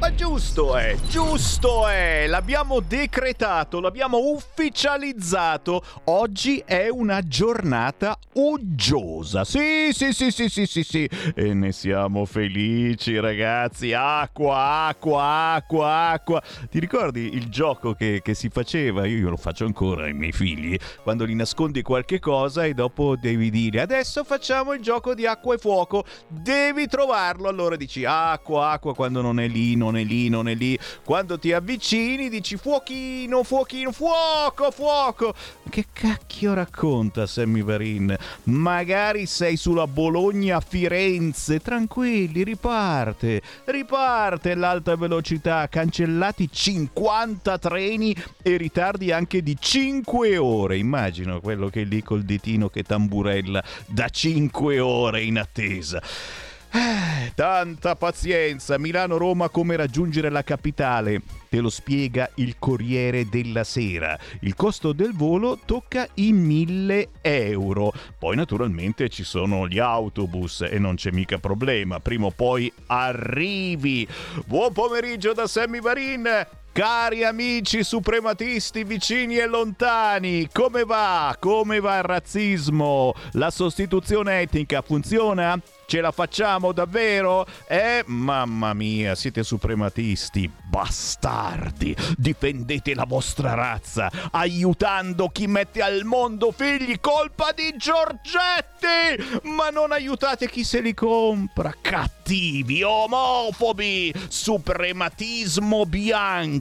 Ma 0.00 0.14
giusto 0.14 0.76
è, 0.76 0.96
giusto 1.08 1.88
è, 1.88 2.26
l'abbiamo 2.28 2.78
decretato, 2.78 3.80
l'abbiamo 3.80 4.30
ufficializzato. 4.30 5.82
Oggi 6.04 6.62
è 6.64 6.88
una 6.88 7.20
giornata 7.22 8.16
uggiosa. 8.34 9.42
Sì, 9.42 9.90
sì, 9.90 10.12
sì, 10.12 10.30
sì, 10.30 10.48
sì, 10.48 10.66
sì, 10.66 10.84
sì. 10.84 11.10
E 11.34 11.52
ne 11.52 11.72
siamo 11.72 12.26
felici, 12.26 13.18
ragazzi. 13.18 13.92
Acqua, 13.92 14.86
acqua, 14.86 15.54
acqua, 15.54 16.10
acqua. 16.10 16.42
Ti 16.70 16.78
ricordi 16.78 17.34
il 17.34 17.48
gioco 17.48 17.94
che, 17.94 18.20
che 18.22 18.34
si 18.34 18.50
faceva? 18.50 19.04
Io 19.04 19.28
lo 19.30 19.36
faccio 19.36 19.64
ancora 19.64 20.04
ai 20.04 20.14
miei 20.14 20.32
figli. 20.32 20.78
Quando 21.02 21.24
li 21.24 21.34
nascondi 21.34 21.82
qualche 21.82 22.20
cosa 22.20 22.64
e 22.64 22.72
dopo 22.72 23.16
devi 23.16 23.50
dire 23.50 23.80
adesso 23.80 24.22
facciamo 24.22 24.74
il 24.74 24.80
gioco 24.80 25.12
di 25.14 25.26
acqua 25.26 25.56
e 25.56 25.58
fuoco. 25.58 26.04
Devi 26.28 26.86
trovarlo. 26.86 27.48
Allora 27.48 27.74
dici 27.74 28.04
acqua, 28.04 28.70
acqua 28.70 28.94
quando 28.94 29.20
non 29.20 29.40
è 29.40 29.48
lì, 29.48 29.74
non 29.74 29.87
è 29.96 30.04
lì, 30.04 30.28
non 30.28 30.48
è 30.48 30.54
lì. 30.54 30.78
Quando 31.04 31.38
ti 31.38 31.52
avvicini 31.52 32.28
dici 32.28 32.56
fuochino, 32.56 33.42
fuochino, 33.42 33.92
fuoco, 33.92 34.70
fuoco. 34.70 35.34
Che 35.68 35.86
cacchio 35.92 36.54
racconta 36.54 37.26
Sammy 37.26 37.62
Varin? 37.62 38.16
Magari 38.44 39.26
sei 39.26 39.56
sulla 39.56 39.86
Bologna-Firenze, 39.86 41.60
tranquilli, 41.60 42.42
riparte, 42.42 43.42
riparte 43.66 44.54
l'alta 44.54 44.96
velocità, 44.96 45.68
cancellati 45.68 46.48
50 46.50 47.58
treni 47.58 48.16
e 48.42 48.56
ritardi 48.56 49.12
anche 49.12 49.42
di 49.42 49.56
5 49.58 50.36
ore. 50.36 50.78
Immagino 50.78 51.40
quello 51.40 51.68
che 51.68 51.82
è 51.82 51.84
lì 51.84 52.02
col 52.02 52.22
ditino 52.22 52.68
che 52.68 52.82
tamburella 52.82 53.62
da 53.86 54.08
5 54.08 54.80
ore 54.80 55.22
in 55.22 55.38
attesa. 55.38 56.02
Tanta 57.34 57.96
pazienza. 57.96 58.78
Milano-Roma 58.78 59.48
come 59.48 59.76
raggiungere 59.76 60.28
la 60.28 60.42
capitale. 60.42 61.22
Te 61.48 61.60
lo 61.60 61.70
spiega 61.70 62.30
il 62.36 62.56
Corriere 62.58 63.28
della 63.28 63.64
Sera. 63.64 64.18
Il 64.40 64.54
costo 64.54 64.92
del 64.92 65.14
volo 65.14 65.58
tocca 65.64 66.06
i 66.14 66.32
1000 66.32 67.08
euro. 67.22 67.92
Poi 68.18 68.36
naturalmente 68.36 69.08
ci 69.08 69.24
sono 69.24 69.66
gli 69.66 69.78
autobus 69.78 70.62
e 70.62 70.78
non 70.78 70.96
c'è 70.96 71.10
mica 71.10 71.38
problema. 71.38 72.00
Prima 72.00 72.26
o 72.26 72.30
poi 72.30 72.72
arrivi. 72.86 74.06
Buon 74.44 74.72
pomeriggio 74.72 75.32
da 75.32 75.46
Sammy 75.46 75.80
Varin. 75.80 76.46
Cari 76.72 77.24
amici 77.24 77.82
suprematisti 77.82 78.84
vicini 78.84 79.36
e 79.38 79.46
lontani, 79.46 80.48
come 80.52 80.84
va? 80.84 81.36
Come 81.40 81.80
va 81.80 81.96
il 81.96 82.04
razzismo? 82.04 83.14
La 83.32 83.50
sostituzione 83.50 84.42
etnica 84.42 84.80
funziona? 84.82 85.60
Ce 85.86 86.00
la 86.02 86.12
facciamo 86.12 86.72
davvero? 86.72 87.46
Eh, 87.66 88.04
mamma 88.06 88.74
mia, 88.74 89.14
siete 89.14 89.42
suprematisti, 89.42 90.48
bastardi. 90.68 91.96
Difendete 92.14 92.94
la 92.94 93.06
vostra 93.08 93.54
razza, 93.54 94.10
aiutando 94.30 95.30
chi 95.30 95.46
mette 95.46 95.80
al 95.80 96.04
mondo 96.04 96.52
figli 96.52 97.00
colpa 97.00 97.52
di 97.52 97.74
Giorgetti, 97.76 99.40
ma 99.44 99.70
non 99.70 99.90
aiutate 99.90 100.48
chi 100.48 100.62
se 100.62 100.80
li 100.80 100.92
compra. 100.92 101.74
Cattivi, 101.80 102.82
omofobi, 102.82 104.12
suprematismo 104.28 105.86
bianco. 105.86 106.57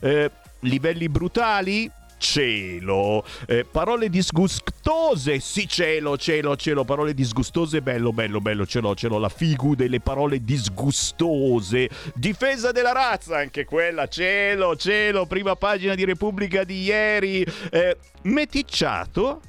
Eh, 0.00 0.30
livelli 0.60 1.08
brutali? 1.08 1.90
cielo. 2.20 3.24
Eh, 3.46 3.64
parole 3.64 4.08
disgustose, 4.08 5.40
sì 5.40 5.66
cielo, 5.66 6.16
cielo, 6.16 6.54
cielo, 6.54 6.84
parole 6.84 7.14
disgustose, 7.14 7.80
bello, 7.80 8.12
bello, 8.12 8.40
bello, 8.40 8.66
ce 8.66 8.80
l'ho, 8.80 8.94
ce 8.94 9.08
l'ho, 9.08 9.18
la 9.18 9.30
figu 9.30 9.74
delle 9.74 10.00
parole 10.00 10.44
disgustose. 10.44 11.88
Difesa 12.14 12.70
della 12.70 12.92
razza, 12.92 13.38
anche 13.38 13.64
quella, 13.64 14.06
cielo, 14.06 14.76
cielo, 14.76 15.26
prima 15.26 15.56
pagina 15.56 15.94
di 15.94 16.04
Repubblica 16.04 16.62
di 16.62 16.82
ieri. 16.82 17.44
Eh, 17.70 17.96
meticciato? 18.22 19.40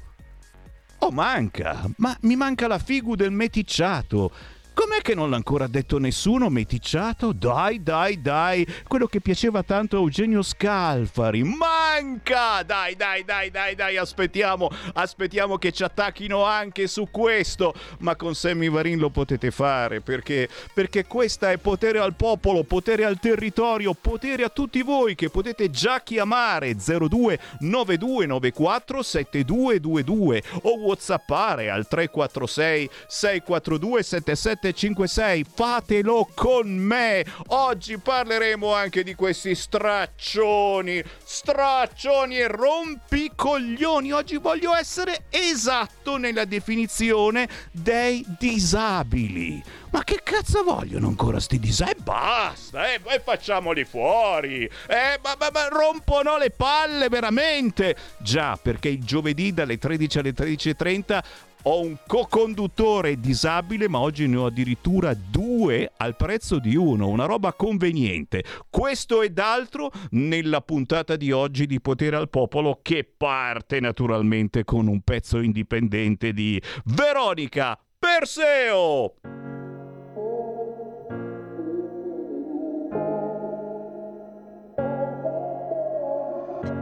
Oh, 0.98 1.10
manca, 1.10 1.84
ma 1.96 2.16
mi 2.22 2.36
manca 2.36 2.66
la 2.66 2.78
figu 2.78 3.16
del 3.16 3.32
meticciato. 3.32 4.30
Com'è 4.74 5.02
che 5.02 5.14
non 5.14 5.28
l'ha 5.28 5.36
ancora 5.36 5.66
detto 5.66 5.98
nessuno, 5.98 6.48
meticciato? 6.48 7.32
Dai, 7.32 7.82
dai, 7.82 8.22
dai, 8.22 8.66
quello 8.88 9.06
che 9.06 9.20
piaceva 9.20 9.62
tanto 9.62 9.96
a 9.96 10.00
Eugenio 10.00 10.40
Scalfari. 10.40 11.42
Manca! 11.42 12.62
Dai, 12.62 12.96
dai, 12.96 13.22
dai, 13.22 13.50
dai, 13.50 13.74
dai, 13.74 13.98
aspettiamo, 13.98 14.70
aspettiamo 14.94 15.58
che 15.58 15.72
ci 15.72 15.82
attacchino 15.82 16.44
anche 16.44 16.86
su 16.86 17.08
questo. 17.10 17.74
Ma 17.98 18.16
con 18.16 18.34
Sammy 18.34 18.70
Varin 18.70 18.98
lo 18.98 19.10
potete 19.10 19.50
fare 19.50 20.00
perché, 20.00 20.48
perché 20.72 21.04
questa 21.04 21.50
è 21.50 21.58
potere 21.58 21.98
al 21.98 22.14
popolo, 22.14 22.64
potere 22.64 23.04
al 23.04 23.20
territorio, 23.20 23.92
potere 23.92 24.42
a 24.44 24.48
tutti 24.48 24.80
voi 24.80 25.14
che 25.14 25.28
potete 25.28 25.68
già 25.70 26.00
chiamare 26.00 26.74
02 26.76 27.38
9294 27.60 29.02
7222 29.02 30.42
o 30.62 30.78
whatsappare 30.78 31.68
al 31.68 31.86
346 31.86 32.90
642 33.06 34.02
77 34.02 34.61
756 34.62 35.44
fatelo 35.52 36.28
con 36.36 36.68
me 36.68 37.24
oggi 37.48 37.98
parleremo 37.98 38.72
anche 38.72 39.02
di 39.02 39.16
questi 39.16 39.56
straccioni 39.56 41.02
straccioni 41.24 42.38
e 42.38 42.46
rompicoglioni 42.46 44.12
oggi 44.12 44.36
voglio 44.36 44.76
essere 44.76 45.24
esatto 45.30 46.16
nella 46.16 46.44
definizione 46.44 47.48
dei 47.72 48.24
disabili 48.38 49.60
ma 49.92 50.02
che 50.04 50.20
cazzo 50.22 50.62
vogliono 50.62 51.08
ancora 51.08 51.38
sti 51.38 51.58
disabili? 51.58 52.02
Basta, 52.02 52.90
eh, 52.90 53.00
e 53.04 53.20
facciamoli 53.22 53.84
fuori. 53.84 54.64
Eh, 54.64 55.20
ma, 55.22 55.36
ma, 55.38 55.50
ma, 55.52 55.68
rompono 55.68 56.38
le 56.38 56.48
palle 56.48 57.10
veramente. 57.10 57.94
Già, 58.16 58.56
perché 58.56 58.88
il 58.88 59.04
giovedì 59.04 59.52
dalle 59.52 59.76
13 59.76 60.18
alle 60.18 60.32
13.30 60.32 61.22
ho 61.62 61.80
un 61.80 61.96
co-conduttore 62.06 63.18
disabile, 63.20 63.88
ma 63.88 64.00
oggi 64.00 64.26
ne 64.26 64.36
ho 64.36 64.46
addirittura 64.46 65.14
due 65.14 65.90
al 65.96 66.16
prezzo 66.16 66.58
di 66.58 66.76
uno, 66.76 67.08
una 67.08 67.26
roba 67.26 67.52
conveniente. 67.52 68.44
Questo 68.68 69.22
ed 69.22 69.38
altro 69.38 69.90
nella 70.10 70.60
puntata 70.60 71.16
di 71.16 71.30
oggi 71.30 71.66
di 71.66 71.80
Potere 71.80 72.16
al 72.16 72.30
Popolo 72.30 72.80
che 72.82 73.04
parte 73.04 73.80
naturalmente 73.80 74.64
con 74.64 74.86
un 74.88 75.00
pezzo 75.02 75.38
indipendente 75.38 76.32
di 76.32 76.60
Veronica 76.84 77.78
Perseo. 77.98 79.14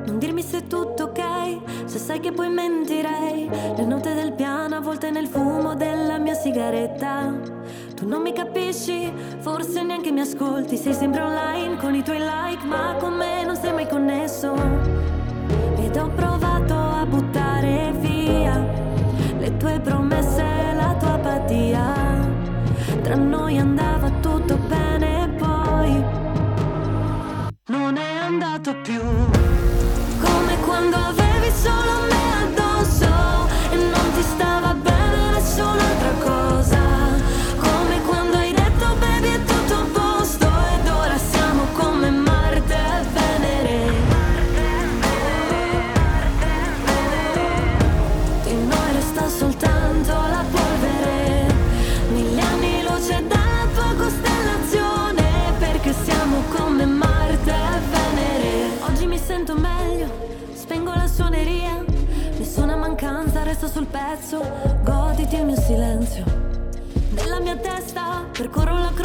Non 0.06 0.18
dirmi 0.18 0.42
se 0.42 0.58
è 0.58 0.66
tutto 0.66 1.04
ok, 1.04 1.84
se 1.84 1.98
sai 1.98 2.20
che 2.20 2.32
poi 2.32 2.48
mentirei. 2.48 3.48
Le 3.48 3.84
note 3.84 4.09
avvolte 4.80 5.10
nel 5.10 5.26
fumo 5.26 5.74
della 5.74 6.16
mia 6.16 6.32
sigaretta. 6.32 7.34
Tu 7.94 8.08
non 8.08 8.22
mi 8.22 8.32
capisci, 8.32 9.12
forse 9.40 9.82
neanche 9.82 10.10
mi 10.10 10.20
ascolti. 10.20 10.78
Sei 10.78 10.94
sempre 10.94 11.20
online 11.20 11.76
con 11.76 11.94
i 11.94 12.02
tuoi 12.02 12.18
like, 12.18 12.64
ma 12.64 12.96
con 12.98 13.12
me 13.12 13.44
non 13.44 13.56
sei 13.56 13.74
mai 13.74 13.86
connesso. 13.86 14.54
Ed 15.76 15.96
ho 15.96 16.08
provato 16.08 16.74
a 16.74 17.04
buttare 17.04 17.92
via 17.98 18.66
le 19.38 19.54
tue 19.58 19.78
promesse 19.80 20.42
e 20.42 20.74
la 20.74 20.96
tua 20.98 21.12
apatia. 21.12 21.94
Tra 23.02 23.16
noi 23.16 23.58
andava 23.58 24.08
tutto 24.22 24.56
bene, 24.66 25.28
poi 25.36 26.02
non 27.66 27.98
è 27.98 28.16
andato 28.16 28.74
più 28.80 29.39
testa 68.70 68.99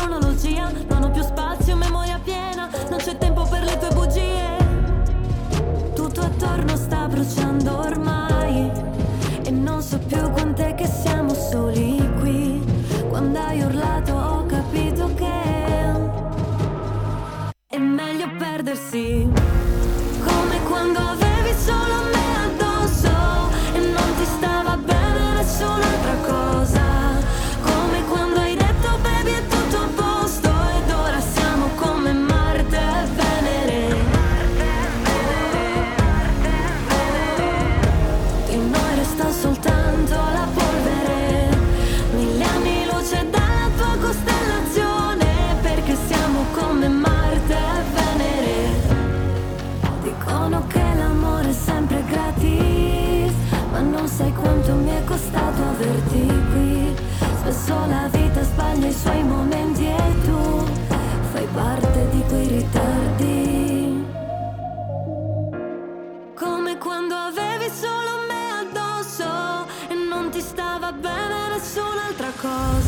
cause 72.46 72.85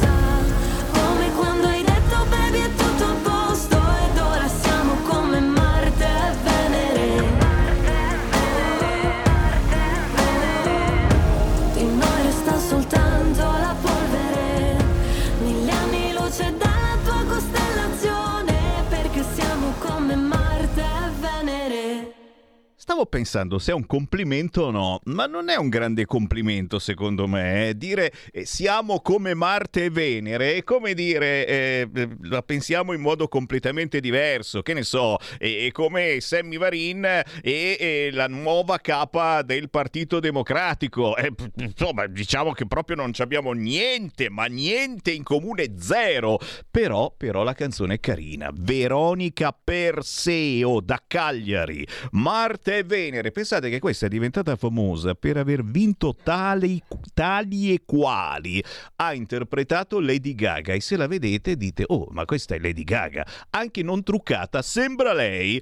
Stavo 22.97 23.11
pensando 23.11 23.59
se 23.59 23.73
è 23.73 23.75
un 23.75 23.85
complimento 23.85 24.63
o 24.63 24.71
no, 24.71 25.01
ma 25.03 25.27
non 25.27 25.49
è 25.49 25.55
un 25.55 25.69
grande 25.69 26.05
complimento 26.05 26.79
secondo 26.79 27.27
me. 27.27 27.69
eh. 27.69 27.77
Dire 27.77 28.11
eh, 28.31 28.43
siamo 28.43 29.01
come 29.01 29.35
Marte 29.35 29.83
e 29.83 29.89
Venere 29.91 30.55
è 30.55 30.63
come 30.63 30.95
dire 30.95 31.45
eh, 31.45 31.89
eh, 31.93 32.09
la 32.23 32.41
pensiamo 32.41 32.93
in 32.93 33.01
modo 33.01 33.27
completamente 33.27 33.99
diverso. 33.99 34.63
Che 34.63 34.73
ne 34.73 34.81
so, 34.81 35.17
è, 35.37 35.69
come 35.71 36.19
Sammy 36.21 36.57
Varin 36.57 37.05
e, 37.43 38.09
la 38.11 38.27
nuova 38.27 38.79
capa 38.79 39.43
del 39.43 39.69
Partito 39.69 40.19
Democratico. 40.19 41.15
Eh, 41.17 41.31
insomma, 41.57 42.07
diciamo 42.07 42.51
che 42.53 42.65
proprio 42.65 42.95
non 42.95 43.11
abbiamo 43.19 43.51
niente, 43.51 44.31
ma 44.31 44.45
niente 44.45 45.11
in 45.11 45.21
comune, 45.21 45.75
zero. 45.77 46.39
Però, 46.71 47.13
però 47.15 47.43
la 47.43 47.53
canzone 47.53 47.93
è 47.93 47.99
carina. 47.99 48.49
Veronica 48.51 49.55
Perseo 49.55 50.81
da 50.81 50.99
Cagliari. 51.05 51.85
Marte 52.13 52.77
e 52.77 52.85
Venere. 52.87 53.31
Pensate 53.31 53.69
che 53.69 53.77
questa 53.77 54.07
è 54.07 54.09
diventata 54.09 54.55
famosa 54.55 55.13
per 55.13 55.37
aver 55.37 55.63
vinto 55.63 56.15
tali, 56.23 56.81
tali 57.13 57.71
e 57.71 57.83
quali. 57.85 58.63
Ha 58.95 59.13
interpretato 59.13 59.99
Lady 59.99 60.33
Gaga 60.33 60.73
e 60.73 60.81
se 60.81 60.97
la 60.97 61.05
vedete 61.05 61.55
dite, 61.55 61.83
oh, 61.85 62.07
ma 62.09 62.25
questa 62.25 62.55
è 62.55 62.59
Lady 62.59 62.83
Gaga. 62.83 63.23
Anche 63.51 63.83
non 63.83 64.01
truccata, 64.01 64.63
sembra 64.63 65.13
lei. 65.13 65.61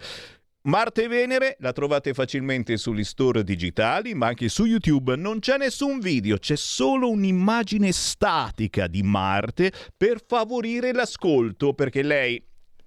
Marte 0.66 1.04
e 1.04 1.07
Venere 1.07 1.57
la 1.60 1.74
trovate 1.74 2.13
facilmente 2.16 2.77
sugli 2.77 3.04
store 3.04 3.44
digitali, 3.44 4.16
ma 4.16 4.28
anche 4.28 4.50
su 4.50 4.66
YouTube 4.66 5.16
non 5.16 5.38
c'è 5.38 5.57
nessun 5.57 6.00
video, 6.00 6.38
c'è 6.38 6.56
solo 6.56 7.10
un'immagine 7.12 7.92
statica 7.92 8.88
di 8.88 9.04
Marte 9.04 9.71
per 9.95 10.24
favorire 10.25 10.92
l'ascolto, 10.92 11.74
perché 11.74 12.01
lei 12.01 12.44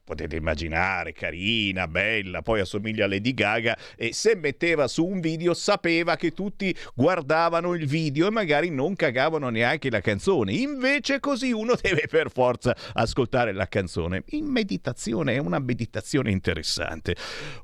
potete 0.09 0.37
immaginare, 0.37 1.13
carina, 1.13 1.87
bella, 1.87 2.41
poi 2.41 2.61
assomiglia 2.61 3.05
a 3.05 3.09
Lady 3.09 3.35
Gaga 3.35 3.77
e 3.95 4.15
se 4.15 4.37
metteva 4.37 4.89
su 4.89 5.05
un 5.05 5.21
video 5.21 5.53
sapeva 5.53 6.17
che 6.17 6.33
tutti 6.33 6.75
guardavano 6.95 7.75
il 7.75 7.87
video 7.87 8.29
e 8.29 8.31
magari 8.31 8.71
non 8.71 8.97
cagavano 8.97 9.51
neanche 9.51 9.91
la 9.91 10.01
canzone. 10.01 10.55
Invece 10.55 11.21
così 11.21 11.53
uno 11.53 11.75
deve 11.79 12.07
per 12.09 12.31
forza 12.31 12.75
ascoltare 12.95 13.53
la 13.53 13.69
canzone. 13.69 14.23
In 14.29 14.47
meditazione 14.47 15.35
è 15.35 15.39
una 15.39 15.59
meditazione 15.59 16.31
interessante. 16.31 17.15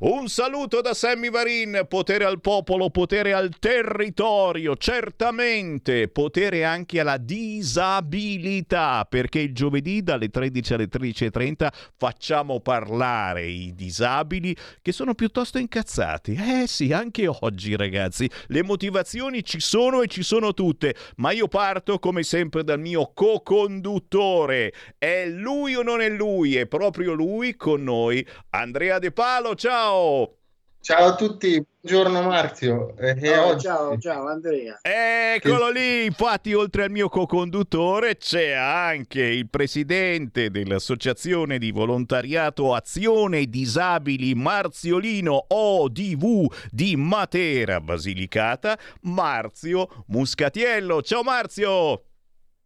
Un 0.01 0.29
saluto 0.29 0.83
da 0.83 0.93
Sammy 0.93 1.31
Varin, 1.31 1.87
potere 1.89 2.27
al 2.27 2.43
popolo, 2.43 2.91
potere 2.91 3.33
al 3.33 3.57
territorio, 3.59 4.77
certamente 4.77 6.09
potere 6.09 6.63
anche 6.65 7.01
alla 7.01 7.17
disabilità, 7.17 9.07
perché 9.09 9.39
il 9.39 9.55
giovedì 9.55 10.03
dalle 10.03 10.29
13 10.29 10.75
alle 10.75 10.89
13.30 10.91 11.69
facciamo 11.97 12.34
parlare 12.61 13.47
i 13.47 13.75
disabili 13.75 14.57
che 14.83 14.93
sono 14.93 15.15
piuttosto 15.15 15.59
incazzati. 15.59 16.35
Eh 16.35 16.67
sì, 16.67 16.93
anche 16.93 17.27
oggi 17.27 17.77
ragazzi, 17.77 18.29
le 18.47 18.63
motivazioni 18.63 19.45
ci 19.45 19.61
sono 19.61 20.03
e 20.03 20.09
ci 20.09 20.23
sono 20.23 20.53
tutte, 20.55 20.95
ma 21.17 21.31
io 21.31 21.49
parto 21.49 21.99
come 21.99 22.23
sempre 22.23 22.65
dal 22.65 22.81
mio 22.81 23.13
co-conduttore. 23.15 24.73
È 24.99 25.27
lui 25.29 25.75
o 25.75 25.83
non 25.83 26.01
è 26.01 26.09
lui? 26.09 26.57
È 26.57 26.67
proprio 26.67 27.13
lui 27.13 27.55
con 27.57 27.83
noi, 27.83 28.27
Andrea 28.51 28.99
De 28.99 29.13
Palo, 29.13 29.55
ciao! 29.55 30.44
Ciao 30.85 31.07
a 31.07 31.15
tutti, 31.15 31.65
buongiorno 31.81 32.21
Marzio. 32.29 32.95
Eh, 32.99 33.17
e 33.19 33.27
Ciao, 33.27 33.47
oggi- 33.47 33.65
ciao, 33.65 33.99
ciao 33.99 34.29
Andrea. 34.29 34.81
Eccolo 34.83 35.71
lì, 35.71 36.05
infatti 36.05 36.53
oltre 36.53 36.85
al 36.85 36.91
mio 36.91 37.09
co-conduttore 37.09 38.19
c'è 38.19 38.51
anche 38.51 39.23
il 39.23 39.49
presidente 39.49 40.51
dell'Associazione 40.51 41.57
di 41.57 41.71
Volontariato 41.71 42.75
Azione 42.75 43.47
Disabili 43.47 44.35
Marziolino 44.35 45.47
ODV 45.49 46.53
di 46.71 46.97
Matera 46.97 47.81
Basilicata, 47.81 48.79
Marzio 49.05 50.05
Muscatiello. 50.09 51.01
Ciao 51.01 51.23
Marzio! 51.23 52.03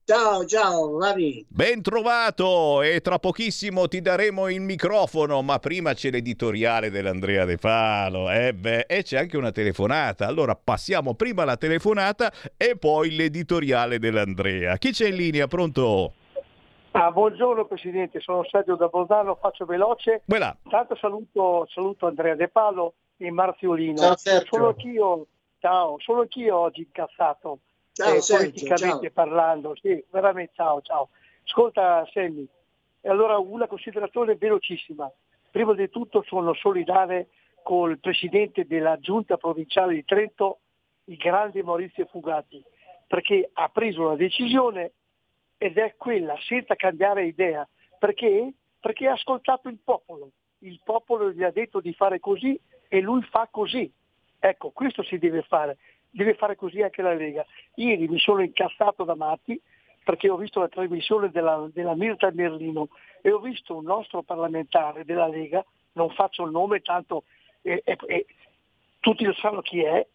Ciao, 0.09 0.43
ciao, 0.47 0.97
Vari. 0.97 1.45
Ben 1.51 1.83
trovato 1.83 2.81
e 2.81 3.03
tra 3.03 3.19
pochissimo 3.19 3.89
ti 3.89 4.01
daremo 4.01 4.49
il 4.49 4.63
microfono, 4.63 5.43
ma 5.43 5.59
prima 5.59 5.93
c'è 5.93 6.11
l'editoriale 6.11 6.89
dell'Andrea 6.89 7.45
De 7.45 7.59
Palo 7.59 8.31
eh 8.31 8.55
beh, 8.55 8.87
e 8.89 9.03
c'è 9.03 9.19
anche 9.19 9.37
una 9.37 9.53
telefonata. 9.53 10.27
Allora 10.27 10.55
passiamo 10.57 11.13
prima 11.13 11.45
la 11.45 11.59
telefonata 11.59 12.33
e 12.57 12.79
poi 12.79 13.17
l'editoriale 13.17 13.99
dell'Andrea. 13.99 14.79
Chi 14.79 14.93
c'è 14.93 15.09
in 15.09 15.17
linea? 15.17 15.47
Pronto? 15.47 16.15
Ah, 16.93 17.11
buongiorno 17.11 17.67
Presidente, 17.67 18.21
sono 18.21 18.47
Sergio 18.51 18.77
da 18.77 18.87
Bolzano, 18.87 19.37
faccio 19.39 19.67
veloce. 19.67 20.23
Quella. 20.27 20.57
Tanto 20.71 20.97
saluto, 20.97 21.69
saluto 21.69 22.07
Andrea 22.07 22.35
De 22.35 22.49
Palo 22.49 22.95
e 23.19 23.31
Marziolino. 23.31 23.99
Ciao, 23.99 24.17
Sergio. 24.17 24.47
Sono 24.53 24.69
anch'io, 24.69 25.27
ciao, 25.59 25.97
sono 25.99 26.21
anch'io 26.21 26.57
oggi 26.57 26.81
incazzato, 26.81 27.59
Ciao, 27.99 28.15
eh, 28.15 28.21
Sergio, 28.21 28.51
politicamente 28.51 29.07
ciao. 29.07 29.11
parlando. 29.13 29.75
Sì, 29.75 30.05
veramente 30.11 30.53
ciao, 30.55 30.81
ciao. 30.83 31.09
Ascolta 31.45 32.09
Sammy, 32.13 32.47
e 33.01 33.09
allora 33.09 33.39
una 33.39 33.67
considerazione 33.67 34.37
velocissima. 34.37 35.11
Prima 35.51 35.75
di 35.75 35.89
tutto 35.89 36.23
sono 36.23 36.55
solidale 36.55 37.31
col 37.65 37.99
Presidente 37.99 38.67
della 38.67 39.01
Giunta 39.01 39.37
Provinciale 39.37 39.95
di 39.95 40.05
Trento, 40.05 40.61
il 41.07 41.17
grande 41.17 41.61
Maurizio 41.65 42.07
Fugati, 42.07 42.63
perché 43.09 43.51
ha 43.53 43.69
preso 43.69 44.03
una 44.03 44.15
decisione 44.15 44.93
ed 45.57 45.77
è 45.77 45.97
quella 45.97 46.37
senza 46.47 46.77
cambiare 46.77 47.25
idea. 47.25 47.69
Perché? 47.99 48.53
Perché 48.79 49.09
ha 49.09 49.15
ascoltato 49.15 49.69
il 49.69 49.79
popolo. 49.83 50.31
Il 50.59 50.81
popolo 50.85 51.33
gli 51.33 51.43
ha 51.43 51.51
detto 51.51 51.81
di 51.81 51.93
fare 51.95 52.21
così 52.21 52.57
e 52.87 53.01
lui 53.01 53.23
fa 53.23 53.49
così. 53.51 53.93
Ecco, 54.39 54.71
questo 54.71 55.03
si 55.03 55.19
deve 55.19 55.43
fare. 55.43 55.79
Deve 56.11 56.35
fare 56.35 56.57
così 56.57 56.83
anche 56.83 57.03
la 57.03 57.15
Lega. 57.15 57.45
Ieri 57.75 58.09
mi 58.09 58.19
sono 58.19 58.43
incazzato 58.43 59.05
da 59.05 59.15
matti 59.15 59.61
perché 60.05 60.31
ho 60.31 60.37
visto 60.37 60.61
la 60.61 60.69
trasmissione 60.69 61.31
della, 61.31 61.69
della 61.73 61.95
Mirta 61.95 62.31
Merlino 62.33 62.89
e 63.21 63.31
ho 63.31 63.39
visto 63.41 63.77
un 63.77 63.85
nostro 63.85 64.23
parlamentare 64.23 65.05
della 65.05 65.27
Lega, 65.27 65.63
non 65.93 66.11
faccio 66.11 66.45
il 66.45 66.51
nome, 66.51 66.81
tanto 66.81 67.25
eh, 67.61 67.83
eh, 67.85 68.27
tutti 69.01 69.25
lo 69.25 69.35
sanno 69.35 69.61
chi 69.61 69.83
è, 69.83 70.07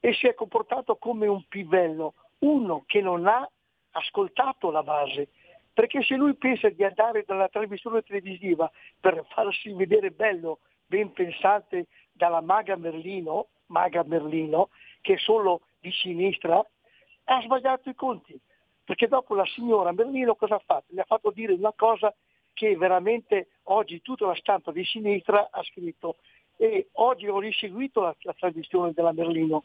e 0.00 0.14
si 0.14 0.26
è 0.26 0.34
comportato 0.34 0.96
come 0.96 1.26
un 1.26 1.42
pivello, 1.48 2.14
uno 2.38 2.84
che 2.86 3.00
non 3.00 3.26
ha 3.26 3.48
ascoltato 3.90 4.70
la 4.70 4.82
base. 4.82 5.28
Perché 5.72 6.02
se 6.02 6.14
lui 6.14 6.34
pensa 6.34 6.70
di 6.70 6.84
andare 6.84 7.24
dalla 7.26 7.48
trasmissione 7.48 8.02
televisiva 8.02 8.70
per 8.98 9.24
farsi 9.28 9.70
vedere 9.72 10.10
bello, 10.10 10.60
ben 10.86 11.12
pensante 11.12 11.88
dalla 12.12 12.40
maga 12.40 12.76
Merlino, 12.76 13.48
maga 13.66 14.02
Merlino, 14.02 14.70
che 15.06 15.14
è 15.14 15.18
solo 15.18 15.60
di 15.78 15.92
sinistra, 15.92 16.58
ha 16.58 17.40
sbagliato 17.40 17.88
i 17.88 17.94
conti. 17.94 18.36
Perché 18.84 19.06
dopo 19.06 19.36
la 19.36 19.46
signora 19.46 19.92
Merlino 19.92 20.34
cosa 20.34 20.56
ha 20.56 20.62
fatto? 20.64 20.86
Le 20.88 21.02
ha 21.02 21.04
fatto 21.04 21.30
dire 21.30 21.52
una 21.52 21.72
cosa 21.76 22.12
che 22.52 22.76
veramente 22.76 23.50
oggi 23.64 24.02
tutta 24.02 24.26
la 24.26 24.34
stampa 24.34 24.72
di 24.72 24.84
sinistra 24.84 25.48
ha 25.52 25.62
scritto. 25.62 26.16
E 26.56 26.88
oggi 26.94 27.28
ho 27.28 27.38
riseguito 27.38 28.00
la, 28.00 28.16
la 28.18 28.32
trasmissione 28.32 28.90
della 28.92 29.12
Merlino 29.12 29.62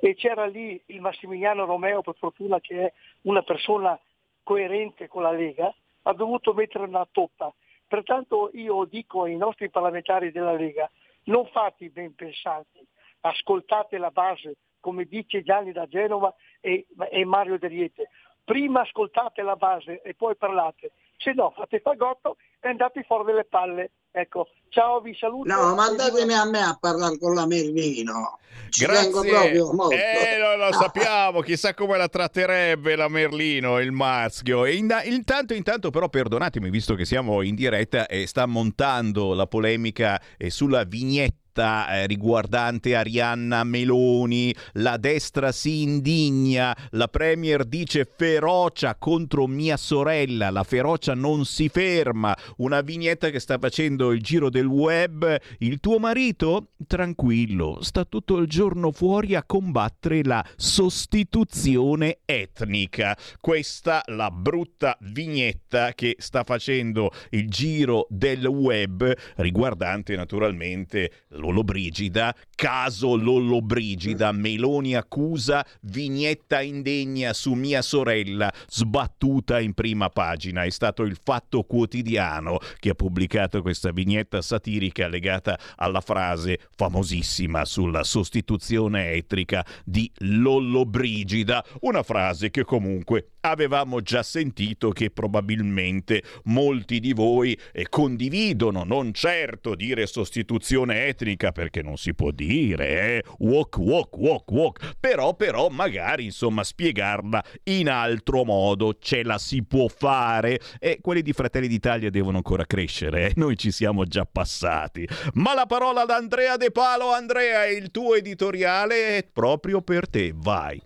e 0.00 0.14
c'era 0.16 0.44
lì 0.44 0.78
il 0.86 1.00
Massimiliano 1.00 1.64
Romeo, 1.64 2.02
per 2.02 2.16
fortuna 2.18 2.60
che 2.60 2.86
è 2.86 2.92
una 3.22 3.42
persona 3.42 3.98
coerente 4.42 5.08
con 5.08 5.22
la 5.22 5.32
Lega, 5.32 5.74
ha 6.02 6.12
dovuto 6.12 6.52
mettere 6.52 6.84
una 6.84 7.08
toppa. 7.10 7.50
Pertanto 7.88 8.50
io 8.52 8.84
dico 8.84 9.22
ai 9.22 9.36
nostri 9.36 9.70
parlamentari 9.70 10.30
della 10.30 10.52
Lega, 10.52 10.90
non 11.24 11.46
fate 11.46 11.84
i 11.84 11.88
ben 11.88 12.14
pensanti, 12.14 12.86
ascoltate 13.20 13.96
la 13.96 14.10
base, 14.10 14.56
come 14.84 15.06
dice 15.06 15.42
Gianni 15.42 15.72
da 15.72 15.86
Genova 15.86 16.34
e, 16.60 16.86
e 17.10 17.24
Mario 17.24 17.58
Deriete. 17.58 18.10
Prima 18.44 18.82
ascoltate 18.82 19.40
la 19.40 19.56
base 19.56 20.02
e 20.02 20.12
poi 20.14 20.36
parlate, 20.36 20.92
se 21.16 21.32
no 21.32 21.50
fate 21.56 21.80
fagotto 21.80 22.36
e 22.60 22.68
andate 22.68 23.02
fuori 23.04 23.24
delle 23.24 23.46
palle. 23.46 23.92
Ecco, 24.10 24.48
ciao, 24.68 25.00
vi 25.00 25.16
saluto. 25.18 25.50
No, 25.50 25.74
mandatemi 25.74 26.34
a 26.34 26.44
me 26.44 26.60
a 26.60 26.76
parlare 26.78 27.18
con 27.18 27.34
la 27.34 27.46
Merlino. 27.46 28.38
Ci 28.68 28.84
Grazie. 28.84 29.50
Eh, 29.50 30.38
lo, 30.38 30.56
lo 30.56 30.72
sappiamo, 30.72 31.40
chissà 31.40 31.72
come 31.72 31.96
la 31.96 32.08
tratterebbe 32.08 32.94
la 32.94 33.08
Merlino, 33.08 33.80
il 33.80 33.90
maschio. 33.90 34.66
E 34.66 34.74
in- 34.74 34.94
intanto, 35.04 35.54
intanto, 35.54 35.88
però, 35.88 36.10
perdonatemi, 36.10 36.68
visto 36.68 36.94
che 36.94 37.06
siamo 37.06 37.40
in 37.40 37.54
diretta 37.54 38.06
e 38.06 38.26
sta 38.26 38.44
montando 38.44 39.32
la 39.32 39.46
polemica 39.46 40.20
eh, 40.36 40.50
sulla 40.50 40.84
vignetta 40.84 41.43
vignetta 41.54 42.00
eh, 42.00 42.06
riguardante 42.06 42.94
Arianna 42.96 43.62
Meloni, 43.64 44.54
la 44.74 44.96
destra 44.96 45.52
si 45.52 45.82
indigna, 45.82 46.76
la 46.90 47.08
Premier 47.08 47.64
dice 47.64 48.04
ferocia 48.04 48.96
contro 48.96 49.46
mia 49.46 49.76
sorella, 49.76 50.50
la 50.50 50.64
ferocia 50.64 51.14
non 51.14 51.44
si 51.44 51.68
ferma, 51.68 52.36
una 52.56 52.80
vignetta 52.80 53.30
che 53.30 53.38
sta 53.38 53.58
facendo 53.58 54.10
il 54.10 54.20
giro 54.20 54.50
del 54.50 54.66
web, 54.66 55.38
il 55.58 55.78
tuo 55.78 55.98
marito? 55.98 56.70
Tranquillo, 56.86 57.78
sta 57.82 58.04
tutto 58.04 58.38
il 58.38 58.48
giorno 58.48 58.90
fuori 58.90 59.34
a 59.34 59.44
combattere 59.44 60.22
la 60.24 60.44
sostituzione 60.56 62.18
etnica. 62.24 63.16
Questa 63.40 64.02
la 64.06 64.30
brutta 64.30 64.96
vignetta 65.00 65.92
che 65.94 66.16
sta 66.18 66.42
facendo 66.42 67.10
il 67.30 67.48
giro 67.48 68.06
del 68.10 68.44
web 68.44 69.12
riguardante 69.36 70.16
naturalmente 70.16 71.10
Lollobrigida, 71.44 72.34
caso 72.54 73.16
Lollobrigida, 73.16 74.32
Meloni 74.32 74.94
accusa 74.94 75.64
vignetta 75.82 76.62
indegna 76.62 77.34
su 77.34 77.52
mia 77.52 77.82
sorella 77.82 78.50
sbattuta 78.66 79.60
in 79.60 79.74
prima 79.74 80.08
pagina. 80.08 80.62
È 80.62 80.70
stato 80.70 81.02
il 81.02 81.18
Fatto 81.22 81.64
Quotidiano 81.64 82.58
che 82.78 82.90
ha 82.90 82.94
pubblicato 82.94 83.60
questa 83.60 83.90
vignetta 83.90 84.40
satirica 84.40 85.06
legata 85.06 85.58
alla 85.76 86.00
frase 86.00 86.60
famosissima 86.74 87.66
sulla 87.66 88.04
sostituzione 88.04 89.10
etnica 89.10 89.64
di 89.84 90.10
Lollobrigida, 90.18 91.62
una 91.80 92.02
frase 92.02 92.50
che 92.50 92.64
comunque 92.64 93.28
avevamo 93.50 94.00
già 94.00 94.22
sentito 94.22 94.90
che 94.90 95.10
probabilmente 95.10 96.22
molti 96.44 97.00
di 97.00 97.12
voi 97.12 97.58
eh, 97.72 97.88
condividono, 97.88 98.84
non 98.84 99.12
certo 99.12 99.74
dire 99.74 100.06
sostituzione 100.06 101.06
etnica 101.06 101.52
perché 101.52 101.82
non 101.82 101.96
si 101.96 102.14
può 102.14 102.30
dire, 102.30 103.16
eh? 103.16 103.24
walk, 103.38 103.76
walk, 103.78 104.16
walk, 104.16 104.50
walk, 104.50 104.94
però, 104.98 105.34
però 105.34 105.68
magari 105.68 106.24
insomma 106.24 106.64
spiegarla 106.64 107.42
in 107.64 107.88
altro 107.88 108.44
modo, 108.44 108.96
ce 108.98 109.22
la 109.22 109.38
si 109.38 109.62
può 109.62 109.88
fare 109.88 110.60
e 110.78 110.98
quelli 111.00 111.22
di 111.22 111.32
Fratelli 111.32 111.68
d'Italia 111.68 112.10
devono 112.10 112.38
ancora 112.38 112.64
crescere, 112.64 113.28
eh? 113.28 113.32
noi 113.36 113.56
ci 113.56 113.70
siamo 113.70 114.04
già 114.04 114.24
passati. 114.24 115.06
Ma 115.34 115.54
la 115.54 115.66
parola 115.66 116.02
ad 116.02 116.10
Andrea 116.10 116.56
De 116.56 116.70
Palo, 116.70 117.12
Andrea, 117.12 117.66
il 117.66 117.90
tuo 117.90 118.14
editoriale 118.14 119.18
è 119.18 119.28
proprio 119.30 119.82
per 119.82 120.08
te, 120.08 120.32
vai. 120.34 120.80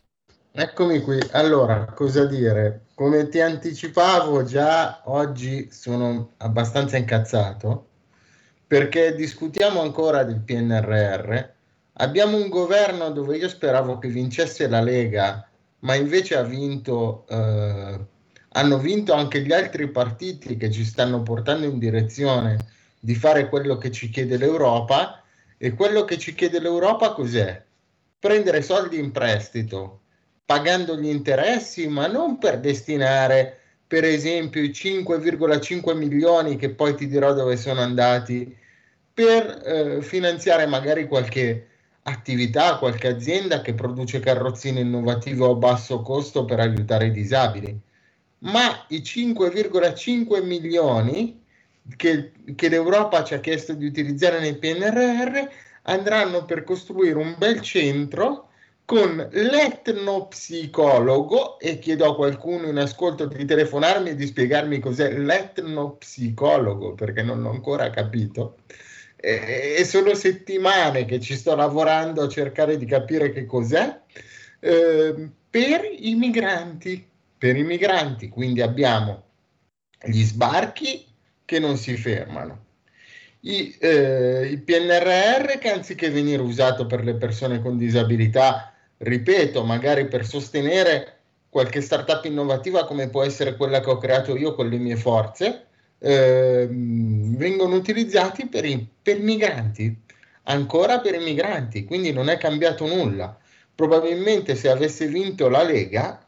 Eccomi 0.60 1.00
qui. 1.02 1.20
Allora, 1.34 1.84
cosa 1.84 2.24
dire? 2.24 2.86
Come 2.94 3.28
ti 3.28 3.38
anticipavo, 3.38 4.42
già 4.42 5.02
oggi 5.04 5.68
sono 5.70 6.32
abbastanza 6.38 6.96
incazzato 6.96 7.86
perché 8.66 9.14
discutiamo 9.14 9.80
ancora 9.80 10.24
del 10.24 10.40
PNRR. 10.40 11.38
Abbiamo 11.92 12.38
un 12.38 12.48
governo 12.48 13.10
dove 13.12 13.36
io 13.36 13.48
speravo 13.48 14.00
che 14.00 14.08
vincesse 14.08 14.66
la 14.66 14.80
Lega, 14.80 15.48
ma 15.80 15.94
invece 15.94 16.36
ha 16.36 16.42
vinto, 16.42 17.24
eh, 17.28 18.00
hanno 18.48 18.78
vinto 18.78 19.12
anche 19.12 19.42
gli 19.42 19.52
altri 19.52 19.88
partiti 19.88 20.56
che 20.56 20.72
ci 20.72 20.84
stanno 20.84 21.22
portando 21.22 21.66
in 21.66 21.78
direzione 21.78 22.56
di 22.98 23.14
fare 23.14 23.48
quello 23.48 23.78
che 23.78 23.92
ci 23.92 24.10
chiede 24.10 24.36
l'Europa. 24.36 25.22
E 25.56 25.74
quello 25.74 26.04
che 26.04 26.18
ci 26.18 26.34
chiede 26.34 26.58
l'Europa 26.58 27.12
cos'è? 27.12 27.62
Prendere 28.18 28.60
soldi 28.60 28.98
in 28.98 29.12
prestito 29.12 30.00
pagando 30.48 30.96
gli 30.96 31.10
interessi, 31.10 31.88
ma 31.88 32.06
non 32.06 32.38
per 32.38 32.58
destinare, 32.58 33.58
per 33.86 34.04
esempio, 34.04 34.62
i 34.62 34.70
5,5 34.70 35.94
milioni 35.94 36.56
che 36.56 36.70
poi 36.70 36.94
ti 36.94 37.06
dirò 37.06 37.34
dove 37.34 37.58
sono 37.58 37.82
andati, 37.82 38.56
per 39.12 39.62
eh, 39.62 40.00
finanziare 40.00 40.64
magari 40.64 41.06
qualche 41.06 41.66
attività, 42.04 42.78
qualche 42.78 43.08
azienda 43.08 43.60
che 43.60 43.74
produce 43.74 44.20
carrozzine 44.20 44.80
innovative 44.80 45.44
a 45.44 45.52
basso 45.52 46.00
costo 46.00 46.46
per 46.46 46.60
aiutare 46.60 47.08
i 47.08 47.10
disabili. 47.10 47.78
Ma 48.38 48.86
i 48.88 49.00
5,5 49.00 50.42
milioni 50.42 51.44
che, 51.94 52.32
che 52.54 52.68
l'Europa 52.70 53.22
ci 53.22 53.34
ha 53.34 53.40
chiesto 53.40 53.74
di 53.74 53.84
utilizzare 53.84 54.40
nel 54.40 54.56
PNRR 54.56 55.46
andranno 55.82 56.46
per 56.46 56.64
costruire 56.64 57.18
un 57.18 57.34
bel 57.36 57.60
centro 57.60 58.47
con 58.88 59.28
l'etnopsicologo 59.30 61.58
e 61.58 61.78
chiedo 61.78 62.10
a 62.10 62.14
qualcuno 62.14 62.68
in 62.68 62.78
ascolto 62.78 63.26
di 63.26 63.44
telefonarmi 63.44 64.08
e 64.08 64.14
di 64.14 64.26
spiegarmi 64.26 64.78
cos'è 64.78 65.12
l'etnopsicologo 65.12 66.94
perché 66.94 67.22
non 67.22 67.44
ho 67.44 67.50
ancora 67.50 67.90
capito. 67.90 68.60
E, 69.14 69.74
e 69.76 69.84
sono 69.84 70.14
settimane 70.14 71.04
che 71.04 71.20
ci 71.20 71.36
sto 71.36 71.54
lavorando 71.54 72.22
a 72.22 72.28
cercare 72.28 72.78
di 72.78 72.86
capire 72.86 73.30
che 73.30 73.44
cos'è 73.44 74.00
eh, 74.58 75.28
per 75.50 75.82
i 75.98 76.14
migranti 76.14 77.06
per 77.36 77.56
i 77.56 77.64
migranti. 77.64 78.30
Quindi 78.30 78.62
abbiamo 78.62 79.22
gli 80.02 80.22
sbarchi 80.22 81.04
che 81.44 81.58
non 81.58 81.76
si 81.76 81.94
fermano 81.98 82.64
i, 83.40 83.76
eh, 83.78 84.48
il 84.50 84.62
PNRR 84.62 85.58
che 85.58 85.70
anziché 85.70 86.08
venire 86.10 86.40
usato 86.40 86.86
per 86.86 87.04
le 87.04 87.16
persone 87.16 87.60
con 87.60 87.76
disabilità 87.76 88.72
ripeto, 88.98 89.64
magari 89.64 90.06
per 90.06 90.26
sostenere 90.26 91.14
qualche 91.48 91.80
startup 91.80 92.24
innovativa 92.24 92.84
come 92.84 93.08
può 93.08 93.22
essere 93.22 93.56
quella 93.56 93.80
che 93.80 93.90
ho 93.90 93.98
creato 93.98 94.36
io 94.36 94.54
con 94.54 94.68
le 94.68 94.78
mie 94.78 94.96
forze, 94.96 95.66
eh, 95.98 96.68
vengono 96.70 97.74
utilizzati 97.74 98.46
per 98.46 98.64
i, 98.64 98.86
per 99.02 99.20
migranti, 99.20 99.96
ancora 100.44 101.00
per 101.00 101.14
i 101.14 101.22
migranti, 101.22 101.84
quindi 101.84 102.12
non 102.12 102.28
è 102.28 102.38
cambiato 102.38 102.86
nulla. 102.86 103.36
Probabilmente 103.74 104.54
se 104.54 104.68
avesse 104.68 105.06
vinto 105.06 105.48
la 105.48 105.62
Lega 105.62 106.26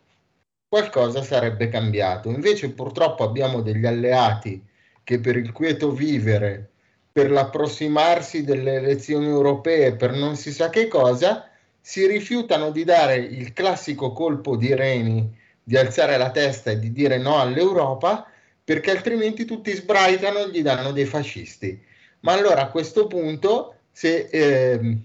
qualcosa 0.68 1.22
sarebbe 1.22 1.68
cambiato. 1.68 2.30
Invece 2.30 2.70
purtroppo 2.70 3.24
abbiamo 3.24 3.60
degli 3.60 3.86
alleati 3.86 4.64
che 5.02 5.18
per 5.18 5.36
il 5.36 5.50
quieto 5.50 5.90
vivere, 5.90 6.70
per 7.10 7.30
l'approssimarsi 7.30 8.44
delle 8.44 8.74
elezioni 8.74 9.26
europee, 9.26 9.96
per 9.96 10.12
non 10.12 10.36
si 10.36 10.52
sa 10.52 10.70
che 10.70 10.86
cosa, 10.86 11.49
si 11.80 12.06
rifiutano 12.06 12.70
di 12.70 12.84
dare 12.84 13.16
il 13.16 13.52
classico 13.52 14.12
colpo 14.12 14.56
di 14.56 14.74
reni, 14.74 15.36
di 15.62 15.76
alzare 15.76 16.16
la 16.16 16.30
testa 16.30 16.70
e 16.70 16.78
di 16.78 16.92
dire 16.92 17.18
no 17.18 17.38
all'Europa, 17.40 18.26
perché 18.62 18.90
altrimenti 18.90 19.44
tutti 19.44 19.72
sbraitano 19.72 20.44
e 20.44 20.50
gli 20.50 20.62
danno 20.62 20.92
dei 20.92 21.06
fascisti. 21.06 21.82
Ma 22.20 22.32
allora 22.32 22.62
a 22.62 22.70
questo 22.70 23.06
punto, 23.06 23.76
se 23.90 24.28
eh, 24.30 24.98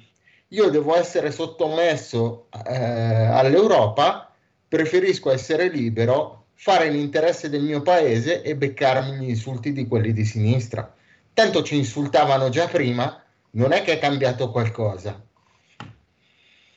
io 0.48 0.70
devo 0.70 0.96
essere 0.96 1.32
sottomesso 1.32 2.48
eh, 2.65 2.75
all'Europa, 2.75 4.32
preferisco 4.67 5.32
essere 5.32 5.70
libero, 5.70 6.48
fare 6.53 6.89
l'interesse 6.89 7.50
del 7.50 7.63
mio 7.63 7.82
paese 7.82 8.41
e 8.41 8.55
beccarmi 8.55 9.17
gli 9.25 9.29
insulti 9.29 9.72
di 9.72 9.88
quelli 9.88 10.13
di 10.13 10.25
sinistra. 10.25 10.94
Tanto 11.34 11.63
ci 11.63 11.75
insultavano 11.75 12.50
già 12.50 12.67
prima, 12.67 13.22
non 13.51 13.72
è 13.72 13.82
che 13.82 13.94
è 13.94 14.00
cambiato 14.00 14.51
qualcosa. 14.51 15.25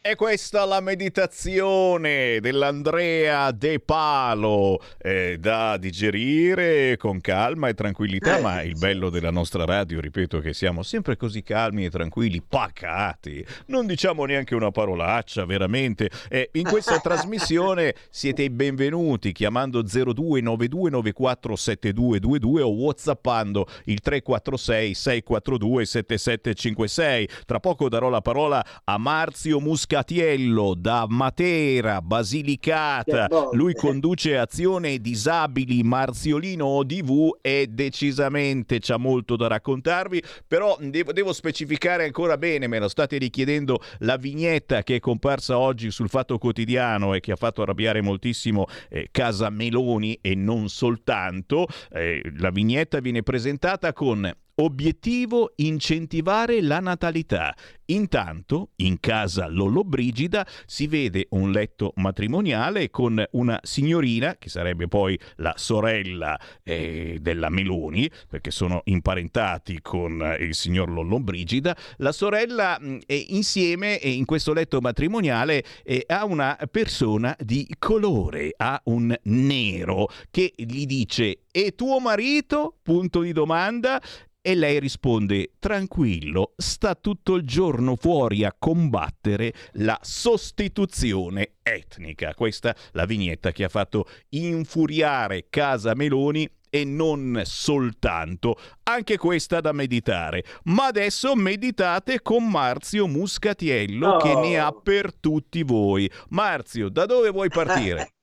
E 0.09 0.15
questa 0.15 0.65
la 0.65 0.81
meditazione 0.81 2.41
dell'Andrea 2.41 3.51
De 3.51 3.79
Palo, 3.79 4.81
eh, 4.97 5.37
da 5.39 5.77
digerire 5.77 6.97
con 6.97 7.21
calma 7.21 7.69
e 7.69 7.75
tranquillità, 7.75 8.39
eh, 8.39 8.41
ma 8.41 8.63
il 8.63 8.79
bello 8.79 9.11
della 9.11 9.31
nostra 9.31 9.67
radio, 9.67 10.01
ripeto, 10.01 10.41
che 10.41 10.55
siamo 10.55 10.83
sempre 10.83 11.19
così 11.19 11.43
calmi 11.43 11.85
e 11.85 11.91
tranquilli, 11.91 12.41
pacati, 12.41 13.45
non 13.67 13.85
diciamo 13.85 14.25
neanche 14.25 14.55
una 14.55 14.71
parolaccia, 14.71 15.45
veramente. 15.45 16.09
Eh, 16.31 16.49
in 16.53 16.65
questa 16.65 17.01
trasmissione 17.05 17.95
siete 18.09 18.45
i 18.45 18.49
benvenuti 18.49 19.33
chiamando 19.33 19.83
0292947222 19.83 22.63
o 22.63 22.73
whatsappando 22.73 23.67
il 23.85 24.01
346 24.01 24.95
642 24.95 25.85
7756. 25.85 27.29
Tra 27.45 27.61
poco 27.61 27.91
darò 27.91 28.09
la 28.09 28.23
parola 28.23 28.65
a 28.85 28.97
Marzio 28.97 29.61
Muscati 29.61 29.97
Catiello 29.99 30.75
da 30.77 31.07
Matera, 31.09 32.01
Basilicata. 32.01 33.27
Lui 33.51 33.75
conduce 33.75 34.39
Azione 34.39 34.99
Disabili 35.01 35.83
Marziolino 35.83 36.67
ODV 36.67 37.39
e 37.41 37.67
decisamente 37.69 38.79
c'ha 38.79 38.97
molto 38.97 39.35
da 39.35 39.49
raccontarvi, 39.49 40.23
però 40.47 40.79
devo, 40.81 41.13
devo 41.13 41.33
specificare 41.33 42.05
ancora 42.05 42.39
bene, 42.39 42.69
me 42.69 42.79
lo 42.79 42.87
state 42.87 43.19
richiedendo, 43.19 43.81
la 43.99 44.17
vignetta 44.17 44.85
che 44.85 44.95
è 44.95 45.01
comparsa 45.01 45.59
oggi 45.59 45.91
sul 45.91 46.09
Fatto 46.09 46.39
Quotidiano 46.39 47.15
e 47.15 47.19
che 47.19 47.33
ha 47.33 47.37
fatto 47.37 47.63
arrabbiare 47.63 48.01
moltissimo 48.01 48.67
eh, 48.89 49.09
Casa 49.11 49.51
Meloni 49.51 50.17
e 50.23 50.37
non 50.37 50.69
soltanto. 50.69 51.67
Eh, 51.91 52.23
la 52.37 52.51
vignetta 52.51 53.01
viene 53.01 53.25
presentata 53.25 53.93
con 53.93 54.33
Obiettivo 54.61 55.53
incentivare 55.57 56.61
la 56.61 56.81
natalità. 56.81 57.55
Intanto, 57.91 58.71
in 58.77 58.99
casa 58.99 59.47
Lollobrigida 59.47 60.45
si 60.67 60.89
vede 60.89 61.29
un 61.31 61.53
letto 61.53 61.93
matrimoniale 61.95 62.91
con 62.91 63.25
una 63.31 63.61
signorina, 63.63 64.37
che 64.37 64.49
sarebbe 64.49 64.89
poi 64.89 65.19
la 65.37 65.55
sorella 65.57 66.39
eh, 66.65 67.19
della 67.21 67.49
Meloni, 67.51 68.11
perché 68.29 68.51
sono 68.51 68.83
imparentati 68.85 69.81
con 69.81 70.21
eh, 70.21 70.45
il 70.45 70.55
signor 70.57 70.91
Lollobrigida. 70.91 71.77
La 71.99 72.13
sorella 72.13 72.79
è 73.07 73.25
insieme 73.29 73.95
in 74.03 74.25
questo 74.25 74.53
letto 74.53 74.81
matrimoniale 74.81 75.65
eh, 75.85 76.03
ha 76.09 76.25
una 76.25 76.59
persona 76.69 77.35
di 77.39 77.65
colore, 77.79 78.53
ha 78.57 78.81
un 78.87 79.17
nero 79.23 80.09
che 80.31 80.53
gli 80.57 80.85
dice 80.85 81.43
e 81.51 81.75
tuo 81.75 81.99
marito? 81.99 82.77
Punto 82.83 83.21
di 83.23 83.33
domanda. 83.33 84.01
E 84.49 84.55
lei 84.55 84.81
risponde, 84.81 85.57
tranquillo, 85.59 86.55
sta 86.57 86.95
tutto 86.95 87.35
il 87.35 87.43
giorno 87.43 87.97
fuori 87.97 88.47
a 88.47 88.57
combattere 88.59 89.53
la 89.73 89.99
sostituzione 90.01 91.57
etnica. 91.63 92.33
Questa 92.33 92.75
la 92.93 93.05
vignetta 93.05 93.53
che 93.53 93.65
ha 93.65 93.69
fatto 93.69 94.09
infuriare 94.31 95.49
Casa 95.51 95.95
Meloni 95.95 96.51
e 96.71 96.85
non 96.87 97.43
soltanto. 97.45 98.59
Anche 98.85 99.19
questa 99.19 99.61
da 99.61 99.73
meditare. 99.73 100.43
Ma 100.63 100.87
adesso 100.87 101.35
meditate 101.35 102.23
con 102.23 102.49
Marzio 102.49 103.07
Muscatiello 103.07 104.13
oh. 104.13 104.17
che 104.17 104.35
ne 104.35 104.59
ha 104.59 104.73
per 104.73 105.13
tutti 105.13 105.63
voi. 105.63 106.11
Marzio, 106.31 106.89
da 106.89 107.05
dove 107.05 107.29
vuoi 107.29 107.51
partire? 107.51 108.15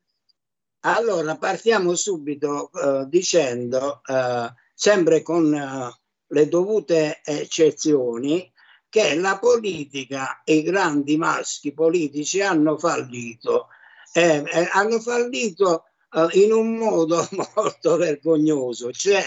allora, 0.89 1.37
partiamo 1.37 1.93
subito 1.93 2.71
uh, 2.73 3.07
dicendo, 3.07 4.01
uh, 4.07 4.51
sempre 4.73 5.21
con... 5.21 5.53
Uh, 5.53 6.03
le 6.27 6.47
dovute 6.47 7.21
eccezioni, 7.23 8.51
che 8.89 9.15
la 9.15 9.37
politica 9.39 10.41
e 10.43 10.55
i 10.55 10.63
grandi 10.63 11.17
maschi 11.17 11.73
politici 11.73 12.41
hanno 12.41 12.77
fallito. 12.77 13.67
Eh, 14.13 14.43
eh, 14.45 14.69
hanno 14.71 15.01
fallito 15.01 15.83
eh, 16.11 16.27
in 16.43 16.53
un 16.53 16.75
modo 16.77 17.27
molto 17.55 17.97
vergognoso, 17.97 18.91
cioè 18.91 19.23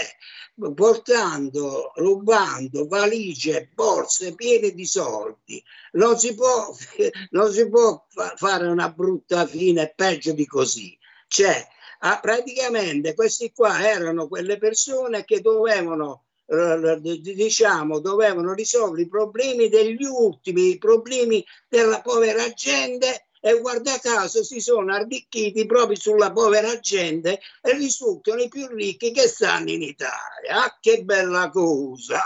portando, 0.75 1.93
rubando 1.97 2.87
valigie, 2.88 3.71
borse 3.75 4.35
piene 4.35 4.71
di 4.71 4.87
soldi. 4.87 5.62
Non 5.93 6.19
si 6.19 6.35
può, 6.35 6.75
non 7.31 7.52
si 7.52 7.69
può 7.69 8.05
fa- 8.09 8.35
fare 8.37 8.67
una 8.67 8.90
brutta 8.90 9.47
fine 9.47 9.93
peggio 9.95 10.33
di 10.33 10.47
così. 10.47 10.99
Cioè, 11.26 11.67
ah, 12.00 12.19
praticamente 12.21 13.14
questi 13.14 13.52
qua 13.52 13.87
erano 13.87 14.28
quelle 14.28 14.59
persone 14.59 15.25
che 15.25 15.41
dovevano 15.41 16.25
diciamo, 16.49 18.00
dovevano 18.00 18.54
risolvere 18.54 19.02
i 19.02 19.08
problemi 19.08 19.69
degli 19.69 20.04
ultimi, 20.04 20.71
i 20.71 20.78
problemi 20.78 21.45
della 21.69 22.00
povera 22.00 22.49
gente 22.52 23.26
e 23.41 23.61
guarda 23.61 23.99
caso 23.99 24.43
si 24.43 24.61
sono 24.61 24.93
arricchiti 24.95 25.67
proprio 25.67 25.97
sulla 25.97 26.32
povera 26.32 26.78
gente 26.80 27.39
e 27.61 27.73
risultano 27.75 28.41
i 28.41 28.49
più 28.49 28.67
ricchi 28.67 29.13
che 29.13 29.28
stanno 29.28 29.71
in 29.71 29.82
Italia. 29.82 30.65
Ah, 30.65 30.78
che 30.80 31.04
bella 31.04 31.50
cosa! 31.50 32.21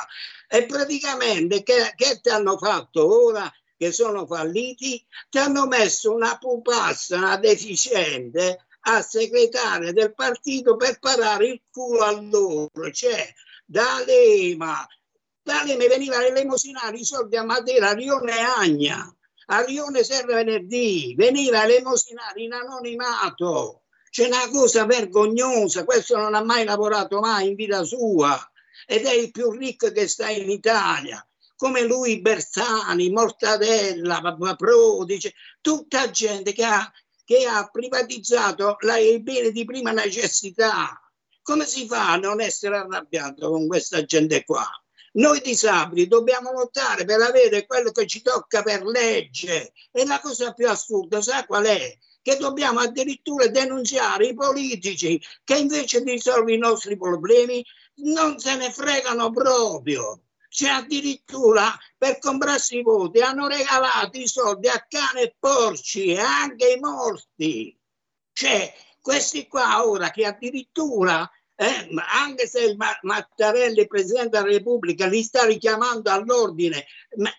E 0.49 0.67
praticamente 0.67 1.63
che, 1.63 1.93
che 1.97 2.21
ti 2.21 2.29
hanno 2.29 2.57
fatto 2.57 3.25
ora? 3.27 3.53
che 3.83 3.91
sono 3.91 4.27
falliti, 4.27 5.05
ti 5.29 5.39
hanno 5.39 5.67
messo 5.67 6.15
una 6.15 6.39
pupassa, 6.39 7.17
una 7.17 7.37
deficiente 7.37 8.67
a 8.83 9.03
segretaria 9.03 9.93
del 9.93 10.15
partito 10.15 10.77
per 10.77 11.01
parare 11.01 11.49
il 11.49 11.63
culo 11.69 12.03
a 12.03 12.13
loro. 12.13 12.91
Cioè, 12.93 13.35
da 13.65 14.03
Lema, 14.05 14.87
da 15.43 15.63
Lema 15.65 15.87
veniva 15.87 16.17
a 16.17 16.25
elemosinare 16.25 16.97
i 16.99 17.05
soldi 17.05 17.37
a 17.37 17.45
Matera, 17.45 17.91
a 17.91 17.95
Rione 17.95 18.39
Agna, 18.39 19.17
a 19.47 19.65
Rione 19.65 20.05
Serra 20.05 20.35
Venerdì, 20.35 21.15
veniva 21.17 21.61
a 21.61 21.65
elemosinare 21.65 22.43
in 22.43 22.53
anonimato. 22.53 23.83
C'è 24.11 24.27
una 24.27 24.49
cosa 24.51 24.85
vergognosa, 24.85 25.85
questo 25.85 26.17
non 26.17 26.35
ha 26.35 26.43
mai 26.43 26.65
lavorato 26.65 27.21
mai 27.21 27.49
in 27.49 27.55
vita 27.55 27.83
sua. 27.83 28.39
Ed 28.87 29.05
è 29.05 29.13
il 29.13 29.31
più 29.31 29.51
ricco 29.51 29.91
che 29.91 30.07
sta 30.07 30.29
in 30.29 30.51
Italia. 30.51 31.27
Come 31.57 31.83
lui 31.83 32.21
Bersani, 32.21 33.11
Mortadella, 33.11 34.21
Prodi, 34.57 35.19
tutta 35.61 36.11
gente 36.11 36.53
che 36.53 36.65
ha, 36.65 36.93
che 37.25 37.47
ha 37.47 37.69
privatizzato 37.71 38.77
la, 38.81 38.97
i 38.97 39.21
beni 39.23 39.53
di 39.53 39.65
prima 39.65 39.93
necessità 39.93 41.02
come 41.43 41.67
si 41.67 41.87
fa 41.87 42.13
a 42.13 42.17
non 42.17 42.41
essere 42.41 42.77
arrabbiato 42.77 43.51
con 43.51 43.67
questa 43.67 44.05
gente 44.05 44.45
qua? 44.45 44.67
Noi 45.15 45.41
disabili 45.41 46.07
dobbiamo 46.09 46.53
lottare 46.53 47.05
per 47.05 47.21
avere 47.21 47.67
quello 47.67 47.91
che 47.91 48.07
ci 48.07 48.23
tocca 48.23 48.63
per 48.63 48.83
legge. 48.85 49.73
E 49.91 50.07
la 50.07 50.21
cosa 50.21 50.53
più 50.53 50.69
assurda, 50.69 51.21
sa 51.21 51.45
qual 51.45 51.65
è? 51.65 51.99
Che 52.23 52.37
dobbiamo 52.37 52.81
addirittura 52.81 53.49
denunziare 53.49 54.29
i 54.29 54.35
politici 54.35 55.21
che 55.45 55.59
invece 55.59 56.03
di 56.03 56.13
risolvere 56.13 56.55
i 56.55 56.59
nostri 56.59 56.97
problemi 56.97 57.63
non 57.97 58.39
se 58.39 58.57
ne 58.57 58.73
fregano 58.73 59.31
proprio. 59.31 60.23
Cioè 60.49 60.71
addirittura 60.71 61.77
per 61.97 62.19
comprarsi 62.19 62.79
i 62.79 62.83
voti 62.83 63.21
hanno 63.21 63.49
regalato 63.49 64.19
i 64.19 64.27
soldi 64.27 64.69
a 64.69 64.87
cane 64.89 65.23
e 65.23 65.37
porci 65.39 66.13
e 66.13 66.21
anche 66.21 66.73
i 66.73 66.79
morti. 66.79 67.77
Cioè 68.33 68.73
questi 69.03 69.49
qua 69.49 69.87
ora 69.87 70.11
che 70.11 70.25
addirittura, 70.25 71.29
eh, 71.57 71.89
anche 72.25 72.47
se 72.47 72.61
il 72.61 72.77
Mattarelli, 73.03 73.87
Presidente 73.87 74.39
della 74.39 74.51
Repubblica, 74.51 75.07
li 75.07 75.23
sta 75.23 75.45
richiamando 75.45 76.11
all'ordine, 76.11 76.87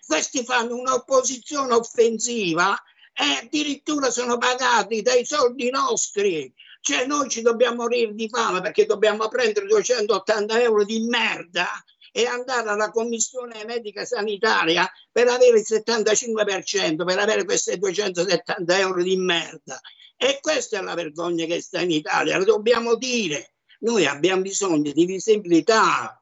questi 0.06 0.44
fanno 0.44 0.76
un'opposizione 0.76 1.74
offensiva 1.74 2.78
e 3.14 3.46
addirittura 3.46 4.12
sono 4.12 4.38
pagati 4.38 5.02
dai 5.02 5.26
soldi 5.26 5.70
nostri. 5.70 6.54
Cioè 6.82 7.06
noi 7.06 7.30
ci 7.30 7.42
dobbiamo 7.42 7.84
morire 7.84 8.14
di 8.14 8.28
fame 8.28 8.60
perché 8.60 8.86
dobbiamo 8.86 9.30
prendere 9.30 9.66
280 9.68 10.62
euro 10.62 10.84
di 10.84 11.00
merda 11.08 11.70
e 12.12 12.26
andare 12.26 12.70
alla 12.70 12.92
commissione 12.92 13.64
medica 13.66 14.04
sanitaria 14.04 14.90
per 15.10 15.30
avere 15.30 15.60
il 15.60 15.66
75%, 15.68 17.06
per 17.06 17.18
avere 17.18 17.46
questi 17.46 17.78
270 17.78 18.78
euro 18.78 19.02
di 19.02 19.16
merda. 19.16 19.80
E 20.16 20.40
questa 20.42 20.80
è 20.80 20.82
la 20.82 20.94
vergogna 20.94 21.46
che 21.46 21.62
sta 21.62 21.82
in 21.82 21.92
Italia, 21.92 22.38
lo 22.38 22.46
dobbiamo 22.46 22.96
dire. 22.96 23.56
Noi 23.80 24.06
abbiamo 24.06 24.42
bisogno 24.42 24.92
di 24.92 25.06
visibilità. 25.06 26.18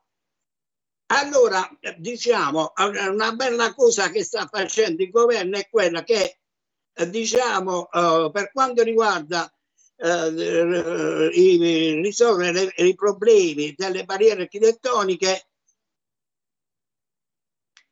Allora, 1.08 1.70
diciamo, 1.98 2.74
una 2.76 3.34
bella 3.34 3.74
cosa 3.74 4.10
che 4.10 4.24
sta 4.24 4.48
facendo 4.48 5.04
il 5.04 5.10
governo 5.10 5.58
è 5.58 5.68
quella 5.70 6.04
che, 6.04 6.40
diciamo, 7.08 7.90
uh, 7.92 8.32
per 8.32 8.52
quanto 8.52 8.82
riguarda 8.82 9.54
i, 11.34 12.02
risolvere 12.02 12.74
i 12.78 12.96
problemi 12.96 13.74
delle 13.78 14.04
barriere 14.04 14.44
architettoniche, 14.44 15.50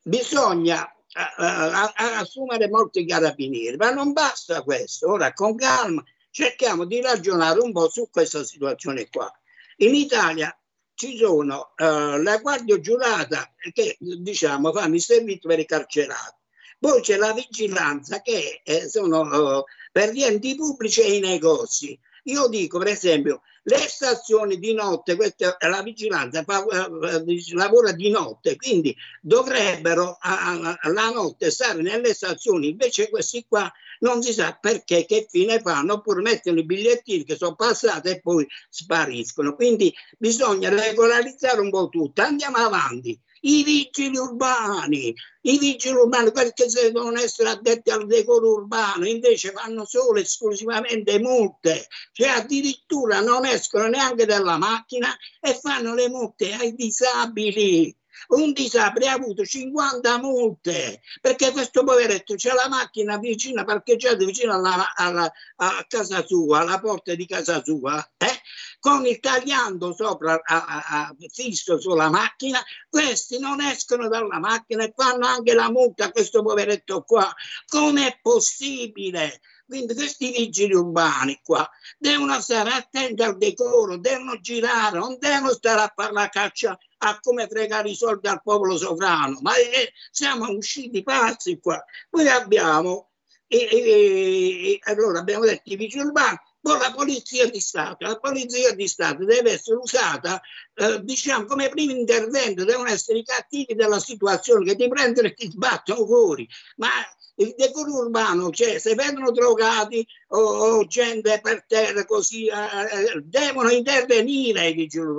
bisogna 0.02 0.92
a, 1.12 1.92
a, 1.94 2.18
assumere 2.18 2.68
molti 2.68 3.04
carabinieri, 3.04 3.76
ma 3.76 3.90
non 3.90 4.12
basta 4.12 4.62
questo. 4.62 5.10
Ora 5.10 5.32
con 5.32 5.56
calma 5.56 6.02
cerchiamo 6.30 6.84
di 6.84 7.00
ragionare 7.00 7.60
un 7.60 7.72
po' 7.72 7.88
su 7.88 8.08
questa 8.10 8.44
situazione 8.44 9.08
qua. 9.08 9.30
In 9.78 9.94
Italia 9.94 10.54
ci 10.94 11.16
sono 11.16 11.72
uh, 11.76 12.20
la 12.22 12.38
guardia 12.42 12.78
giurata 12.78 13.52
che 13.72 13.96
diciamo 13.98 14.72
fanno 14.72 14.94
il 14.94 15.00
servizio 15.00 15.48
per 15.48 15.58
i 15.58 15.64
carcerati, 15.64 16.36
poi 16.78 17.00
c'è 17.00 17.16
la 17.16 17.32
vigilanza 17.32 18.20
che 18.20 18.60
eh, 18.62 18.88
sono 18.88 19.20
uh, 19.20 19.64
per 19.90 20.12
gli 20.12 20.22
enti 20.22 20.54
pubblici 20.54 21.00
e 21.00 21.16
i 21.16 21.20
negozi. 21.20 21.98
Io 22.24 22.48
dico 22.48 22.78
per 22.78 22.88
esempio 22.88 23.42
le 23.64 23.78
stazioni 23.78 24.58
di 24.58 24.72
notte, 24.72 25.16
questa, 25.16 25.56
la 25.60 25.82
vigilanza 25.82 26.42
fa, 26.44 26.64
uh, 26.64 27.24
lavora 27.52 27.92
di 27.92 28.10
notte, 28.10 28.56
quindi 28.56 28.96
dovrebbero 29.20 30.18
uh, 30.22 30.90
la 30.92 31.10
notte 31.10 31.50
stare 31.50 31.82
nelle 31.82 32.14
stazioni, 32.14 32.68
invece 32.70 33.10
questi 33.10 33.44
qua 33.46 33.70
non 34.00 34.22
si 34.22 34.32
sa 34.32 34.56
perché, 34.58 35.04
che 35.04 35.26
fine 35.28 35.60
fanno, 35.60 35.94
oppure 35.94 36.22
mettono 36.22 36.58
i 36.58 36.64
bigliettini 36.64 37.24
che 37.24 37.36
sono 37.36 37.54
passati 37.54 38.08
e 38.08 38.20
poi 38.20 38.46
spariscono. 38.68 39.54
Quindi 39.54 39.94
bisogna 40.16 40.70
regolarizzare 40.70 41.60
un 41.60 41.70
po' 41.70 41.88
tutto. 41.88 42.22
Andiamo 42.22 42.56
avanti 42.56 43.18
i 43.40 43.62
vigili 43.62 44.16
urbani, 44.16 45.14
i 45.42 45.58
vigili 45.58 45.94
urbani 45.94 46.32
perché 46.32 46.68
se 46.68 46.90
devono 46.92 47.18
essere 47.18 47.50
addetti 47.50 47.90
al 47.90 48.06
decoro 48.06 48.52
urbano, 48.52 49.06
invece 49.06 49.52
fanno 49.52 49.84
solo 49.86 50.18
e 50.18 50.22
esclusivamente 50.22 51.18
multe, 51.18 51.86
cioè 52.12 52.28
addirittura 52.28 53.20
non 53.20 53.46
escono 53.46 53.86
neanche 53.88 54.26
dalla 54.26 54.58
macchina 54.58 55.16
e 55.40 55.54
fanno 55.54 55.94
le 55.94 56.08
multe 56.08 56.52
ai 56.52 56.74
disabili. 56.74 57.94
Un 58.28 58.52
disabile 58.52 59.08
ha 59.08 59.14
avuto 59.14 59.44
50 59.44 60.18
multe 60.18 61.00
perché 61.20 61.50
questo 61.52 61.82
poveretto 61.84 62.34
c'è 62.34 62.52
la 62.52 62.68
macchina 62.68 63.16
vicina, 63.18 63.64
parcheggiata 63.64 64.24
vicino 64.24 64.54
alla, 64.54 64.94
alla, 64.94 65.32
a 65.56 65.84
casa 65.88 66.24
sua, 66.24 66.60
alla 66.60 66.78
porta 66.78 67.14
di 67.14 67.26
casa 67.26 67.62
sua, 67.64 67.98
eh? 68.18 68.40
Con 68.80 69.06
il 69.06 69.20
tagliando 69.20 69.94
sopra 69.94 70.40
a, 70.42 70.64
a, 70.64 71.16
fisso 71.30 71.78
sulla 71.78 72.08
macchina, 72.08 72.60
questi 72.88 73.38
non 73.38 73.60
escono 73.60 74.08
dalla 74.08 74.38
macchina 74.38 74.84
e 74.84 74.92
fanno 74.96 75.26
anche 75.26 75.52
la 75.54 75.70
multa 75.70 76.06
a 76.06 76.10
questo 76.10 76.42
poveretto 76.42 77.02
qua. 77.02 77.32
Com'è 77.66 78.18
possibile? 78.22 79.40
Quindi 79.66 79.94
questi 79.94 80.32
vigili 80.32 80.74
urbani 80.74 81.38
qua 81.44 81.68
devono 81.96 82.40
stare 82.40 82.70
attenti 82.70 83.22
al 83.22 83.36
decoro, 83.36 83.98
devono 83.98 84.40
girare, 84.40 84.98
non 84.98 85.16
devono 85.20 85.52
stare 85.52 85.82
a 85.82 85.92
fare 85.94 86.12
la 86.12 86.28
caccia 86.28 86.76
a 87.02 87.18
come 87.20 87.46
fregare 87.46 87.90
i 87.90 87.94
soldi 87.94 88.26
al 88.26 88.42
popolo 88.42 88.76
sovrano, 88.76 89.38
ma 89.42 89.54
eh, 89.54 89.92
siamo 90.10 90.48
usciti 90.50 91.04
pazzi 91.04 91.60
qua. 91.60 91.80
Poi 92.08 92.28
abbiamo, 92.28 93.10
e, 93.46 93.58
e, 93.70 94.78
allora 94.84 95.20
abbiamo 95.20 95.44
detto 95.44 95.70
i 95.70 95.76
vigili 95.76 96.02
urbani, 96.02 96.36
poi 96.62 96.78
la 96.78 96.92
polizia 96.92 97.48
di 97.48 97.58
Stato, 97.58 98.06
la 98.06 98.18
polizia 98.18 98.74
di 98.74 98.86
Stato 98.86 99.24
deve 99.24 99.52
essere 99.52 99.76
usata, 99.76 100.40
eh, 100.74 101.02
diciamo, 101.02 101.46
come 101.46 101.70
primo 101.70 101.92
intervento, 101.92 102.64
devono 102.64 102.90
essere 102.90 103.18
i 103.18 103.24
cattivi 103.24 103.74
della 103.74 103.98
situazione 103.98 104.64
che 104.66 104.76
ti 104.76 104.86
prendono 104.88 105.28
e 105.28 105.34
ti 105.34 105.50
sbattono 105.50 106.04
fuori, 106.04 106.46
ma 106.76 106.90
il 107.36 107.54
decoro 107.56 107.94
urbano, 107.94 108.50
cioè 108.50 108.78
se 108.78 108.94
vedono 108.94 109.30
drogati 109.30 110.06
o, 110.28 110.38
o 110.38 110.86
gente 110.86 111.40
per 111.40 111.64
terra 111.66 112.04
così, 112.04 112.46
eh, 112.46 112.52
eh 112.52 113.20
devono 113.22 113.70
intervenire 113.70 114.68
i 114.68 114.74
vigili. 114.74 115.14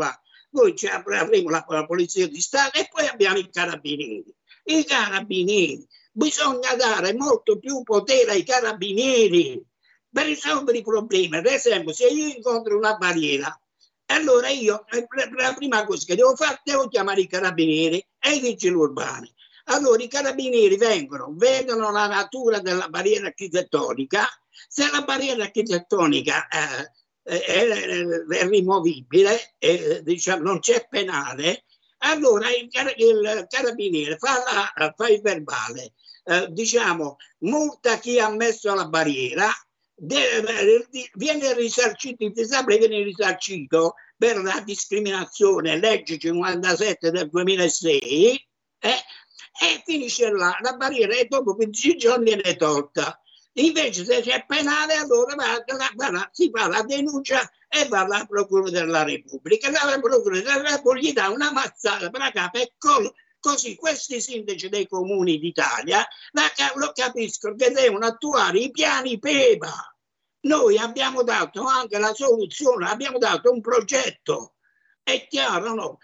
Poi 0.52 0.76
avremo 0.92 1.50
la, 1.50 1.66
la, 1.68 1.86
polizia 1.86 2.28
di 2.28 2.42
Stato 2.42 2.78
e 2.78 2.88
poi 2.92 3.08
abbiamo 3.08 3.38
i 3.38 3.50
carabinieri. 3.50 4.36
I 4.66 4.84
carabinieri, 4.86 5.88
bisogna 6.12 6.76
dare 6.76 7.14
molto 7.14 7.58
più 7.58 7.82
potere 7.82 8.32
ai 8.32 8.44
carabinieri 8.44 9.66
per 10.12 10.26
risolvere 10.26 10.80
i 10.80 10.84
problemi. 10.84 11.38
Ad 11.38 11.46
esempio, 11.46 11.94
se 11.94 12.08
io 12.08 12.28
incontro 12.28 12.78
una 12.78 12.96
barriera, 12.96 13.58
allora 14.08 14.50
io 14.50 14.86
eh, 14.88 15.08
la 15.38 15.54
prima 15.54 15.86
cosa 15.86 16.06
che 16.06 16.16
devo 16.16 16.36
fare 16.36 16.60
devo 16.64 16.88
chiamare 16.88 17.22
i 17.22 17.28
carabinieri 17.28 18.06
e 18.20 18.36
i 18.36 18.40
vigili 18.40 18.76
urbani. 18.76 19.34
Allora 19.66 20.02
i 20.04 20.08
carabinieri 20.08 20.76
vengono, 20.76 21.34
vedono 21.36 21.92
la 21.92 22.08
natura 22.08 22.60
della 22.60 22.90
barriera 22.90 23.28
architettonica, 23.28 24.28
se 24.68 24.90
la 24.92 25.02
barriera 25.04 25.44
architettonica 25.44 26.48
eh, 26.48 26.92
è, 27.24 27.68
è, 27.68 28.48
rimovibile, 28.48 29.56
è, 29.58 30.02
diciamo, 30.02 30.44
non 30.44 30.60
c'è 30.60 30.88
penale, 30.90 31.66
allora 32.00 32.50
il, 32.50 32.68
il 32.98 33.46
carabiniere 33.48 34.18
fa, 34.18 34.72
la, 34.76 34.94
fa 34.96 35.08
il 35.08 35.22
verbale, 35.22 35.94
eh, 36.24 36.48
diciamo, 36.50 37.18
multa 37.40 37.98
chi 38.00 38.20
ha 38.20 38.30
messo 38.30 38.74
la 38.74 38.88
barriera, 38.88 39.48
viene 40.02 41.54
risarcito, 41.54 42.24
il 42.24 42.32
disabile 42.32 42.80
viene 42.80 43.04
risarcito 43.04 43.96
per 44.18 44.42
la 44.42 44.62
discriminazione, 44.66 45.80
legge 45.80 46.18
57 46.18 47.12
del 47.12 47.30
2006, 47.30 48.48
eh, 48.80 48.90
e 49.62 49.84
finisce 49.86 50.32
là, 50.32 50.58
la 50.62 50.76
barriera 50.76 51.14
e 51.16 51.28
dopo 51.28 51.56
15 51.56 51.98
giorni 51.98 52.34
viene 52.34 52.56
tolta. 52.56 53.22
Invece 53.56 54.06
se 54.06 54.22
c'è 54.22 54.46
penale 54.48 54.96
allora 54.96 55.36
va, 55.36 55.64
va, 55.96 56.30
si 56.32 56.50
fa 56.54 56.68
la 56.68 56.84
denuncia 56.84 57.42
e 57.68 57.86
va 57.88 58.00
alla 58.00 58.26
Procura 58.26 58.70
della 58.70 59.04
Repubblica. 59.04 59.70
La 59.70 60.00
Procura 60.00 60.40
della 60.40 60.62
Repubblica 60.62 61.08
gli 61.08 61.14
dà 61.14 61.30
una 61.30 61.52
mazzata 61.52 62.10
per 62.10 62.22
la 62.22 62.32
capa 62.32 62.60
e 62.60 62.74
col, 62.78 63.12
così 63.42 63.76
questi 63.76 64.22
sindaci 64.22 64.70
dei 64.70 64.88
comuni 64.88 65.38
d'Italia 65.40 66.08
lo 66.76 66.92
capiscono 66.94 67.56
che 67.56 67.72
devono 67.72 68.06
attuare 68.06 68.60
i 68.60 68.72
piani 68.72 69.20
PEPA. 69.20 69.98
Noi 70.44 70.78
abbiamo 70.78 71.24
dato 71.24 71.64
anche 71.64 72.00
la 72.00 72.14
soluzione, 72.14 72.88
abbiamo 72.88 73.18
dato 73.18 73.52
un 73.52 73.60
progetto 73.60 74.54
è 75.04 75.28
chiaro, 75.28 75.74
no? 75.74 75.98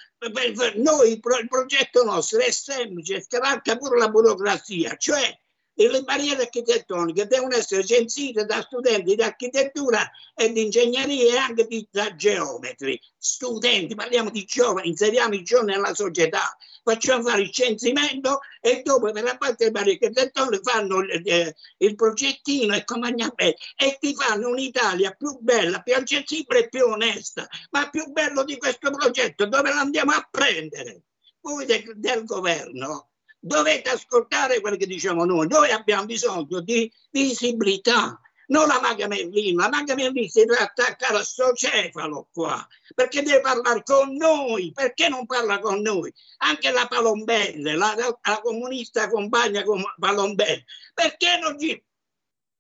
Noi 0.78 1.12
il 1.12 1.48
progetto 1.48 2.04
nostro 2.04 2.40
è 2.40 2.52
semplice, 2.52 3.22
scavalca 3.22 3.78
pure 3.78 3.98
la 3.98 4.10
burocrazia, 4.10 4.96
cioè 4.98 5.40
le 5.86 6.02
barriere 6.02 6.44
architettoniche 6.44 7.28
devono 7.28 7.56
essere 7.56 7.86
censite 7.86 8.46
da 8.46 8.62
studenti 8.62 9.16
di 9.16 9.22
architettura 9.22 10.10
e 10.34 10.52
di 10.52 10.64
ingegneria 10.64 11.34
e 11.34 11.38
anche 11.38 11.68
di, 11.68 11.88
da 11.92 12.16
geometri. 12.16 13.00
Studenti, 13.18 13.94
parliamo 13.94 14.32
di 14.32 14.44
giovani, 14.46 14.88
inseriamo 14.88 15.36
i 15.36 15.44
giovani 15.44 15.74
nella 15.74 15.94
società, 15.94 16.58
facciamo 16.84 17.24
fare 17.24 17.42
il 17.42 17.52
censimento 17.52 18.40
e 18.60 18.82
dopo 18.84 19.12
per 19.12 19.24
la 19.24 19.38
parte 19.38 19.56
delle 19.58 19.72
barriere 19.72 20.00
architettoniche 20.06 20.62
fanno 20.64 21.00
il, 21.00 21.22
il, 21.24 21.56
il 21.78 21.96
progettino 21.96 22.74
e 22.74 22.84
compagnamento 22.84 23.62
e 23.76 23.98
ti 24.00 24.16
fanno 24.16 24.50
un'Italia 24.50 25.12
più 25.12 25.38
bella, 25.40 25.82
più 25.82 25.94
accessibile 25.94 26.66
e 26.66 26.70
più 26.70 26.86
onesta. 26.86 27.48
Ma 27.70 27.90
più 27.90 28.12
bello 28.12 28.44
di 28.44 28.58
questo 28.58 28.90
progetto 28.90 29.46
dove 29.46 29.72
lo 29.72 29.80
andiamo 29.80 30.12
a 30.12 30.28
prendere? 30.30 31.04
Voi 31.42 31.66
del, 31.66 31.94
del 31.96 32.24
governo 32.26 33.10
dovete 33.48 33.90
ascoltare 33.90 34.60
quello 34.60 34.76
che 34.76 34.86
diciamo 34.86 35.26
noi. 35.26 35.48
Noi 35.48 35.72
abbiamo 35.72 36.06
bisogno 36.06 36.60
di 36.60 36.92
visibilità, 37.10 38.20
non 38.48 38.68
la 38.68 38.80
maga 38.80 39.08
Merlino. 39.08 39.62
La 39.62 39.70
maga 39.70 39.96
Merlino 39.96 40.28
si 40.28 40.46
deve 40.46 40.58
attaccare 40.58 41.18
al 41.18 41.26
suo 41.26 41.54
cefalo 41.54 42.30
qua, 42.32 42.66
perché 42.94 43.24
deve 43.24 43.42
parlare 43.42 43.84
con 43.84 44.16
noi. 44.16 44.72
Perché 44.74 45.10
non 45.10 45.26
parla 45.26 45.60
con 45.60 45.82
noi? 45.82 46.14
Anche 46.38 46.72
la 46.72 46.86
Palombelle, 46.88 47.76
la, 47.76 47.96
la 47.96 48.40
comunista 48.42 49.10
compagna 49.10 49.64
con 49.64 49.82
Palombelle, 49.98 50.66
perché 50.94 51.40
non 51.40 51.60
ci, 51.60 51.82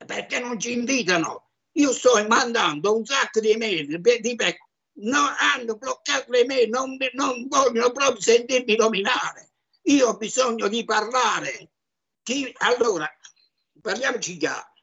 perché 0.06 0.40
non 0.40 0.60
ci 0.60 0.72
invitano? 0.72 1.44
Io 1.74 1.94
sto 1.94 2.26
mandando 2.28 2.96
un 2.96 3.06
sacco 3.06 3.40
di 3.40 3.52
email, 3.52 4.02
di, 4.02 4.36
no, 5.00 5.20
hanno 5.38 5.76
bloccato 5.76 6.32
le 6.32 6.44
mail, 6.46 6.70
non, 6.70 6.98
non 7.14 7.48
vogliono 7.48 7.92
proprio 7.92 8.20
sentirmi 8.20 8.76
nominare. 8.76 9.52
Io 9.88 10.10
ho 10.10 10.18
bisogno 10.18 10.68
di 10.68 10.84
parlare. 10.84 11.72
Chi, 12.22 12.54
allora, 12.58 13.10
parliamoci 13.82 14.38
chiaro. 14.38 14.74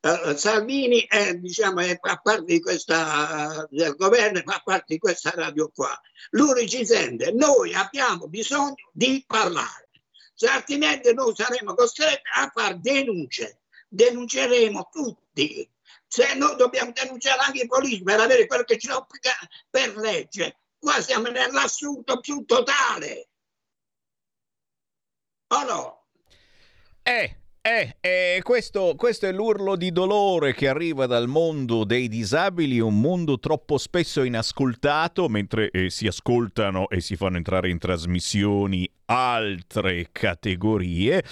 Uh, 0.00 0.36
Salvini 0.36 1.04
è, 1.06 1.34
diciamo, 1.34 1.80
è, 1.80 1.98
fa 2.00 2.16
parte 2.18 2.44
di 2.44 2.60
questa, 2.60 3.66
uh, 3.68 3.74
del 3.74 3.94
governo, 3.96 4.42
fa 4.44 4.60
parte 4.64 4.94
di 4.94 4.98
questa 4.98 5.30
radio 5.30 5.70
qua. 5.70 6.00
Lui 6.30 6.68
ci 6.68 6.84
sente, 6.84 7.32
noi 7.32 7.74
abbiamo 7.74 8.28
bisogno 8.28 8.74
di 8.92 9.24
parlare, 9.26 9.90
se 10.34 10.46
altrimenti 10.46 11.12
noi 11.12 11.34
saremo 11.34 11.74
costretti 11.74 12.28
a 12.34 12.50
fare 12.52 12.78
denunce, 12.80 13.62
denunceremo 13.88 14.88
tutti. 14.92 15.68
Se 16.06 16.34
noi 16.34 16.56
dobbiamo 16.56 16.92
denunciare 16.92 17.40
anche 17.40 17.62
i 17.62 17.66
politici 17.66 18.02
per 18.02 18.20
avere 18.20 18.46
quello 18.46 18.64
che 18.64 18.78
ci 18.78 18.90
obbliga 18.90 19.32
per 19.68 19.96
legge, 19.96 20.58
qua 20.78 21.00
siamo 21.00 21.28
nell'assunto 21.28 22.20
più 22.20 22.44
totale. 22.44 23.30
O 25.48 25.62
no? 25.62 26.00
Eh, 27.04 27.36
eh, 27.62 27.96
eh 28.00 28.40
questo, 28.42 28.94
questo, 28.96 29.26
è 29.26 29.32
l'urlo 29.32 29.76
di 29.76 29.92
dolore 29.92 30.52
che 30.54 30.66
arriva 30.66 31.06
dal 31.06 31.28
mondo 31.28 31.84
dei 31.84 32.08
disabili, 32.08 32.80
un 32.80 33.00
mondo 33.00 33.38
troppo 33.38 33.78
spesso 33.78 34.24
inascoltato, 34.24 35.28
mentre 35.28 35.70
eh, 35.70 35.88
si 35.88 36.08
ascoltano 36.08 36.88
e 36.88 37.00
si 37.00 37.14
fanno 37.14 37.36
entrare 37.36 37.70
in 37.70 37.78
trasmissioni 37.78 38.90
altre 39.04 40.08
categorie. 40.10 41.22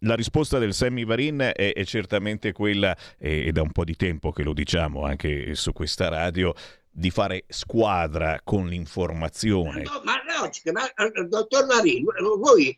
la 0.00 0.14
risposta 0.14 0.58
del 0.58 0.74
Sammy 0.74 1.06
Varin 1.06 1.38
è, 1.38 1.72
è 1.72 1.84
certamente 1.84 2.52
quella, 2.52 2.94
e 3.16 3.50
da 3.50 3.62
un 3.62 3.72
po' 3.72 3.84
di 3.84 3.96
tempo 3.96 4.30
che 4.30 4.42
lo 4.42 4.52
diciamo 4.52 5.04
anche 5.04 5.54
su 5.54 5.72
questa 5.72 6.08
radio, 6.10 6.52
di 6.98 7.10
fare 7.10 7.44
squadra 7.48 8.40
con 8.42 8.66
l'informazione. 8.66 9.82
No, 9.82 10.02
ma 10.02 10.20
logica, 10.40 10.72
ma 10.72 10.92
eh, 10.92 11.24
dottor 11.28 11.66
Marini, 11.66 12.04
voi 12.38 12.76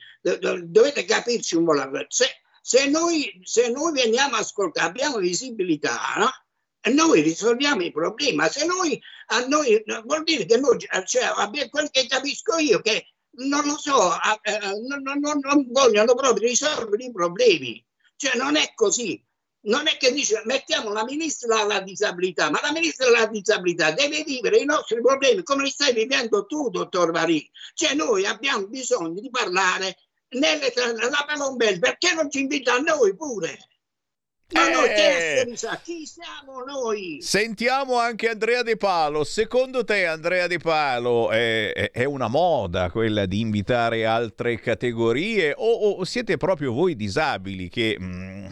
dovete 0.64 1.06
capirci 1.06 1.56
un 1.56 1.64
po' 1.64 1.72
la 1.72 1.88
se, 2.08 2.26
se 2.60 2.86
noi, 2.86 3.40
se 3.42 3.70
noi 3.70 3.92
veniamo 3.92 4.36
ascoltati, 4.36 4.86
abbiamo 4.86 5.16
visibilità, 5.16 5.98
no? 6.18 6.30
noi 6.92 7.22
risolviamo 7.22 7.82
i 7.82 7.92
problemi, 7.92 8.36
ma 8.36 8.48
se 8.48 8.66
noi, 8.66 9.00
a 9.28 9.46
noi 9.46 9.82
vuol 10.04 10.22
dire 10.24 10.44
che 10.44 10.58
noi, 10.58 10.78
cioè, 11.06 11.68
quel 11.70 11.90
che 11.90 12.06
capisco 12.06 12.58
io, 12.58 12.80
che 12.80 13.14
non 13.38 13.64
lo 13.64 13.78
so, 13.78 14.12
eh, 14.42 14.58
non, 14.86 15.00
non, 15.02 15.38
non 15.40 15.66
vogliono 15.70 16.14
proprio 16.14 16.46
risolvere 16.46 17.04
i 17.04 17.12
problemi, 17.12 17.82
cioè 18.16 18.36
non 18.36 18.56
è 18.56 18.72
così 18.74 19.22
non 19.62 19.86
è 19.86 19.96
che 19.98 20.12
dice 20.12 20.42
mettiamo 20.46 20.92
la 20.92 21.04
ministra 21.04 21.60
alla 21.60 21.80
disabilità, 21.80 22.50
ma 22.50 22.60
la 22.62 22.72
ministra 22.72 23.06
alla 23.06 23.26
disabilità 23.26 23.90
deve 23.90 24.22
vivere 24.22 24.58
i 24.58 24.64
nostri 24.64 25.00
problemi 25.00 25.42
come 25.42 25.64
li 25.64 25.70
stai 25.70 25.92
vivendo 25.92 26.46
tu, 26.46 26.70
dottor 26.70 27.10
Varì. 27.10 27.48
Cioè 27.74 27.94
noi 27.94 28.24
abbiamo 28.24 28.66
bisogno 28.66 29.20
di 29.20 29.28
parlare 29.30 29.96
nelle, 30.30 30.72
la 30.74 31.24
Palombel, 31.26 31.78
perché 31.78 32.14
non 32.14 32.30
ci 32.30 32.40
invita 32.40 32.74
a 32.74 32.78
noi 32.78 33.14
pure? 33.16 33.58
Ma 34.52 34.68
eh, 34.68 34.72
noi 34.72 34.88
che 34.88 35.44
essere, 35.44 35.80
chi 35.84 36.06
siamo 36.06 36.64
noi? 36.64 37.18
Sentiamo 37.20 37.98
anche 37.98 38.28
Andrea 38.28 38.62
De 38.62 38.76
Palo. 38.76 39.22
Secondo 39.22 39.84
te, 39.84 40.06
Andrea 40.06 40.48
De 40.48 40.58
Palo, 40.58 41.30
è, 41.30 41.90
è, 41.92 42.04
una 42.04 42.26
moda 42.26 42.90
quella 42.90 43.26
di 43.26 43.40
invitare 43.40 44.04
altre 44.06 44.58
categorie 44.58 45.54
o, 45.56 45.90
o 45.90 46.04
siete 46.04 46.36
proprio 46.36 46.72
voi 46.72 46.96
disabili 46.96 47.68
che 47.68 47.96
mh, 47.98 48.04
mm, 48.04 48.46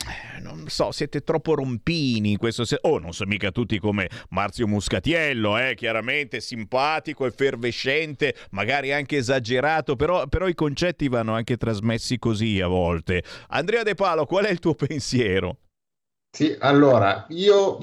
so, 0.68 0.92
siete 0.92 1.22
troppo 1.22 1.54
rompini 1.54 2.33
in 2.33 2.38
questo 2.38 2.64
senso. 2.64 2.87
Oh, 2.87 2.98
non 2.98 3.12
sono 3.12 3.31
mica 3.31 3.50
tutti 3.50 3.78
come 3.78 4.09
Marzio 4.31 4.66
Muscatiello, 4.66 5.59
eh, 5.59 5.74
chiaramente 5.74 6.40
simpatico, 6.40 7.26
effervescente, 7.26 8.35
magari 8.50 8.92
anche 8.92 9.16
esagerato, 9.16 9.96
però, 9.96 10.26
però 10.26 10.46
i 10.48 10.54
concetti 10.54 11.09
vanno 11.09 11.35
anche 11.35 11.57
trasmessi 11.57 12.18
così 12.18 12.61
a 12.61 12.66
volte. 12.66 13.22
Andrea 13.48 13.83
De 13.83 13.94
Palo, 13.94 14.26
qual 14.26 14.44
è 14.44 14.50
il 14.50 14.59
tuo 14.59 14.74
pensiero? 14.74 15.59
Sì, 16.31 16.57
allora, 16.61 17.26
io 17.31 17.78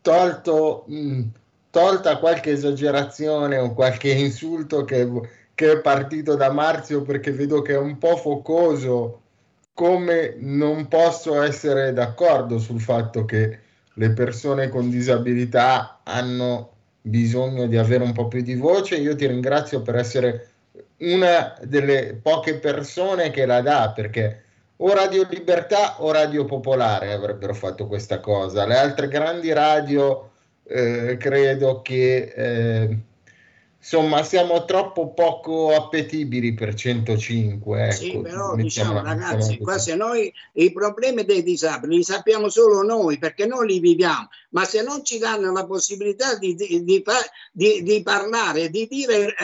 tolto, 0.00 0.84
mh, 0.86 1.22
tolta 1.70 2.18
qualche 2.18 2.52
esagerazione 2.52 3.58
o 3.58 3.74
qualche 3.74 4.10
insulto 4.10 4.84
che, 4.84 5.08
che 5.54 5.72
è 5.72 5.80
partito 5.80 6.36
da 6.36 6.50
Marzio 6.50 7.02
perché 7.02 7.32
vedo 7.32 7.62
che 7.62 7.74
è 7.74 7.78
un 7.78 7.98
po' 7.98 8.16
focoso, 8.16 9.22
come 9.76 10.36
non 10.38 10.88
posso 10.88 11.42
essere 11.42 11.92
d'accordo 11.92 12.58
sul 12.58 12.80
fatto 12.80 13.26
che 13.26 13.58
le 13.92 14.10
persone 14.12 14.70
con 14.70 14.88
disabilità 14.88 16.00
hanno 16.02 16.70
bisogno 17.02 17.66
di 17.66 17.76
avere 17.76 18.02
un 18.02 18.12
po' 18.12 18.26
più 18.26 18.40
di 18.40 18.54
voce. 18.54 18.94
Io 18.94 19.14
ti 19.14 19.26
ringrazio 19.26 19.82
per 19.82 19.96
essere 19.96 20.48
una 21.00 21.54
delle 21.62 22.18
poche 22.22 22.54
persone 22.54 23.28
che 23.28 23.44
la 23.44 23.60
dà 23.60 23.92
perché 23.94 24.44
o 24.76 24.94
Radio 24.94 25.26
Libertà 25.28 26.02
o 26.02 26.10
Radio 26.10 26.46
Popolare 26.46 27.12
avrebbero 27.12 27.52
fatto 27.52 27.86
questa 27.86 28.18
cosa. 28.18 28.64
Le 28.64 28.78
altre 28.78 29.08
grandi 29.08 29.52
radio 29.52 30.30
eh, 30.62 31.18
credo 31.18 31.82
che 31.82 32.32
eh, 32.34 32.98
insomma 33.86 34.24
siamo 34.24 34.64
troppo 34.64 35.12
poco 35.12 35.72
appetibili 35.72 36.54
per 36.54 36.74
105 36.74 37.84
ecco, 37.84 37.94
sì 37.94 38.18
però 38.20 38.56
diciamo 38.56 39.00
ragazzi 39.00 39.58
qua 39.58 39.78
se 39.78 39.94
noi 39.94 40.32
i 40.54 40.72
problemi 40.72 41.24
dei 41.24 41.44
disabili 41.44 41.98
li 41.98 42.02
sappiamo 42.02 42.48
solo 42.48 42.82
noi 42.82 43.16
perché 43.18 43.46
noi 43.46 43.68
li 43.68 43.78
viviamo. 43.78 44.28
Ma 44.50 44.64
se 44.64 44.82
non 44.82 45.04
ci 45.04 45.18
danno 45.18 45.52
la 45.52 45.66
possibilità 45.66 46.36
di, 46.36 46.54
di, 46.56 46.82
di, 47.52 47.82
di 47.82 48.02
parlare 48.02 48.70
di 48.70 48.88
dire 48.88 49.26
eh, 49.26 49.34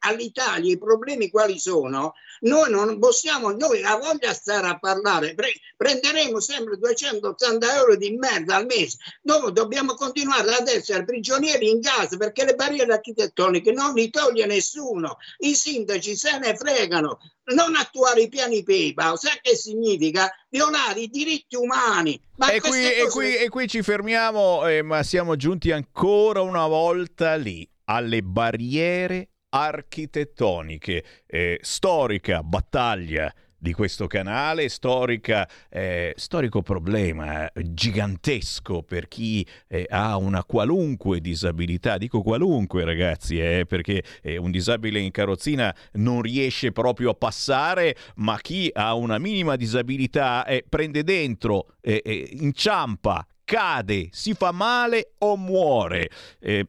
all'Italia 0.00 0.72
i 0.72 0.78
problemi 0.78 1.30
quali 1.30 1.58
sono 1.58 2.14
noi 2.40 2.70
non 2.70 2.98
possiamo, 2.98 3.50
noi 3.52 3.80
la 3.80 3.96
voglia 3.96 4.32
stare 4.32 4.66
a 4.68 4.78
parlare, 4.78 5.34
pre- 5.34 5.52
prenderemo 5.76 6.40
sempre 6.40 6.76
280 6.76 7.76
euro 7.76 7.96
di 7.96 8.10
merda 8.16 8.56
al 8.56 8.66
mese, 8.66 8.98
noi 9.22 9.52
dobbiamo 9.52 9.94
continuare 9.94 10.54
ad 10.54 10.68
essere 10.68 11.04
prigionieri 11.04 11.70
in 11.70 11.80
casa 11.80 12.16
perché 12.16 12.44
le 12.44 12.54
barriere 12.54 12.92
architettoniche 12.92 13.72
non 13.72 13.94
li 13.94 14.10
toglie 14.10 14.46
nessuno, 14.46 15.18
i 15.38 15.54
sindaci 15.54 16.16
se 16.16 16.38
ne 16.38 16.56
fregano, 16.56 17.18
non 17.54 17.76
attuare 17.76 18.22
i 18.22 18.28
piani 18.28 18.62
PEPA, 18.62 19.16
sa 19.16 19.30
che 19.40 19.54
significa? 19.54 20.30
Violare 20.48 21.00
i 21.00 21.08
diritti 21.08 21.56
umani. 21.56 22.20
Ma 22.36 22.50
e, 22.50 22.60
qui, 22.60 22.84
e, 22.84 23.08
qui, 23.08 23.36
e 23.36 23.48
qui 23.48 23.68
ci 23.68 23.82
fermiamo, 23.82 24.66
eh, 24.66 24.82
ma 24.82 25.02
siamo 25.02 25.36
giunti 25.36 25.70
ancora 25.70 26.40
una 26.40 26.66
volta 26.66 27.34
lì, 27.36 27.68
alle 27.84 28.22
barriere 28.22 29.28
architettoniche, 29.56 31.02
eh, 31.26 31.58
storica 31.62 32.42
battaglia 32.42 33.32
di 33.58 33.72
questo 33.72 34.06
canale, 34.06 34.68
storica, 34.68 35.48
eh, 35.70 36.12
storico 36.14 36.60
problema 36.60 37.50
eh, 37.50 37.72
gigantesco 37.72 38.82
per 38.82 39.08
chi 39.08 39.44
eh, 39.66 39.86
ha 39.88 40.18
una 40.18 40.44
qualunque 40.44 41.20
disabilità, 41.20 41.96
dico 41.96 42.20
qualunque 42.20 42.84
ragazzi, 42.84 43.40
eh, 43.40 43.64
perché 43.66 44.04
eh, 44.20 44.36
un 44.36 44.50
disabile 44.50 45.00
in 45.00 45.10
carrozzina 45.10 45.74
non 45.92 46.20
riesce 46.20 46.70
proprio 46.70 47.10
a 47.10 47.14
passare, 47.14 47.96
ma 48.16 48.38
chi 48.38 48.70
ha 48.74 48.92
una 48.94 49.18
minima 49.18 49.56
disabilità 49.56 50.44
eh, 50.44 50.64
prende 50.68 51.02
dentro, 51.02 51.68
inciampa, 51.82 53.26
cade, 53.46 54.08
si 54.10 54.34
fa 54.34 54.50
male 54.50 55.12
o 55.18 55.36
muore. 55.36 56.10
Eh, 56.40 56.66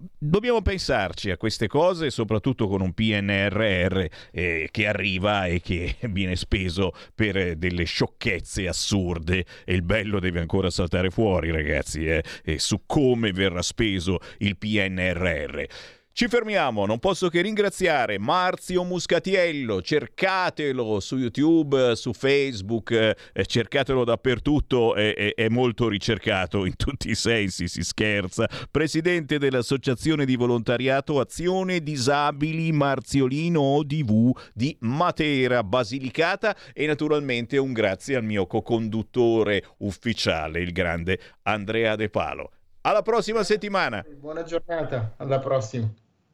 Dobbiamo 0.00 0.62
pensarci 0.62 1.32
a 1.32 1.36
queste 1.36 1.66
cose, 1.66 2.10
soprattutto 2.10 2.68
con 2.68 2.80
un 2.82 2.92
PNRR 2.92 4.04
eh, 4.30 4.68
che 4.70 4.86
arriva 4.86 5.46
e 5.46 5.60
che 5.60 5.96
viene 6.10 6.36
speso 6.36 6.92
per 7.16 7.36
eh, 7.36 7.56
delle 7.56 7.82
sciocchezze 7.82 8.68
assurde 8.68 9.44
e 9.64 9.74
il 9.74 9.82
bello 9.82 10.20
deve 10.20 10.38
ancora 10.38 10.70
saltare 10.70 11.10
fuori, 11.10 11.50
ragazzi, 11.50 12.06
eh, 12.06 12.22
su 12.58 12.82
come 12.86 13.32
verrà 13.32 13.60
speso 13.60 14.20
il 14.38 14.56
PNRR. 14.56 15.64
Ci 16.18 16.26
fermiamo, 16.26 16.84
non 16.84 16.98
posso 16.98 17.28
che 17.28 17.40
ringraziare 17.42 18.18
Marzio 18.18 18.82
Muscatiello, 18.82 19.80
cercatelo 19.80 20.98
su 20.98 21.16
YouTube, 21.16 21.94
su 21.94 22.12
Facebook, 22.12 22.90
eh, 22.90 23.46
cercatelo 23.46 24.02
dappertutto, 24.02 24.96
è, 24.96 25.14
è, 25.14 25.34
è, 25.34 25.48
molto 25.48 25.88
ricercato 25.88 26.64
in 26.64 26.74
tutti 26.74 27.08
i 27.08 27.14
sensi, 27.14 27.68
si 27.68 27.84
scherza, 27.84 28.48
presidente 28.68 29.38
dell'Associazione 29.38 30.24
di 30.24 30.34
Volontariato 30.34 31.20
Azione 31.20 31.84
Disabili 31.84 32.72
Marziolino 32.72 33.60
ODV 33.60 34.36
di 34.54 34.76
Matera, 34.80 35.62
Basilicata 35.62 36.56
e 36.72 36.86
naturalmente 36.86 37.58
un 37.58 37.72
grazie 37.72 38.16
al 38.16 38.24
mio 38.24 38.48
co-conduttore 38.48 39.62
ufficiale, 39.76 40.58
il 40.58 40.72
grande 40.72 41.20
Andrea 41.42 41.94
De 41.94 42.08
Palo. 42.08 42.50
Alla 42.80 43.02
prossima 43.02 43.44
settimana. 43.44 44.04
Buona 44.18 44.42
giornata, 44.42 45.14
alla 45.18 45.38
prossima. 45.38 45.88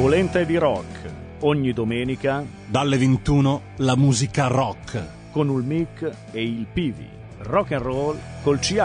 Polenta 0.00 0.42
di 0.44 0.56
rock. 0.56 1.12
Ogni 1.40 1.74
domenica 1.74 2.42
dalle 2.66 2.96
21 2.96 3.62
la 3.76 3.96
musica 3.96 4.46
rock 4.46 5.30
con 5.30 5.48
il 5.48 5.62
mic 5.62 6.10
e 6.30 6.42
il 6.42 6.66
Pivi. 6.72 7.06
Rock 7.40 7.72
and 7.72 7.82
roll 7.82 8.18
col 8.42 8.58
CH. 8.60 8.80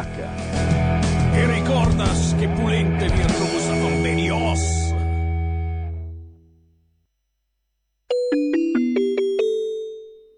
E 1.31 1.45
ricordas 1.53 2.35
che 2.37 2.49
Pulente 2.49 3.07
virtuosa 3.07 3.79
con 3.79 4.01
Benios. 4.01 4.93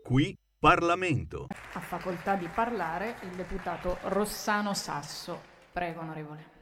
Qui 0.03 0.37
Parlamento. 0.59 1.47
Ha 1.73 1.79
facoltà 1.79 2.35
di 2.35 2.47
parlare 2.53 3.15
il 3.23 3.35
deputato 3.35 3.97
Rossano 4.03 4.75
Sasso. 4.75 5.41
Prego, 5.73 6.01
onorevole. 6.01 6.56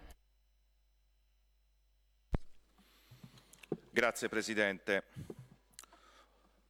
Grazie 3.95 4.27
Presidente. 4.27 5.03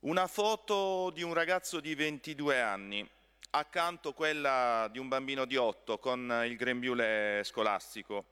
Una 0.01 0.27
foto 0.27 1.09
di 1.09 1.23
un 1.23 1.33
ragazzo 1.33 1.79
di 1.79 1.95
22 1.95 2.61
anni, 2.61 3.09
accanto 3.49 4.13
quella 4.13 4.87
di 4.91 4.99
un 4.99 5.07
bambino 5.07 5.45
di 5.45 5.55
8 5.55 5.97
con 5.97 6.43
il 6.45 6.55
grembiule 6.55 7.41
scolastico. 7.43 8.25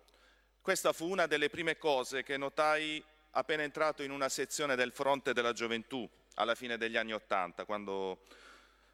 Questa 0.62 0.94
fu 0.94 1.10
una 1.10 1.26
delle 1.26 1.50
prime 1.50 1.76
cose 1.80 2.22
che 2.22 2.38
notai 2.38 3.04
appena 3.32 3.64
entrato 3.64 4.04
in 4.04 4.12
una 4.12 4.30
sezione 4.30 4.76
del 4.76 4.92
Fronte 4.92 5.34
della 5.34 5.54
Gioventù 5.54 6.08
alla 6.36 6.54
fine 6.54 6.78
degli 6.78 6.96
anni 6.96 7.14
Ottanta, 7.14 7.66
quando 7.66 8.26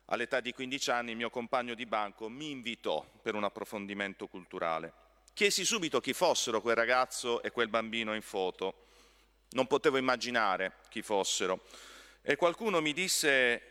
all'età 0.06 0.40
di 0.40 0.54
15 0.54 0.92
anni 0.92 1.12
il 1.12 1.18
mio 1.18 1.30
compagno 1.30 1.74
di 1.74 1.86
banco 1.86 2.30
mi 2.30 2.52
invitò 2.52 3.06
per 3.22 3.36
un 3.36 3.44
approfondimento 3.44 4.28
culturale. 4.28 4.94
Chiesi 5.34 5.66
subito 5.66 6.00
chi 6.00 6.14
fossero 6.14 6.62
quel 6.62 6.76
ragazzo 6.76 7.42
e 7.42 7.52
quel 7.52 7.68
bambino 7.68 8.16
in 8.16 8.22
foto 8.22 8.88
non 9.52 9.68
potevo 9.68 9.98
immaginare 9.98 10.78
chi 10.90 11.02
fossero. 11.02 11.64
E 12.22 12.36
qualcuno 12.36 12.82
mi 12.82 12.94
disse 12.94 13.62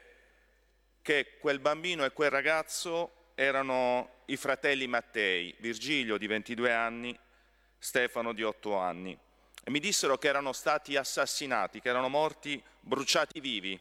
che 1.02 1.36
quel 1.38 1.60
bambino 1.60 2.04
e 2.04 2.12
quel 2.12 2.30
ragazzo 2.30 3.30
erano 3.34 4.22
i 4.26 4.36
fratelli 4.36 4.86
Mattei, 4.86 5.54
Virgilio 5.60 6.18
di 6.18 6.26
22 6.26 6.72
anni, 6.72 7.18
Stefano 7.78 8.32
di 8.32 8.42
8 8.42 8.76
anni. 8.76 9.16
E 9.64 9.70
mi 9.70 9.78
dissero 9.78 10.18
che 10.18 10.28
erano 10.28 10.52
stati 10.52 10.96
assassinati, 10.96 11.80
che 11.80 11.88
erano 11.88 12.08
morti 12.08 12.62
bruciati 12.80 13.38
vivi 13.40 13.78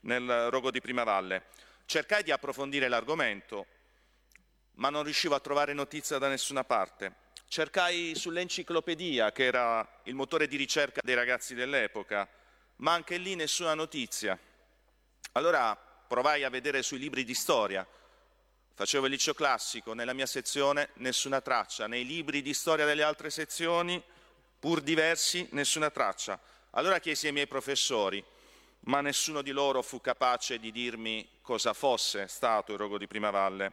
nel 0.00 0.48
rogo 0.50 0.70
di 0.70 0.80
Primavalle. 0.80 1.46
Cercai 1.86 2.22
di 2.22 2.30
approfondire 2.30 2.88
l'argomento, 2.88 3.66
ma 4.72 4.90
non 4.90 5.04
riuscivo 5.04 5.34
a 5.34 5.40
trovare 5.40 5.72
notizia 5.72 6.18
da 6.18 6.28
nessuna 6.28 6.64
parte. 6.64 7.26
Cercai 7.50 8.12
sull'enciclopedia, 8.14 9.32
che 9.32 9.44
era 9.44 10.00
il 10.02 10.14
motore 10.14 10.46
di 10.46 10.56
ricerca 10.56 11.00
dei 11.02 11.14
ragazzi 11.14 11.54
dell'epoca, 11.54 12.28
ma 12.76 12.92
anche 12.92 13.16
lì 13.16 13.34
nessuna 13.36 13.72
notizia. 13.72 14.38
Allora 15.32 15.74
provai 15.74 16.44
a 16.44 16.50
vedere 16.50 16.82
sui 16.82 16.98
libri 16.98 17.24
di 17.24 17.32
storia. 17.32 17.86
Facevo 18.74 19.06
il 19.06 19.12
liceo 19.12 19.32
classico, 19.32 19.94
nella 19.94 20.12
mia 20.12 20.26
sezione 20.26 20.90
nessuna 20.96 21.40
traccia, 21.40 21.86
nei 21.86 22.04
libri 22.04 22.42
di 22.42 22.52
storia 22.52 22.84
delle 22.84 23.02
altre 23.02 23.30
sezioni, 23.30 24.00
pur 24.58 24.82
diversi, 24.82 25.48
nessuna 25.52 25.88
traccia. 25.88 26.38
Allora 26.72 26.98
chiesi 26.98 27.28
ai 27.28 27.32
miei 27.32 27.46
professori, 27.46 28.22
ma 28.80 29.00
nessuno 29.00 29.40
di 29.40 29.52
loro 29.52 29.80
fu 29.80 30.02
capace 30.02 30.58
di 30.58 30.70
dirmi 30.70 31.26
cosa 31.40 31.72
fosse 31.72 32.28
stato 32.28 32.72
il 32.72 32.78
rogo 32.78 32.98
di 32.98 33.06
Primavalle. 33.06 33.72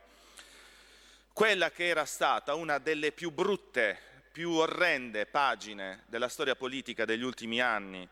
Quella 1.36 1.70
che 1.70 1.88
era 1.88 2.06
stata 2.06 2.54
una 2.54 2.78
delle 2.78 3.12
più 3.12 3.30
brutte, 3.30 4.00
più 4.32 4.52
orrende 4.52 5.26
pagine 5.26 6.06
della 6.08 6.30
storia 6.30 6.56
politica 6.56 7.04
degli 7.04 7.24
ultimi 7.24 7.60
anni 7.60 8.08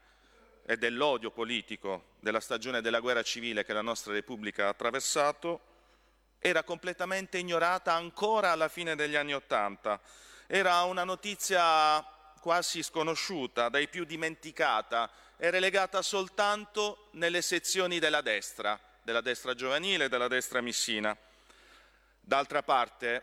e 0.66 0.76
dell'odio 0.76 1.32
politico 1.32 2.16
della 2.20 2.42
stagione 2.42 2.82
della 2.82 3.00
guerra 3.00 3.24
civile 3.24 3.64
che 3.64 3.72
la 3.72 3.82
nostra 3.82 4.12
Repubblica 4.12 4.66
ha 4.66 4.72
attraversato, 4.72 5.62
era 6.38 6.64
completamente 6.64 7.38
ignorata 7.38 7.94
ancora 7.94 8.52
alla 8.52 8.68
fine 8.68 8.94
degli 8.94 9.16
anni 9.16 9.34
Ottanta. 9.34 10.02
Era 10.46 10.82
una 10.82 11.06
notizia 11.06 12.06
quasi 12.42 12.84
sconosciuta, 12.84 13.70
dai 13.70 13.88
più 13.88 14.04
dimenticata, 14.04 15.10
è 15.38 15.50
relegata 15.50 16.02
soltanto 16.02 17.08
nelle 17.12 17.42
sezioni 17.42 18.00
della 18.00 18.20
destra, 18.20 18.78
della 19.02 19.22
destra 19.22 19.54
giovanile 19.54 20.04
e 20.04 20.10
della 20.10 20.28
destra 20.28 20.60
missina. 20.60 21.18
D'altra 22.26 22.64
parte, 22.64 23.22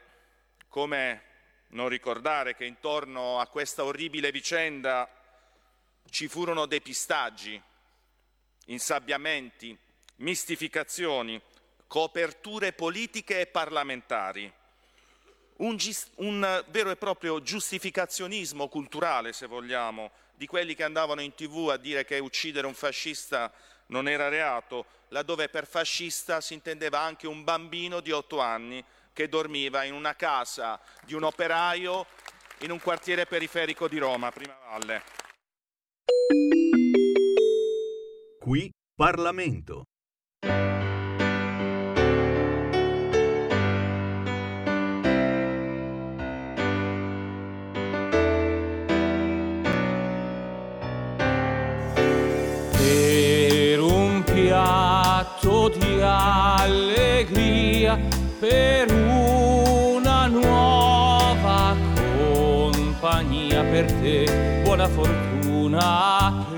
come 0.68 1.22
non 1.68 1.88
ricordare 1.88 2.54
che 2.54 2.66
intorno 2.66 3.40
a 3.40 3.46
questa 3.46 3.82
orribile 3.82 4.30
vicenda 4.30 5.08
ci 6.10 6.28
furono 6.28 6.66
depistaggi, 6.66 7.60
insabbiamenti, 8.66 9.76
mistificazioni, 10.16 11.40
coperture 11.86 12.74
politiche 12.74 13.40
e 13.40 13.46
parlamentari. 13.46 14.52
Un, 15.56 15.78
un 16.16 16.64
vero 16.68 16.90
e 16.90 16.96
proprio 16.96 17.40
giustificazionismo 17.40 18.68
culturale, 18.68 19.32
se 19.32 19.46
vogliamo, 19.46 20.10
di 20.34 20.46
quelli 20.46 20.74
che 20.74 20.84
andavano 20.84 21.22
in 21.22 21.34
tv 21.34 21.70
a 21.70 21.78
dire 21.78 22.04
che 22.04 22.18
uccidere 22.18 22.66
un 22.66 22.74
fascista 22.74 23.50
non 23.90 24.08
era 24.08 24.28
reato, 24.28 24.86
laddove 25.08 25.48
per 25.48 25.66
fascista 25.66 26.40
si 26.40 26.54
intendeva 26.54 27.00
anche 27.00 27.26
un 27.26 27.44
bambino 27.44 28.00
di 28.00 28.10
otto 28.10 28.40
anni 28.40 28.84
che 29.12 29.28
dormiva 29.28 29.84
in 29.84 29.92
una 29.92 30.14
casa 30.14 30.80
di 31.04 31.14
un 31.14 31.24
operaio 31.24 32.06
in 32.60 32.70
un 32.70 32.80
quartiere 32.80 33.26
periferico 33.26 33.88
di 33.88 33.98
Roma, 33.98 34.30
Prima 34.30 34.56
Valle. 34.68 35.02
Qui 38.38 38.70
Parlamento. 38.94 39.89
Allegria 57.90 57.98
per 58.38 58.90
una 58.92 60.26
nuova 60.26 61.76
compagnia 62.18 63.62
per 63.64 63.86
te, 64.00 64.62
buona 64.64 64.88
fortuna 64.88 66.49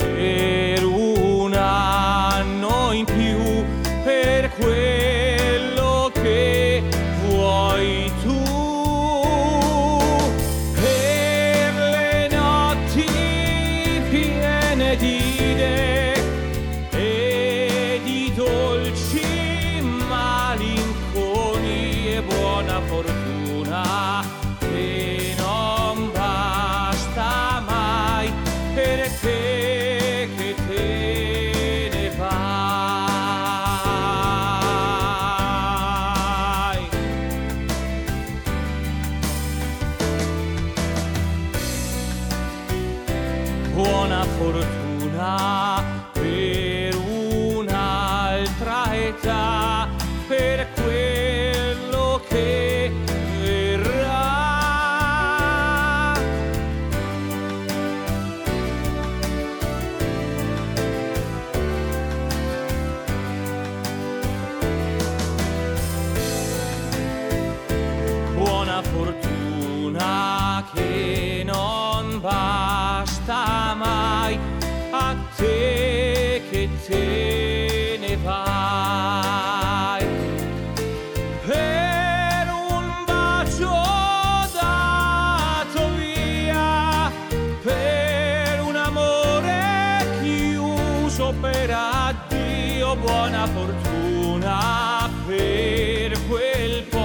per 91.40 91.70
addio, 91.70 92.96
buona 92.96 93.46
fortuna 93.46 95.08
per 95.26 96.18
quel 96.28 96.82
po' 96.84 97.01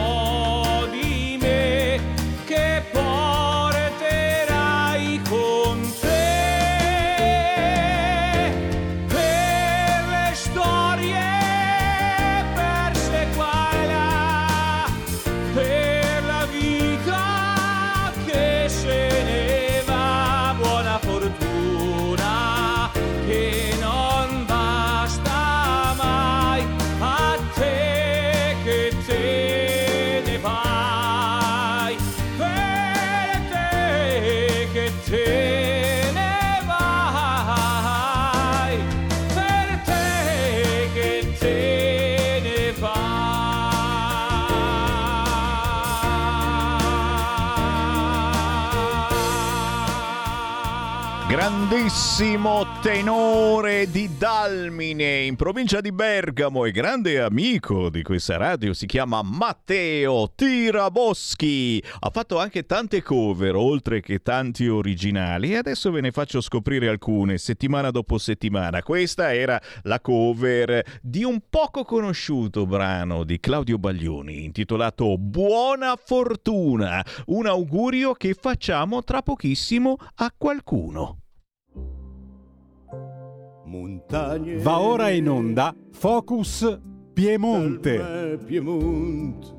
Grandissimo 52.18 52.66
tenore 52.82 53.92
di 53.92 54.10
Dalmine 54.18 55.20
in 55.26 55.36
provincia 55.36 55.82
di 55.82 55.92
Bergamo 55.92 56.66
e 56.66 56.72
grande 56.72 57.22
amico 57.22 57.92
di 57.92 58.02
questa 58.02 58.38
radio 58.38 58.74
si 58.74 58.88
chiama 58.88 59.22
Matteo 59.22 60.32
Tiraboschi. 60.34 61.84
Ha 62.00 62.10
fatto 62.10 62.40
anche 62.40 62.66
tante 62.66 63.04
cover 63.04 63.54
oltre 63.54 64.02
che 64.02 64.24
tanti 64.24 64.68
originali 64.68 65.52
e 65.52 65.58
adesso 65.58 65.92
ve 65.92 66.02
ne 66.02 66.10
faccio 66.10 66.42
scoprire 66.42 66.88
alcune 66.88 67.38
settimana 67.38 67.92
dopo 67.92 68.18
settimana. 68.18 68.82
Questa 68.82 69.32
era 69.32 69.62
la 69.84 70.00
cover 70.02 71.00
di 71.04 71.24
un 71.24 71.40
poco 71.48 71.84
conosciuto 71.84 72.66
brano 72.66 73.26
di 73.26 73.40
Claudio 73.40 73.78
Baglioni 73.78 74.44
intitolato 74.44 75.20
Buona 75.20 75.96
fortuna, 76.04 77.06
un 77.28 77.46
augurio 77.46 78.14
che 78.14 78.34
facciamo 78.34 79.04
tra 79.04 79.22
pochissimo 79.22 79.98
a 80.16 80.34
qualcuno. 80.36 81.20
Montagne. 83.68 84.58
Va 84.58 84.80
ora 84.80 85.10
in 85.10 85.30
onda 85.30 85.76
Focus 85.92 86.80
Piemonte. 87.14 88.38
Piemonte, 88.46 89.54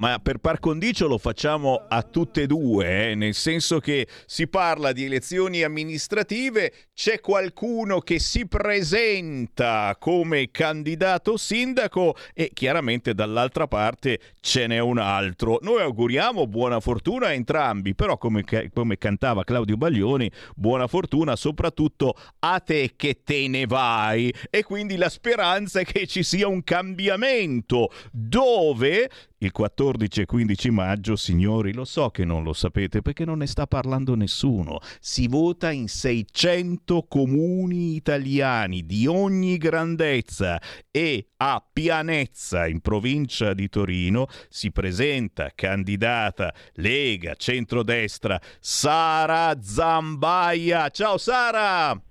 ma 0.00 0.18
per 0.18 0.38
par 0.38 0.60
condicio 0.60 1.06
lo 1.06 1.18
facciamo 1.18 1.84
a 1.86 2.02
tutte 2.02 2.42
e 2.42 2.46
due, 2.46 3.10
eh? 3.10 3.14
nel 3.14 3.34
senso 3.34 3.80
che 3.80 4.06
si 4.24 4.48
parla 4.48 4.92
di 4.92 5.04
elezioni 5.04 5.62
amministrative, 5.62 6.72
c'è 6.94 7.20
qualcuno 7.20 8.00
che 8.00 8.18
si 8.18 8.46
presenta 8.46 9.94
come 9.98 10.50
candidato 10.50 11.36
sindaco 11.36 12.16
e 12.32 12.50
chiaramente 12.54 13.12
dall'altra 13.12 13.66
parte 13.66 14.20
ce 14.40 14.66
n'è 14.66 14.78
un 14.78 14.98
altro. 14.98 15.58
Noi 15.60 15.82
auguriamo 15.82 16.46
buona 16.46 16.80
fortuna 16.80 17.26
a 17.26 17.32
entrambi, 17.32 17.94
però 17.94 18.16
come, 18.16 18.42
come 18.72 18.96
cantava 18.96 19.44
Claudio 19.44 19.76
Baglioni, 19.76 20.30
buona 20.56 20.86
fortuna 20.86 21.36
soprattutto 21.36 22.14
a 22.38 22.58
te 22.60 22.92
che 22.96 23.20
te 23.22 23.48
ne 23.48 23.66
vai 23.66 24.32
e 24.48 24.62
quindi 24.62 24.96
la 24.96 25.10
speranza 25.10 25.80
è 25.80 25.84
che 25.84 26.06
ci 26.06 26.22
sia 26.22 26.48
un 26.48 26.64
cambiamento 26.64 27.90
dove 28.10 29.10
il 29.42 29.52
14 29.52 29.89
e 29.98 30.26
15 30.26 30.70
maggio, 30.70 31.16
signori, 31.16 31.72
lo 31.72 31.84
so 31.84 32.10
che 32.10 32.24
non 32.24 32.42
lo 32.42 32.52
sapete 32.52 33.02
perché 33.02 33.24
non 33.24 33.38
ne 33.38 33.46
sta 33.46 33.66
parlando 33.66 34.14
nessuno. 34.14 34.78
Si 35.00 35.26
vota 35.26 35.70
in 35.70 35.88
600 35.88 37.06
comuni 37.08 37.94
italiani 37.96 38.86
di 38.86 39.06
ogni 39.06 39.56
grandezza 39.56 40.60
e 40.90 41.28
a 41.38 41.64
Pianezza, 41.72 42.66
in 42.66 42.80
provincia 42.80 43.54
di 43.54 43.68
Torino, 43.68 44.26
si 44.48 44.70
presenta 44.70 45.50
candidata 45.54 46.54
Lega 46.74 47.34
Centrodestra 47.34 48.40
Sara 48.60 49.56
Zambaia. 49.60 50.88
Ciao 50.90 51.18
Sara! 51.18 52.09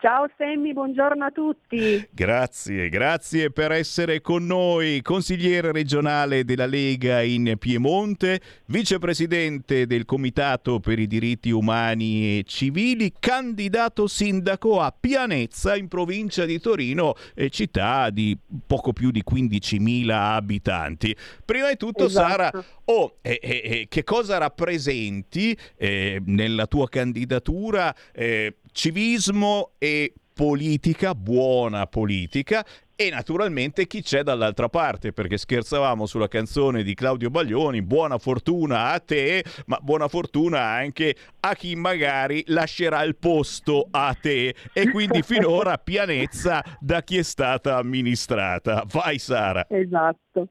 Ciao 0.00 0.26
Semmi, 0.38 0.72
buongiorno 0.72 1.26
a 1.26 1.30
tutti. 1.30 2.08
Grazie, 2.10 2.88
grazie 2.88 3.50
per 3.50 3.70
essere 3.70 4.22
con 4.22 4.46
noi. 4.46 5.02
Consigliere 5.02 5.72
regionale 5.72 6.42
della 6.42 6.64
Lega 6.64 7.20
in 7.20 7.56
Piemonte, 7.58 8.40
vicepresidente 8.68 9.86
del 9.86 10.06
Comitato 10.06 10.80
per 10.80 10.98
i 10.98 11.06
diritti 11.06 11.50
umani 11.50 12.38
e 12.38 12.44
civili, 12.46 13.12
candidato 13.20 14.06
sindaco 14.06 14.80
a 14.80 14.90
Pianezza 14.98 15.76
in 15.76 15.88
provincia 15.88 16.46
di 16.46 16.58
Torino, 16.58 17.14
città 17.50 18.08
di 18.08 18.34
poco 18.66 18.94
più 18.94 19.10
di 19.10 19.22
15.000 19.22 20.08
abitanti. 20.08 21.14
Prima 21.44 21.68
di 21.68 21.76
tutto, 21.76 22.06
esatto. 22.06 22.30
Sara, 22.30 22.64
oh, 22.86 23.18
eh, 23.20 23.38
eh, 23.42 23.86
che 23.86 24.02
cosa 24.02 24.38
rappresenti 24.38 25.54
eh, 25.76 26.22
nella 26.24 26.66
tua 26.66 26.88
candidatura? 26.88 27.94
Civismo 28.72 29.72
e 29.78 30.12
politica, 30.34 31.14
buona 31.14 31.86
politica 31.86 32.64
e 33.00 33.08
naturalmente 33.08 33.86
chi 33.86 34.02
c'è 34.02 34.22
dall'altra 34.22 34.68
parte, 34.68 35.14
perché 35.14 35.38
scherzavamo 35.38 36.04
sulla 36.04 36.28
canzone 36.28 36.82
di 36.82 36.92
Claudio 36.92 37.30
Baglioni, 37.30 37.80
buona 37.80 38.18
fortuna 38.18 38.90
a 38.90 39.00
te, 39.00 39.42
ma 39.66 39.78
buona 39.80 40.06
fortuna 40.06 40.60
anche 40.60 41.14
a 41.40 41.54
chi 41.54 41.74
magari 41.76 42.42
lascerà 42.48 43.02
il 43.02 43.16
posto 43.16 43.88
a 43.90 44.14
te 44.20 44.54
e 44.74 44.90
quindi 44.90 45.22
finora 45.22 45.76
pianezza 45.82 46.62
da 46.78 47.02
chi 47.02 47.16
è 47.16 47.22
stata 47.22 47.78
amministrata. 47.78 48.84
Vai 48.86 49.18
Sara. 49.18 49.66
Esatto. 49.66 50.46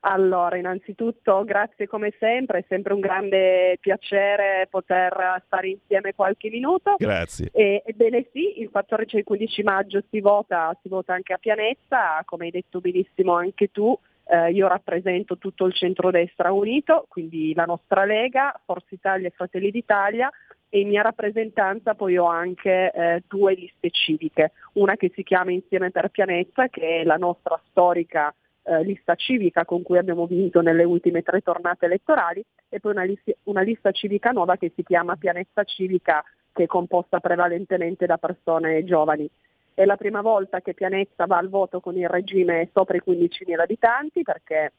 Allora, 0.00 0.56
innanzitutto 0.56 1.44
grazie 1.44 1.86
come 1.86 2.14
sempre, 2.18 2.60
è 2.60 2.64
sempre 2.68 2.94
un 2.94 3.00
grande 3.00 3.76
piacere 3.80 4.66
poter 4.70 5.42
stare 5.46 5.68
insieme 5.68 6.14
qualche 6.14 6.48
minuto. 6.48 6.94
Grazie. 6.96 7.50
E, 7.52 7.82
ebbene 7.84 8.28
sì, 8.32 8.60
il 8.60 8.70
14 8.70 9.16
e 9.16 9.18
il 9.18 9.24
15 9.24 9.62
maggio 9.62 10.02
si 10.08 10.20
vota, 10.20 10.76
si 10.80 10.88
vota 10.88 11.12
anche 11.12 11.34
a 11.34 11.38
Pianezza, 11.38 12.22
come 12.24 12.46
hai 12.46 12.50
detto 12.50 12.80
benissimo 12.80 13.34
anche 13.34 13.70
tu, 13.70 13.96
eh, 14.24 14.52
io 14.52 14.68
rappresento 14.68 15.36
tutto 15.36 15.66
il 15.66 15.74
centrodestra 15.74 16.50
unito, 16.50 17.04
quindi 17.08 17.52
la 17.54 17.64
nostra 17.64 18.04
Lega, 18.04 18.58
Forza 18.64 18.94
Italia 18.94 19.28
e 19.28 19.32
Fratelli 19.34 19.70
d'Italia 19.70 20.30
e 20.68 20.80
in 20.80 20.88
mia 20.88 21.02
rappresentanza 21.02 21.94
poi 21.94 22.16
ho 22.16 22.26
anche 22.26 22.92
eh, 22.92 23.22
due 23.26 23.54
liste 23.54 23.90
civiche, 23.90 24.52
una 24.74 24.96
che 24.96 25.10
si 25.14 25.24
chiama 25.24 25.50
Insieme 25.50 25.90
per 25.90 26.08
Pianezza, 26.08 26.68
che 26.68 27.00
è 27.00 27.04
la 27.04 27.16
nostra 27.16 27.60
storica 27.68 28.32
eh, 28.70 28.84
lista 28.84 29.16
civica 29.16 29.64
con 29.64 29.82
cui 29.82 29.98
abbiamo 29.98 30.26
vinto 30.26 30.60
nelle 30.60 30.84
ultime 30.84 31.22
tre 31.22 31.40
tornate 31.40 31.86
elettorali 31.86 32.44
e 32.68 32.78
poi 32.78 32.92
una, 32.92 33.02
lis- 33.02 33.36
una 33.44 33.62
lista 33.62 33.90
civica 33.90 34.30
nuova 34.30 34.56
che 34.56 34.72
si 34.76 34.84
chiama 34.84 35.16
Pianezza 35.16 35.64
Civica 35.64 36.24
che 36.52 36.64
è 36.64 36.66
composta 36.66 37.18
prevalentemente 37.18 38.06
da 38.06 38.16
persone 38.16 38.84
giovani. 38.84 39.28
È 39.74 39.84
la 39.84 39.96
prima 39.96 40.20
volta 40.20 40.60
che 40.60 40.74
Pianezza 40.74 41.26
va 41.26 41.38
al 41.38 41.48
voto 41.48 41.80
con 41.80 41.96
il 41.96 42.08
regime 42.08 42.70
sopra 42.72 42.96
i 42.96 43.02
15.000 43.04 43.58
abitanti 43.58 44.22
perché 44.22 44.72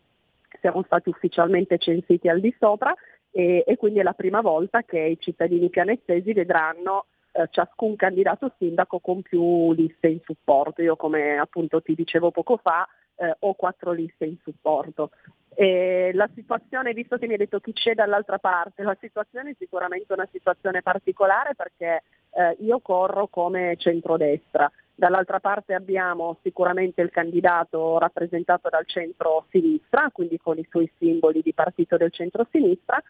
siamo 0.62 0.84
stati 0.84 1.10
ufficialmente 1.10 1.78
censiti 1.78 2.30
al 2.30 2.40
di 2.40 2.56
sopra 2.58 2.94
e, 3.32 3.64
e 3.66 3.76
quindi 3.78 4.00
è 4.00 4.04
la 4.04 4.14
prima 4.14 4.42
volta 4.42 4.84
che 4.84 5.00
i 5.00 5.18
cittadini 5.20 5.70
pianezzesi 5.70 6.32
vedranno 6.32 7.08
eh, 7.32 7.48
ciascun 7.50 7.96
candidato 7.96 8.54
sindaco 8.58 9.00
con 9.00 9.22
più 9.22 9.74
liste 9.74 10.08
in 10.08 10.20
supporto. 10.24 10.82
Io 10.82 10.96
come 10.96 11.38
appunto 11.38 11.82
ti 11.82 11.96
dicevo 11.96 12.32
poco 12.32 12.58
fa 12.58 12.88
eh, 13.16 13.36
ho 13.40 13.54
quattro 13.54 13.92
liste 13.92 14.26
in 14.26 14.38
supporto. 14.44 15.12
E 15.54 16.12
la 16.14 16.30
situazione, 16.34 16.94
visto 16.94 17.18
che 17.18 17.26
mi 17.26 17.34
hai 17.34 17.40
detto 17.40 17.60
chi 17.60 17.74
c'è 17.74 17.94
dall'altra 17.94 18.40
parte, 18.40 18.84
la 18.84 18.98
situazione 19.00 19.52
è 19.52 19.56
sicuramente 19.58 20.14
una 20.14 20.28
situazione 20.32 20.82
particolare 20.82 21.56
perché 21.56 22.04
eh, 22.32 22.56
io 22.60 22.80
corro 22.80 23.28
come 23.28 23.76
centrodestra. 23.78 24.72
Dall'altra 24.94 25.40
parte 25.40 25.74
abbiamo 25.74 26.38
sicuramente 26.42 27.02
il 27.02 27.10
candidato 27.10 27.98
rappresentato 27.98 28.70
dal 28.70 28.86
centro-sinistra, 28.86 30.10
quindi 30.12 30.38
con 30.38 30.58
i 30.58 30.68
suoi 30.70 30.90
simboli 30.98 31.42
di 31.42 31.54
partito 31.54 31.98
del 31.98 32.12
centro-sinistra, 32.12 33.02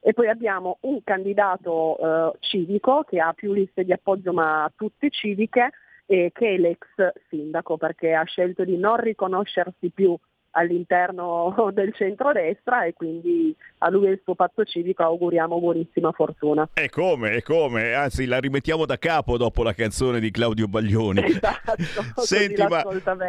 e 0.00 0.12
poi 0.14 0.28
abbiamo 0.28 0.78
un 0.82 1.02
candidato 1.04 1.98
eh, 1.98 2.38
civico 2.40 3.04
che 3.06 3.20
ha 3.20 3.32
più 3.34 3.52
liste 3.52 3.84
di 3.84 3.92
appoggio 3.92 4.32
ma 4.32 4.70
tutte 4.74 5.10
civiche, 5.10 5.70
eh, 6.06 6.30
che 6.34 6.54
è 6.54 6.56
l'ex 6.56 6.78
sindaco 7.28 7.76
perché 7.76 8.14
ha 8.14 8.24
scelto 8.24 8.64
di 8.64 8.76
non 8.76 8.96
riconoscersi 8.96 9.90
più 9.90 10.16
all'interno 10.52 11.70
del 11.72 11.94
centrodestra 11.94 12.84
e 12.84 12.92
quindi 12.92 13.54
a 13.78 13.90
lui 13.90 14.06
e 14.06 14.10
il 14.10 14.20
suo 14.24 14.34
patto 14.34 14.64
civico 14.64 15.02
auguriamo 15.02 15.58
buonissima 15.58 16.12
fortuna. 16.12 16.68
E 16.74 16.88
come, 16.88 17.32
e 17.32 17.42
come, 17.42 17.94
anzi 17.94 18.26
la 18.26 18.38
rimettiamo 18.38 18.84
da 18.84 18.98
capo 18.98 19.36
dopo 19.36 19.62
la 19.62 19.72
canzone 19.72 20.20
di 20.20 20.30
Claudio 20.30 20.66
Baglioni. 20.66 21.18
Esatto, 21.40 22.22
Senti, 22.22 22.62
ma, 22.62 22.82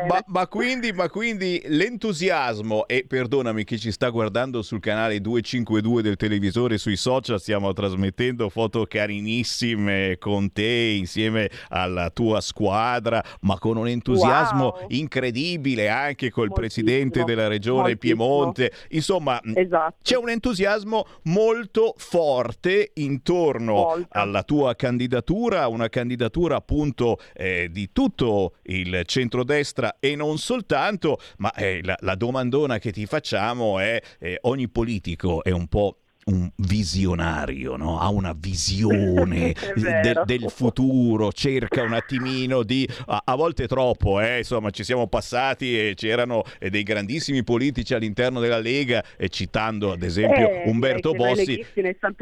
ma, 0.07 0.23
ma, 0.25 0.47
quindi, 0.47 0.91
ma 0.91 1.09
quindi 1.09 1.61
l'entusiasmo, 1.65 2.87
e 2.87 3.05
perdonami 3.07 3.63
chi 3.63 3.77
ci 3.77 3.91
sta 3.91 4.09
guardando 4.09 4.61
sul 4.61 4.79
canale 4.79 5.21
252 5.21 6.01
del 6.01 6.15
televisore, 6.17 6.77
sui 6.77 6.97
social 6.97 7.39
stiamo 7.39 7.71
trasmettendo 7.71 8.49
foto 8.49 8.85
carinissime 8.85 10.17
con 10.19 10.51
te 10.51 10.95
insieme 10.97 11.49
alla 11.69 12.09
tua 12.09 12.41
squadra, 12.41 13.23
ma 13.41 13.57
con 13.59 13.77
un 13.77 13.87
entusiasmo 13.87 14.63
wow. 14.63 14.85
incredibile 14.89 15.89
anche 15.89 16.29
col 16.29 16.47
Moltissimo. 16.47 16.85
presidente 16.85 17.10
della 17.19 17.47
regione 17.47 17.89
Moltissimo. 17.89 18.25
Piemonte. 18.25 18.71
Insomma, 18.89 19.39
esatto. 19.53 19.97
c'è 20.01 20.17
un 20.17 20.29
entusiasmo 20.29 21.05
molto 21.23 21.93
forte 21.97 22.91
intorno 22.95 23.73
Molto. 23.73 24.07
alla 24.11 24.43
tua 24.43 24.75
candidatura, 24.75 25.67
una 25.67 25.89
candidatura 25.89 26.55
appunto 26.55 27.17
eh, 27.33 27.69
di 27.71 27.91
tutto 27.91 28.55
il 28.63 29.03
centrodestra 29.05 29.97
e 29.99 30.15
non 30.15 30.37
soltanto, 30.37 31.19
ma 31.37 31.53
eh, 31.53 31.81
la, 31.83 31.97
la, 32.01 32.15
domandona 32.15 32.77
che 32.79 32.91
ti 32.91 33.05
facciamo 33.05 33.79
è 33.79 34.01
eh, 34.19 34.37
ogni 34.41 34.69
politico 34.69 35.43
è 35.43 35.51
un 35.51 35.67
po' 35.67 36.00
un 36.25 36.49
visionario, 36.57 37.75
no? 37.77 37.99
ha 37.99 38.09
una 38.09 38.33
visione 38.37 39.55
de- 39.75 40.21
del 40.25 40.49
futuro, 40.49 41.31
cerca 41.31 41.81
un 41.81 41.93
attimino 41.93 42.61
di, 42.63 42.87
a, 43.07 43.21
a 43.25 43.35
volte 43.35 43.67
troppo, 43.67 44.19
eh? 44.19 44.39
insomma 44.39 44.69
ci 44.69 44.83
siamo 44.83 45.07
passati 45.07 45.77
e 45.77 45.93
c'erano 45.95 46.43
eh, 46.59 46.69
dei 46.69 46.83
grandissimi 46.83 47.43
politici 47.43 47.93
all'interno 47.93 48.39
della 48.39 48.59
Lega, 48.59 49.03
eh, 49.17 49.29
citando 49.29 49.91
ad 49.91 50.03
esempio 50.03 50.47
eh, 50.47 50.63
Umberto 50.67 51.13
Bossi, 51.13 51.65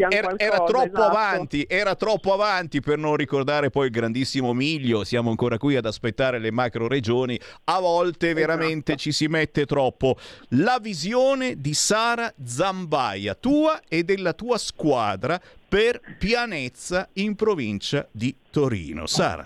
era, 0.10 0.34
era, 0.38 0.64
troppo 0.64 0.86
esatto. 0.86 1.04
avanti, 1.04 1.66
era 1.68 1.96
troppo 1.96 2.34
avanti 2.34 2.80
per 2.80 2.98
non 2.98 3.16
ricordare 3.16 3.70
poi 3.70 3.88
il 3.88 3.92
grandissimo 3.92 4.54
Miglio, 4.54 5.04
siamo 5.04 5.30
ancora 5.30 5.58
qui 5.58 5.76
ad 5.76 5.86
aspettare 5.86 6.40
le 6.40 6.52
macro 6.52 6.88
regioni, 6.88 7.40
a 7.66 7.80
volte 7.80 8.34
veramente 8.34 8.94
esatto. 8.94 8.98
ci 8.98 9.12
si 9.12 9.28
mette 9.28 9.66
troppo. 9.66 10.16
La 10.50 10.80
visione 10.82 11.60
di 11.60 11.74
Sara 11.74 12.34
Zambaia, 12.44 13.36
tua 13.36 13.80
e 13.90 14.04
della 14.04 14.32
tua 14.32 14.58
squadra 14.58 15.38
per 15.68 16.00
Pianezza 16.18 17.10
in 17.16 17.36
provincia 17.36 18.08
di 18.12 18.34
Torino. 18.50 19.06
Sara. 19.06 19.46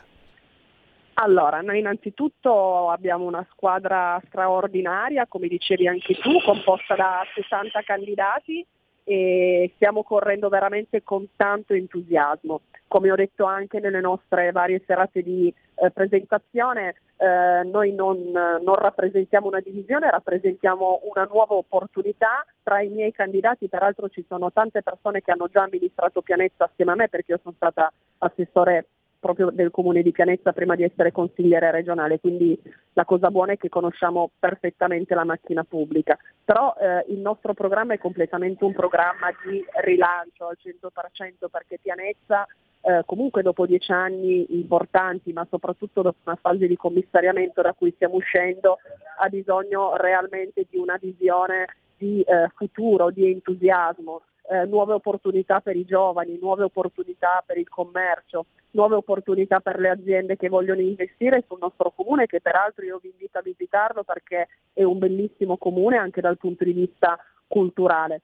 Allora, 1.15 1.61
noi 1.61 1.79
innanzitutto 1.79 2.89
abbiamo 2.89 3.25
una 3.25 3.45
squadra 3.51 4.21
straordinaria, 4.27 5.25
come 5.27 5.47
dicevi 5.47 5.87
anche 5.87 6.15
tu, 6.15 6.41
composta 6.43 6.95
da 6.95 7.23
60 7.33 7.81
candidati 7.81 8.65
e 9.03 9.71
stiamo 9.75 10.03
correndo 10.03 10.49
veramente 10.49 11.03
con 11.03 11.27
tanto 11.35 11.73
entusiasmo. 11.73 12.61
Come 12.87 13.11
ho 13.11 13.15
detto 13.15 13.45
anche 13.45 13.79
nelle 13.79 13.99
nostre 13.99 14.51
varie 14.51 14.81
serate 14.85 15.21
di 15.23 15.53
eh, 15.75 15.91
presentazione, 15.91 16.95
eh, 17.17 17.63
noi 17.65 17.93
non, 17.93 18.31
non, 18.31 18.75
rappresentiamo 18.75 19.47
una 19.47 19.59
divisione, 19.59 20.11
rappresentiamo 20.11 21.01
una 21.03 21.23
nuova 21.23 21.55
opportunità. 21.55 22.45
Tra 22.61 22.81
i 22.81 22.89
miei 22.89 23.11
candidati 23.11 23.67
peraltro 23.67 24.09
ci 24.09 24.23
sono 24.27 24.51
tante 24.51 24.83
persone 24.83 25.21
che 25.21 25.31
hanno 25.31 25.47
già 25.47 25.63
amministrato 25.63 26.21
Pianezza 26.21 26.65
assieme 26.65 26.91
a 26.91 26.95
me 26.95 27.09
perché 27.09 27.31
io 27.31 27.39
sono 27.41 27.55
stata 27.55 27.91
assessore 28.19 28.87
proprio 29.23 29.51
del 29.51 29.71
comune 29.71 30.01
di 30.01 30.11
Pianezza 30.11 30.51
prima 30.51 30.75
di 30.75 30.83
essere 30.83 31.13
consigliere 31.13 31.71
regionale, 31.71 32.19
quindi 32.19 32.59
la 32.91 33.05
cosa 33.05 33.31
buona 33.31 33.53
è 33.53 33.57
che 33.57 33.69
conosciamo 33.69 34.31
perfettamente 34.37 35.15
la 35.15 35.23
macchina 35.23 35.63
pubblica, 35.63 36.17
però 36.43 36.75
eh, 36.77 37.05
il 37.07 37.19
nostro 37.19 37.53
programma 37.53 37.93
è 37.93 37.97
completamente 37.97 38.65
un 38.65 38.73
programma 38.73 39.29
di 39.45 39.63
rilancio 39.81 40.47
al 40.47 40.57
100% 40.61 41.47
perché 41.49 41.79
Pianezza 41.81 42.45
eh, 42.81 43.03
comunque 43.05 43.41
dopo 43.43 43.65
dieci 43.65 43.93
anni 43.93 44.45
importanti, 44.59 45.31
ma 45.31 45.47
soprattutto 45.49 46.01
dopo 46.01 46.17
una 46.25 46.35
fase 46.35 46.67
di 46.67 46.75
commissariamento 46.75 47.61
da 47.61 47.71
cui 47.71 47.93
stiamo 47.95 48.15
uscendo, 48.15 48.79
ha 49.19 49.29
bisogno 49.29 49.95
realmente 49.95 50.65
di 50.69 50.77
una 50.77 50.97
visione 50.99 51.67
di 51.97 52.19
eh, 52.21 52.49
futuro, 52.55 53.09
di 53.09 53.31
entusiasmo, 53.31 54.23
eh, 54.53 54.65
nuove 54.65 54.93
opportunità 54.93 55.61
per 55.61 55.75
i 55.75 55.83
giovani, 55.83 56.37
nuove 56.39 56.63
opportunità 56.63 57.43
per 57.43 57.57
il 57.57 57.67
commercio, 57.67 58.45
nuove 58.71 58.95
opportunità 58.95 59.59
per 59.61 59.79
le 59.79 59.89
aziende 59.89 60.37
che 60.37 60.47
vogliono 60.47 60.81
investire 60.81 61.43
sul 61.47 61.57
nostro 61.59 61.91
comune, 61.91 62.27
che 62.27 62.39
peraltro 62.39 62.85
io 62.85 62.99
vi 63.01 63.09
invito 63.09 63.39
a 63.39 63.41
visitarlo 63.41 64.03
perché 64.03 64.49
è 64.71 64.83
un 64.83 64.99
bellissimo 64.99 65.57
comune 65.57 65.97
anche 65.97 66.21
dal 66.21 66.37
punto 66.37 66.63
di 66.65 66.73
vista 66.73 67.17
culturale. 67.47 68.21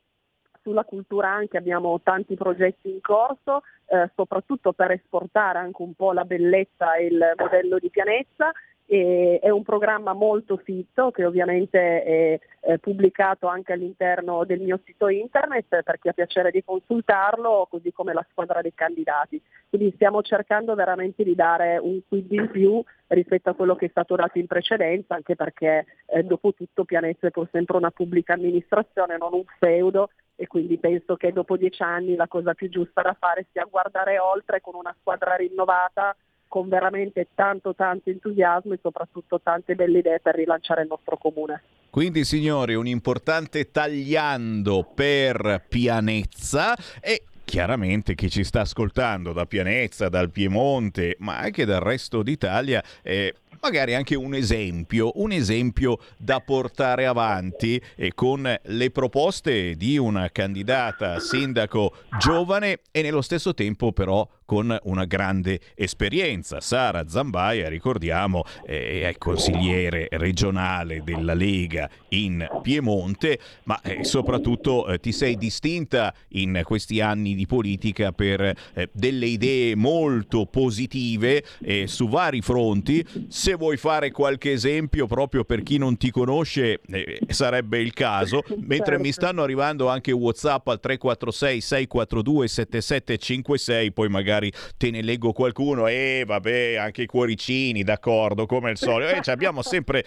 Sulla 0.61 0.83
cultura 0.83 1.29
anche 1.29 1.57
abbiamo 1.57 1.99
tanti 2.03 2.35
progetti 2.35 2.91
in 2.91 3.01
corso, 3.01 3.63
eh, 3.87 4.11
soprattutto 4.13 4.73
per 4.73 4.91
esportare 4.91 5.57
anche 5.57 5.81
un 5.81 5.95
po' 5.95 6.13
la 6.13 6.25
bellezza 6.25 6.93
e 6.93 7.05
il 7.07 7.33
modello 7.37 7.79
di 7.79 7.89
Pianezza 7.89 8.51
e 8.91 9.37
è 9.39 9.51
un 9.51 9.61
programma 9.61 10.13
molto 10.13 10.57
fitto 10.57 11.11
che 11.11 11.23
ovviamente 11.23 12.03
è, 12.03 12.39
è, 12.59 12.77
pubblicato 12.79 13.45
anche 13.45 13.73
all'interno 13.73 14.45
del 14.45 14.61
mio 14.61 14.79
sito 14.83 15.09
internet 15.09 15.83
per 15.83 15.99
chi 15.99 16.07
ha 16.07 16.13
piacere 16.13 16.49
di 16.49 16.63
consultarlo, 16.63 17.67
così 17.69 17.91
come 17.93 18.13
la 18.13 18.25
squadra 18.31 18.61
dei 18.61 18.73
candidati. 18.73 19.39
Quindi 19.69 19.91
stiamo 19.93 20.23
cercando 20.23 20.73
veramente 20.73 21.23
di 21.23 21.35
dare 21.35 21.77
un 21.77 21.99
quid 22.07 22.31
in 22.31 22.49
più 22.49 22.83
rispetto 23.09 23.51
a 23.51 23.53
quello 23.53 23.75
che 23.75 23.85
è 23.85 23.89
stato 23.89 24.15
dato 24.15 24.39
in 24.39 24.47
precedenza, 24.47 25.13
anche 25.13 25.35
perché 25.35 25.85
eh, 26.07 26.23
dopo 26.23 26.55
tutto 26.55 26.83
Pianezza 26.83 27.27
è 27.27 27.31
pur 27.31 27.47
sempre 27.51 27.77
una 27.77 27.91
pubblica 27.91 28.33
amministrazione, 28.33 29.17
non 29.17 29.33
un 29.33 29.43
feudo 29.59 30.09
e 30.35 30.47
quindi 30.47 30.79
penso 30.79 31.15
che 31.15 31.31
dopo 31.31 31.57
dieci 31.57 31.83
anni 31.83 32.15
la 32.15 32.27
cosa 32.27 32.55
più 32.55 32.69
giusta 32.69 33.03
da 33.03 33.15
fare 33.19 33.45
sia 33.51 33.67
guardare 33.69 34.17
oltre 34.17 34.61
con 34.61 34.73
una 34.73 34.95
squadra 34.99 35.35
rinnovata 35.35 36.15
con 36.49 36.67
veramente 36.67 37.27
tanto 37.33 37.73
tanto 37.73 38.09
entusiasmo 38.09 38.73
e 38.73 38.79
soprattutto 38.81 39.39
tante 39.41 39.75
belle 39.75 39.99
idee 39.99 40.19
per 40.19 40.35
rilanciare 40.35 40.81
il 40.81 40.87
nostro 40.89 41.15
comune. 41.15 41.61
Quindi 41.89 42.25
signori, 42.25 42.75
un 42.75 42.87
importante 42.87 43.71
tagliando 43.71 44.91
per 44.93 45.63
Pianezza 45.69 46.75
e 46.99 47.23
chiaramente 47.45 48.13
chi 48.13 48.29
ci 48.29 48.43
sta 48.43 48.61
ascoltando 48.61 49.31
da 49.31 49.45
Pianezza, 49.45 50.09
dal 50.09 50.29
Piemonte, 50.29 51.15
ma 51.19 51.39
anche 51.39 51.65
dal 51.65 51.79
resto 51.79 52.21
d'Italia, 52.21 52.83
eh, 53.01 53.33
magari 53.61 53.95
anche 53.95 54.15
un 54.15 54.33
esempio, 54.33 55.11
un 55.15 55.31
esempio 55.31 55.97
da 56.17 56.39
portare 56.41 57.05
avanti 57.05 57.81
e 57.95 58.13
con 58.13 58.59
le 58.61 58.91
proposte 58.91 59.75
di 59.75 59.97
una 59.97 60.29
candidata 60.29 61.19
sindaco 61.19 61.93
giovane 62.19 62.81
e 62.91 63.01
nello 63.01 63.21
stesso 63.21 63.53
tempo 63.53 63.91
però 63.91 64.27
con 64.49 64.75
una 64.85 65.05
grande 65.05 65.59
esperienza. 65.75 66.59
Sara 66.59 67.07
Zambaia, 67.07 67.69
ricordiamo, 67.69 68.43
è 68.65 69.13
consigliere 69.19 70.07
regionale 70.09 71.03
della 71.03 71.35
Lega 71.35 71.87
in 72.09 72.47
Piemonte, 72.63 73.37
ma 73.65 73.79
eh, 73.81 74.03
soprattutto 74.03 74.87
eh, 74.87 74.99
ti 74.99 75.11
sei 75.11 75.37
distinta 75.37 76.11
in 76.29 76.61
questi 76.63 76.99
anni 76.99 77.35
di 77.35 77.45
politica 77.45 78.11
per 78.11 78.41
eh, 78.41 78.89
delle 78.91 79.27
idee 79.27 79.75
molto 79.75 80.47
positive 80.47 81.43
su 81.85 82.09
vari 82.09 82.41
fronti. 82.41 83.05
Se 83.27 83.53
vuoi 83.53 83.77
fare 83.77 84.09
qualche 84.09 84.51
esempio 84.51 85.05
proprio 85.05 85.43
per 85.43 85.61
chi 85.61 85.77
non 85.77 85.95
ti 85.97 86.09
conosce, 86.09 86.81
sarebbe 87.27 87.77
il 87.77 87.93
caso, 87.93 88.41
mentre 88.61 88.77
certo. 88.77 89.03
mi 89.03 89.11
stanno 89.11 89.43
arrivando 89.43 89.89
anche 89.89 90.11
WhatsApp 90.11 90.67
al 90.69 90.79
346 90.79 91.61
642 91.61 92.47
7756, 92.47 93.91
poi 93.91 94.09
magari 94.09 94.38
magari 94.39 94.51
te 94.77 94.89
ne 94.89 95.01
leggo 95.01 95.33
qualcuno 95.33 95.87
e 95.87 96.23
vabbè 96.25 96.75
anche 96.75 97.03
i 97.03 97.05
cuoricini 97.05 97.83
d'accordo 97.83 98.45
come 98.45 98.69
al 98.69 98.77
solito. 98.77 99.11
Eh, 99.11 99.31
abbiamo 99.31 99.61
sempre 99.61 100.03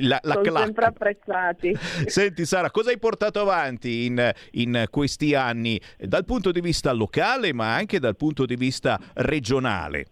la, 0.00 0.18
la 0.22 0.40
Sono 0.42 0.58
sempre 0.58 0.84
apprezzati. 0.86 1.74
Senti 2.06 2.44
Sara 2.44 2.70
cosa 2.70 2.90
hai 2.90 2.98
portato 2.98 3.40
avanti 3.40 4.06
in, 4.06 4.30
in 4.52 4.86
questi 4.90 5.34
anni 5.34 5.80
dal 5.96 6.24
punto 6.24 6.50
di 6.50 6.60
vista 6.60 6.92
locale 6.92 7.52
ma 7.52 7.74
anche 7.74 7.98
dal 8.00 8.16
punto 8.16 8.44
di 8.44 8.56
vista 8.56 8.98
regionale? 9.14 10.06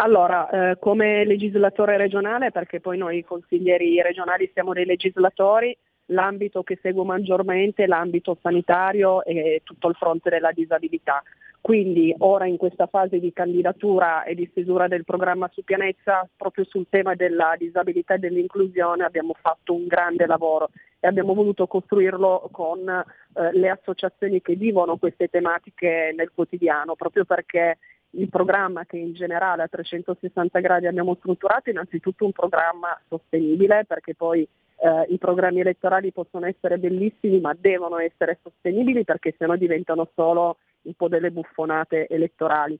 Allora, 0.00 0.48
eh, 0.70 0.78
come 0.78 1.24
legislatore 1.24 1.96
regionale, 1.96 2.52
perché 2.52 2.78
poi 2.78 2.96
noi 2.96 3.24
consiglieri 3.24 4.00
regionali 4.00 4.48
siamo 4.54 4.72
dei 4.72 4.84
legislatori, 4.84 5.76
l'ambito 6.10 6.62
che 6.62 6.78
seguo 6.80 7.04
maggiormente 7.04 7.82
è 7.82 7.86
l'ambito 7.88 8.38
sanitario 8.40 9.24
e 9.24 9.60
tutto 9.64 9.88
il 9.88 9.96
fronte 9.96 10.30
della 10.30 10.52
disabilità. 10.52 11.20
Quindi 11.60 12.14
ora 12.18 12.46
in 12.46 12.56
questa 12.56 12.86
fase 12.86 13.18
di 13.18 13.32
candidatura 13.32 14.24
e 14.24 14.34
di 14.34 14.48
stesura 14.50 14.88
del 14.88 15.04
programma 15.04 15.50
su 15.52 15.64
Pianezza, 15.64 16.26
proprio 16.36 16.64
sul 16.64 16.86
tema 16.88 17.14
della 17.14 17.54
disabilità 17.58 18.14
e 18.14 18.18
dell'inclusione 18.18 19.04
abbiamo 19.04 19.34
fatto 19.38 19.74
un 19.74 19.86
grande 19.86 20.26
lavoro 20.26 20.70
e 21.00 21.06
abbiamo 21.06 21.34
voluto 21.34 21.66
costruirlo 21.66 22.48
con 22.52 22.88
eh, 22.88 23.52
le 23.52 23.68
associazioni 23.70 24.40
che 24.40 24.54
vivono 24.54 24.96
queste 24.96 25.28
tematiche 25.28 26.12
nel 26.16 26.30
quotidiano, 26.34 26.94
proprio 26.94 27.24
perché 27.24 27.78
il 28.10 28.28
programma 28.28 28.84
che 28.86 28.96
in 28.96 29.12
generale 29.12 29.62
a 29.62 29.68
360 29.68 30.60
gradi 30.60 30.86
abbiamo 30.86 31.14
strutturato 31.16 31.68
è 31.68 31.72
innanzitutto 31.72 32.24
un 32.24 32.32
programma 32.32 32.98
sostenibile 33.06 33.84
perché 33.86 34.14
poi 34.14 34.48
eh, 34.80 35.06
i 35.08 35.18
programmi 35.18 35.60
elettorali 35.60 36.12
possono 36.12 36.46
essere 36.46 36.78
bellissimi 36.78 37.40
ma 37.40 37.54
devono 37.58 37.98
essere 37.98 38.38
sostenibili 38.42 39.04
perché 39.04 39.34
sennò 39.36 39.56
diventano 39.56 40.08
solo 40.14 40.56
un 40.82 40.94
po' 40.94 41.08
delle 41.08 41.30
buffonate 41.30 42.06
elettorali. 42.08 42.78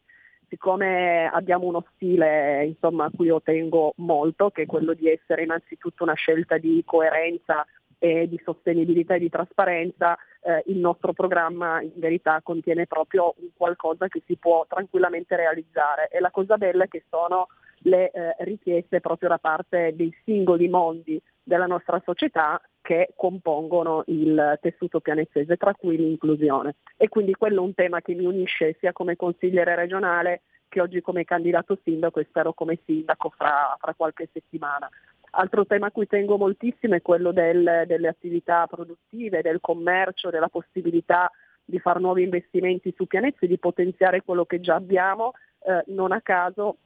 Siccome 0.48 1.28
abbiamo 1.30 1.66
uno 1.66 1.84
stile 1.94 2.64
insomma, 2.64 3.04
a 3.04 3.10
cui 3.14 3.26
io 3.26 3.42
tengo 3.42 3.92
molto, 3.96 4.50
che 4.50 4.62
è 4.62 4.66
quello 4.66 4.94
di 4.94 5.08
essere 5.08 5.42
innanzitutto 5.42 6.04
una 6.04 6.14
scelta 6.14 6.56
di 6.56 6.82
coerenza 6.86 7.66
e 7.98 8.28
di 8.28 8.40
sostenibilità 8.42 9.14
e 9.14 9.18
di 9.18 9.28
trasparenza, 9.28 10.16
eh, 10.40 10.62
il 10.66 10.78
nostro 10.78 11.12
programma 11.12 11.82
in 11.82 11.92
verità 11.96 12.40
contiene 12.42 12.86
proprio 12.86 13.34
qualcosa 13.56 14.08
che 14.08 14.22
si 14.24 14.36
può 14.36 14.64
tranquillamente 14.68 15.36
realizzare 15.36 16.08
e 16.08 16.20
la 16.20 16.30
cosa 16.30 16.56
bella 16.56 16.84
è 16.84 16.88
che 16.88 17.04
sono 17.10 17.48
le 17.82 18.10
eh, 18.10 18.34
richieste 18.40 19.00
proprio 19.00 19.28
da 19.28 19.38
parte 19.38 19.92
dei 19.94 20.14
singoli 20.24 20.68
mondi 20.68 21.20
della 21.48 21.66
nostra 21.66 22.00
società 22.04 22.60
che 22.82 23.14
compongono 23.16 24.02
il 24.08 24.58
tessuto 24.60 25.00
pianezzese, 25.00 25.56
tra 25.56 25.74
cui 25.74 25.96
l'inclusione. 25.96 26.76
E 26.96 27.08
quindi 27.08 27.32
quello 27.32 27.62
è 27.62 27.64
un 27.64 27.72
tema 27.72 28.02
che 28.02 28.12
mi 28.12 28.26
unisce 28.26 28.76
sia 28.78 28.92
come 28.92 29.16
consigliere 29.16 29.74
regionale 29.74 30.42
che 30.68 30.82
oggi 30.82 31.00
come 31.00 31.24
candidato 31.24 31.78
sindaco 31.82 32.20
e 32.20 32.26
spero 32.28 32.52
come 32.52 32.78
sindaco 32.84 33.30
fra, 33.30 33.74
fra 33.80 33.94
qualche 33.94 34.28
settimana. 34.30 34.90
Altro 35.30 35.64
tema 35.64 35.86
a 35.86 35.90
cui 35.90 36.06
tengo 36.06 36.36
moltissimo 36.36 36.94
è 36.94 37.02
quello 37.02 37.32
del, 37.32 37.84
delle 37.86 38.08
attività 38.08 38.66
produttive, 38.66 39.40
del 39.40 39.60
commercio, 39.62 40.28
della 40.28 40.48
possibilità 40.48 41.30
di 41.64 41.78
fare 41.78 42.00
nuovi 42.00 42.24
investimenti 42.24 42.92
su 42.94 43.06
pianeti, 43.06 43.46
di 43.46 43.58
potenziare 43.58 44.22
quello 44.22 44.44
che 44.44 44.60
già 44.60 44.74
abbiamo. 44.74 45.32
Eh, 45.60 45.82
non 45.86 46.12
a 46.12 46.20
caso 46.20 46.76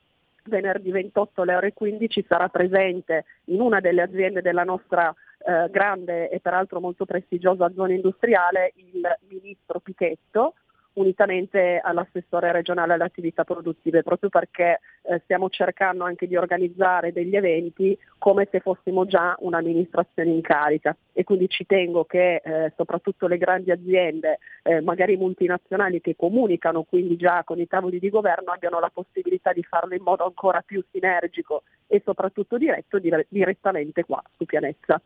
venerdì 0.45 0.90
28 0.90 1.43
alle 1.43 1.55
ore 1.55 1.72
15 1.72 2.24
sarà 2.28 2.49
presente 2.49 3.24
in 3.47 3.61
una 3.61 3.80
delle 3.80 4.03
aziende 4.03 4.43
della 4.43 4.64
nostra 4.64 5.14
eh, 5.45 5.68
grande 5.70 6.28
e 6.30 6.40
peraltro 6.40 6.80
molto 6.80 7.05
prestigiosa 7.05 7.72
zona 7.72 7.93
industriale 7.93 8.72
il 8.76 9.03
ministro 9.28 9.80
Pichetto 9.80 10.55
unitamente 10.95 11.80
all'assessore 11.82 12.53
regionale 12.53 12.93
alle 12.95 13.05
attività 13.05 13.45
produttive, 13.45 14.03
proprio 14.03 14.28
perché 14.28 14.80
eh, 15.03 15.20
stiamo 15.24 15.49
cercando 15.49 16.05
anche 16.05 16.26
di 16.26 16.36
organizzare 16.36 17.12
degli 17.12 17.34
eventi 17.34 17.97
come 18.18 18.49
se 18.51 18.61
fossimo 18.61 19.07
già 19.07 19.34
un'amministrazione 19.40 20.30
in 20.30 20.40
carica 20.43 20.97
e 21.12 21.24
quindi 21.24 21.49
ci 21.49 21.66
tengo 21.66 22.05
che 22.05 22.36
eh, 22.36 22.72
soprattutto 22.76 23.26
le 23.26 23.38
grandi 23.38 23.70
aziende, 23.70 24.38
eh, 24.62 24.80
magari 24.80 25.16
multinazionali 25.16 26.01
che 26.01 26.14
comunicano 26.16 26.82
quindi 26.82 27.16
già 27.16 27.43
con 27.45 27.59
i 27.59 27.66
tavoli 27.66 27.99
di 27.99 28.11
governo 28.11 28.53
abbiano 28.53 28.78
la 28.78 28.90
possibilità 28.93 29.53
di 29.53 29.62
farlo 29.62 29.95
in 29.95 30.03
modo 30.03 30.24
ancora 30.24 30.62
più 30.62 30.84
sinergico 30.90 31.62
e 31.86 32.01
soprattutto 32.05 32.59
diretto 32.59 32.99
dire- 32.99 33.26
direttamente 33.28 34.05
qua 34.05 34.22
su 34.36 34.45
Pianezza. 34.45 35.01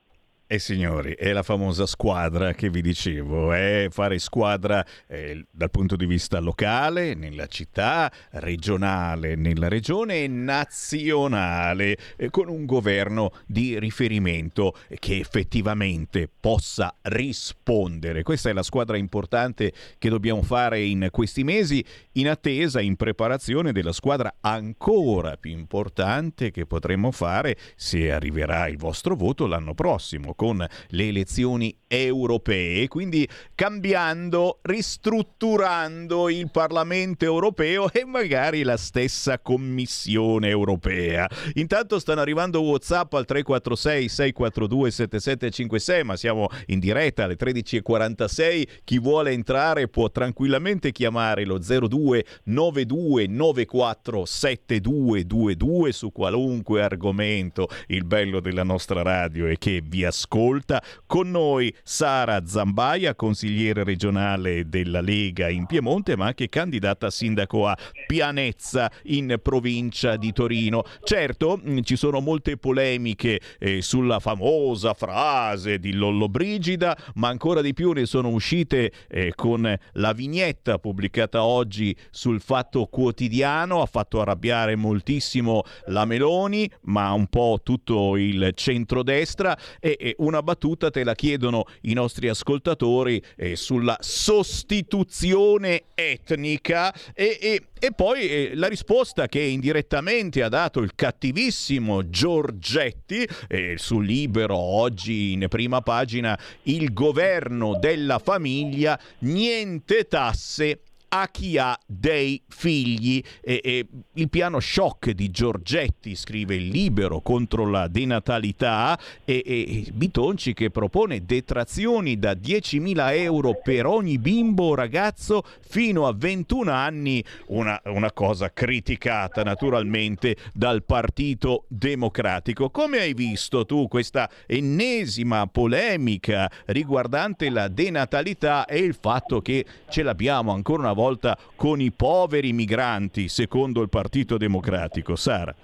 E 0.48 0.60
signori, 0.60 1.16
è 1.18 1.32
la 1.32 1.42
famosa 1.42 1.86
squadra 1.86 2.52
che 2.52 2.70
vi 2.70 2.80
dicevo, 2.80 3.52
è 3.52 3.88
fare 3.90 4.20
squadra 4.20 4.86
eh, 5.08 5.44
dal 5.50 5.72
punto 5.72 5.96
di 5.96 6.06
vista 6.06 6.38
locale, 6.38 7.14
nella 7.14 7.48
città, 7.48 8.12
regionale, 8.30 9.34
nella 9.34 9.66
regione 9.66 10.22
e 10.22 10.28
nazionale, 10.28 11.96
eh, 12.16 12.30
con 12.30 12.48
un 12.48 12.64
governo 12.64 13.32
di 13.44 13.76
riferimento 13.80 14.76
che 15.00 15.18
effettivamente 15.18 16.30
possa 16.38 16.94
rispondere. 17.02 18.22
Questa 18.22 18.48
è 18.48 18.52
la 18.52 18.62
squadra 18.62 18.96
importante 18.96 19.72
che 19.98 20.08
dobbiamo 20.08 20.42
fare 20.42 20.80
in 20.80 21.08
questi 21.10 21.42
mesi, 21.42 21.84
in 22.12 22.28
attesa, 22.28 22.80
in 22.80 22.94
preparazione 22.94 23.72
della 23.72 23.90
squadra 23.90 24.32
ancora 24.42 25.36
più 25.38 25.50
importante 25.50 26.52
che 26.52 26.66
potremo 26.66 27.10
fare 27.10 27.56
se 27.74 28.12
arriverà 28.12 28.68
il 28.68 28.76
vostro 28.76 29.16
voto 29.16 29.48
l'anno 29.48 29.74
prossimo 29.74 30.34
con 30.36 30.64
le 30.88 31.08
elezioni 31.08 31.76
europee, 31.88 32.88
quindi 32.88 33.28
cambiando, 33.54 34.58
ristrutturando 34.62 36.28
il 36.28 36.50
Parlamento 36.50 37.24
europeo 37.24 37.90
e 37.92 38.04
magari 38.04 38.62
la 38.62 38.76
stessa 38.76 39.38
Commissione 39.38 40.48
europea. 40.48 41.28
Intanto 41.54 41.98
stanno 41.98 42.20
arrivando 42.20 42.60
WhatsApp 42.60 43.12
al 43.14 43.24
346 43.24 44.08
642 44.08 44.90
7756, 44.90 46.04
ma 46.04 46.16
siamo 46.16 46.48
in 46.66 46.78
diretta 46.78 47.24
alle 47.24 47.36
13.46. 47.36 48.62
Chi 48.84 48.98
vuole 48.98 49.32
entrare 49.32 49.88
può 49.88 50.10
tranquillamente 50.10 50.92
chiamare 50.92 51.44
lo 51.44 51.58
02 51.58 52.24
92 52.44 53.26
94 53.26 54.24
7222 54.24 55.92
su 55.92 56.12
qualunque 56.12 56.82
argomento. 56.82 57.68
Il 57.88 58.04
bello 58.04 58.40
della 58.40 58.64
nostra 58.64 59.02
radio 59.02 59.46
è 59.46 59.56
che 59.56 59.82
vi 59.84 60.04
ascolta. 60.04 60.25
Con 60.28 61.30
noi 61.30 61.74
Sara 61.82 62.44
Zambaia, 62.46 63.14
consigliere 63.14 63.84
regionale 63.84 64.68
della 64.68 65.00
Lega 65.00 65.48
in 65.48 65.66
Piemonte, 65.66 66.16
ma 66.16 66.26
anche 66.26 66.48
candidata 66.48 67.06
a 67.06 67.10
sindaco 67.10 67.66
a 67.66 67.76
Pianezza 68.06 68.90
in 69.04 69.38
provincia 69.42 70.16
di 70.16 70.32
Torino. 70.32 70.84
Certo, 71.02 71.60
mm, 71.62 71.80
ci 71.82 71.96
sono 71.96 72.20
molte 72.20 72.56
polemiche 72.56 73.40
eh, 73.58 73.82
sulla 73.82 74.18
famosa 74.18 74.94
frase 74.94 75.78
di 75.78 75.92
Lollobrigida, 75.92 76.96
ma 77.14 77.28
ancora 77.28 77.60
di 77.60 77.72
più 77.72 77.92
ne 77.92 78.06
sono 78.06 78.28
uscite 78.28 78.92
eh, 79.08 79.32
con 79.34 79.78
la 79.92 80.12
vignetta 80.12 80.78
pubblicata 80.78 81.44
oggi 81.44 81.96
sul 82.10 82.40
Fatto 82.40 82.86
Quotidiano, 82.86 83.82
ha 83.82 83.86
fatto 83.86 84.20
arrabbiare 84.20 84.76
moltissimo 84.76 85.62
la 85.86 86.04
Meloni, 86.04 86.70
ma 86.82 87.12
un 87.12 87.26
po' 87.26 87.60
tutto 87.62 88.16
il 88.16 88.50
centrodestra. 88.54 89.56
E, 89.80 89.96
e 89.98 90.15
una 90.18 90.42
battuta 90.42 90.90
te 90.90 91.04
la 91.04 91.14
chiedono 91.14 91.64
i 91.82 91.92
nostri 91.92 92.28
ascoltatori 92.28 93.22
eh, 93.36 93.56
sulla 93.56 93.96
sostituzione 94.00 95.84
etnica 95.94 96.94
e, 97.12 97.38
e, 97.40 97.62
e 97.78 97.92
poi 97.92 98.28
eh, 98.28 98.50
la 98.54 98.68
risposta 98.68 99.28
che 99.28 99.40
indirettamente 99.40 100.42
ha 100.42 100.48
dato 100.48 100.80
il 100.80 100.94
cattivissimo 100.94 102.08
Giorgetti 102.08 103.26
eh, 103.48 103.74
sul 103.76 104.04
libero 104.04 104.56
oggi 104.56 105.32
in 105.32 105.46
prima 105.48 105.80
pagina 105.80 106.38
il 106.64 106.92
governo 106.92 107.78
della 107.78 108.18
famiglia 108.18 108.98
niente 109.20 110.06
tasse 110.08 110.80
a 111.20 111.28
chi 111.28 111.58
ha 111.58 111.78
dei 111.86 112.42
figli. 112.48 113.22
E, 113.40 113.60
e, 113.62 113.86
il 114.14 114.30
piano 114.30 114.60
shock 114.60 115.10
di 115.10 115.30
Giorgetti, 115.30 116.14
scrive 116.14 116.54
il 116.54 116.68
libero 116.68 117.20
contro 117.20 117.68
la 117.68 117.88
denatalità, 117.88 118.98
e, 119.24 119.42
e 119.44 119.86
Bitonci 119.92 120.54
che 120.54 120.70
propone 120.70 121.24
detrazioni 121.24 122.18
da 122.18 122.32
10.000 122.32 123.16
euro 123.18 123.60
per 123.62 123.86
ogni 123.86 124.18
bimbo 124.18 124.64
o 124.64 124.74
ragazzo 124.74 125.42
fino 125.60 126.06
a 126.06 126.14
21 126.14 126.70
anni, 126.70 127.22
una, 127.46 127.80
una 127.84 128.12
cosa 128.12 128.52
criticata 128.52 129.42
naturalmente 129.42 130.36
dal 130.52 130.82
Partito 130.84 131.64
Democratico. 131.68 132.70
Come 132.70 132.98
hai 132.98 133.14
visto 133.14 133.64
tu 133.64 133.88
questa 133.88 134.28
ennesima 134.46 135.46
polemica 135.46 136.50
riguardante 136.66 137.50
la 137.50 137.68
denatalità 137.68 138.64
e 138.66 138.78
il 138.78 138.96
fatto 138.98 139.40
che 139.40 139.64
ce 139.88 140.02
l'abbiamo 140.02 140.52
ancora 140.52 140.82
una 140.82 140.92
volta 140.92 141.05
con 141.54 141.80
i 141.80 141.92
poveri 141.92 142.52
migranti, 142.52 143.28
secondo 143.28 143.82
il 143.82 143.88
Partito 143.88 144.36
Democratico. 144.36 145.16
Sara. 145.16 145.54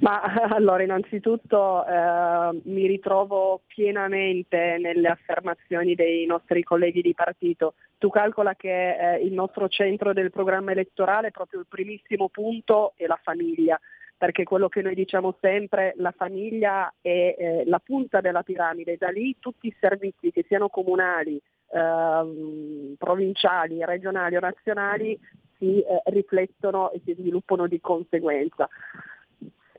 Ma 0.00 0.20
allora, 0.50 0.82
innanzitutto 0.82 1.86
eh, 1.86 2.60
mi 2.64 2.86
ritrovo 2.86 3.62
pienamente 3.66 4.76
nelle 4.80 5.08
affermazioni 5.08 5.94
dei 5.94 6.26
nostri 6.26 6.62
colleghi 6.62 7.02
di 7.02 7.14
partito. 7.14 7.74
Tu 7.98 8.08
calcola 8.10 8.54
che 8.54 8.96
eh, 8.96 9.24
il 9.24 9.32
nostro 9.32 9.68
centro 9.68 10.12
del 10.12 10.30
programma 10.30 10.72
elettorale, 10.72 11.30
proprio 11.30 11.60
il 11.60 11.66
primissimo 11.68 12.28
punto, 12.28 12.94
è 12.96 13.06
la 13.06 13.18
famiglia 13.22 13.78
perché 14.22 14.44
quello 14.44 14.68
che 14.68 14.82
noi 14.82 14.94
diciamo 14.94 15.36
sempre, 15.40 15.94
la 15.96 16.14
famiglia 16.16 16.94
è 17.00 17.34
eh, 17.36 17.62
la 17.66 17.80
punta 17.80 18.20
della 18.20 18.44
piramide, 18.44 18.96
da 18.96 19.08
lì 19.08 19.34
tutti 19.40 19.66
i 19.66 19.76
servizi 19.80 20.30
che 20.30 20.44
siano 20.46 20.68
comunali, 20.68 21.42
eh, 21.72 22.94
provinciali, 22.98 23.84
regionali 23.84 24.36
o 24.36 24.40
nazionali 24.40 25.18
si 25.56 25.80
eh, 25.80 26.02
riflettono 26.06 26.90
e 26.92 27.00
si 27.04 27.14
sviluppano 27.14 27.66
di 27.66 27.80
conseguenza. 27.80 28.68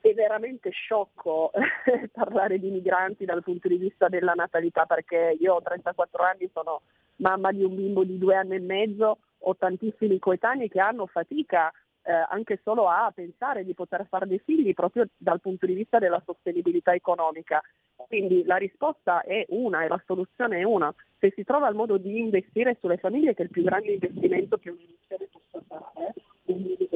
È 0.02 0.14
veramente 0.14 0.70
sciocco 0.72 1.52
parlare 2.12 2.60
di 2.60 2.70
migranti 2.70 3.26
dal 3.26 3.44
punto 3.44 3.68
di 3.68 3.78
vista 3.78 4.10
della 4.10 4.34
natalità 4.34 4.86
perché 4.86 5.38
io 5.40 5.56
ho 5.56 5.62
34 5.62 6.24
anni, 6.24 6.50
sono 6.52 6.82
mamma 7.18 7.52
di 7.52 7.64
un 7.64 7.76
bimbo 7.76 8.04
di 8.04 8.18
due 8.18 8.36
anni 8.36 8.56
e 8.56 8.60
mezzo, 8.60 9.20
ho 9.38 9.56
tantissimi 9.56 10.20
coetanei 10.20 10.70
che 10.70 10.80
hanno 10.80 11.06
fatica 11.06 11.72
eh, 12.04 12.12
anche 12.12 12.60
solo 12.64 12.90
a 12.90 13.12
pensare 13.14 13.64
di 13.64 13.74
poter 13.74 14.06
fare 14.10 14.28
dei 14.28 14.40
figli 14.40 14.74
proprio 14.74 15.08
dal 15.16 15.40
punto 15.40 15.66
di 15.66 15.74
vista 15.74 16.00
della 16.00 16.22
sostenibilità 16.26 16.94
economica. 16.94 17.62
Quindi 17.96 18.44
la 18.44 18.58
risposta 18.58 19.22
è 19.22 19.46
una 19.50 19.84
e 19.84 19.88
la 19.88 20.02
soluzione 20.06 20.60
è 20.60 20.64
una. 20.64 20.94
Se 21.20 21.32
si 21.36 21.44
trova 21.44 21.70
il 21.70 21.76
modo 21.76 21.98
di 21.98 22.20
investire 22.20 22.78
sulle 22.80 22.98
famiglie, 22.98 23.34
che 23.34 23.44
è 23.44 23.46
il 23.46 23.52
più 23.52 23.64
grande 23.64 23.94
investimento 23.94 24.58
che 24.58 24.70
un'iniziativa 24.70 25.30
possa 25.50 25.66
fare, 25.68 26.14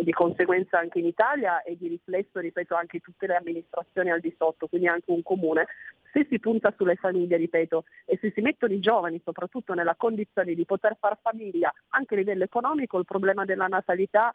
di 0.07 0.11
conseguenza 0.13 0.79
anche 0.79 0.99
in 0.99 1.05
Italia 1.05 1.63
e 1.63 1.75
di 1.75 1.89
riflesso, 1.89 2.39
ripeto, 2.39 2.75
anche 2.75 2.99
tutte 2.99 3.27
le 3.27 3.35
amministrazioni 3.35 4.09
al 4.09 4.21
di 4.21 4.33
sotto, 4.37 4.67
quindi 4.67 4.87
anche 4.87 5.11
un 5.11 5.21
comune, 5.21 5.67
se 6.13 6.25
si 6.29 6.39
punta 6.39 6.73
sulle 6.77 6.95
famiglie, 6.95 7.35
ripeto, 7.35 7.83
e 8.05 8.17
se 8.21 8.31
si 8.31 8.41
mettono 8.41 8.73
i 8.73 8.79
giovani 8.79 9.21
soprattutto 9.23 9.73
nella 9.73 9.95
condizione 9.95 10.53
di 10.53 10.65
poter 10.65 10.95
far 10.97 11.17
famiglia 11.21 11.73
anche 11.89 12.13
a 12.13 12.17
livello 12.17 12.45
economico, 12.45 12.97
il 12.97 13.05
problema 13.05 13.43
della 13.43 13.67
natalità 13.67 14.31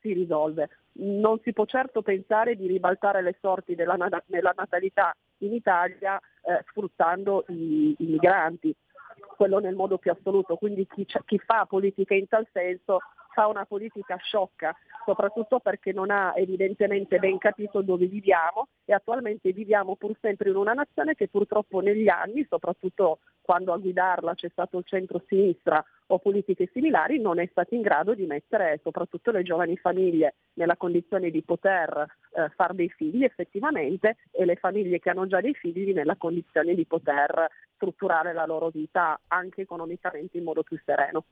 si 0.00 0.12
risolve. 0.12 0.68
Non 0.96 1.40
si 1.42 1.52
può 1.52 1.64
certo 1.66 2.02
pensare 2.02 2.56
di 2.56 2.66
ribaltare 2.66 3.22
le 3.22 3.36
sorti 3.40 3.74
della, 3.74 3.96
della 4.26 4.54
natalità 4.56 5.14
in 5.38 5.52
Italia 5.52 6.18
eh, 6.42 6.64
sfruttando 6.68 7.44
i, 7.48 7.94
i, 7.98 8.04
migranti, 8.06 8.74
quello 9.36 9.58
nel 9.58 9.74
modo 9.74 9.98
più 9.98 10.12
assoluto. 10.12 10.56
Quindi 10.56 10.86
chi, 10.86 11.04
chi 11.04 11.38
fa 11.38 11.66
politica 11.66 12.14
in 12.14 12.28
tal 12.28 12.46
senso 12.52 12.98
fa 13.34 13.48
una 13.48 13.66
politica 13.66 14.16
sciocca, 14.16 14.74
soprattutto 15.04 15.58
perché 15.58 15.92
non 15.92 16.10
ha 16.10 16.32
evidentemente 16.36 17.18
ben 17.18 17.36
capito 17.38 17.82
dove 17.82 18.06
viviamo 18.06 18.68
e 18.84 18.94
attualmente 18.94 19.52
viviamo 19.52 19.96
pur 19.96 20.16
sempre 20.20 20.50
in 20.50 20.56
una 20.56 20.72
nazione 20.72 21.14
che 21.14 21.28
purtroppo 21.28 21.80
negli 21.80 22.08
anni, 22.08 22.46
soprattutto 22.48 23.18
quando 23.42 23.72
a 23.72 23.78
guidarla 23.78 24.34
c'è 24.34 24.48
stato 24.50 24.78
il 24.78 24.84
centro-sinistra 24.86 25.84
o 26.06 26.18
politiche 26.18 26.70
similari, 26.72 27.20
non 27.20 27.38
è 27.38 27.46
stato 27.50 27.74
in 27.74 27.82
grado 27.82 28.14
di 28.14 28.24
mettere 28.24 28.80
soprattutto 28.82 29.30
le 29.32 29.42
giovani 29.42 29.76
famiglie 29.76 30.36
nella 30.54 30.76
condizione 30.76 31.30
di 31.30 31.42
poter 31.42 32.06
eh, 32.34 32.48
fare 32.54 32.74
dei 32.74 32.88
figli 32.88 33.24
effettivamente 33.24 34.16
e 34.30 34.44
le 34.44 34.56
famiglie 34.56 35.00
che 35.00 35.10
hanno 35.10 35.26
già 35.26 35.40
dei 35.40 35.54
figli 35.54 35.92
nella 35.92 36.16
condizione 36.16 36.74
di 36.74 36.86
poter 36.86 37.48
strutturare 37.74 38.32
la 38.32 38.46
loro 38.46 38.70
vita 38.70 39.18
anche 39.28 39.62
economicamente 39.62 40.38
in 40.38 40.44
modo 40.44 40.62
più 40.62 40.80
sereno. 40.84 41.24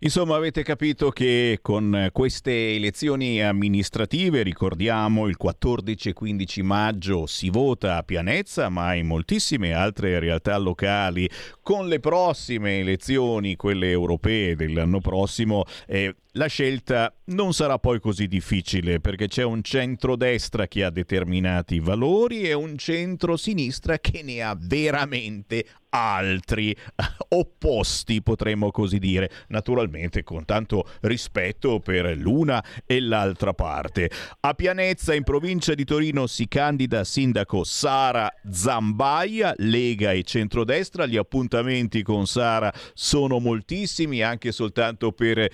Insomma, 0.00 0.36
avete 0.36 0.62
capito 0.62 1.08
che 1.08 1.60
con 1.62 2.10
queste 2.12 2.74
elezioni 2.74 3.42
amministrative, 3.42 4.42
ricordiamo 4.42 5.26
il 5.26 5.38
14 5.38 6.10
e 6.10 6.12
15 6.12 6.62
maggio 6.62 7.24
si 7.24 7.48
vota 7.48 7.96
a 7.96 8.02
Pianezza, 8.02 8.68
ma 8.68 8.92
in 8.92 9.06
moltissime 9.06 9.72
altre 9.72 10.18
realtà 10.18 10.58
locali. 10.58 11.26
Con 11.62 11.88
le 11.88 11.98
prossime 11.98 12.80
elezioni, 12.80 13.56
quelle 13.56 13.90
europee 13.90 14.54
dell'anno 14.54 15.00
prossimo, 15.00 15.64
eh, 15.86 16.14
la 16.36 16.46
scelta 16.46 17.14
non 17.26 17.52
sarà 17.52 17.78
poi 17.78 17.98
così 17.98 18.26
difficile 18.26 19.00
perché 19.00 19.26
c'è 19.26 19.42
un 19.42 19.62
centrodestra 19.62 20.66
che 20.68 20.84
ha 20.84 20.90
determinati 20.90 21.80
valori 21.80 22.42
e 22.42 22.52
un 22.52 22.76
centro-sinistra 22.76 23.98
che 23.98 24.22
ne 24.22 24.42
ha 24.42 24.56
veramente 24.58 25.64
altri 25.96 26.76
opposti, 27.28 28.22
potremmo 28.22 28.70
così 28.70 28.98
dire, 28.98 29.30
naturalmente 29.48 30.22
con 30.22 30.44
tanto 30.44 30.86
rispetto 31.02 31.80
per 31.80 32.16
l'una 32.16 32.62
e 32.84 33.00
l'altra 33.00 33.54
parte. 33.54 34.10
A 34.40 34.52
Pianezza, 34.54 35.14
in 35.14 35.22
provincia 35.22 35.74
di 35.74 35.84
Torino, 35.84 36.26
si 36.26 36.48
candida 36.48 37.02
sindaco 37.04 37.64
Sara 37.64 38.30
Zambaia, 38.50 39.54
Lega 39.56 40.12
e 40.12 40.22
centrodestra. 40.22 41.06
Gli 41.06 41.16
appuntamenti 41.16 42.02
con 42.02 42.26
Sara 42.26 42.72
sono 42.92 43.38
moltissimi, 43.38 44.22
anche 44.22 44.52
soltanto 44.52 45.12
per 45.12 45.48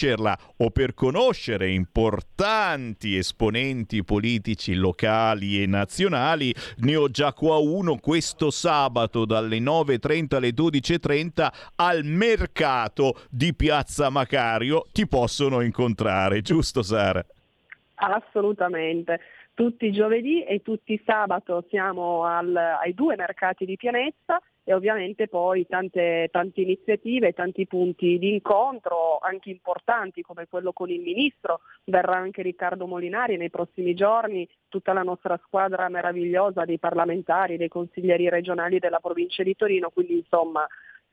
conoscerla 0.00 0.38
o 0.58 0.70
per 0.70 0.94
conoscere 0.94 1.70
importanti 1.70 3.16
esponenti 3.16 4.02
politici 4.02 4.74
locali 4.74 5.62
e 5.62 5.66
nazionali. 5.66 6.54
Ne 6.78 6.96
ho 6.96 7.08
già 7.08 7.32
qua 7.32 7.58
uno 7.58 7.96
questo 7.96 8.50
sabato 8.50 9.24
dalle 9.24 9.58
9.30 9.58 10.36
alle 10.36 10.50
12.30 10.50 11.48
al 11.76 12.04
mercato 12.04 13.20
di 13.28 13.54
Piazza 13.54 14.08
Macario 14.08 14.86
ti 14.92 15.06
possono 15.06 15.60
incontrare, 15.60 16.40
giusto 16.40 16.82
Sara? 16.82 17.24
Assolutamente. 17.96 19.20
Tutti 19.52 19.84
i 19.86 19.92
giovedì 19.92 20.42
e 20.44 20.62
tutti 20.62 20.94
i 20.94 21.02
sabato 21.04 21.66
siamo 21.68 22.24
al, 22.24 22.56
ai 22.56 22.94
due 22.94 23.14
mercati 23.16 23.66
di 23.66 23.76
Pianezza 23.76 24.40
e 24.70 24.72
ovviamente 24.72 25.26
poi 25.26 25.66
tante, 25.66 26.28
tante 26.30 26.60
iniziative, 26.60 27.32
tanti 27.32 27.66
punti 27.66 28.20
di 28.20 28.34
incontro, 28.34 29.18
anche 29.20 29.50
importanti 29.50 30.22
come 30.22 30.46
quello 30.48 30.72
con 30.72 30.88
il 30.90 31.00
Ministro, 31.00 31.62
verrà 31.86 32.14
anche 32.14 32.42
Riccardo 32.42 32.86
Molinari 32.86 33.36
nei 33.36 33.50
prossimi 33.50 33.94
giorni, 33.94 34.48
tutta 34.68 34.92
la 34.92 35.02
nostra 35.02 35.36
squadra 35.44 35.88
meravigliosa 35.88 36.64
dei 36.64 36.78
parlamentari, 36.78 37.56
dei 37.56 37.66
consiglieri 37.66 38.28
regionali 38.28 38.78
della 38.78 39.00
provincia 39.00 39.42
di 39.42 39.56
Torino, 39.56 39.90
quindi 39.90 40.18
insomma 40.18 40.64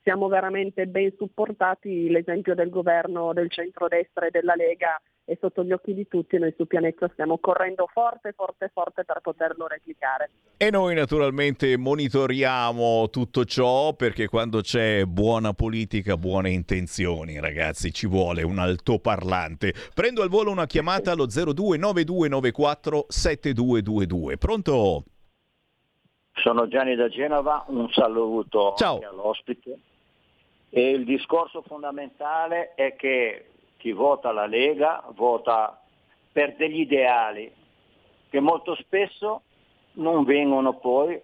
siamo 0.07 0.29
veramente 0.29 0.85
ben 0.87 1.13
supportati, 1.17 2.09
l'esempio 2.09 2.55
del 2.55 2.69
governo 2.69 3.33
del 3.33 3.51
centrodestra 3.51 4.27
e 4.27 4.31
della 4.31 4.55
Lega 4.55 4.97
è 5.25 5.37
sotto 5.37 5.65
gli 5.65 5.73
occhi 5.73 5.93
di 5.93 6.07
tutti, 6.07 6.37
noi 6.37 6.53
su 6.55 6.65
Pianezza 6.65 7.09
stiamo 7.11 7.39
correndo 7.39 7.89
forte, 7.91 8.31
forte, 8.31 8.71
forte 8.73 9.03
per 9.03 9.19
poterlo 9.19 9.67
replicare. 9.67 10.29
E 10.55 10.71
noi 10.71 10.95
naturalmente 10.95 11.75
monitoriamo 11.75 13.09
tutto 13.09 13.43
ciò 13.43 13.95
perché 13.95 14.29
quando 14.29 14.61
c'è 14.61 15.03
buona 15.03 15.51
politica, 15.51 16.15
buone 16.15 16.51
intenzioni, 16.51 17.41
ragazzi, 17.41 17.91
ci 17.91 18.07
vuole 18.07 18.43
un 18.43 18.59
altoparlante. 18.59 19.73
Prendo 19.93 20.21
al 20.21 20.29
volo 20.29 20.51
una 20.51 20.67
chiamata 20.67 21.11
allo 21.11 21.25
029294 21.25 23.07
7222. 23.09 24.37
Pronto? 24.37 25.03
Sono 26.35 26.69
Gianni 26.69 26.95
da 26.95 27.09
Genova, 27.09 27.65
un 27.67 27.89
saluto 27.91 28.73
Ciao. 28.77 28.99
all'ospite. 28.99 29.77
E 30.69 30.89
il 30.89 31.05
discorso 31.05 31.61
fondamentale 31.61 32.73
è 32.75 32.95
che 32.95 33.51
chi 33.77 33.91
vota 33.91 34.31
la 34.31 34.45
Lega 34.45 35.03
vota 35.13 35.81
per 36.31 36.55
degli 36.55 36.81
ideali 36.81 37.51
che 38.29 38.39
molto 38.39 38.75
spesso 38.75 39.43
non 39.93 40.23
vengono 40.23 40.77
poi 40.77 41.19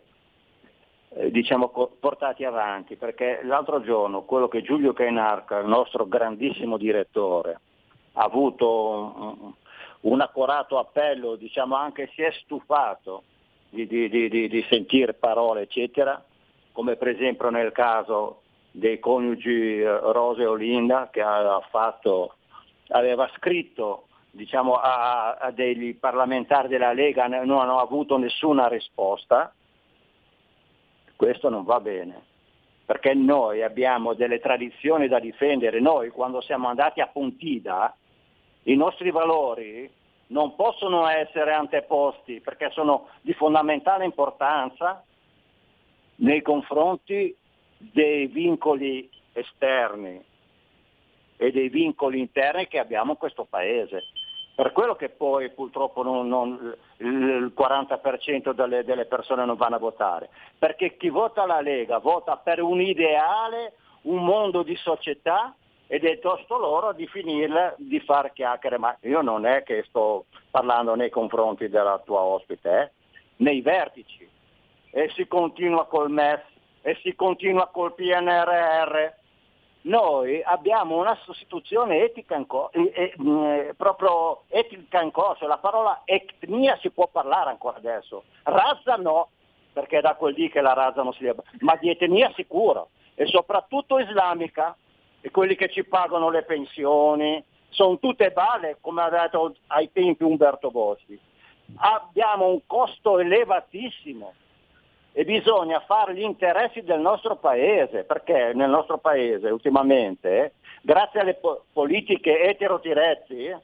eh, 1.15 1.31
diciamo, 1.31 1.69
portati 1.99 2.43
avanti, 2.43 2.95
perché 2.95 3.41
l'altro 3.43 3.81
giorno 3.81 4.23
quello 4.23 4.47
che 4.47 4.61
Giulio 4.61 4.93
Cainarca, 4.93 5.59
il 5.59 5.67
nostro 5.67 6.07
grandissimo 6.07 6.77
direttore, 6.77 7.59
ha 8.13 8.23
avuto 8.23 9.13
un, 9.15 9.53
un 10.01 10.21
accorato 10.21 10.79
appello, 10.79 11.35
diciamo 11.35 11.75
anche 11.75 12.09
si 12.15 12.21
è 12.21 12.31
stufato 12.31 13.23
di, 13.69 13.85
di, 13.87 14.09
di, 14.09 14.47
di 14.47 14.65
sentire 14.69 15.13
parole, 15.13 15.61
eccetera, 15.61 16.23
come 16.71 16.95
per 16.95 17.09
esempio 17.09 17.49
nel 17.49 17.71
caso 17.71 18.42
dei 18.75 18.99
coniugi 18.99 19.79
eh, 19.79 19.99
Rose 19.99 20.41
e 20.41 20.47
Olinda 20.47 21.09
che 21.11 21.23
fatto, 21.69 22.35
aveva 22.89 23.29
scritto 23.35 24.07
diciamo, 24.31 24.73
a, 24.73 25.35
a, 25.35 25.51
degli 25.51 25.95
parlamentari 25.95 26.67
della 26.67 26.91
Lega 26.91 27.27
non 27.27 27.59
hanno 27.59 27.77
avuto 27.77 28.17
nessuna 28.17 28.67
risposta, 28.67 29.53
questo 31.15 31.49
non 31.49 31.63
va 31.63 31.79
bene, 31.79 32.19
perché 32.83 33.13
noi 33.13 33.61
abbiamo 33.61 34.15
delle 34.15 34.39
tradizioni 34.39 35.07
da 35.07 35.19
difendere, 35.19 35.79
noi 35.79 36.09
quando 36.09 36.41
siamo 36.41 36.67
andati 36.67 36.99
a 36.99 37.07
Pontida 37.07 37.95
i 38.63 38.75
nostri 38.75 39.11
valori 39.11 39.89
non 40.27 40.55
possono 40.55 41.07
essere 41.07 41.53
anteposti 41.53 42.39
perché 42.39 42.71
sono 42.71 43.09
di 43.21 43.33
fondamentale 43.33 44.03
importanza 44.03 45.03
nei 46.15 46.41
confronti 46.41 47.35
dei 47.91 48.27
vincoli 48.27 49.09
esterni 49.33 50.23
e 51.37 51.51
dei 51.51 51.69
vincoli 51.69 52.19
interni 52.19 52.67
che 52.67 52.79
abbiamo 52.79 53.11
in 53.11 53.17
questo 53.17 53.45
Paese. 53.49 54.03
Per 54.55 54.71
quello 54.71 54.95
che 54.95 55.09
poi 55.09 55.49
purtroppo 55.49 56.03
non, 56.03 56.27
non, 56.27 56.75
il 56.97 57.51
40% 57.57 58.51
delle, 58.53 58.83
delle 58.83 59.05
persone 59.05 59.45
non 59.45 59.55
vanno 59.55 59.75
a 59.75 59.79
votare, 59.79 60.29
perché 60.59 60.95
chi 60.95 61.09
vota 61.09 61.45
la 61.47 61.59
Lega 61.59 61.97
vota 61.97 62.37
per 62.37 62.61
un 62.61 62.79
ideale, 62.79 63.73
un 64.03 64.23
mondo 64.23 64.61
di 64.61 64.75
società 64.75 65.55
ed 65.87 66.05
è 66.05 66.19
tosto 66.19 66.57
loro 66.57 66.93
di 66.93 67.07
finirla 67.07 67.73
di 67.77 67.99
far 67.99 68.31
chiacchiere, 68.31 68.77
ma 68.77 68.95
io 69.01 69.21
non 69.21 69.45
è 69.45 69.63
che 69.63 69.83
sto 69.87 70.25
parlando 70.49 70.95
nei 70.95 71.09
confronti 71.09 71.67
della 71.67 72.01
tua 72.05 72.21
ospite, 72.21 72.79
eh? 72.79 72.91
nei 73.37 73.61
vertici. 73.61 74.27
E 74.91 75.09
si 75.15 75.27
continua 75.27 75.87
col 75.87 76.11
MES, 76.11 76.41
e 76.83 76.99
si 77.01 77.15
continua 77.15 77.69
col 77.69 77.95
PNRR. 77.95 79.21
Noi 79.85 80.41
abbiamo 80.43 80.97
una 80.97 81.17
sostituzione 81.23 82.03
etica 82.03 82.35
in 82.35 82.45
co- 82.45 82.71
eh, 82.71 83.13
eh, 83.17 83.73
proprio 83.75 84.43
etica 84.49 85.01
in 85.01 85.11
corso, 85.11 85.47
la 85.47 85.57
parola 85.57 86.03
etnia 86.05 86.77
si 86.81 86.89
può 86.89 87.07
parlare 87.07 87.49
ancora 87.49 87.77
adesso, 87.77 88.23
razza 88.43 88.95
no, 88.95 89.29
perché 89.73 89.97
è 89.97 90.01
da 90.01 90.15
quel 90.15 90.35
dì 90.35 90.49
che 90.49 90.61
la 90.61 90.73
razza 90.73 91.03
non 91.03 91.13
si 91.13 91.23
deve, 91.23 91.43
ma 91.59 91.75
di 91.75 91.89
etnia 91.89 92.31
sicuro, 92.35 92.89
e 93.15 93.25
soprattutto 93.25 93.99
islamica, 93.99 94.75
e 95.19 95.31
quelli 95.31 95.55
che 95.55 95.69
ci 95.69 95.83
pagano 95.83 96.29
le 96.29 96.43
pensioni, 96.43 97.43
sono 97.69 97.97
tutte 97.97 98.31
balle, 98.31 98.77
come 98.79 99.01
ha 99.01 99.09
detto 99.09 99.55
ai 99.67 99.91
tempi 99.91 100.23
Umberto 100.23 100.69
Bossi. 100.69 101.19
Abbiamo 101.77 102.47
un 102.47 102.61
costo 102.67 103.19
elevatissimo 103.19 104.33
e 105.15 105.25
bisogna 105.25 105.79
fare 105.81 106.15
gli 106.15 106.23
interessi 106.23 106.81
del 106.81 106.99
nostro 106.99 107.35
paese, 107.35 108.03
perché 108.03 108.51
nel 108.55 108.69
nostro 108.69 108.97
paese 108.97 109.49
ultimamente, 109.49 110.55
grazie 110.81 111.19
alle 111.19 111.35
po- 111.35 111.65
politiche 111.71 112.41
eterotiretti, 112.41 113.55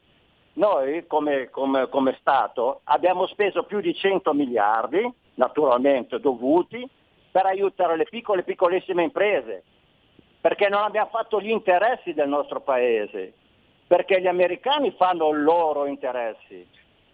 noi 0.54 1.08
come, 1.08 1.50
come, 1.50 1.90
come, 1.90 2.18
Stato 2.20 2.82
abbiamo 2.84 3.26
speso 3.26 3.64
più 3.64 3.80
di 3.80 3.96
100 3.96 4.32
miliardi, 4.34 5.12
naturalmente 5.36 6.20
dovuti, 6.20 6.88
per 7.32 7.48
aiutare 7.48 7.98
le 7.98 8.06
piccole 8.06 8.42
e 8.42 8.44
piccolissime 8.44 9.04
imprese, 9.04 9.64
perché 10.40 10.70
non 10.70 10.84
abbiamo 10.84 11.10
fatto 11.10 11.42
gli 11.42 11.50
interessi 11.50 12.14
del 12.14 12.28
nostro 12.28 12.62
paese, 12.62 13.34
perché 13.88 14.22
gli 14.22 14.28
americani 14.28 14.92
fanno 14.92 15.30
i 15.30 15.42
loro 15.42 15.88
interessi, 15.88 16.68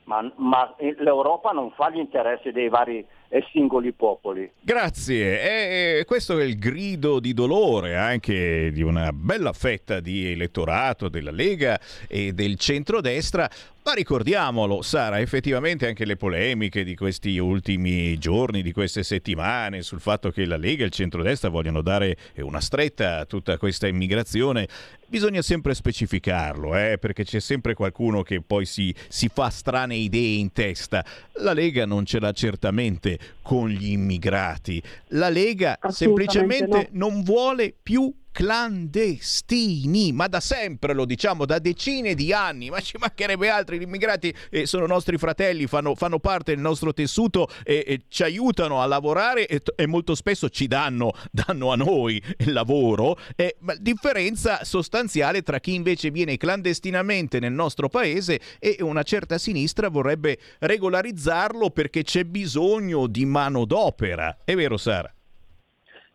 ma, 0.03 0.29
ma 0.36 0.73
l'Europa 0.77 1.51
non 1.51 1.71
fa 1.71 1.89
gli 1.89 1.99
interessi 1.99 2.51
dei 2.51 2.67
vari 2.67 3.05
e 3.28 3.43
singoli 3.51 3.91
popoli. 3.91 4.49
Grazie, 4.61 5.99
e 5.99 6.05
questo 6.05 6.39
è 6.39 6.43
il 6.43 6.57
grido 6.57 7.19
di 7.19 7.34
dolore 7.34 7.95
anche 7.95 8.71
di 8.71 8.82
una 8.82 9.11
bella 9.11 9.53
fetta 9.53 9.99
di 9.99 10.32
elettorato 10.32 11.09
della 11.09 11.32
Lega 11.32 11.80
e 12.07 12.34
del 12.34 12.57
centrodestra. 12.57 13.49
Ma 13.86 13.93
ricordiamolo, 13.93 14.82
Sara, 14.82 15.19
effettivamente 15.19 15.86
anche 15.86 16.05
le 16.05 16.15
polemiche 16.15 16.84
di 16.84 16.95
questi 16.95 17.38
ultimi 17.38 18.17
giorni, 18.17 18.63
di 18.63 18.71
queste 18.71 19.03
settimane, 19.03 19.84
sul 19.84 19.99
fatto 19.99 20.32
che 20.32 20.45
la 20.45 20.57
Lega 20.57 20.82
e 20.82 20.88
il 20.88 20.91
centrodestra 20.91 21.49
vogliono 21.49 21.84
dare 21.84 22.17
una 22.38 22.61
stretta 22.61 23.19
a 23.19 23.26
tutta 23.26 23.59
questa 23.59 23.86
immigrazione, 23.86 24.67
bisogna 25.07 25.43
sempre 25.43 25.76
specificarlo, 25.76 26.76
eh, 26.76 26.97
perché 26.97 27.23
c'è 27.26 27.39
sempre 27.39 27.76
qualcuno 27.76 28.23
che 28.23 28.41
poi 28.41 28.65
si, 28.65 28.91
si 29.07 29.30
fa 29.32 29.51
strane 29.51 29.93
idee 29.93 30.39
in 30.39 30.51
testa. 30.51 31.05
La 31.34 31.53
Lega 31.53 31.86
non 31.86 32.05
ce 32.05 32.19
l'ha 32.19 32.32
certamente 32.32 33.14
con 33.41 33.70
gli 33.70 33.91
immigrati. 33.91 34.82
La 35.09 35.30
Lega 35.30 35.78
semplicemente 35.89 36.89
no. 36.91 37.09
non 37.09 37.24
vuole 37.24 37.74
più 37.82 38.13
clandestini, 38.36 40.11
ma 40.11 40.27
da 40.27 40.41
sempre 40.41 40.93
lo 40.93 41.05
diciamo, 41.05 41.45
da 41.45 41.57
decine 41.57 42.15
di 42.15 42.33
anni, 42.33 42.69
ma 42.69 42.81
ci 42.81 42.97
mancherebbe 42.99 43.47
altri, 43.47 43.79
gli 43.79 43.83
immigrati 43.83 44.36
eh, 44.49 44.65
sono 44.65 44.86
nostri 44.86 45.17
fratelli, 45.17 45.67
fanno, 45.67 45.95
fanno, 45.95 46.19
parte 46.19 46.53
del 46.53 46.59
nostro 46.59 46.93
tessuto 46.93 47.47
e, 47.63 47.86
e 47.88 48.01
ci 48.09 48.23
aiutano 48.23 48.81
a 48.81 48.88
lavorare 48.88 49.47
e, 49.47 49.61
e, 49.77 49.88
molto 49.88 50.15
spesso 50.15 50.49
ci 50.49 50.67
danno, 50.67 51.13
danno 51.31 51.71
a 51.71 51.77
noi 51.77 52.21
il 52.39 52.51
lavoro, 52.51 53.17
eh, 53.38 53.55
ma 53.59 53.73
differenza 53.75 54.65
sostanziale 54.65 55.41
tra 55.41 55.61
chi 55.61 55.73
invece 55.73 56.11
viene 56.11 56.36
clandestinamente 56.36 57.39
nel 57.39 57.53
nostro 57.53 57.88
paese 57.88 58.41
e 58.59 58.75
una 58.81 59.03
certa 59.03 59.38
sinistra 59.38 59.88
vorrebbe 59.88 60.38
regolarizzarlo 60.59 61.69
perché 61.69 62.03
c'è 62.03 62.25
bisogno 62.25 63.07
di 63.07 63.23
manodopera. 63.23 64.39
È 64.43 64.53
vero 64.55 64.75
Sara? 64.75 65.14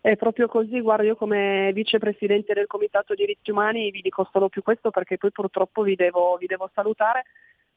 È 0.02 0.16
proprio 0.16 0.48
così, 0.48 0.80
guarda, 0.80 1.04
io 1.04 1.14
come 1.14 1.72
vicepresidente 1.74 2.54
del 2.54 2.66
Comitato 2.66 3.14
Diritti 3.14 3.50
Umani 3.50 3.90
vi 3.90 4.00
dico 4.00 4.26
solo 4.32 4.48
più 4.48 4.62
questo 4.62 4.90
perché 4.90 5.18
poi 5.18 5.30
purtroppo 5.30 5.82
vi 5.82 5.94
devo, 5.94 6.38
vi 6.38 6.46
devo 6.46 6.70
salutare, 6.72 7.24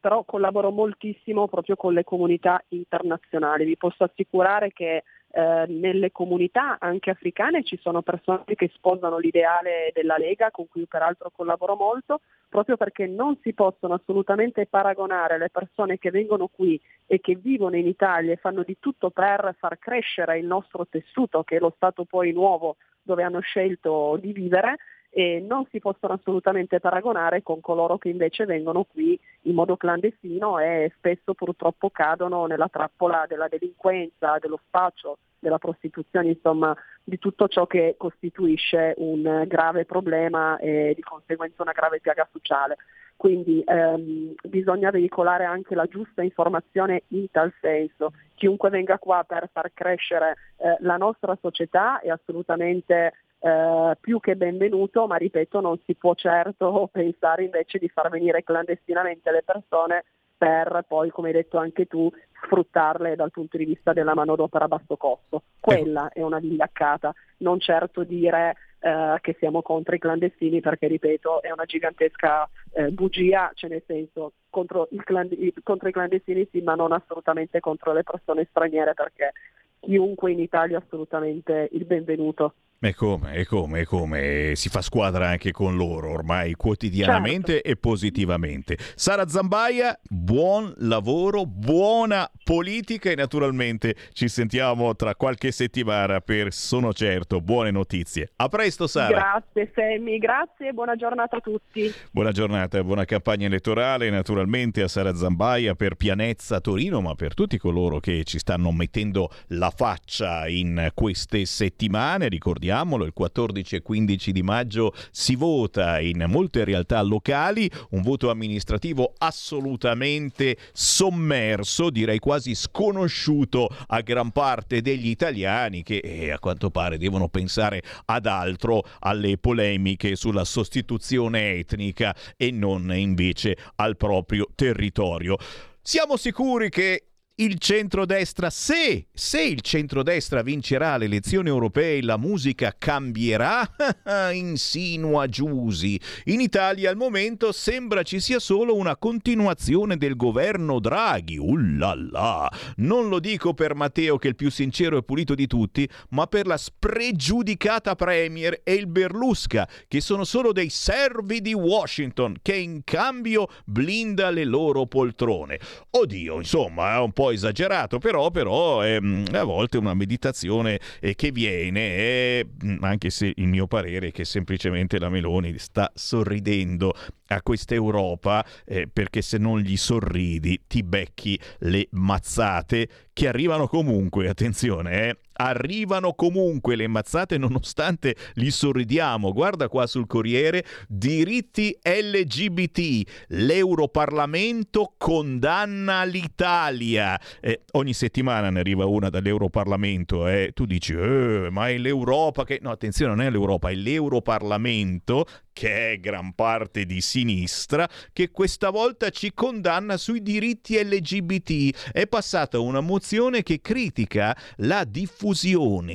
però 0.00 0.24
collaboro 0.24 0.70
moltissimo 0.70 1.48
proprio 1.48 1.76
con 1.76 1.92
le 1.92 2.02
comunità 2.02 2.64
internazionali. 2.68 3.66
Vi 3.66 3.76
posso 3.76 4.04
assicurare 4.04 4.72
che 4.72 5.02
eh, 5.36 5.64
nelle 5.66 6.12
comunità 6.12 6.76
anche 6.78 7.10
africane 7.10 7.64
ci 7.64 7.76
sono 7.82 8.02
persone 8.02 8.44
che 8.54 8.70
sposano 8.72 9.18
l'ideale 9.18 9.90
della 9.92 10.16
Lega, 10.16 10.52
con 10.52 10.68
cui 10.68 10.86
peraltro 10.86 11.32
collaboro 11.34 11.74
molto, 11.74 12.20
proprio 12.48 12.76
perché 12.76 13.06
non 13.06 13.36
si 13.42 13.52
possono 13.52 13.94
assolutamente 13.94 14.66
paragonare 14.66 15.36
le 15.38 15.50
persone 15.50 15.98
che 15.98 16.12
vengono 16.12 16.46
qui 16.46 16.80
e 17.06 17.20
che 17.20 17.34
vivono 17.34 17.74
in 17.74 17.88
Italia 17.88 18.32
e 18.32 18.36
fanno 18.36 18.62
di 18.62 18.76
tutto 18.78 19.10
per 19.10 19.56
far 19.58 19.76
crescere 19.80 20.38
il 20.38 20.46
nostro 20.46 20.86
tessuto, 20.86 21.42
che 21.42 21.56
è 21.56 21.58
lo 21.58 21.72
Stato 21.74 22.04
poi 22.04 22.32
nuovo 22.32 22.76
dove 23.02 23.24
hanno 23.24 23.40
scelto 23.40 24.16
di 24.20 24.32
vivere, 24.32 24.76
e 25.16 25.38
non 25.40 25.64
si 25.70 25.78
possono 25.78 26.14
assolutamente 26.14 26.80
paragonare 26.80 27.44
con 27.44 27.60
coloro 27.60 27.98
che 27.98 28.08
invece 28.08 28.46
vengono 28.46 28.82
qui 28.82 29.16
in 29.42 29.54
modo 29.54 29.76
clandestino 29.76 30.58
e 30.58 30.92
spesso 30.96 31.34
purtroppo 31.34 31.88
cadono 31.90 32.46
nella 32.46 32.66
trappola 32.68 33.24
della 33.28 33.46
delinquenza, 33.46 34.38
dello 34.40 34.58
spaccio, 34.66 35.18
della 35.38 35.58
prostituzione, 35.58 36.30
insomma 36.30 36.76
di 37.04 37.18
tutto 37.20 37.46
ciò 37.46 37.64
che 37.68 37.94
costituisce 37.96 38.94
un 38.96 39.44
grave 39.46 39.84
problema 39.84 40.58
e 40.58 40.94
di 40.96 41.02
conseguenza 41.02 41.62
una 41.62 41.70
grave 41.70 42.00
piaga 42.00 42.26
sociale. 42.32 42.76
Quindi 43.16 43.62
ehm, 43.64 44.34
bisogna 44.42 44.90
veicolare 44.90 45.44
anche 45.44 45.76
la 45.76 45.86
giusta 45.86 46.22
informazione 46.22 47.04
in 47.08 47.30
tal 47.30 47.52
senso. 47.60 48.14
Chiunque 48.34 48.68
venga 48.68 48.98
qua 48.98 49.22
per 49.22 49.48
far 49.52 49.70
crescere 49.72 50.34
eh, 50.56 50.76
la 50.80 50.96
nostra 50.96 51.38
società 51.40 52.00
è 52.00 52.08
assolutamente 52.08 53.12
eh, 53.44 53.96
più 54.00 54.20
che 54.20 54.36
benvenuto, 54.36 55.06
ma 55.06 55.16
ripeto 55.16 55.60
non 55.60 55.78
si 55.84 55.94
può 55.94 56.14
certo 56.14 56.88
pensare 56.92 57.44
invece 57.44 57.78
di 57.78 57.90
far 57.90 58.08
venire 58.08 58.42
clandestinamente 58.42 59.30
le 59.30 59.42
persone 59.42 60.04
per 60.36 60.84
poi, 60.88 61.10
come 61.10 61.28
hai 61.28 61.34
detto 61.34 61.58
anche 61.58 61.84
tu, 61.86 62.10
sfruttarle 62.42 63.14
dal 63.16 63.30
punto 63.30 63.58
di 63.58 63.66
vista 63.66 63.92
della 63.92 64.14
manodopera 64.14 64.64
a 64.64 64.68
basso 64.68 64.96
costo. 64.96 65.42
Quella 65.60 66.08
è 66.08 66.22
una 66.22 66.38
vigliaccata, 66.38 67.14
non 67.38 67.60
certo 67.60 68.02
dire 68.02 68.56
eh, 68.80 69.18
che 69.20 69.36
siamo 69.38 69.60
contro 69.60 69.94
i 69.94 69.98
clandestini 69.98 70.60
perché, 70.60 70.86
ripeto, 70.86 71.42
è 71.42 71.50
una 71.50 71.64
gigantesca 71.66 72.48
eh, 72.72 72.90
bugia, 72.92 73.50
cioè 73.54 73.68
nel 73.68 73.82
senso 73.86 74.32
contro, 74.48 74.88
cland- 75.04 75.52
contro 75.62 75.88
i 75.88 75.92
clandestini 75.92 76.48
sì, 76.50 76.62
ma 76.62 76.74
non 76.74 76.92
assolutamente 76.92 77.60
contro 77.60 77.92
le 77.92 78.04
persone 78.04 78.46
straniere 78.48 78.94
perché 78.94 79.32
chiunque 79.80 80.32
in 80.32 80.40
Italia 80.40 80.78
è 80.78 80.82
assolutamente 80.82 81.68
il 81.72 81.84
benvenuto. 81.84 82.54
E 82.84 82.94
come, 82.94 83.32
e 83.32 83.46
come, 83.46 83.80
e 83.80 83.84
come, 83.86 84.52
si 84.56 84.68
fa 84.68 84.82
squadra 84.82 85.28
anche 85.28 85.52
con 85.52 85.74
loro 85.74 86.10
ormai 86.10 86.52
quotidianamente 86.52 87.52
certo. 87.52 87.68
e 87.68 87.76
positivamente. 87.76 88.76
Sara 88.94 89.26
Zambaia, 89.26 89.98
buon 90.06 90.70
lavoro, 90.78 91.46
buona 91.46 92.30
politica 92.42 93.10
e 93.10 93.14
naturalmente 93.14 93.94
ci 94.12 94.28
sentiamo 94.28 94.94
tra 94.96 95.14
qualche 95.14 95.50
settimana 95.50 96.20
per, 96.20 96.52
sono 96.52 96.92
certo, 96.92 97.40
buone 97.40 97.70
notizie. 97.70 98.32
A 98.36 98.48
presto 98.48 98.86
Sara. 98.86 99.40
Grazie 99.42 99.72
Semmi, 99.74 100.18
grazie 100.18 100.68
e 100.68 100.72
buona 100.74 100.94
giornata 100.94 101.38
a 101.38 101.40
tutti. 101.40 101.90
Buona 102.10 102.32
giornata 102.32 102.76
e 102.76 102.84
buona 102.84 103.06
campagna 103.06 103.46
elettorale 103.46 104.10
naturalmente 104.10 104.82
a 104.82 104.88
Sara 104.88 105.14
Zambaia 105.14 105.74
per 105.74 105.94
Pianezza 105.94 106.60
Torino, 106.60 107.00
ma 107.00 107.14
per 107.14 107.32
tutti 107.32 107.56
coloro 107.56 107.98
che 107.98 108.24
ci 108.24 108.38
stanno 108.38 108.70
mettendo 108.72 109.30
la 109.48 109.72
faccia 109.74 110.48
in 110.48 110.90
queste 110.92 111.46
settimane. 111.46 112.28
Ricordiamo 112.28 112.63
ricordiamolo, 112.64 113.04
il 113.04 113.12
14 113.12 113.76
e 113.76 113.82
15 113.82 114.32
di 114.32 114.42
maggio 114.42 114.94
si 115.10 115.34
vota 115.36 116.00
in 116.00 116.24
molte 116.28 116.64
realtà 116.64 117.00
locali, 117.02 117.70
un 117.90 118.02
voto 118.02 118.30
amministrativo 118.30 119.12
assolutamente 119.18 120.56
sommerso, 120.72 121.90
direi 121.90 122.18
quasi 122.18 122.54
sconosciuto 122.54 123.68
a 123.88 124.00
gran 124.00 124.30
parte 124.30 124.80
degli 124.80 125.08
italiani 125.08 125.82
che 125.82 125.98
eh, 125.98 126.30
a 126.30 126.38
quanto 126.38 126.70
pare 126.70 126.96
devono 126.96 127.28
pensare 127.28 127.82
ad 128.06 128.26
altro, 128.26 128.82
alle 129.00 129.36
polemiche 129.36 130.16
sulla 130.16 130.44
sostituzione 130.44 131.52
etnica 131.52 132.16
e 132.36 132.50
non 132.50 132.92
invece 132.94 133.56
al 133.76 133.96
proprio 133.96 134.48
territorio. 134.54 135.36
Siamo 135.82 136.16
sicuri 136.16 136.70
che 136.70 137.08
il 137.36 137.58
centrodestra, 137.58 138.48
se, 138.48 139.08
se 139.12 139.42
il 139.42 139.60
centrodestra 139.60 140.42
vincerà 140.42 140.96
le 140.96 141.06
elezioni 141.06 141.48
europee, 141.48 142.00
la 142.00 142.16
musica 142.16 142.72
cambierà? 142.78 143.68
Insinua 144.32 145.26
Giusi. 145.26 146.00
In 146.26 146.40
Italia 146.40 146.90
al 146.90 146.96
momento 146.96 147.50
sembra 147.50 148.04
ci 148.04 148.20
sia 148.20 148.38
solo 148.38 148.76
una 148.76 148.96
continuazione 148.96 149.96
del 149.96 150.14
governo 150.14 150.78
Draghi. 150.78 151.36
Ullala! 151.36 152.48
Non 152.76 153.08
lo 153.08 153.18
dico 153.18 153.52
per 153.52 153.74
Matteo 153.74 154.16
che 154.16 154.28
è 154.28 154.30
il 154.30 154.36
più 154.36 154.50
sincero 154.50 154.98
e 154.98 155.02
pulito 155.02 155.34
di 155.34 155.48
tutti, 155.48 155.88
ma 156.10 156.28
per 156.28 156.46
la 156.46 156.56
spregiudicata 156.56 157.96
Premier 157.96 158.60
e 158.62 158.74
il 158.74 158.86
Berlusca, 158.86 159.68
che 159.88 160.00
sono 160.00 160.22
solo 160.22 160.52
dei 160.52 160.70
servi 160.70 161.40
di 161.40 161.52
Washington, 161.52 162.36
che 162.42 162.54
in 162.54 162.82
cambio 162.84 163.48
blinda 163.64 164.30
le 164.30 164.44
loro 164.44 164.86
poltrone. 164.86 165.58
Oddio, 165.90 166.36
insomma, 166.36 166.94
è 166.94 166.98
un 167.00 167.12
po' 167.12 167.22
po' 167.24 167.30
esagerato, 167.30 167.98
però, 167.98 168.30
però 168.30 168.80
è, 168.80 168.96
ehm, 168.96 169.26
a 169.32 169.44
volte 169.44 169.78
una 169.78 169.94
meditazione 169.94 170.78
eh, 171.00 171.14
che 171.14 171.30
viene, 171.30 171.96
è, 171.96 172.46
mm, 172.64 172.82
anche 172.82 173.10
se 173.10 173.32
il 173.34 173.48
mio 173.48 173.66
parere 173.66 174.08
è 174.08 174.12
che 174.12 174.24
semplicemente 174.24 174.98
la 174.98 175.08
Meloni 175.08 175.58
sta 175.58 175.90
sorridendo 175.94 176.94
a 177.28 177.40
questa 177.42 177.74
Europa 177.74 178.44
eh, 178.66 178.86
perché 178.92 179.22
se 179.22 179.38
non 179.38 179.60
gli 179.60 179.76
sorridi 179.76 180.62
ti 180.66 180.82
becchi 180.82 181.38
le 181.60 181.88
mazzate 181.92 182.88
che 183.12 183.28
arrivano 183.28 183.66
comunque, 183.66 184.28
attenzione, 184.28 185.08
eh, 185.08 185.16
arrivano 185.34 186.12
comunque 186.14 186.76
le 186.76 186.86
mazzate 186.86 187.38
nonostante 187.38 188.14
li 188.34 188.50
sorridiamo. 188.50 189.32
Guarda 189.32 189.68
qua 189.68 189.86
sul 189.86 190.06
Corriere, 190.06 190.64
diritti 190.88 191.76
LGBT, 191.82 193.10
l'Europarlamento 193.28 194.94
condanna 194.96 196.04
l'Italia. 196.04 197.18
Eh, 197.40 197.62
ogni 197.72 197.94
settimana 197.94 198.50
ne 198.50 198.60
arriva 198.60 198.86
una 198.86 199.10
dall'Europarlamento 199.10 200.28
e 200.28 200.42
eh. 200.42 200.52
tu 200.52 200.66
dici, 200.66 200.92
eh, 200.92 201.48
ma 201.50 201.68
è 201.68 201.78
l'Europa 201.78 202.44
che... 202.44 202.58
No, 202.62 202.70
attenzione, 202.70 203.14
non 203.14 203.24
è 203.24 203.30
l'Europa, 203.30 203.70
è 203.70 203.74
l'Europarlamento 203.74 205.26
che 205.52 205.92
è 205.92 206.00
gran 206.00 206.34
parte 206.34 206.84
di 206.84 207.00
sinistra, 207.00 207.88
che 208.12 208.32
questa 208.32 208.70
volta 208.70 209.10
ci 209.10 209.32
condanna 209.32 209.96
sui 209.96 210.20
diritti 210.20 210.76
LGBT. 210.82 211.92
È 211.92 212.08
passata 212.08 212.58
una 212.58 212.80
mozione 212.80 213.44
che 213.44 213.60
critica 213.60 214.36
la 214.56 214.82
diffusione 214.84 215.23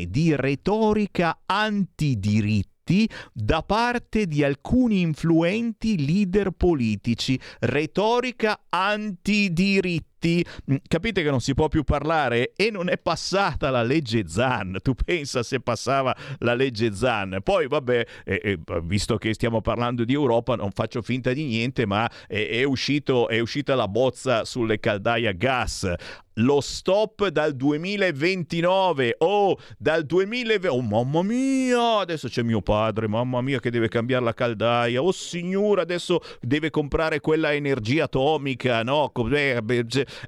di 0.08 0.36
retorica 0.36 1.42
antidiritti 1.46 3.08
da 3.32 3.62
parte 3.62 4.26
di 4.26 4.44
alcuni 4.44 5.02
influenti 5.02 6.04
leader 6.04 6.50
politici, 6.50 7.40
retorica 7.60 8.62
antidiritti 8.70 10.08
diritti, 10.20 10.46
mm, 10.72 10.76
capite 10.88 11.24
che 11.24 11.30
non 11.30 11.40
si 11.40 11.54
può 11.54 11.68
più 11.68 11.84
parlare 11.84 12.52
e 12.56 12.70
non 12.70 12.90
è 12.90 12.98
passata 12.98 13.70
la 13.70 13.84
legge 13.84 14.28
Zan. 14.28 14.78
Tu 14.82 14.94
pensa 14.94 15.44
se 15.44 15.60
passava 15.62 16.16
la 16.40 16.54
legge 16.54 16.94
Zan. 16.94 17.40
Poi 17.42 17.68
vabbè, 17.68 18.06
eh, 18.26 18.42
eh, 18.44 18.60
visto 18.84 19.18
che 19.18 19.34
stiamo 19.34 19.62
parlando 19.62 20.04
di 20.04 20.14
Europa, 20.14 20.56
non 20.56 20.72
faccio 20.72 21.02
finta 21.02 21.34
di 21.34 21.46
niente, 21.46 21.86
ma 21.86 22.10
è, 22.28 22.48
è, 22.50 22.64
uscito, 22.64 23.28
è 23.30 23.40
uscita 23.40 23.76
la 23.76 23.88
bozza 23.88 24.46
sulle 24.46 24.80
caldaie 24.80 25.28
a 25.28 25.34
gas 25.34 25.94
lo 26.40 26.62
stop 26.62 27.28
dal 27.30 27.56
2029. 27.56 29.16
Oh, 29.20 29.58
dal 29.78 30.06
2020. 30.06 30.68
Oh, 30.76 30.82
mamma 30.82 31.24
mia, 31.24 32.00
adesso 32.00 32.28
c'è 32.28 32.44
mio 32.44 32.62
padre, 32.62 33.08
mamma 33.08 33.42
mia, 33.42 33.60
che 33.60 33.72
deve 33.72 33.88
cambiare 33.88 34.24
la 34.24 34.34
caldaia. 34.34 35.02
Oh, 35.02 35.12
signore, 35.12 35.82
adesso 35.82 36.22
deve 36.42 36.70
comprare 36.70 37.20
quella 37.20 37.54
energia 37.54 38.06
atomica, 38.06 38.84
no? 38.84 39.12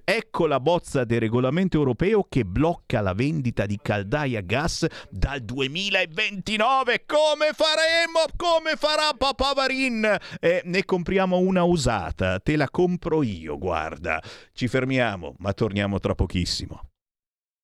Ecco 0.03 0.47
la 0.47 0.59
bozza 0.59 1.03
del 1.03 1.19
regolamento 1.19 1.77
europeo 1.77 2.25
che 2.27 2.45
blocca 2.45 3.01
la 3.01 3.13
vendita 3.13 3.65
di 3.65 3.79
caldaia 3.81 4.41
gas 4.41 4.85
dal 5.09 5.41
2029. 5.41 7.03
Come 7.05 7.51
faremo? 7.53 8.25
Come 8.35 8.75
farà 8.75 9.13
papà 9.17 9.53
Varin? 9.53 10.17
Eh, 10.39 10.61
ne 10.65 10.85
compriamo 10.85 11.37
una 11.37 11.63
usata, 11.63 12.39
te 12.39 12.55
la 12.55 12.69
compro 12.69 13.23
io, 13.23 13.57
guarda. 13.57 14.21
Ci 14.53 14.67
fermiamo, 14.67 15.35
ma 15.39 15.53
torniamo 15.53 15.99
tra 16.01 16.15
pochissimo. 16.15 16.90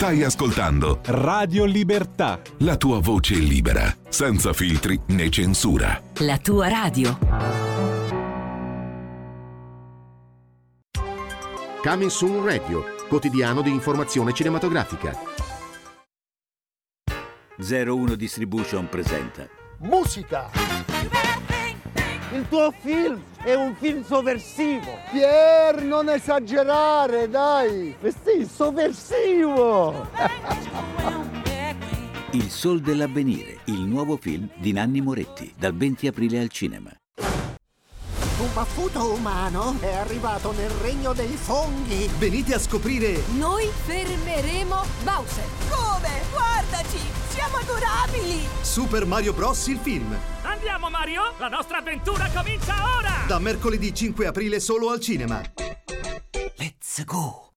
Stai 0.00 0.22
ascoltando 0.22 1.00
Radio 1.04 1.66
Libertà. 1.66 2.40
La 2.60 2.78
tua 2.78 3.00
voce 3.00 3.34
libera, 3.34 3.94
senza 4.08 4.54
filtri 4.54 4.98
né 5.08 5.28
censura. 5.28 6.02
La 6.20 6.38
tua 6.38 6.68
radio. 6.68 7.18
Coming 11.82 12.08
Soon 12.08 12.42
Radio, 12.42 12.82
quotidiano 13.10 13.60
di 13.60 13.68
informazione 13.68 14.32
cinematografica. 14.32 15.14
01 17.58 18.14
Distribution 18.14 18.88
presenta 18.88 19.46
Musica! 19.80 21.29
Il 22.32 22.46
tuo 22.48 22.72
film 22.80 23.20
è 23.42 23.54
un 23.54 23.74
film 23.74 24.04
sovversivo! 24.04 24.98
Pier, 25.10 25.82
non 25.82 26.08
esagerare, 26.08 27.28
dai! 27.28 27.96
Sì, 28.02 28.48
sovversivo! 28.48 30.06
Il 32.30 32.48
Sol 32.48 32.80
dell'Avvenire, 32.80 33.58
il 33.64 33.80
nuovo 33.80 34.16
film 34.16 34.48
di 34.54 34.70
Nanni 34.72 35.00
Moretti, 35.00 35.52
dal 35.58 35.74
20 35.74 36.06
aprile 36.06 36.38
al 36.38 36.50
cinema. 36.50 36.90
Un 37.16 38.54
baffuto 38.54 39.12
umano 39.12 39.74
è 39.80 39.92
arrivato 39.92 40.52
nel 40.52 40.70
regno 40.82 41.12
dei 41.12 41.34
funghi! 41.34 42.08
Venite 42.16 42.54
a 42.54 42.60
scoprire... 42.60 43.24
Noi 43.36 43.68
fermeremo 43.86 44.76
Bowser! 45.02 45.44
Come? 45.68 46.10
Guardaci! 46.30 47.19
Siamo 47.40 47.56
adorabili! 47.56 48.46
Super 48.60 49.06
Mario 49.06 49.32
Bros. 49.32 49.66
il 49.68 49.78
film! 49.80 50.14
Andiamo 50.42 50.90
Mario! 50.90 51.32
La 51.38 51.48
nostra 51.48 51.78
avventura 51.78 52.28
comincia 52.34 52.74
ora! 52.98 53.24
Da 53.26 53.38
mercoledì 53.38 53.94
5 53.94 54.26
aprile 54.26 54.60
solo 54.60 54.90
al 54.90 55.00
cinema. 55.00 55.40
Let's 56.58 57.02
go! 57.06 57.54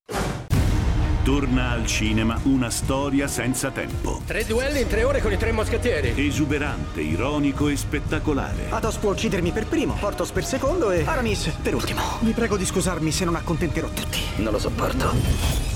Torna 1.24 1.70
al 1.70 1.86
cinema 1.86 2.38
una 2.44 2.70
storia 2.70 3.30
senza 3.30 3.72
tempo. 3.72 4.22
Tre 4.26 4.44
duelli 4.44 4.82
in 4.82 4.90
tre 4.90 5.06
ore 5.06 5.22
con 5.22 5.32
i 5.32 5.38
tre 5.38 5.54
moschettieri. 5.54 6.14
Esuberante, 6.18 7.00
ironico 7.00 7.70
e 7.70 7.78
spettacolare. 7.78 8.66
Athos 8.70 8.98
può 8.98 9.12
uccidermi 9.12 9.52
per 9.52 9.66
primo, 9.68 9.94
Portos 9.94 10.32
per 10.32 10.44
secondo 10.44 10.92
e 10.92 11.06
Aramis 11.06 11.48
per 11.62 11.76
ultimo. 11.76 12.02
Vi 12.20 12.34
prego 12.34 12.58
di 12.58 12.66
scusarmi 12.66 13.10
se 13.10 13.24
non 13.24 13.36
accontenterò 13.36 13.88
tutti. 13.88 14.20
Non 14.42 14.52
lo 14.52 14.60
sopporto. 14.60 15.12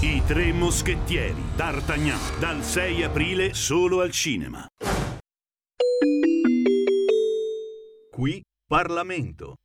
I 0.01 0.21
tre 0.27 0.51
moschettieri, 0.51 1.41
D'Artagnan, 1.55 2.19
dal 2.39 2.61
6 2.61 3.03
aprile 3.03 3.53
solo 3.53 4.01
al 4.01 4.11
cinema. 4.11 4.67
Qui 8.11 8.43
Parlamento. 8.67 9.55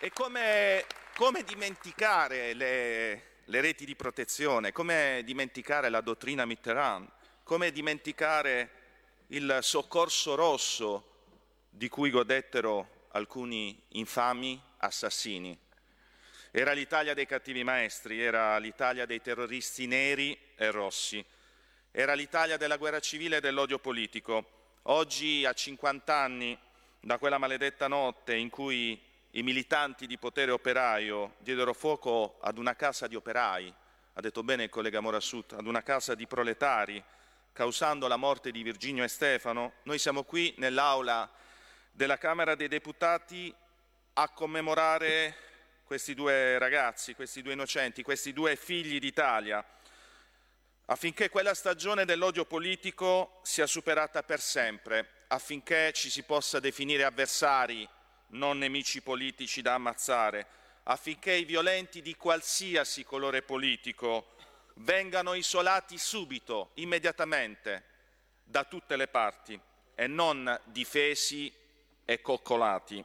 E 0.00 0.10
come, 0.12 0.84
come 1.14 1.44
dimenticare 1.46 2.52
le, 2.54 3.31
le 3.52 3.60
reti 3.60 3.84
di 3.84 3.94
protezione, 3.94 4.72
come 4.72 5.20
dimenticare 5.26 5.90
la 5.90 6.00
dottrina 6.00 6.46
Mitterrand, 6.46 7.06
come 7.42 7.70
dimenticare 7.70 8.70
il 9.26 9.58
soccorso 9.60 10.34
rosso 10.34 11.10
di 11.68 11.90
cui 11.90 12.08
godettero 12.08 13.08
alcuni 13.10 13.78
infami 13.88 14.58
assassini. 14.78 15.54
Era 16.50 16.72
l'Italia 16.72 17.12
dei 17.12 17.26
cattivi 17.26 17.62
maestri, 17.62 18.22
era 18.22 18.56
l'Italia 18.56 19.04
dei 19.04 19.20
terroristi 19.20 19.86
neri 19.86 20.34
e 20.56 20.70
rossi, 20.70 21.22
era 21.90 22.14
l'Italia 22.14 22.56
della 22.56 22.78
guerra 22.78 23.00
civile 23.00 23.36
e 23.36 23.40
dell'odio 23.40 23.78
politico. 23.78 24.78
Oggi, 24.84 25.44
a 25.44 25.52
50 25.52 26.16
anni 26.16 26.58
da 27.00 27.18
quella 27.18 27.36
maledetta 27.36 27.86
notte 27.86 28.34
in 28.34 28.48
cui 28.48 28.98
i 29.34 29.42
militanti 29.42 30.06
di 30.06 30.18
potere 30.18 30.50
operaio 30.50 31.36
diedero 31.38 31.72
fuoco 31.72 32.38
ad 32.40 32.58
una 32.58 32.74
casa 32.74 33.06
di 33.06 33.16
operai, 33.16 33.72
ha 34.14 34.20
detto 34.20 34.42
bene 34.42 34.64
il 34.64 34.68
collega 34.68 35.00
Morassut, 35.00 35.54
ad 35.54 35.66
una 35.66 35.82
casa 35.82 36.14
di 36.14 36.26
proletari, 36.26 37.02
causando 37.52 38.08
la 38.08 38.16
morte 38.16 38.50
di 38.50 38.62
Virginio 38.62 39.04
e 39.04 39.08
Stefano, 39.08 39.74
noi 39.84 39.98
siamo 39.98 40.24
qui 40.24 40.54
nell'aula 40.58 41.30
della 41.90 42.18
Camera 42.18 42.54
dei 42.54 42.68
Deputati 42.68 43.54
a 44.14 44.28
commemorare 44.28 45.34
questi 45.84 46.14
due 46.14 46.58
ragazzi, 46.58 47.14
questi 47.14 47.40
due 47.40 47.54
innocenti, 47.54 48.02
questi 48.02 48.34
due 48.34 48.56
figli 48.56 48.98
d'Italia, 48.98 49.64
affinché 50.86 51.30
quella 51.30 51.54
stagione 51.54 52.04
dell'odio 52.04 52.44
politico 52.44 53.40
sia 53.42 53.66
superata 53.66 54.22
per 54.22 54.40
sempre, 54.40 55.24
affinché 55.28 55.92
ci 55.94 56.10
si 56.10 56.22
possa 56.22 56.60
definire 56.60 57.04
avversari, 57.04 57.88
non 58.32 58.58
nemici 58.58 59.02
politici 59.02 59.62
da 59.62 59.74
ammazzare, 59.74 60.46
affinché 60.84 61.32
i 61.32 61.44
violenti 61.44 62.02
di 62.02 62.16
qualsiasi 62.16 63.04
colore 63.04 63.42
politico 63.42 64.34
vengano 64.76 65.34
isolati 65.34 65.98
subito, 65.98 66.70
immediatamente, 66.74 67.84
da 68.44 68.64
tutte 68.64 68.96
le 68.96 69.08
parti 69.08 69.58
e 69.94 70.06
non 70.06 70.60
difesi 70.64 71.52
e 72.04 72.20
coccolati. 72.20 73.04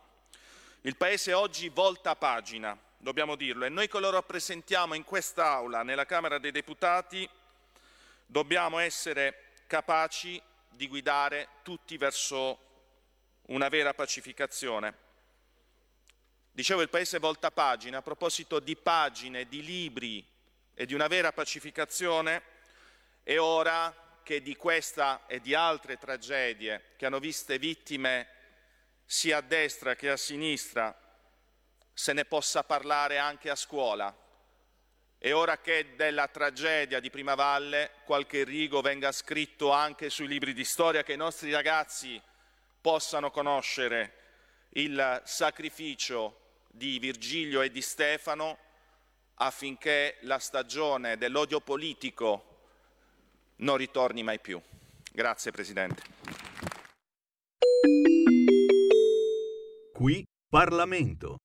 Il 0.82 0.96
Paese 0.96 1.34
oggi 1.34 1.70
volta 1.70 2.16
pagina, 2.16 2.78
dobbiamo 2.98 3.36
dirlo, 3.36 3.66
e 3.66 3.70
noi 3.70 3.88
che 3.88 4.00
lo 4.00 4.10
rappresentiamo 4.10 4.94
in 4.94 5.04
quest'Aula, 5.04 5.84
nella 5.84 6.06
Camera 6.06 6.38
dei 6.38 6.52
Deputati, 6.52 7.30
dobbiamo 8.26 8.80
essere 8.80 9.54
capaci 9.68 10.42
di 10.70 10.88
guidare 10.88 11.50
tutti 11.64 11.98
verso 11.98 12.60
una 13.48 13.68
vera 13.70 13.94
pacificazione. 13.94 15.06
Dicevo 16.58 16.82
il 16.82 16.90
Paese 16.90 17.20
volta 17.20 17.52
pagina, 17.52 18.00
a 18.00 18.02
proposito 18.02 18.60
di 18.60 18.76
pagine, 18.76 19.48
di 19.48 19.62
libri 19.62 20.28
e 20.74 20.88
di 20.88 20.96
una 20.96 21.06
vera 21.06 21.32
pacificazione, 21.32 22.42
è 23.22 23.38
ora 23.38 23.96
che 24.24 24.42
di 24.42 24.56
questa 24.56 25.28
e 25.28 25.40
di 25.40 25.54
altre 25.54 26.00
tragedie 26.00 26.94
che 26.98 27.06
hanno 27.06 27.20
viste 27.20 27.60
vittime 27.60 28.28
sia 29.06 29.38
a 29.38 29.42
destra 29.42 29.94
che 29.94 30.10
a 30.10 30.18
sinistra 30.18 31.00
se 31.94 32.14
ne 32.14 32.26
possa 32.26 32.64
parlare 32.64 33.20
anche 33.20 33.52
a 33.52 33.56
scuola. 33.56 34.12
È 35.16 35.32
ora 35.32 35.60
che 35.60 35.94
della 35.96 36.28
tragedia 36.28 37.00
di 37.00 37.12
Prima 37.12 37.36
Valle 37.36 37.92
qualche 38.04 38.44
rigo 38.44 38.82
venga 38.82 39.12
scritto 39.12 39.70
anche 39.70 40.10
sui 40.10 40.28
libri 40.28 40.54
di 40.54 40.64
storia, 40.64 41.04
che 41.04 41.14
i 41.14 41.18
nostri 41.18 41.52
ragazzi 41.52 42.20
possano 42.82 43.30
conoscere 43.30 44.14
il 44.70 45.22
sacrificio 45.24 46.46
di 46.78 47.00
Virgilio 47.00 47.62
e 47.62 47.72
di 47.72 47.82
Stefano 47.82 48.58
affinché 49.40 50.18
la 50.22 50.40
stagione 50.40 51.18
dell'odio 51.18 51.60
politico 51.60 52.44
non 53.58 53.78
ritorni 53.78 54.24
mai 54.24 54.40
più. 54.40 54.62
Grazie 55.12 55.52
Presidente. 55.52 56.04
Qui 59.94 60.24
Parlamento. 60.48 61.38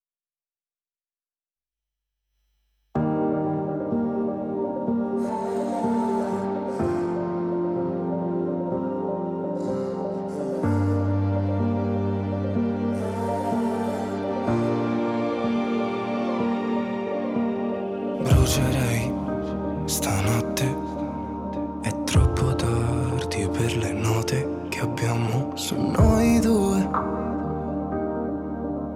su 25.73 25.81
noi 25.81 26.39
due. 26.41 26.89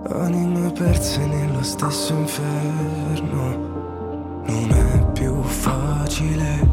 Anime 0.09 0.71
perse 0.73 1.27
nello 1.27 1.63
stesso 1.63 2.13
inferno. 2.13 3.75
Non 4.45 4.71
è 4.71 5.13
più 5.13 5.43
facile 5.43 6.69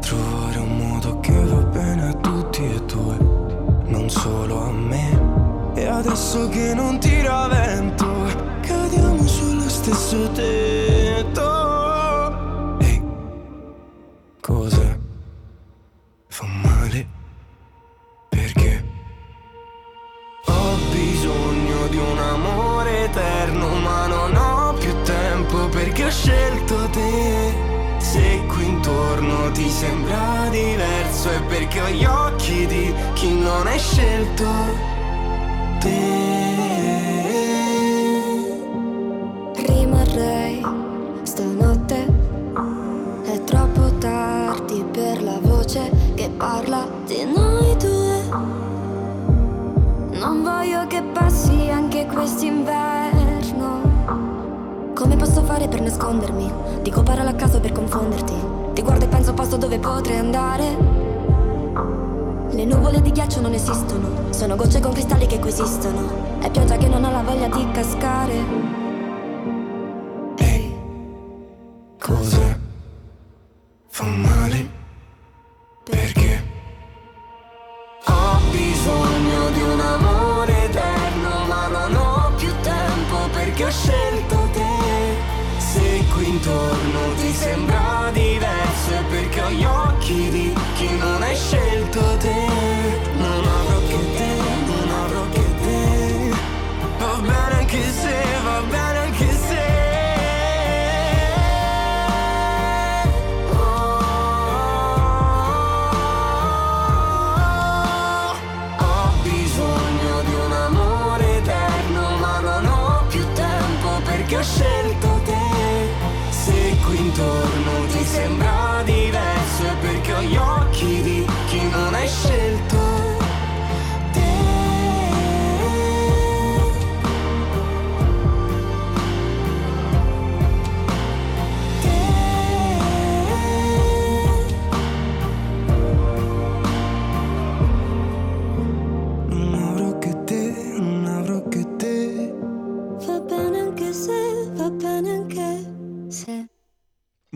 trovare 0.00 0.58
un 0.58 0.76
modo 0.76 1.20
che 1.20 1.44
va 1.44 1.62
bene 1.62 2.08
a 2.08 2.14
tutti 2.14 2.64
e 2.64 2.80
due, 2.86 3.16
non 3.86 4.08
solo 4.08 4.62
a 4.62 4.70
me. 4.70 5.72
E 5.74 5.86
adesso 5.86 6.48
che 6.48 6.72
non 6.74 6.98
tira 6.98 7.48
vento, 7.48 8.06
cadiamo 8.62 9.26
sullo 9.26 9.68
stesso 9.68 10.30
tempo. 10.32 10.69
Scelto 34.20 34.44
te. 35.80 36.18
Rimarrei 39.54 40.62
stanotte, 41.22 42.06
è 43.24 43.44
troppo 43.44 43.92
tardi 43.98 44.84
per 44.90 45.22
la 45.22 45.38
voce 45.40 45.90
che 46.14 46.28
parla 46.36 46.86
di 47.06 47.24
noi 47.24 47.76
due. 47.78 48.28
Non 50.18 50.42
voglio 50.42 50.86
che 50.86 51.02
passi 51.02 51.70
anche 51.70 52.06
quest'inverno. 52.06 53.78
Come 54.94 55.16
posso 55.16 55.42
fare 55.44 55.66
per 55.66 55.80
nascondermi? 55.80 56.52
Dico 56.82 57.02
parole 57.02 57.30
a 57.30 57.34
caso 57.34 57.58
per 57.58 57.72
confonderti. 57.72 58.34
Ti 58.74 58.82
guardo 58.82 59.06
e 59.06 59.08
penso 59.08 59.32
posto 59.32 59.56
dove 59.56 59.78
potrei 59.78 60.18
andare. 60.18 60.99
Le 62.52 62.64
nuvole 62.64 63.00
di 63.00 63.12
ghiaccio 63.12 63.40
non 63.40 63.54
esistono, 63.54 64.32
sono 64.32 64.56
gocce 64.56 64.80
con 64.80 64.92
cristalli 64.92 65.26
che 65.26 65.38
coesistono. 65.38 66.38
È 66.40 66.50
pioggia 66.50 66.76
che 66.76 66.88
non 66.88 67.04
ha 67.04 67.10
la 67.10 67.22
voglia 67.22 67.48
di 67.48 67.70
cascare. 67.70 68.78
Cosa 71.98 72.39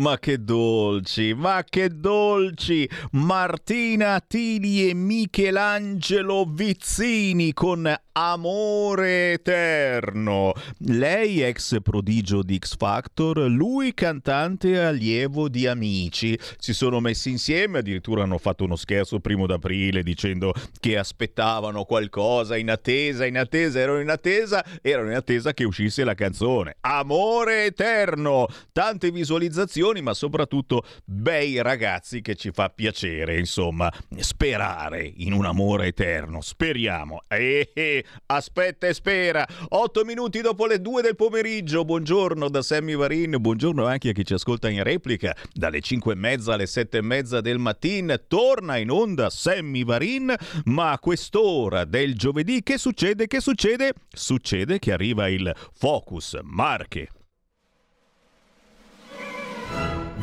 Ma 0.04 0.18
che 0.18 0.44
dolci, 0.44 1.32
ma 1.32 1.64
che 1.66 1.88
dolci! 1.88 2.86
Martina 3.12 4.20
Tili 4.20 4.90
e 4.90 4.92
Michelangelo 4.92 6.44
Vizzini 6.46 7.54
con 7.54 7.90
Amore 8.16 9.32
Eterno. 9.32 10.52
Lei 10.80 11.42
ex 11.42 11.80
prodigio 11.82 12.42
di 12.42 12.58
X 12.62 12.76
Factor, 12.76 13.38
lui 13.48 13.94
cantante 13.94 14.78
allievo 14.78 15.48
di 15.48 15.66
Amici. 15.66 16.38
Si 16.58 16.74
sono 16.74 17.00
messi 17.00 17.30
insieme, 17.30 17.78
addirittura 17.78 18.24
hanno 18.24 18.38
fatto 18.38 18.64
uno 18.64 18.76
scherzo 18.76 19.20
primo 19.20 19.46
d'aprile 19.46 20.02
dicendo 20.02 20.52
che 20.78 20.98
aspettavano 20.98 21.84
qualcosa 21.84 22.58
in 22.58 22.70
attesa, 22.70 23.24
in 23.24 23.38
attesa, 23.38 23.80
erano 23.80 24.00
in 24.00 24.10
attesa, 24.10 24.62
erano 24.82 25.10
in 25.10 25.16
attesa 25.16 25.54
che 25.54 25.64
uscisse 25.64 26.04
la 26.04 26.14
canzone. 26.14 26.76
Amore 26.82 27.64
Eterno! 27.64 28.46
Tante 28.70 29.10
visualizzazioni 29.10 29.93
ma 30.00 30.14
soprattutto 30.14 30.84
bei 31.04 31.60
ragazzi 31.62 32.20
che 32.20 32.34
ci 32.34 32.50
fa 32.52 32.68
piacere, 32.70 33.38
insomma, 33.38 33.92
sperare 34.18 35.10
in 35.16 35.32
un 35.32 35.44
amore 35.44 35.88
eterno. 35.88 36.40
Speriamo. 36.40 37.20
Eh, 37.28 37.70
eh, 37.74 38.04
aspetta 38.26 38.86
e 38.86 38.94
spera. 38.94 39.46
Otto 39.70 40.04
minuti 40.04 40.40
dopo 40.40 40.66
le 40.66 40.80
due 40.80 41.02
del 41.02 41.16
pomeriggio. 41.16 41.84
Buongiorno 41.84 42.48
da 42.48 42.62
Sammy 42.62 42.94
Varin. 42.94 43.36
Buongiorno 43.40 43.86
anche 43.86 44.10
a 44.10 44.12
chi 44.12 44.24
ci 44.24 44.34
ascolta 44.34 44.68
in 44.68 44.82
replica. 44.82 45.34
Dalle 45.52 45.80
cinque 45.80 46.12
e 46.12 46.16
mezza 46.16 46.54
alle 46.54 46.66
sette 46.66 46.98
e 46.98 47.02
mezza 47.02 47.40
del 47.40 47.58
mattino 47.58 48.16
torna 48.26 48.76
in 48.76 48.90
onda 48.90 49.30
Sammy 49.30 49.84
Varin. 49.84 50.34
Ma 50.64 50.92
a 50.92 50.98
quest'ora 50.98 51.84
del 51.84 52.14
giovedì 52.14 52.62
che 52.62 52.78
succede? 52.78 53.26
Che 53.26 53.40
succede? 53.40 53.92
Succede 54.10 54.78
che 54.78 54.92
arriva 54.92 55.28
il 55.28 55.54
Focus 55.72 56.38
Marche. 56.42 57.08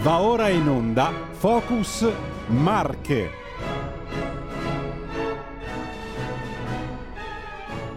Va 0.02 0.20
ora 0.20 0.50
in 0.50 0.68
onda 0.68 1.14
Focus 1.30 2.12
Marche. 2.48 3.30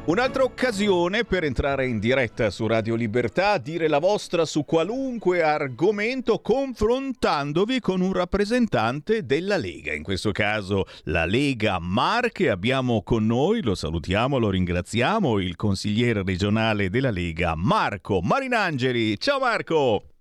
Un'altra 0.05 0.43
occasione 0.43 1.25
per 1.25 1.45
entrare 1.45 1.87
in 1.87 1.99
diretta 1.99 2.51
su 2.51 2.67
Radio 2.67 2.95
Libertà, 2.95 3.57
dire 3.57 3.89
la 3.89 4.01
vostra 4.01 4.45
su 4.45 4.67
qualunque 4.67 5.43
argomento 5.43 6.41
confrontandovi 6.41 7.81
con 7.81 8.03
un 8.03 8.13
rappresentante 8.13 9.25
della 9.25 9.57
Lega. 9.57 9.95
In 9.95 10.03
questo 10.03 10.31
caso 10.31 10.85
la 11.05 11.25
Lega 11.25 11.79
Marche. 11.79 12.51
Abbiamo 12.51 13.03
con 13.03 13.25
noi, 13.25 13.63
lo 13.63 13.75
salutiamo, 13.75 14.37
lo 14.37 14.51
ringraziamo, 14.51 15.39
il 15.39 15.57
consigliere 15.57 16.23
regionale 16.23 16.91
della 16.91 17.11
Lega, 17.11 17.55
Marco 17.57 18.21
Marinangeli. 18.21 19.19
Ciao 19.19 19.39
Marco! 19.39 20.14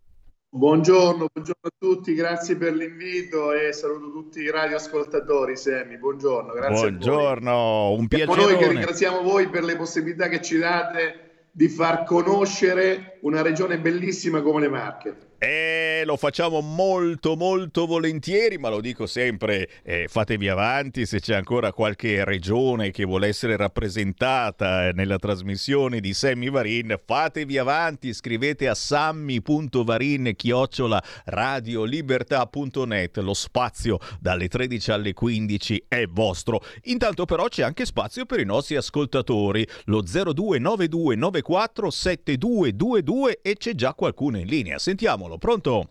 Buongiorno, 0.55 1.25
buongiorno 1.33 1.63
a 1.63 1.71
tutti, 1.75 2.13
grazie 2.13 2.55
per 2.55 2.75
l'invito 2.75 3.53
e 3.53 3.73
saluto 3.73 4.11
tutti 4.11 4.39
i 4.39 4.51
radioascoltatori, 4.51 5.57
Semi, 5.57 5.97
buongiorno, 5.97 6.53
grazie 6.53 6.91
Buongiorno, 6.91 7.93
un 7.93 8.07
Siamo 8.07 8.35
noi 8.35 8.45
che 8.45 8.51
piacere. 8.57 8.73
ringraziamo 8.73 9.21
voi 9.23 9.49
per 9.49 9.63
le 9.63 9.75
possibilità 9.75 10.27
che 10.27 10.43
ci 10.43 10.59
date 10.59 11.47
di 11.49 11.67
far 11.69 12.03
conoscere 12.03 13.17
una 13.21 13.41
regione 13.41 13.79
bellissima 13.79 14.43
come 14.43 14.61
le 14.61 14.69
Marche. 14.69 15.17
Eh, 15.37 16.03
lo 16.05 16.15
facciamo 16.17 16.61
molto 16.61 17.35
molto 17.35 17.85
volentieri, 17.85 18.57
ma 18.57 18.69
lo 18.69 18.79
dico 18.79 19.05
sempre, 19.05 19.69
eh, 19.83 20.07
fatevi 20.07 20.47
avanti 20.47 21.05
se 21.05 21.19
c'è 21.19 21.35
ancora 21.35 21.73
qualche 21.73 22.23
regione 22.23 22.91
che 22.91 23.03
vuole 23.03 23.27
essere 23.27 23.57
rappresentata 23.57 24.87
eh, 24.87 24.93
nella 24.93 25.17
trasmissione 25.17 25.99
di 25.99 26.13
Sammy 26.13 26.49
Varin, 26.49 26.95
fatevi 27.03 27.57
avanti, 27.57 28.13
scrivete 28.13 28.67
a 28.67 28.73
sammy.varin 28.73 30.33
chiocciola 30.35 31.03
radiolibertà.net, 31.25 33.17
lo 33.17 33.33
spazio 33.33 33.99
dalle 34.19 34.47
13 34.47 34.91
alle 34.91 35.13
15 35.13 35.85
è 35.87 36.05
vostro. 36.07 36.61
Intanto 36.83 37.25
però 37.25 37.47
c'è 37.47 37.63
anche 37.63 37.85
spazio 37.85 38.25
per 38.25 38.39
i 38.39 38.45
nostri 38.45 38.75
ascoltatori, 38.75 39.67
lo 39.85 40.01
029294 40.01 41.89
7222 41.89 43.39
e 43.41 43.55
c'è 43.57 43.73
già 43.73 43.93
qualcuno 43.93 44.37
in 44.37 44.47
linea. 44.47 44.79
Sentiamolo, 44.79 45.32
pronto? 45.37 45.89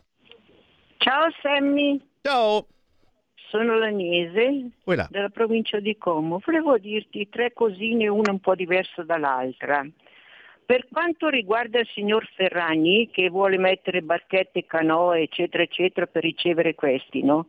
Ciao 0.98 1.30
Sammy. 1.40 2.00
Ciao. 2.22 2.66
Sono 3.48 3.76
l'Agnese 3.76 4.70
Quella. 4.82 5.08
della 5.10 5.28
provincia 5.28 5.78
di 5.78 5.96
Como. 5.98 6.40
Volevo 6.44 6.78
dirti 6.78 7.28
tre 7.28 7.52
cosine, 7.52 8.08
una 8.08 8.30
un 8.30 8.40
po' 8.40 8.54
diversa 8.54 9.02
dall'altra. 9.02 9.86
Per 10.64 10.86
quanto 10.90 11.28
riguarda 11.28 11.80
il 11.80 11.88
signor 11.92 12.26
Ferragni 12.34 13.10
che 13.10 13.28
vuole 13.28 13.58
mettere 13.58 14.00
barchette, 14.00 14.64
canoe, 14.64 15.22
eccetera, 15.22 15.62
eccetera, 15.64 16.06
per 16.06 16.22
ricevere 16.22 16.74
questi, 16.74 17.22
no? 17.22 17.48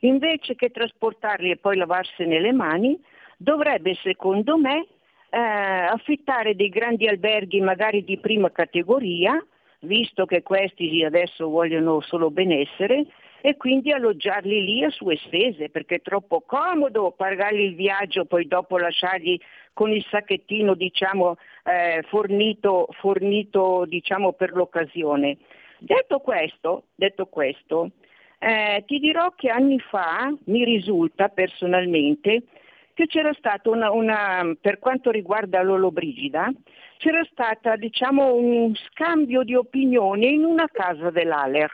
Invece 0.00 0.54
che 0.54 0.70
trasportarli 0.70 1.50
e 1.50 1.56
poi 1.56 1.76
lavarsene 1.76 2.40
le 2.40 2.52
mani, 2.52 2.98
dovrebbe, 3.36 3.94
secondo 4.02 4.56
me, 4.56 4.86
eh, 5.30 5.38
affittare 5.38 6.54
dei 6.54 6.68
grandi 6.68 7.06
alberghi 7.08 7.60
magari 7.60 8.04
di 8.04 8.18
prima 8.18 8.50
categoria, 8.50 9.44
visto 9.84 10.26
che 10.26 10.42
questi 10.42 11.04
adesso 11.04 11.48
vogliono 11.48 12.00
solo 12.00 12.30
benessere, 12.30 13.06
e 13.40 13.56
quindi 13.58 13.92
alloggiarli 13.92 14.64
lì 14.64 14.84
a 14.84 14.90
sue 14.90 15.16
spese, 15.16 15.68
perché 15.68 15.96
è 15.96 16.00
troppo 16.00 16.40
comodo 16.40 17.12
pagargli 17.12 17.60
il 17.60 17.74
viaggio, 17.74 18.24
poi 18.24 18.46
dopo 18.46 18.78
lasciargli 18.78 19.38
con 19.74 19.92
il 19.92 20.02
sacchettino 20.08 20.74
diciamo, 20.74 21.36
eh, 21.64 22.02
fornito, 22.08 22.88
fornito 22.92 23.84
diciamo, 23.86 24.32
per 24.32 24.52
l'occasione. 24.54 25.36
Detto 25.78 26.20
questo, 26.20 26.84
detto 26.94 27.26
questo 27.26 27.90
eh, 28.44 28.84
ti 28.86 28.98
dirò 28.98 29.32
che 29.34 29.48
anni 29.48 29.78
fa 29.78 30.34
mi 30.44 30.64
risulta 30.64 31.28
personalmente 31.28 32.42
che 32.94 33.06
c'era 33.06 33.32
stata 33.34 33.68
una, 33.70 33.90
una 33.90 34.56
per 34.60 34.78
quanto 34.78 35.10
riguarda 35.10 35.62
Lollobrigida, 35.62 36.50
c'era 36.98 37.24
stato 37.30 37.74
diciamo, 37.76 38.34
un 38.34 38.74
scambio 38.74 39.42
di 39.42 39.54
opinioni 39.54 40.32
in 40.32 40.44
una 40.44 40.68
casa 40.72 41.10
dell'Aler 41.10 41.70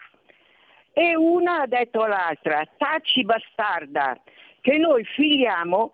e 0.92 1.14
una 1.16 1.62
ha 1.62 1.66
detto 1.66 2.02
all'altra, 2.02 2.66
taci 2.76 3.22
bastarda, 3.22 4.18
che 4.60 4.76
noi 4.76 5.04
filiamo, 5.04 5.92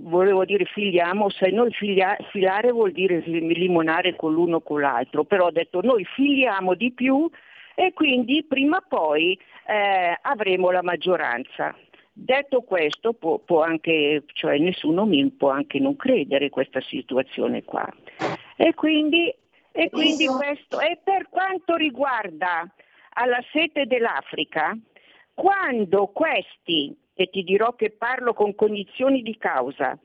volevo 0.00 0.44
dire 0.44 0.64
filiamo, 0.64 1.28
se 1.28 1.50
noi 1.50 1.72
filia, 1.72 2.16
filare 2.30 2.70
vuol 2.70 2.92
dire 2.92 3.18
limonare 3.18 4.14
con 4.16 4.32
l'uno 4.32 4.56
o 4.56 4.60
con 4.60 4.80
l'altro, 4.80 5.24
però 5.24 5.46
ho 5.46 5.50
detto 5.50 5.80
noi 5.82 6.04
filiamo 6.04 6.74
di 6.74 6.92
più 6.92 7.28
e 7.74 7.92
quindi 7.92 8.44
prima 8.44 8.76
o 8.78 8.84
poi 8.86 9.38
eh, 9.66 10.16
avremo 10.22 10.70
la 10.70 10.82
maggioranza. 10.82 11.74
Detto 12.14 12.60
questo, 12.60 13.14
può, 13.14 13.38
può 13.38 13.62
anche, 13.62 14.24
cioè 14.34 14.58
nessuno 14.58 15.06
mi 15.06 15.30
può 15.30 15.48
anche 15.48 15.78
non 15.78 15.96
credere 15.96 16.50
questa 16.50 16.80
situazione 16.82 17.64
qua. 17.64 17.88
E 18.56 18.74
quindi, 18.74 19.34
e 19.72 19.88
quindi 19.88 20.26
questo, 20.26 20.78
e 20.80 20.98
per 21.02 21.28
quanto 21.30 21.74
riguarda 21.74 22.70
alla 23.14 23.42
sete 23.50 23.86
dell'Africa, 23.86 24.76
quando 25.34 26.08
questi, 26.08 26.94
e 27.14 27.30
ti 27.30 27.42
dirò 27.42 27.74
che 27.74 27.90
parlo 27.90 28.34
con 28.34 28.54
cognizioni 28.54 29.22
di 29.22 29.36
causa, 29.38 29.98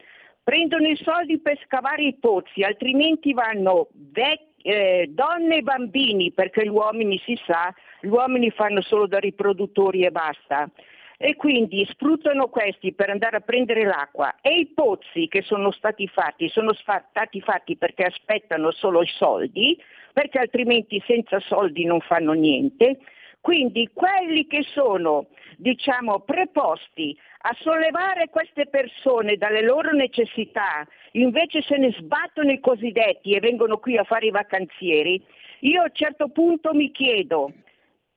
prendono 0.43 0.87
i 0.87 0.95
soldi 0.95 1.39
per 1.39 1.59
scavare 1.65 2.03
i 2.03 2.15
pozzi, 2.15 2.63
altrimenti 2.63 3.33
vanno 3.33 3.89
vecchi, 3.91 4.45
eh, 4.61 5.07
donne 5.09 5.57
e 5.57 5.61
bambini, 5.61 6.31
perché 6.31 6.63
gli 6.63 6.69
uomini 6.69 7.21
si 7.25 7.37
sa, 7.45 7.73
gli 7.99 8.07
uomini 8.07 8.49
fanno 8.51 8.81
solo 8.81 9.07
da 9.07 9.19
riproduttori 9.19 10.03
e 10.03 10.11
basta. 10.11 10.69
E 11.19 11.35
quindi 11.35 11.83
sfruttano 11.89 12.47
questi 12.47 12.93
per 12.93 13.09
andare 13.09 13.37
a 13.37 13.41
prendere 13.41 13.83
l'acqua 13.83 14.35
e 14.39 14.59
i 14.59 14.67
pozzi 14.67 15.27
che 15.27 15.41
sono 15.41 15.71
stati 15.71 16.07
fatti 16.07 16.47
sono 16.47 16.73
stati 16.73 17.41
fatti 17.41 17.75
perché 17.75 18.03
aspettano 18.03 18.69
solo 18.71 19.01
i 19.01 19.07
soldi, 19.07 19.81
perché 20.13 20.37
altrimenti 20.37 21.01
senza 21.07 21.39
soldi 21.39 21.85
non 21.85 22.01
fanno 22.01 22.33
niente. 22.33 22.99
Quindi 23.41 23.89
quelli 23.93 24.45
che 24.45 24.63
sono 24.73 25.27
diciamo, 25.57 26.19
preposti 26.19 27.17
a 27.41 27.55
sollevare 27.61 28.29
queste 28.29 28.67
persone 28.67 29.37
dalle 29.37 29.61
loro 29.61 29.91
necessità, 29.91 30.87
invece 31.13 31.61
se 31.61 31.77
ne 31.77 31.91
sbattono 31.97 32.51
i 32.51 32.59
cosiddetti 32.59 33.33
e 33.33 33.39
vengono 33.39 33.77
qui 33.77 33.97
a 33.97 34.03
fare 34.03 34.27
i 34.27 34.31
vacanzieri, 34.31 35.23
io 35.61 35.81
a 35.81 35.85
un 35.85 35.93
certo 35.93 36.29
punto 36.29 36.73
mi 36.73 36.91
chiedo, 36.91 37.51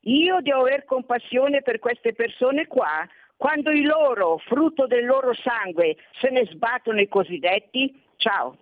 io 0.03 0.41
devo 0.41 0.61
aver 0.61 0.85
compassione 0.85 1.63
per 1.63 1.79
queste 1.79 2.15
persone 2.15 2.67
qua, 2.67 3.07
quando 3.37 3.71
i 3.71 3.83
loro, 3.83 4.39
frutto 4.39 4.87
del 4.87 5.05
loro 5.05 5.33
sangue, 5.35 5.97
se 6.21 6.31
ne 6.31 6.47
sbattono 6.47 7.01
i 7.01 7.09
cosiddetti? 7.09 8.03
Ciao. 8.17 8.57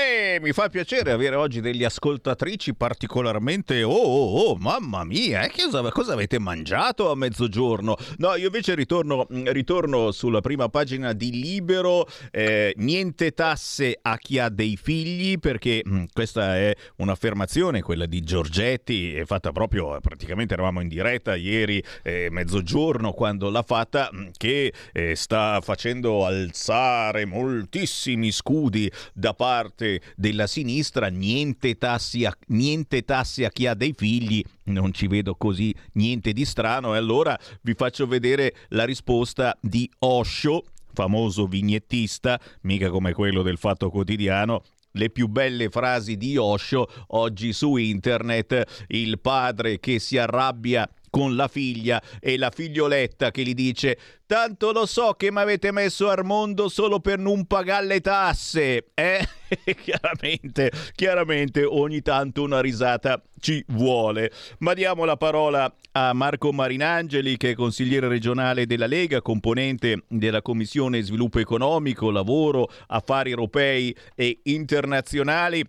E 0.00 0.38
mi 0.40 0.52
fa 0.52 0.68
piacere 0.68 1.10
avere 1.10 1.34
oggi 1.34 1.60
degli 1.60 1.82
ascoltatrici 1.82 2.72
particolarmente 2.72 3.82
oh 3.82 3.90
oh 3.90 4.50
oh 4.50 4.54
mamma 4.54 5.02
mia 5.02 5.42
eh, 5.42 5.50
cosa, 5.50 5.82
cosa, 5.90 6.12
avete 6.12 6.38
mangiato 6.38 7.10
a 7.10 7.16
mezzogiorno? 7.16 7.96
No 8.18 8.36
io 8.36 8.46
invece 8.46 8.76
ritorno, 8.76 9.26
ritorno 9.28 10.12
sulla 10.12 10.40
prima 10.40 10.68
pagina 10.68 11.12
di 11.14 11.32
Libero 11.32 12.06
eh, 12.30 12.72
niente 12.76 13.32
tasse 13.32 13.98
a 14.00 14.16
chi 14.18 14.38
ha 14.38 14.48
dei 14.48 14.78
figli 14.80 15.40
perché 15.40 15.82
mh, 15.84 16.04
questa 16.12 16.54
è 16.54 16.72
un'affermazione 16.98 17.82
quella 17.82 18.06
di 18.06 18.20
Giorgetti 18.20 19.16
è 19.16 19.24
fatta 19.24 19.50
proprio 19.50 19.98
praticamente 20.00 20.54
eravamo 20.54 20.80
in 20.80 20.88
diretta 20.88 21.34
ieri 21.34 21.82
eh, 22.04 22.28
mezzogiorno 22.30 23.10
quando 23.12 23.50
l'ha 23.50 23.62
fatta 23.62 24.10
che 24.36 24.72
eh, 24.92 25.16
sta 25.16 25.60
facendo 25.60 26.24
alzare 26.24 27.24
moltissimi 27.24 28.30
scudi 28.30 28.88
da 29.12 29.34
parte 29.34 29.87
parte 29.88 30.00
della 30.16 30.46
sinistra, 30.46 31.08
niente 31.08 31.78
tassi, 31.78 32.24
a, 32.24 32.36
niente 32.48 33.02
tassi 33.02 33.44
a 33.44 33.50
chi 33.50 33.66
ha 33.66 33.74
dei 33.74 33.94
figli, 33.96 34.42
non 34.64 34.92
ci 34.92 35.06
vedo 35.06 35.34
così 35.34 35.74
niente 35.92 36.32
di 36.32 36.44
strano. 36.44 36.94
E 36.94 36.98
allora 36.98 37.38
vi 37.62 37.74
faccio 37.74 38.06
vedere 38.06 38.54
la 38.68 38.84
risposta 38.84 39.56
di 39.60 39.90
Osho, 40.00 40.64
famoso 40.92 41.46
vignettista, 41.46 42.38
mica 42.62 42.90
come 42.90 43.12
quello 43.12 43.42
del 43.42 43.58
Fatto 43.58 43.90
Quotidiano, 43.90 44.62
le 44.92 45.10
più 45.10 45.28
belle 45.28 45.68
frasi 45.68 46.16
di 46.16 46.36
Osho 46.36 46.88
oggi 47.08 47.52
su 47.52 47.76
internet, 47.76 48.84
il 48.88 49.18
padre 49.20 49.78
che 49.78 49.98
si 49.98 50.18
arrabbia 50.18 50.88
con 51.10 51.36
la 51.36 51.48
figlia 51.48 52.02
e 52.20 52.36
la 52.36 52.50
figlioletta 52.50 53.30
che 53.30 53.42
gli 53.42 53.54
dice 53.54 53.98
Tanto 54.28 54.72
lo 54.72 54.84
so 54.84 55.14
che 55.14 55.32
mi 55.32 55.38
avete 55.38 55.72
messo 55.72 56.10
al 56.10 56.22
mondo 56.22 56.68
solo 56.68 57.00
per 57.00 57.18
non 57.18 57.46
pagare 57.46 57.86
le 57.86 58.00
tasse. 58.02 58.88
Eh? 58.98 59.74
chiaramente, 59.82 60.70
chiaramente 60.94 61.64
ogni 61.64 62.02
tanto 62.02 62.42
una 62.42 62.60
risata 62.60 63.22
ci 63.40 63.64
vuole. 63.68 64.30
Ma 64.58 64.74
diamo 64.74 65.06
la 65.06 65.16
parola 65.16 65.74
a 65.92 66.12
Marco 66.12 66.52
Marinangeli, 66.52 67.38
che 67.38 67.52
è 67.52 67.54
consigliere 67.54 68.08
regionale 68.08 68.66
della 68.66 68.86
Lega, 68.86 69.22
componente 69.22 70.02
della 70.08 70.42
Commissione 70.42 71.00
Sviluppo 71.00 71.38
Economico, 71.38 72.10
Lavoro, 72.10 72.68
Affari 72.88 73.30
Europei 73.30 73.96
e 74.14 74.40
Internazionali. 74.42 75.64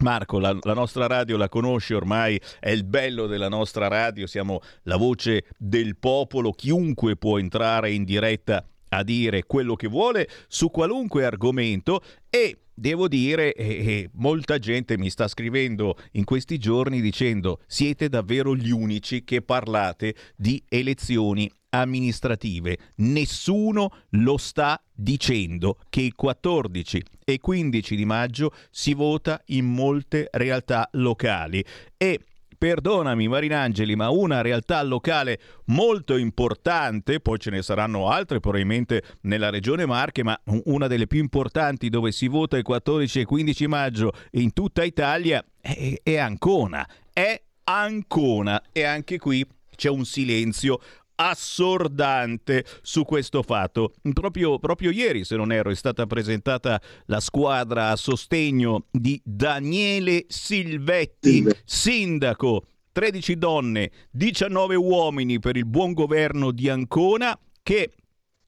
Marco, 0.00 0.38
la, 0.38 0.56
la, 0.62 0.74
nostra 0.74 1.06
radio 1.06 1.36
la 1.36 1.48
conosci 1.48 1.94
ormai, 1.94 2.40
è 2.58 2.70
il 2.70 2.84
bello 2.84 3.26
della 3.26 3.48
nostra 3.48 3.88
radio, 3.88 4.26
siamo 4.26 4.60
la 4.82 4.96
voce 4.96 5.46
del 5.56 5.96
popolo, 5.96 6.52
chiunque 6.52 7.16
può 7.16 7.38
entrare 7.38 7.90
in 7.90 8.04
diretta 8.04 8.64
a 8.90 9.02
dire 9.02 9.44
quello 9.44 9.74
che 9.74 9.88
vuole 9.88 10.28
su 10.48 10.70
qualunque 10.70 11.24
argomento 11.24 12.02
e 12.28 12.56
devo 12.80 13.08
dire, 13.08 13.52
eh, 13.52 13.64
eh, 13.64 14.10
molta 14.14 14.58
gente 14.58 14.96
mi 14.96 15.10
sta 15.10 15.28
scrivendo 15.28 15.96
in 16.12 16.24
questi 16.24 16.58
giorni 16.58 17.00
dicendo 17.00 17.60
siete 17.66 18.08
davvero 18.08 18.56
gli 18.56 18.70
unici 18.70 19.22
che 19.22 19.42
parlate 19.42 20.14
di 20.36 20.62
elezioni 20.68 21.50
amministrative. 21.70 22.78
Nessuno 22.96 23.90
lo 24.10 24.36
sta 24.38 24.82
dicendo 24.92 25.78
che 25.88 26.00
il 26.00 26.14
14 26.14 27.02
e 27.24 27.38
15 27.38 27.96
di 27.96 28.04
maggio 28.04 28.52
si 28.70 28.94
vota 28.94 29.40
in 29.46 29.66
molte 29.66 30.28
realtà 30.32 30.88
locali 30.92 31.64
e 31.96 32.20
perdonami 32.60 33.26
Marinangeli, 33.26 33.96
ma 33.96 34.10
una 34.10 34.42
realtà 34.42 34.82
locale 34.82 35.40
molto 35.68 36.18
importante, 36.18 37.18
poi 37.18 37.38
ce 37.38 37.48
ne 37.48 37.62
saranno 37.62 38.10
altre 38.10 38.38
probabilmente 38.38 39.02
nella 39.22 39.48
regione 39.48 39.86
Marche, 39.86 40.22
ma 40.22 40.38
una 40.64 40.86
delle 40.86 41.06
più 41.06 41.20
importanti 41.20 41.88
dove 41.88 42.12
si 42.12 42.28
vota 42.28 42.58
il 42.58 42.62
14 42.62 43.20
e 43.20 43.24
15 43.24 43.66
maggio 43.66 44.12
in 44.32 44.52
tutta 44.52 44.84
Italia 44.84 45.42
è, 45.58 46.00
è 46.02 46.16
Ancona. 46.18 46.86
È 47.10 47.42
Ancona 47.64 48.62
e 48.72 48.82
anche 48.82 49.16
qui 49.16 49.42
c'è 49.74 49.88
un 49.88 50.04
silenzio 50.04 50.80
assordante 51.20 52.64
su 52.80 53.04
questo 53.04 53.42
fatto. 53.42 53.92
Proprio, 54.12 54.58
proprio, 54.58 54.90
ieri, 54.90 55.24
se 55.24 55.36
non 55.36 55.52
erro, 55.52 55.70
è 55.70 55.74
stata 55.74 56.06
presentata 56.06 56.80
la 57.06 57.20
squadra 57.20 57.90
a 57.90 57.96
sostegno 57.96 58.86
di 58.90 59.20
Daniele 59.22 60.24
Silvetti, 60.28 61.46
sindaco. 61.64 62.64
13 62.92 63.36
donne, 63.36 63.90
19 64.10 64.74
uomini 64.74 65.38
per 65.38 65.56
il 65.56 65.64
buon 65.64 65.92
governo 65.92 66.50
di 66.50 66.68
Ancona 66.68 67.38
che 67.62 67.92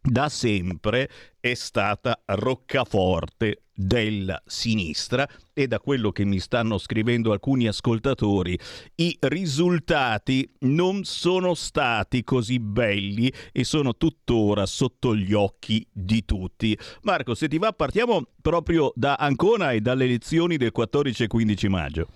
da 0.03 0.29
sempre 0.29 1.09
è 1.39 1.55
stata 1.55 2.21
roccaforte 2.27 3.63
della 3.75 4.43
sinistra 4.45 5.29
e 5.53 5.67
da 5.67 5.79
quello 5.79 6.11
che 6.11 6.25
mi 6.25 6.41
stanno 6.41 6.77
scrivendo 6.77 7.33
alcuni 7.33 7.69
ascoltatori 7.69 8.59
i 8.97 9.17
risultati 9.21 10.51
non 10.61 11.05
sono 11.05 11.55
stati 11.55 12.25
così 12.25 12.59
belli 12.59 13.33
e 13.53 13.65
sono 13.65 13.97
tuttora 13.97 14.67
sotto 14.67 15.15
gli 15.15 15.33
occhi 15.33 15.87
di 15.91 16.25
tutti. 16.25 16.77
Marco, 17.03 17.35
se 17.35 17.49
ti 17.49 17.59
va 17.59 17.73
partiamo 17.73 18.23
proprio 18.41 18.93
da 18.95 19.15
Ancona 19.15 19.73
e 19.73 19.81
dalle 19.81 20.05
elezioni 20.05 20.57
del 20.57 20.73
14 20.73 21.23
e 21.23 21.27
15 21.29 21.69
maggio. 21.69 22.09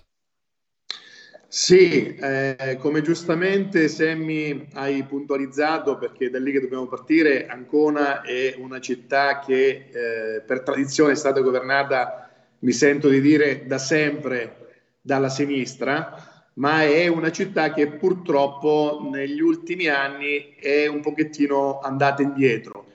Sì, 1.49 2.13
eh, 2.15 2.75
come 2.77 3.01
giustamente 3.01 3.87
Semmi 3.87 4.67
hai 4.73 5.03
puntualizzato, 5.05 5.97
perché 5.97 6.29
da 6.29 6.39
lì 6.39 6.51
che 6.51 6.59
dobbiamo 6.59 6.87
partire, 6.87 7.45
Ancona 7.47 8.21
è 8.21 8.53
una 8.57 8.79
città 8.81 9.39
che 9.39 9.87
eh, 9.89 10.41
per 10.41 10.61
tradizione 10.61 11.13
è 11.13 11.15
stata 11.15 11.39
governata, 11.39 12.29
mi 12.59 12.73
sento 12.73 13.07
di 13.07 13.21
dire, 13.21 13.65
da 13.65 13.77
sempre 13.77 14.55
dalla 14.99 15.29
sinistra, 15.29 16.11
ma 16.55 16.83
è 16.83 17.07
una 17.07 17.31
città 17.31 17.71
che 17.71 17.87
purtroppo 17.87 19.07
negli 19.09 19.39
ultimi 19.39 19.87
anni 19.87 20.55
è 20.59 20.87
un 20.87 20.99
pochettino 21.01 21.79
andata 21.79 22.21
indietro. 22.23 22.87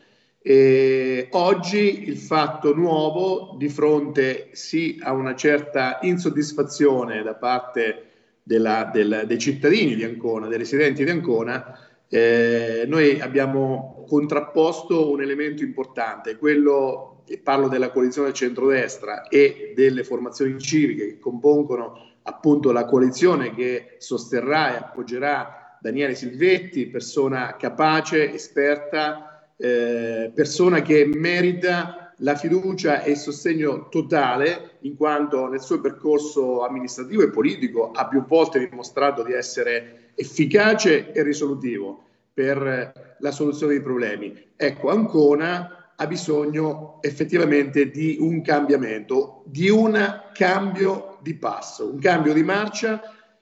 E 0.42 1.28
oggi 1.30 2.06
il 2.08 2.18
fatto 2.18 2.74
nuovo, 2.74 3.54
di 3.56 3.68
fronte 3.70 4.48
sì 4.52 4.98
a 5.02 5.12
una 5.12 5.34
certa 5.36 5.98
insoddisfazione 6.02 7.22
da 7.22 7.34
parte 7.34 8.06
della, 8.42 8.90
del, 8.92 9.24
dei 9.26 9.38
cittadini 9.38 9.94
di 9.94 10.04
Ancona, 10.04 10.48
dei 10.48 10.58
residenti 10.58 11.04
di 11.04 11.10
Ancona, 11.10 11.78
eh, 12.08 12.84
noi 12.86 13.20
abbiamo 13.20 14.04
contrapposto 14.06 15.10
un 15.10 15.22
elemento 15.22 15.62
importante, 15.62 16.36
quello, 16.36 17.22
e 17.26 17.38
parlo 17.38 17.68
della 17.68 17.90
coalizione 17.90 18.32
centrodestra 18.32 19.28
e 19.28 19.72
delle 19.74 20.04
formazioni 20.04 20.58
civiche 20.58 21.06
che 21.06 21.18
compongono 21.18 22.10
appunto 22.24 22.72
la 22.72 22.84
coalizione 22.84 23.54
che 23.54 23.96
sosterrà 23.98 24.74
e 24.74 24.76
appoggerà 24.76 25.78
Daniele 25.80 26.14
Silvetti, 26.14 26.86
persona 26.86 27.56
capace, 27.56 28.32
esperta, 28.32 29.46
eh, 29.56 30.30
persona 30.34 30.82
che 30.82 31.06
merita 31.06 32.01
la 32.22 32.34
fiducia 32.34 33.02
e 33.02 33.12
il 33.12 33.16
sostegno 33.16 33.88
totale, 33.88 34.78
in 34.80 34.96
quanto 34.96 35.48
nel 35.48 35.60
suo 35.60 35.80
percorso 35.80 36.64
amministrativo 36.64 37.22
e 37.22 37.30
politico 37.30 37.90
ha 37.90 38.06
più 38.06 38.24
volte 38.26 38.58
dimostrato 38.68 39.22
di 39.22 39.32
essere 39.32 40.12
efficace 40.14 41.12
e 41.12 41.22
risolutivo 41.22 42.04
per 42.32 43.16
la 43.18 43.30
soluzione 43.30 43.74
dei 43.74 43.82
problemi. 43.82 44.50
Ecco, 44.56 44.90
Ancona 44.90 45.94
ha 45.96 46.06
bisogno 46.06 46.98
effettivamente 47.00 47.90
di 47.90 48.16
un 48.18 48.40
cambiamento, 48.42 49.42
di 49.46 49.68
un 49.68 50.22
cambio 50.32 51.18
di 51.22 51.34
passo, 51.34 51.92
un 51.92 51.98
cambio 51.98 52.32
di 52.32 52.42
marcia 52.42 53.00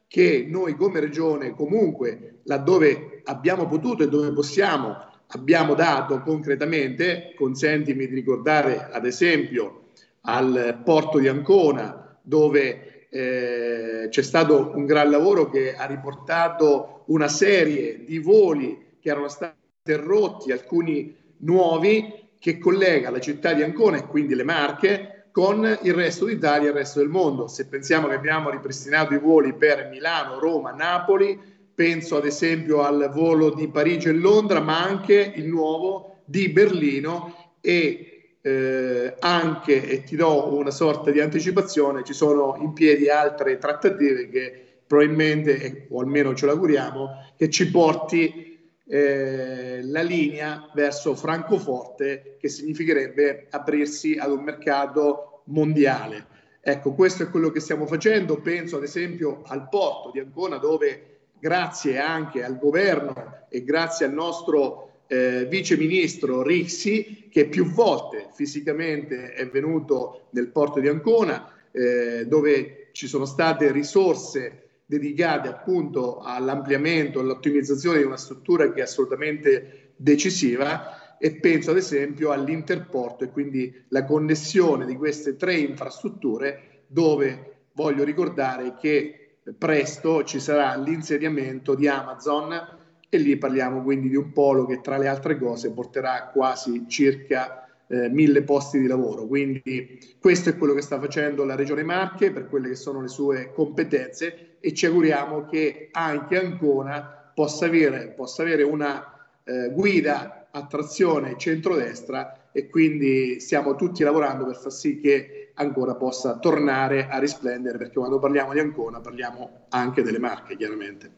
che 0.09 0.47
noi 0.49 0.75
come 0.75 1.01
regione 1.01 1.55
comunque 1.55 2.41
laddove 2.45 3.21
abbiamo 3.25 3.67
potuto 3.69 4.03
e 4.03 4.09
dove 4.09 4.33
possiamo 4.33 4.97
abbiamo 5.33 5.75
dato 5.75 6.21
concretamente, 6.21 7.35
consentimi 7.37 8.07
di 8.07 8.15
ricordare 8.15 8.89
ad 8.91 9.05
esempio 9.07 9.85
al 10.23 10.81
porto 10.85 11.19
di 11.19 11.29
Ancona 11.29 12.19
dove 12.23 13.09
eh, 13.09 14.07
c'è 14.09 14.23
stato 14.23 14.73
un 14.75 14.87
gran 14.87 15.11
lavoro 15.11 15.51
che 15.51 15.75
ha 15.75 15.87
riportato 15.87 17.05
una 17.07 17.29
serie 17.29 18.05
di 18.05 18.19
voli 18.19 18.97
che 19.01 19.11
erano 19.11 19.29
stati 19.29 19.57
interrotti, 19.83 20.53
alcuni 20.53 21.17
nuovi, 21.39 22.29
che 22.39 22.59
collega 22.59 23.11
la 23.11 23.21
città 23.21 23.53
di 23.53 23.63
Ancona 23.63 23.99
e 23.99 24.07
quindi 24.07 24.35
le 24.35 24.45
Marche 24.45 25.27
con 25.33 25.65
il 25.83 25.95
resto 25.95 26.27
d'Italia 26.27 26.69
e 26.69 26.71
il 26.71 26.77
resto 26.77 27.01
del 27.01 27.09
mondo. 27.09 27.49
Se 27.49 27.67
pensiamo 27.67 28.09
che 28.09 28.15
abbiamo 28.15 28.51
ripristinato 28.51 29.15
i 29.15 29.19
voli 29.19 29.55
per 29.55 29.89
Milano, 29.91 30.39
Roma, 30.39 30.73
Napoli, 30.73 31.39
penso 31.81 32.19
ad 32.19 32.27
esempio 32.27 32.83
al 32.83 33.09
volo 33.11 33.55
di 33.55 33.67
Parigi 33.69 34.09
e 34.09 34.13
Londra, 34.13 34.61
ma 34.61 34.85
anche 34.85 35.33
il 35.35 35.47
nuovo 35.47 36.19
di 36.27 36.51
Berlino 36.51 37.55
e 37.59 38.35
eh, 38.43 39.15
anche, 39.19 39.89
e 39.89 40.03
ti 40.03 40.15
do 40.15 40.55
una 40.55 40.71
sorta 40.71 41.11
di 41.11 41.21
anticipazione, 41.21 42.05
ci 42.05 42.13
sono 42.13 42.59
in 42.61 42.75
piedi 42.75 43.09
altre 43.09 43.57
trattative 43.57 44.29
che 44.29 44.63
probabilmente, 44.87 45.87
o 45.89 46.01
almeno 46.01 46.35
ce 46.35 46.45
l'auguriamo, 46.45 47.33
che 47.35 47.49
ci 47.49 47.71
porti 47.71 48.59
eh, 48.87 49.81
la 49.83 50.03
linea 50.03 50.71
verso 50.75 51.15
Francoforte, 51.15 52.37
che 52.39 52.51
significherebbe 52.51 53.47
aprirsi 53.49 54.19
ad 54.19 54.33
un 54.33 54.43
mercato 54.43 55.45
mondiale. 55.45 56.27
Ecco, 56.61 56.93
questo 56.93 57.23
è 57.23 57.31
quello 57.31 57.49
che 57.49 57.61
stiamo 57.61 57.87
facendo. 57.87 58.39
Penso 58.43 58.77
ad 58.77 58.83
esempio 58.83 59.41
al 59.47 59.67
porto 59.71 60.11
di 60.13 60.19
Ancona, 60.19 60.59
dove 60.59 61.10
grazie 61.41 61.99
anche 61.99 62.45
al 62.45 62.59
governo 62.59 63.47
e 63.49 63.65
grazie 63.65 64.07
al 64.07 64.13
nostro 64.13 64.91
eh, 65.07 65.47
vice 65.47 65.77
ministro 65.77 66.43
Rixi, 66.43 67.29
che 67.31 67.47
più 67.47 67.65
volte 67.65 68.29
fisicamente 68.33 69.33
è 69.33 69.49
venuto 69.49 70.29
nel 70.31 70.49
porto 70.49 70.79
di 70.79 70.87
Ancona, 70.87 71.53
eh, 71.73 72.27
dove 72.27 72.91
ci 72.93 73.09
sono 73.09 73.25
state 73.25 73.73
risorse 73.73 74.69
dedicate 74.87 75.49
appunto 75.49 76.19
all'ampliamento, 76.19 77.21
all'ottimizzazione 77.21 77.99
di 77.99 78.05
una 78.05 78.17
struttura 78.17 78.71
che 78.73 78.81
è 78.81 78.83
assolutamente 78.83 79.93
decisiva. 79.97 81.17
E 81.19 81.33
penso 81.35 81.71
ad 81.71 81.77
esempio 81.77 82.31
all'interporto 82.31 83.25
e 83.25 83.31
quindi 83.31 83.85
la 83.89 84.05
connessione 84.05 84.87
di 84.87 84.97
queste 84.97 85.37
tre 85.37 85.55
infrastrutture 85.55 86.85
dove 86.87 87.67
voglio 87.73 88.05
ricordare 88.05 88.77
che 88.81 89.20
presto 89.57 90.25
ci 90.25 90.41
sarà 90.41 90.77
l'insediamento 90.77 91.75
di 91.75 91.89
Amazon 91.89 92.79
e 93.09 93.19
lì 93.19 93.37
parliamo 93.37 93.83
quindi 93.83 94.09
di 94.09 94.17
un 94.17 94.33
polo 94.33 94.67
che 94.67 94.81
tra 94.81 94.97
le 94.97 95.09
altre 95.09 95.39
cose 95.39 95.73
porterà 95.73 96.31
quasi 96.33 96.85
circa 96.87 97.69
eh, 97.89 98.09
mille 98.09 98.43
posti 98.43 98.79
di 98.79 98.87
lavoro. 98.87 99.27
Quindi 99.27 99.99
questo 100.21 100.51
è 100.51 100.57
quello 100.57 100.75
che 100.75 100.83
sta 100.83 101.01
facendo 101.01 101.45
la 101.45 101.57
Regione 101.57 101.83
Marche 101.83 102.31
per 102.31 102.49
quelle 102.49 102.69
che 102.69 102.77
sono 102.77 103.01
le 103.03 103.09
sue 103.09 103.51
competenze 103.53 104.57
e 104.61 104.73
ci 104.73 104.87
auguriamo 104.87 105.47
che 105.47 105.89
anche 105.91 106.39
Ancona 106.39 107.33
possa 107.35 107.67
avere, 107.67 108.13
possa 108.17 108.43
avere 108.43 108.63
una 108.63 109.13
eh, 109.43 109.71
guida 109.73 110.49
a 110.53 110.67
trazione 110.67 111.37
centrodestra 111.37 112.51
e 112.53 112.69
quindi 112.69 113.41
stiamo 113.41 113.75
tutti 113.77 114.03
lavorando 114.03 114.45
per 114.45 114.57
far 114.57 114.73
sì 114.73 115.01
che 115.01 115.40
ancora 115.61 115.95
possa 115.95 116.39
tornare 116.39 117.07
a 117.07 117.19
risplendere, 117.19 117.79
perché 117.79 117.99
quando 117.99 118.19
parliamo 118.19 118.53
di 118.53 118.59
Ancona 118.59 119.01
parliamo 119.01 119.67
anche 119.69 120.03
delle 120.03 120.19
marche, 120.19 120.57
chiaramente. 120.57 121.13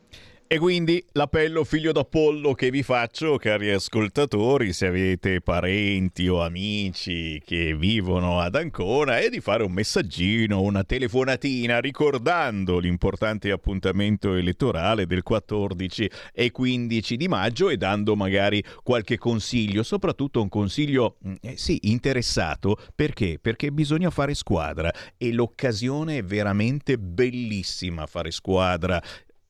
E 0.47 0.59
quindi 0.59 1.03
l'appello 1.13 1.65
figlio 1.65 1.93
d'Apollo 1.93 2.53
che 2.53 2.71
vi 2.71 2.83
faccio, 2.83 3.39
cari 3.39 3.71
ascoltatori, 3.71 4.75
se 4.75 4.87
avete 4.87 5.41
parenti 5.41 6.29
o 6.29 6.43
amici 6.43 7.41
che 7.43 7.75
vivono 7.75 8.39
ad 8.39 8.55
Ancona, 8.55 9.19
è 9.19 9.31
di 9.31 9.41
fare 9.41 9.63
un 9.63 9.73
messaggino, 9.73 10.61
una 10.61 10.85
telefonatina 10.85 11.81
ricordando 11.81 12.79
l'importante 12.79 13.51
appuntamento 13.51 14.35
elettorale 14.35 15.07
del 15.07 15.23
14 15.23 16.11
e 16.35 16.51
15 16.51 17.17
di 17.17 17.29
maggio 17.29 17.71
e 17.71 17.79
dando 17.79 18.15
magari 18.15 18.63
qualche 18.83 19.17
consiglio, 19.17 19.83
soprattutto 19.83 20.43
un 20.43 20.51
consiglio, 20.51 21.17
mm, 21.27 21.35
eh, 21.41 21.57
sì, 21.57 21.79
interessato. 21.85 22.77
Perché? 22.95 23.39
Perché 23.41 23.73
bisogna 23.73 24.11
fare 24.11 24.35
squadra 24.35 24.93
e 25.17 25.33
l'occasione 25.33 26.19
è 26.19 26.23
veramente 26.23 26.99
bellissima 26.99 28.07
fare 28.07 28.31
squadra 28.31 29.03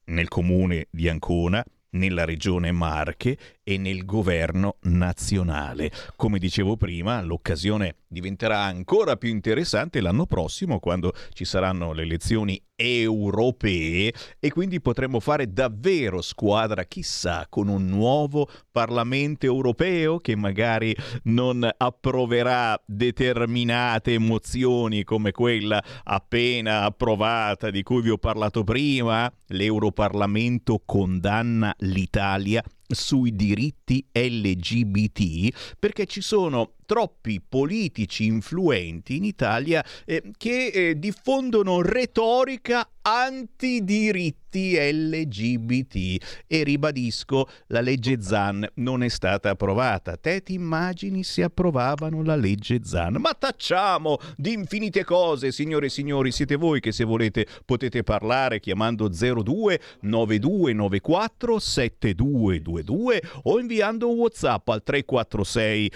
nel 0.06 0.28
comune 0.28 0.88
di 0.90 1.08
Ancona, 1.08 1.64
nella 1.90 2.24
regione 2.24 2.72
Marche 2.72 3.36
e 3.64 3.78
nel 3.78 4.04
governo 4.04 4.76
nazionale. 4.82 5.90
Come 6.16 6.38
dicevo 6.38 6.76
prima, 6.76 7.22
l'occasione 7.22 7.96
diventerà 8.08 8.62
ancora 8.62 9.16
più 9.16 9.30
interessante 9.30 10.00
l'anno 10.00 10.26
prossimo 10.26 10.78
quando 10.78 11.12
ci 11.32 11.44
saranno 11.44 11.92
le 11.92 12.02
elezioni 12.02 12.62
europee 12.74 14.12
e 14.38 14.50
quindi 14.50 14.80
potremo 14.80 15.20
fare 15.20 15.52
davvero 15.52 16.20
squadra, 16.20 16.84
chissà, 16.84 17.46
con 17.48 17.68
un 17.68 17.86
nuovo 17.86 18.48
Parlamento 18.70 19.46
europeo 19.46 20.18
che 20.18 20.34
magari 20.34 20.94
non 21.24 21.68
approverà 21.76 22.80
determinate 22.84 24.18
mozioni 24.18 25.04
come 25.04 25.30
quella 25.30 25.82
appena 26.02 26.82
approvata 26.82 27.70
di 27.70 27.82
cui 27.82 28.02
vi 28.02 28.10
ho 28.10 28.18
parlato 28.18 28.64
prima. 28.64 29.32
L'Europarlamento 29.48 30.82
condanna 30.84 31.74
l'Italia 31.78 32.62
sui 32.94 33.34
diritti 33.34 34.04
LGBT 34.12 35.76
perché 35.78 36.06
ci 36.06 36.20
sono 36.20 36.74
troppi 36.92 37.40
politici 37.40 38.26
influenti 38.26 39.16
in 39.16 39.24
Italia 39.24 39.82
eh, 40.04 40.22
che 40.36 40.66
eh, 40.66 40.98
diffondono 40.98 41.80
retorica 41.80 42.86
antidiritti 43.00 44.40
LGBT 44.52 46.22
e 46.46 46.62
ribadisco 46.62 47.48
la 47.68 47.80
legge 47.80 48.20
Zan 48.20 48.68
non 48.74 49.02
è 49.02 49.08
stata 49.08 49.50
approvata. 49.50 50.16
Te 50.16 50.42
ti 50.42 50.52
immagini 50.52 51.24
se 51.24 51.42
approvavano 51.42 52.22
la 52.22 52.36
legge 52.36 52.80
Zan? 52.84 53.14
Ma 53.14 53.32
tacciamo 53.32 54.18
di 54.36 54.52
infinite 54.52 55.04
cose 55.04 55.52
signore 55.52 55.86
e 55.86 55.88
signori. 55.88 56.30
Siete 56.32 56.56
voi 56.56 56.80
che 56.80 56.92
se 56.92 57.04
volete 57.04 57.46
potete 57.64 58.02
parlare 58.02 58.60
chiamando 58.60 59.08
02 59.08 59.80
9294 60.00 61.58
7222 61.58 63.22
o 63.44 63.58
inviando 63.58 64.10
un 64.10 64.18
whatsapp 64.18 64.68
al 64.68 64.82
346 64.82 65.90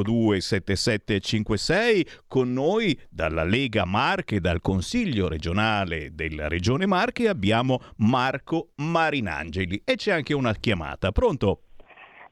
642 0.00 0.40
7756 0.40 2.06
con 2.26 2.52
noi 2.52 2.98
dalla 3.08 3.44
Lega 3.44 3.84
Marche 3.84 4.40
dal 4.40 4.60
Consiglio 4.60 5.28
regionale 5.28 6.14
della 6.14 6.48
Regione 6.48 6.86
Marche 6.86 7.28
abbiamo 7.28 7.78
Marco 7.98 8.70
Marinangeli 8.76 9.82
e 9.84 9.96
c'è 9.96 10.12
anche 10.12 10.34
una 10.34 10.54
chiamata. 10.54 11.12
Pronto? 11.12 11.62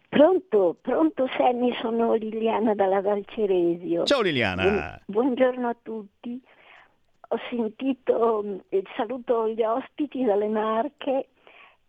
Pronto, 0.08 0.76
pronto 0.80 1.28
Sammy, 1.36 1.74
sono 1.80 2.14
Liliana 2.14 2.74
dalla 2.74 3.02
Valceresio. 3.02 4.04
Ciao 4.04 4.22
Liliana. 4.22 4.98
buongiorno 5.04 5.68
a 5.68 5.76
tutti. 5.80 6.40
Ho 7.30 7.38
sentito 7.50 8.42
mm, 8.42 8.56
il 8.70 8.88
saluto 8.96 9.42
agli 9.42 9.62
ospiti 9.62 10.24
dalle 10.24 10.48
Marche. 10.48 11.28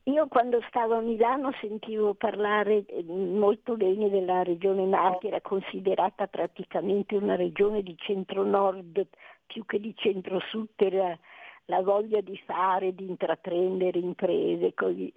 Io 0.09 0.27
quando 0.27 0.59
stavo 0.69 0.95
a 0.95 1.01
Milano 1.01 1.51
sentivo 1.61 2.15
parlare 2.15 2.83
mm, 2.91 3.37
molto 3.37 3.77
bene 3.77 4.09
della 4.09 4.41
regione 4.41 4.83
Marche, 4.85 5.27
era 5.27 5.39
considerata 5.39 6.25
praticamente 6.25 7.15
una 7.15 7.35
regione 7.35 7.83
di 7.83 7.95
centro-nord 7.95 9.05
più 9.45 9.63
che 9.67 9.79
di 9.79 9.93
centro-sud 9.95 10.69
per 10.75 11.19
la 11.65 11.81
voglia 11.81 12.21
di 12.21 12.35
fare, 12.43 12.95
di 12.95 13.07
intraprendere 13.07 13.99
imprese. 13.99 14.73
Così. 14.73 15.13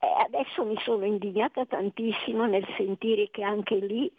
Eh, 0.00 0.06
adesso 0.26 0.66
mi 0.66 0.76
sono 0.80 1.06
indignata 1.06 1.64
tantissimo 1.64 2.44
nel 2.44 2.66
sentire 2.76 3.30
che 3.30 3.42
anche 3.42 3.76
lì, 3.76 4.12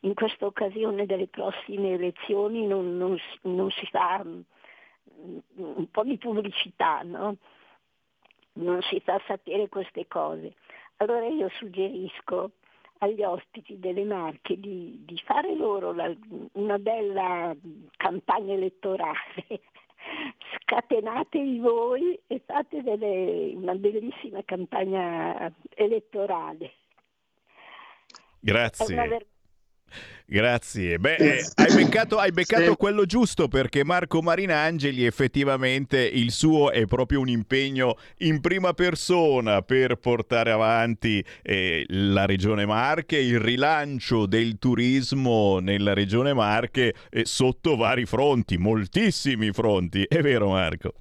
in 0.00 0.14
questa 0.14 0.46
occasione 0.46 1.06
delle 1.06 1.28
prossime 1.28 1.92
elezioni, 1.92 2.66
non, 2.66 2.96
non, 2.96 3.16
non 3.42 3.70
si 3.70 3.86
fa 3.86 4.20
mm, 4.24 4.40
un 5.54 5.90
po' 5.92 6.02
di 6.02 6.18
pubblicità, 6.18 7.02
no? 7.04 7.36
Non 8.54 8.80
si 8.82 9.00
fa 9.00 9.20
sapere 9.26 9.68
queste 9.68 10.06
cose. 10.08 10.54
Allora 10.96 11.26
io 11.26 11.48
suggerisco 11.50 12.52
agli 12.98 13.22
ospiti 13.22 13.78
delle 13.78 14.04
Marche 14.04 14.58
di, 14.58 15.02
di 15.06 15.20
fare 15.24 15.54
loro 15.54 15.92
la, 15.92 16.14
una 16.52 16.78
bella 16.78 17.56
campagna 17.96 18.52
elettorale 18.52 19.46
scatenatevi 20.62 21.58
voi 21.58 22.18
e 22.26 22.42
fate 22.44 22.82
delle, 22.82 23.52
una 23.54 23.74
bellissima 23.74 24.42
campagna 24.44 25.52
elettorale. 25.74 26.72
Grazie. 28.38 29.26
Grazie. 30.26 30.98
Beh, 30.98 31.16
eh, 31.16 31.44
hai 31.56 31.74
beccato, 31.74 32.18
hai 32.18 32.30
beccato 32.30 32.70
sì. 32.70 32.76
quello 32.76 33.04
giusto 33.04 33.48
perché 33.48 33.84
Marco 33.84 34.22
Marinangeli 34.22 35.04
effettivamente 35.04 35.98
il 35.98 36.30
suo 36.30 36.70
è 36.70 36.86
proprio 36.86 37.18
un 37.18 37.28
impegno 37.28 37.96
in 38.18 38.40
prima 38.40 38.72
persona 38.72 39.62
per 39.62 39.96
portare 39.96 40.52
avanti 40.52 41.24
eh, 41.42 41.84
la 41.88 42.26
Regione 42.26 42.64
Marche, 42.64 43.18
il 43.18 43.40
rilancio 43.40 44.26
del 44.26 44.58
turismo 44.58 45.58
nella 45.58 45.94
Regione 45.94 46.32
Marche 46.32 46.94
eh, 47.10 47.24
sotto 47.24 47.74
vari 47.74 48.06
fronti, 48.06 48.56
moltissimi 48.56 49.50
fronti. 49.50 50.04
È 50.06 50.20
vero 50.20 50.50
Marco? 50.50 50.94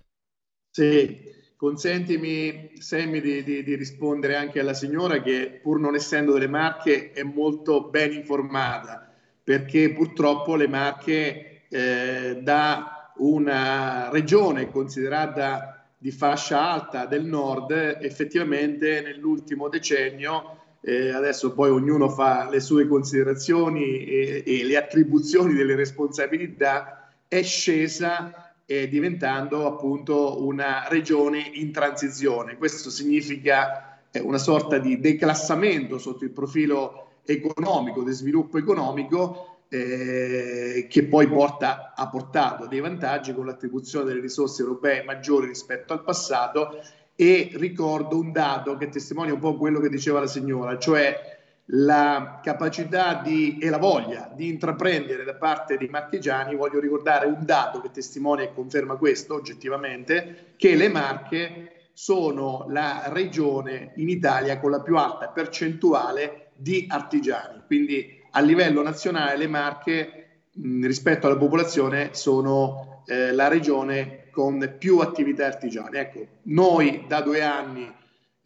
Sì, 0.72 1.38
consentimi 1.60 2.72
Sammy 2.80 3.19
di, 3.19 3.44
di, 3.44 3.64
di, 3.64 3.76
rispondere 3.76 4.38
anche 4.38 4.61
alla 4.61 4.73
signora 4.73 5.22
che 5.22 5.60
pur 5.61 5.77
non 5.77 5.94
essendo 5.94 6.31
delle 6.31 6.48
Marche 6.48 7.11
è 7.11 7.22
molto 7.22 7.90
ben 7.90 8.14
informata 8.14 9.11
perché 9.44 9.91
purtroppo 9.91 10.56
le 10.56 10.69
Marche 10.69 11.64
eh, 11.68 12.40
da 12.41 13.11
una 13.18 14.10
regione 14.10 14.72
considerata 14.72 15.86
di 15.98 16.11
fascia 16.11 16.61
alta 16.61 17.06
del 17.06 17.26
nord 17.26 17.72
effettivamente 17.72 19.02
nell'ultimo 19.02 19.68
decennio 19.68 20.77
eh, 20.80 21.10
adesso 21.10 21.53
poi 21.53 21.72
ognuno 21.72 22.07
fa 22.07 22.49
le 22.49 22.61
sue 22.61 22.88
considerazioni 22.88 24.06
e, 24.06 24.44
e 24.45 24.64
le 24.64 24.77
attribuzioni 24.77 25.53
delle 25.53 25.76
responsabilità 25.76 27.11
è 27.27 27.44
scesa 27.44 28.48
eh, 28.71 28.87
diventando 28.87 29.65
appunto 29.65 30.45
una 30.45 30.87
regione 30.89 31.39
in 31.55 31.71
transizione. 31.71 32.55
Questo 32.55 32.91
significa 32.91 33.99
eh, 34.11 34.19
una 34.19 34.37
sorta 34.37 34.77
di 34.77 34.99
declassamento 34.99 35.97
sotto 35.97 36.23
il 36.23 36.29
profilo 36.29 37.07
economico, 37.25 38.03
di 38.03 38.11
sviluppo 38.11 38.59
economico 38.59 39.63
eh, 39.69 40.85
che 40.87 41.03
poi 41.05 41.27
porta, 41.27 41.93
ha 41.95 42.09
portato 42.09 42.67
dei 42.67 42.79
vantaggi 42.79 43.33
con 43.33 43.47
l'attribuzione 43.47 44.05
delle 44.05 44.21
risorse 44.21 44.61
europee 44.61 45.03
maggiori 45.03 45.47
rispetto 45.47 45.93
al 45.93 46.03
passato. 46.03 46.79
E 47.15 47.49
ricordo 47.55 48.19
un 48.19 48.31
dato 48.31 48.77
che 48.77 48.89
testimonia 48.89 49.33
un 49.33 49.39
po' 49.39 49.57
quello 49.57 49.79
che 49.79 49.89
diceva 49.89 50.19
la 50.19 50.27
signora, 50.27 50.77
cioè 50.77 51.39
la 51.71 52.39
capacità 52.41 53.21
di, 53.23 53.57
e 53.59 53.69
la 53.69 53.77
voglia 53.77 54.31
di 54.33 54.47
intraprendere 54.47 55.23
da 55.23 55.35
parte 55.35 55.77
dei 55.77 55.87
marchigiani, 55.87 56.55
voglio 56.55 56.79
ricordare 56.79 57.27
un 57.27 57.45
dato 57.45 57.81
che 57.81 57.91
testimonia 57.91 58.45
e 58.45 58.53
conferma 58.53 58.95
questo 58.95 59.35
oggettivamente, 59.35 60.53
che 60.55 60.75
le 60.75 60.89
Marche 60.89 61.89
sono 61.93 62.65
la 62.69 63.03
regione 63.07 63.91
in 63.97 64.09
Italia 64.09 64.59
con 64.59 64.71
la 64.71 64.81
più 64.81 64.97
alta 64.97 65.27
percentuale 65.27 66.51
di 66.55 66.85
artigiani. 66.89 67.61
Quindi 67.65 68.23
a 68.31 68.41
livello 68.41 68.81
nazionale 68.81 69.37
le 69.37 69.47
Marche 69.47 70.43
mh, 70.53 70.85
rispetto 70.85 71.27
alla 71.27 71.37
popolazione 71.37 72.09
sono 72.13 73.03
eh, 73.05 73.31
la 73.31 73.47
regione 73.47 74.29
con 74.31 74.75
più 74.77 74.99
attività 74.99 75.45
artigiane. 75.45 75.99
Ecco, 75.99 76.25
noi 76.43 77.05
da 77.07 77.21
due 77.21 77.41
anni 77.41 77.91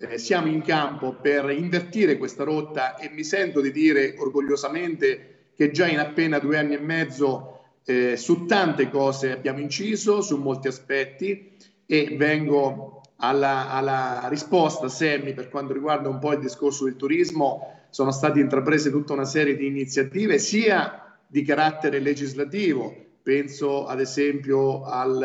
eh, 0.10 0.18
siamo 0.18 0.48
in 0.48 0.62
campo 0.62 1.14
per 1.14 1.50
invertire 1.50 2.18
questa 2.18 2.44
rotta 2.44 2.96
e 2.98 3.10
mi 3.10 3.24
sento 3.24 3.62
di 3.62 3.72
dire 3.72 4.16
orgogliosamente 4.18 5.52
che 5.56 5.72
già 5.72 5.88
in 5.88 6.00
appena 6.00 6.40
due 6.40 6.58
anni 6.58 6.74
e 6.74 6.80
mezzo 6.80 7.60
eh, 7.86 8.18
su 8.18 8.46
tante 8.46 8.90
cose 8.90 9.32
abbiamo 9.32 9.60
inciso, 9.60 10.22
su 10.22 10.38
molti 10.38 10.68
aspetti 10.68 11.52
e 11.86 12.16
vengo 12.18 13.02
alla, 13.18 13.70
alla 13.70 14.28
risposta, 14.30 14.90
Semmi, 14.90 15.34
per 15.34 15.50
quanto 15.50 15.74
riguarda 15.74 16.10
un 16.10 16.20
po' 16.20 16.34
il 16.34 16.40
discorso 16.40 16.86
del 16.86 16.96
turismo. 16.96 17.82
Sono 17.90 18.12
state 18.12 18.40
intraprese 18.40 18.90
tutta 18.90 19.14
una 19.14 19.26
serie 19.26 19.56
di 19.56 19.68
iniziative 19.68 20.40
sia 20.40 21.18
di 21.28 21.44
carattere 21.44 22.00
legislativo, 22.00 22.96
penso 23.22 23.86
ad 23.86 24.00
esempio 24.00 24.84
al, 24.84 25.22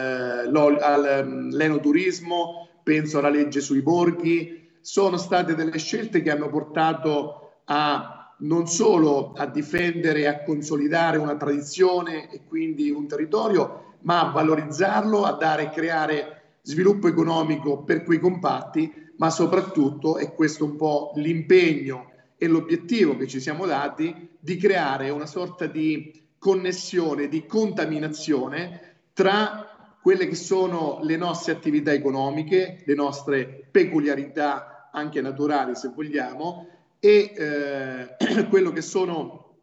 all'enoturismo, 0.46 2.36
mm, 2.36 2.82
penso 2.82 3.18
alla 3.18 3.30
legge 3.30 3.60
sui 3.60 3.82
borghi, 3.82 4.67
sono 4.80 5.16
state 5.16 5.54
delle 5.54 5.78
scelte 5.78 6.22
che 6.22 6.30
hanno 6.30 6.48
portato 6.48 7.60
a 7.64 8.34
non 8.40 8.66
solo 8.66 9.32
a 9.36 9.46
difendere 9.46 10.20
e 10.20 10.26
a 10.26 10.42
consolidare 10.42 11.16
una 11.18 11.36
tradizione 11.36 12.30
e 12.30 12.44
quindi 12.44 12.90
un 12.90 13.08
territorio, 13.08 13.96
ma 14.02 14.20
a 14.20 14.30
valorizzarlo, 14.30 15.24
a 15.24 15.32
dare 15.32 15.64
e 15.64 15.70
creare 15.70 16.42
sviluppo 16.62 17.08
economico 17.08 17.82
per 17.82 18.04
quei 18.04 18.20
compatti, 18.20 18.92
ma 19.16 19.30
soprattutto, 19.30 20.18
e 20.18 20.34
questo 20.34 20.64
un 20.64 20.76
po' 20.76 21.12
l'impegno 21.16 22.10
e 22.36 22.46
l'obiettivo 22.46 23.16
che 23.16 23.26
ci 23.26 23.40
siamo 23.40 23.66
dati 23.66 24.28
di 24.38 24.56
creare 24.56 25.10
una 25.10 25.26
sorta 25.26 25.66
di 25.66 26.26
connessione, 26.38 27.26
di 27.26 27.44
contaminazione 27.46 28.98
tra 29.12 29.67
quelle 30.08 30.26
che 30.26 30.36
sono 30.36 31.00
le 31.02 31.18
nostre 31.18 31.52
attività 31.52 31.92
economiche, 31.92 32.82
le 32.86 32.94
nostre 32.94 33.68
peculiarità 33.70 34.88
anche 34.90 35.20
naturali 35.20 35.74
se 35.74 35.92
vogliamo, 35.94 36.66
e 36.98 37.34
eh, 37.36 38.16
quello 38.48 38.72
che 38.72 38.80
sono 38.80 39.56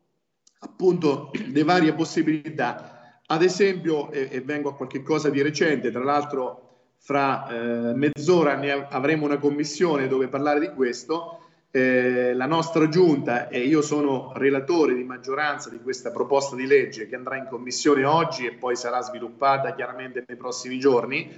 appunto 0.60 1.32
le 1.52 1.64
varie 1.64 1.96
possibilità. 1.96 3.22
Ad 3.26 3.42
esempio, 3.42 4.12
e, 4.12 4.28
e 4.30 4.42
vengo 4.42 4.70
a 4.70 4.76
qualche 4.76 5.02
cosa 5.02 5.32
di 5.32 5.42
recente, 5.42 5.90
tra 5.90 6.04
l'altro 6.04 6.92
fra 7.00 7.48
eh, 7.48 7.96
mezz'ora 7.96 8.56
ne 8.56 8.70
avremo 8.72 9.26
una 9.26 9.40
commissione 9.40 10.08
dove 10.08 10.28
parlare 10.28 10.60
di 10.60 10.70
questo, 10.76 11.45
eh, 11.76 12.34
la 12.34 12.46
nostra 12.46 12.88
giunta 12.88 13.50
e 13.50 13.60
io 13.60 13.82
sono 13.82 14.32
relatore 14.34 14.96
di 14.96 15.04
maggioranza 15.04 15.70
di 15.70 15.82
questa 15.82 16.10
proposta 16.10 16.56
di 16.56 16.66
legge 16.66 17.06
che 17.06 17.18
andrà 17.18 17.36
in 17.36 17.48
commissione 17.50 18.06
oggi 18.06 18.46
e 18.46 18.54
poi 18.54 18.78
sarà 18.78 19.02
sviluppata 19.02 19.76
chiaramente 19.76 20.24
nei 20.26 20.38
prossimi 20.38 20.80
giorni, 20.80 21.30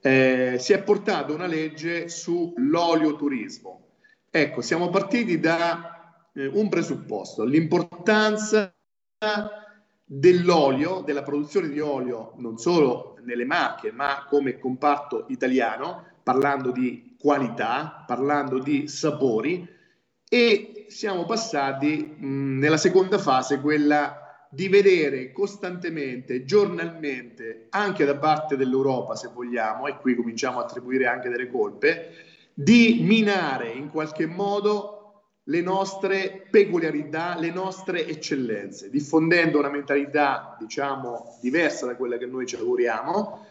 eh, 0.00 0.56
si 0.58 0.72
è 0.72 0.82
portato 0.82 1.34
una 1.34 1.44
legge 1.44 2.08
sull'olio 2.08 3.16
turismo. 3.16 3.88
Ecco, 4.30 4.62
siamo 4.62 4.88
partiti 4.88 5.38
da 5.38 6.24
eh, 6.32 6.46
un 6.46 6.70
presupposto, 6.70 7.44
l'importanza 7.44 8.74
dell'olio, 10.06 11.02
della 11.04 11.22
produzione 11.22 11.68
di 11.68 11.80
olio 11.80 12.32
non 12.36 12.56
solo 12.56 13.18
nelle 13.24 13.44
Marche, 13.44 13.92
ma 13.92 14.24
come 14.26 14.58
comparto 14.58 15.26
italiano, 15.28 16.02
parlando 16.22 16.70
di 16.70 17.14
qualità, 17.26 18.04
parlando 18.06 18.60
di 18.60 18.86
sapori 18.86 19.68
e 20.28 20.86
siamo 20.86 21.24
passati 21.24 22.14
mh, 22.16 22.58
nella 22.60 22.76
seconda 22.76 23.18
fase, 23.18 23.60
quella 23.60 24.46
di 24.48 24.68
vedere 24.68 25.32
costantemente, 25.32 26.44
giornalmente, 26.44 27.66
anche 27.70 28.04
da 28.04 28.16
parte 28.16 28.56
dell'Europa, 28.56 29.16
se 29.16 29.30
vogliamo, 29.34 29.88
e 29.88 29.96
qui 29.96 30.14
cominciamo 30.14 30.60
a 30.60 30.62
attribuire 30.62 31.08
anche 31.08 31.28
delle 31.28 31.50
colpe, 31.50 32.12
di 32.54 33.00
minare 33.02 33.72
in 33.72 33.90
qualche 33.90 34.26
modo 34.26 35.24
le 35.42 35.60
nostre 35.62 36.46
peculiarità, 36.48 37.36
le 37.40 37.50
nostre 37.50 38.06
eccellenze, 38.06 38.88
diffondendo 38.88 39.58
una 39.58 39.68
mentalità, 39.68 40.56
diciamo, 40.60 41.38
diversa 41.40 41.86
da 41.86 41.96
quella 41.96 42.18
che 42.18 42.26
noi 42.26 42.46
ci 42.46 42.54
auguriamo 42.54 43.44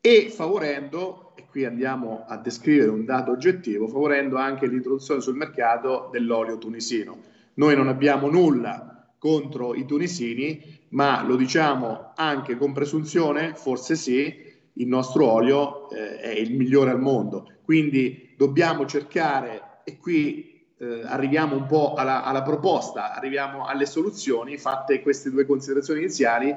e 0.00 0.28
favorendo, 0.28 1.31
qui 1.52 1.66
andiamo 1.66 2.24
a 2.26 2.38
descrivere 2.38 2.88
un 2.88 3.04
dato 3.04 3.30
oggettivo, 3.30 3.86
favorendo 3.86 4.38
anche 4.38 4.66
l'introduzione 4.66 5.20
sul 5.20 5.36
mercato 5.36 6.08
dell'olio 6.10 6.56
tunisino. 6.56 7.18
Noi 7.54 7.76
non 7.76 7.88
abbiamo 7.88 8.30
nulla 8.30 9.06
contro 9.18 9.74
i 9.74 9.84
tunisini, 9.84 10.80
ma 10.92 11.22
lo 11.22 11.36
diciamo 11.36 12.12
anche 12.16 12.56
con 12.56 12.72
presunzione, 12.72 13.52
forse 13.54 13.96
sì, 13.96 14.34
il 14.72 14.86
nostro 14.86 15.30
olio 15.30 15.90
eh, 15.90 16.20
è 16.20 16.30
il 16.30 16.56
migliore 16.56 16.90
al 16.90 17.00
mondo. 17.02 17.46
Quindi 17.62 18.32
dobbiamo 18.34 18.86
cercare, 18.86 19.82
e 19.84 19.98
qui 19.98 20.66
eh, 20.78 21.02
arriviamo 21.04 21.54
un 21.54 21.66
po' 21.66 21.92
alla, 21.92 22.24
alla, 22.24 22.42
proposta, 22.42 23.14
arriviamo 23.14 23.66
alle 23.66 23.84
soluzioni, 23.84 24.56
fatte 24.56 25.02
queste 25.02 25.30
due 25.30 25.44
considerazioni 25.44 26.00
iniziali, 26.00 26.56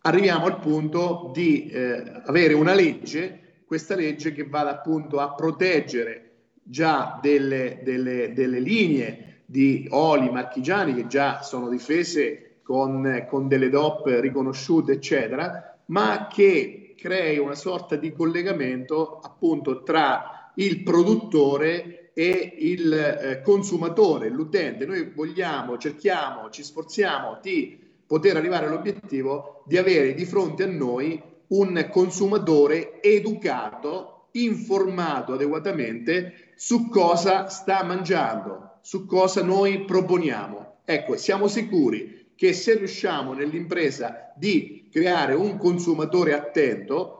arriviamo 0.00 0.46
al 0.46 0.58
punto 0.58 1.30
di 1.34 1.66
eh, 1.66 2.22
avere 2.24 2.54
una 2.54 2.72
legge, 2.72 3.41
questa 3.72 3.94
legge 3.94 4.34
che 4.34 4.44
vada 4.44 4.68
appunto 4.68 5.18
a 5.18 5.32
proteggere 5.32 6.32
già 6.62 7.18
delle, 7.22 7.80
delle, 7.82 8.34
delle 8.34 8.60
linee 8.60 9.44
di 9.46 9.86
oli 9.88 10.28
marchigiani 10.28 10.92
che 10.94 11.06
già 11.06 11.40
sono 11.40 11.70
difese 11.70 12.58
con, 12.62 13.24
con 13.30 13.48
delle 13.48 13.70
DOP 13.70 14.08
riconosciute, 14.20 14.92
eccetera, 14.92 15.78
ma 15.86 16.28
che 16.30 16.94
crei 16.98 17.38
una 17.38 17.54
sorta 17.54 17.96
di 17.96 18.12
collegamento 18.12 19.20
appunto 19.22 19.82
tra 19.82 20.52
il 20.56 20.82
produttore 20.82 22.10
e 22.12 22.56
il 22.58 22.92
eh, 22.92 23.40
consumatore, 23.40 24.28
l'utente. 24.28 24.84
Noi 24.84 25.12
vogliamo, 25.14 25.78
cerchiamo, 25.78 26.50
ci 26.50 26.62
sforziamo 26.62 27.38
di 27.40 27.80
poter 28.06 28.36
arrivare 28.36 28.66
all'obiettivo 28.66 29.62
di 29.64 29.78
avere 29.78 30.12
di 30.12 30.26
fronte 30.26 30.64
a 30.64 30.66
noi 30.66 31.30
un 31.52 31.88
consumatore 31.90 33.02
educato, 33.02 34.28
informato 34.32 35.34
adeguatamente 35.34 36.52
su 36.56 36.88
cosa 36.88 37.48
sta 37.48 37.82
mangiando, 37.82 38.78
su 38.80 39.04
cosa 39.06 39.42
noi 39.42 39.84
proponiamo. 39.84 40.78
Ecco, 40.84 41.16
siamo 41.16 41.48
sicuri 41.48 42.30
che 42.34 42.52
se 42.54 42.76
riusciamo 42.76 43.34
nell'impresa 43.34 44.32
di 44.34 44.88
creare 44.90 45.34
un 45.34 45.58
consumatore 45.58 46.32
attento, 46.32 47.18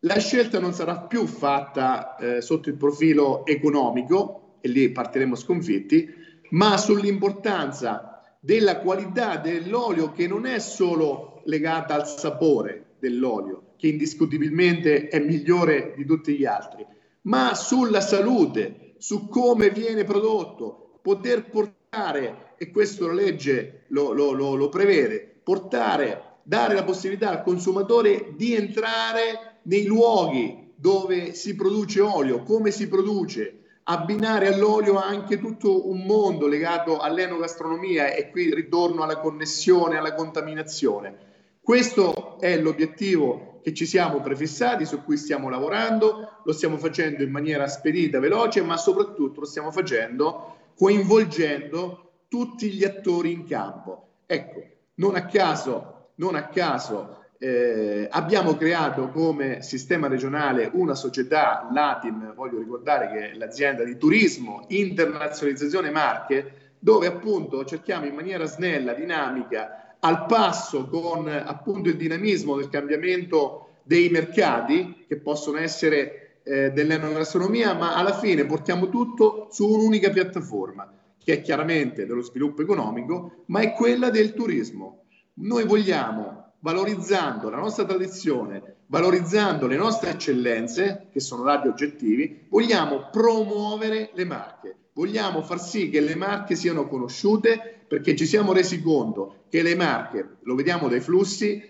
la 0.00 0.18
scelta 0.18 0.58
non 0.58 0.72
sarà 0.72 0.98
più 0.98 1.26
fatta 1.26 2.16
eh, 2.16 2.40
sotto 2.40 2.68
il 2.68 2.74
profilo 2.74 3.46
economico, 3.46 4.56
e 4.60 4.68
lì 4.68 4.90
partiremo 4.90 5.36
sconfitti, 5.36 6.08
ma 6.50 6.76
sull'importanza 6.76 8.20
della 8.40 8.80
qualità 8.80 9.36
dell'olio 9.36 10.10
che 10.10 10.26
non 10.26 10.46
è 10.46 10.58
solo 10.58 11.42
legata 11.44 11.94
al 11.94 12.06
sapore 12.08 12.86
dell'olio, 13.02 13.72
che 13.76 13.88
indiscutibilmente 13.88 15.08
è 15.08 15.18
migliore 15.18 15.92
di 15.96 16.06
tutti 16.06 16.36
gli 16.36 16.44
altri, 16.44 16.86
ma 17.22 17.52
sulla 17.56 18.00
salute, 18.00 18.94
su 18.98 19.28
come 19.28 19.70
viene 19.70 20.04
prodotto, 20.04 21.00
poter 21.02 21.50
portare, 21.50 22.54
e 22.56 22.70
questo 22.70 23.08
la 23.08 23.14
legge 23.14 23.86
lo, 23.88 24.12
lo, 24.12 24.30
lo, 24.30 24.54
lo 24.54 24.68
prevede, 24.68 25.40
portare, 25.42 26.36
dare 26.44 26.74
la 26.74 26.84
possibilità 26.84 27.30
al 27.30 27.42
consumatore 27.42 28.34
di 28.36 28.54
entrare 28.54 29.58
nei 29.62 29.84
luoghi 29.84 30.70
dove 30.76 31.34
si 31.34 31.56
produce 31.56 32.00
olio, 32.00 32.44
come 32.44 32.70
si 32.70 32.86
produce, 32.86 33.62
abbinare 33.84 34.46
all'olio 34.46 34.96
anche 34.96 35.40
tutto 35.40 35.90
un 35.90 36.04
mondo 36.04 36.46
legato 36.46 36.98
all'enogastronomia 36.98 38.14
e 38.14 38.30
qui 38.30 38.54
ritorno 38.54 39.02
alla 39.02 39.18
connessione, 39.18 39.96
alla 39.96 40.14
contaminazione. 40.14 41.30
Questo 41.62 42.40
è 42.40 42.58
l'obiettivo 42.58 43.60
che 43.62 43.72
ci 43.72 43.86
siamo 43.86 44.20
prefissati, 44.20 44.84
su 44.84 45.04
cui 45.04 45.16
stiamo 45.16 45.48
lavorando, 45.48 46.40
lo 46.42 46.52
stiamo 46.52 46.76
facendo 46.76 47.22
in 47.22 47.30
maniera 47.30 47.68
spedita, 47.68 48.18
veloce, 48.18 48.62
ma 48.62 48.76
soprattutto 48.76 49.38
lo 49.38 49.46
stiamo 49.46 49.70
facendo 49.70 50.56
coinvolgendo 50.76 52.24
tutti 52.26 52.72
gli 52.72 52.82
attori 52.82 53.30
in 53.30 53.46
campo. 53.46 54.08
Ecco, 54.26 54.60
non 54.94 55.14
a 55.14 55.26
caso, 55.26 56.08
non 56.16 56.34
a 56.34 56.48
caso 56.48 57.26
eh, 57.38 58.08
abbiamo 58.10 58.56
creato 58.56 59.10
come 59.10 59.62
sistema 59.62 60.08
regionale 60.08 60.68
una 60.72 60.96
società, 60.96 61.68
l'ATIM, 61.70 62.34
voglio 62.34 62.58
ricordare 62.58 63.08
che 63.08 63.30
è 63.30 63.34
l'azienda 63.34 63.84
di 63.84 63.96
turismo, 63.96 64.64
internazionalizzazione 64.68 65.90
Marche, 65.90 66.74
dove 66.80 67.06
appunto 67.06 67.64
cerchiamo 67.64 68.06
in 68.06 68.14
maniera 68.14 68.46
snella, 68.46 68.94
dinamica, 68.94 69.81
al 70.04 70.26
passo 70.26 70.88
con 70.88 71.28
appunto 71.28 71.88
il 71.88 71.96
dinamismo 71.96 72.56
del 72.56 72.68
cambiamento 72.68 73.68
dei 73.84 74.08
mercati, 74.08 75.04
che 75.06 75.18
possono 75.18 75.58
essere 75.58 76.40
eh, 76.44 76.70
dell'enogastronomia, 76.70 77.74
ma 77.74 77.94
alla 77.94 78.18
fine 78.18 78.44
portiamo 78.44 78.88
tutto 78.88 79.48
su 79.50 79.68
un'unica 79.68 80.10
piattaforma, 80.10 80.92
che 81.22 81.34
è 81.34 81.40
chiaramente 81.40 82.06
dello 82.06 82.22
sviluppo 82.22 82.62
economico, 82.62 83.44
ma 83.46 83.60
è 83.60 83.72
quella 83.72 84.10
del 84.10 84.34
turismo. 84.34 85.04
Noi 85.34 85.64
vogliamo 85.64 86.54
valorizzando 86.58 87.48
la 87.48 87.58
nostra 87.58 87.84
tradizione, 87.84 88.76
valorizzando 88.86 89.66
le 89.66 89.76
nostre 89.76 90.10
eccellenze, 90.10 91.08
che 91.12 91.20
sono 91.20 91.44
dati 91.44 91.68
oggettivi, 91.68 92.46
vogliamo 92.48 93.08
promuovere 93.10 94.10
le 94.14 94.24
marche, 94.24 94.76
vogliamo 94.94 95.42
far 95.42 95.60
sì 95.60 95.90
che 95.90 96.00
le 96.00 96.16
marche 96.16 96.56
siano 96.56 96.88
conosciute 96.88 97.81
perché 97.92 98.16
ci 98.16 98.24
siamo 98.24 98.54
resi 98.54 98.80
conto 98.80 99.44
che 99.50 99.60
le 99.60 99.74
marche, 99.74 100.36
lo 100.44 100.54
vediamo 100.54 100.88
dai 100.88 101.00
flussi, 101.00 101.62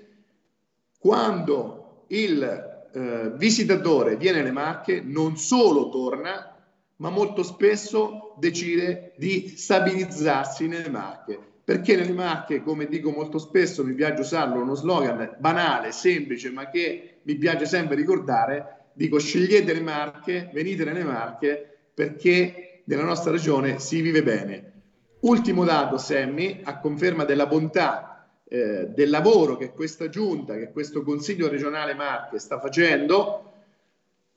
quando 0.96 2.04
il 2.10 2.40
eh, 2.92 3.32
visitatore 3.34 4.16
viene 4.16 4.38
alle 4.38 4.52
marche 4.52 5.02
non 5.04 5.36
solo 5.36 5.88
torna, 5.88 6.64
ma 6.98 7.10
molto 7.10 7.42
spesso 7.42 8.36
decide 8.38 9.14
di 9.16 9.52
stabilizzarsi 9.56 10.68
nelle 10.68 10.90
marche 10.90 11.40
perché 11.64 11.96
nelle 11.96 12.12
Marche, 12.12 12.60
come 12.62 12.86
dico 12.86 13.10
molto 13.10 13.38
spesso, 13.38 13.84
mi 13.84 13.94
piace 13.94 14.20
usarlo, 14.20 14.60
uno 14.60 14.74
slogan 14.74 15.36
banale, 15.38 15.92
semplice, 15.92 16.50
ma 16.50 16.68
che 16.68 17.20
mi 17.22 17.36
piace 17.36 17.66
sempre 17.66 17.94
ricordare, 17.94 18.90
dico 18.94 19.18
scegliete 19.18 19.72
le 19.72 19.80
Marche, 19.80 20.50
venite 20.52 20.84
nelle 20.84 21.04
Marche, 21.04 21.78
perché 21.94 22.82
nella 22.84 23.04
nostra 23.04 23.30
regione 23.30 23.78
si 23.78 24.00
vive 24.00 24.24
bene. 24.24 24.71
Ultimo 25.22 25.64
dato, 25.64 25.98
Semmi, 25.98 26.62
a 26.64 26.80
conferma 26.80 27.24
della 27.24 27.46
bontà 27.46 28.26
eh, 28.48 28.88
del 28.88 29.08
lavoro 29.08 29.56
che 29.56 29.70
questa 29.70 30.08
giunta, 30.08 30.56
che 30.56 30.72
questo 30.72 31.04
Consiglio 31.04 31.48
regionale 31.48 31.94
Marche 31.94 32.40
sta 32.40 32.58
facendo, 32.58 33.52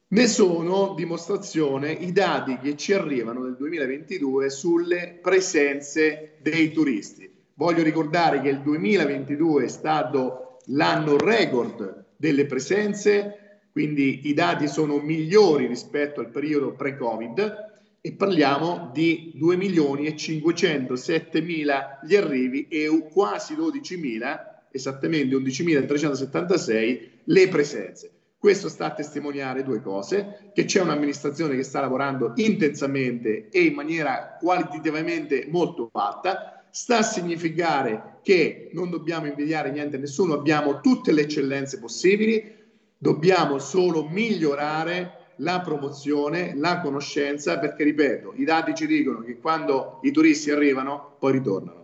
ne 0.10 0.28
sono 0.28 0.94
dimostrazione 0.95 1.91
i 1.91 2.12
dati 2.12 2.60
che 2.60 2.78
ci 2.78 2.94
arrivano 2.94 3.41
nel 3.41 3.56
2022 3.56 4.52
sulle 4.52 5.18
presenze 5.20 6.38
dei 6.41 6.72
turisti. 6.72 7.34
Voglio 7.56 7.82
ricordare 7.82 8.40
che 8.41 8.49
il 8.49 8.62
2022 8.62 9.64
è 9.64 9.68
stato 9.68 10.60
l'anno 10.66 11.18
record 11.18 12.06
delle 12.16 12.45
presenze, 12.45 13.62
quindi 13.72 14.28
i 14.28 14.36
dati 14.36 14.68
sono 14.68 14.99
migliori 14.99 15.66
rispetto 15.66 16.20
al 16.20 16.30
periodo 16.30 16.74
pre-Covid 16.74 17.64
e 18.06 18.11
parliamo 18.11 18.91
di 18.94 19.32
2 19.34 19.56
milioni 19.56 20.06
e 20.06 20.15
507 20.15 21.41
mila 21.41 21.99
gli 22.03 22.15
arrivi 22.15 22.68
e 22.68 22.88
quasi 23.11 23.56
12 23.56 23.98
mila, 23.98 24.68
esattamente 24.69 25.36
11.376 25.36 26.99
le 27.23 27.48
presenze. 27.48 28.11
Questo 28.38 28.69
sta 28.69 28.86
a 28.86 28.94
testimoniare 28.94 29.64
due 29.64 29.82
cose, 29.82 30.52
che 30.53 30.65
c'è 30.65 30.82
un'amministrazione 30.82 31.56
che 31.56 31.64
sta 31.64 31.80
lavorando 31.80 32.34
intensamente 32.36 33.49
e 33.49 33.64
in 33.64 33.73
maniera 33.73 34.38
qualitativamente 34.40 35.48
molto 35.49 35.90
alta, 35.91 36.64
sta 36.69 36.99
a 36.99 37.02
significare 37.02 38.19
che 38.22 38.69
non 38.73 38.91
dobbiamo 38.91 39.26
invidiare 39.26 39.72
niente 39.72 39.95
a 39.95 39.99
nessuno, 39.99 40.36
abbiamo 40.36 40.80
tutte 40.80 41.11
le 41.11 41.22
eccellenze 41.22 41.80
possibili, 41.80 42.53
dobbiamo 42.99 43.57
solo 43.57 44.07
migliorare 44.07 45.24
la 45.38 45.62
promozione, 45.62 46.53
la 46.56 46.80
conoscenza, 46.80 47.60
perché 47.60 47.84
ripeto, 47.84 48.34
i 48.36 48.44
dati 48.44 48.74
ci 48.74 48.88
dicono 48.88 49.22
che 49.22 49.40
quando 49.40 49.99
i 50.03 50.12
turisti 50.12 50.52
arrivano, 50.52 51.16
poi 51.20 51.32
ritornano. 51.34 51.84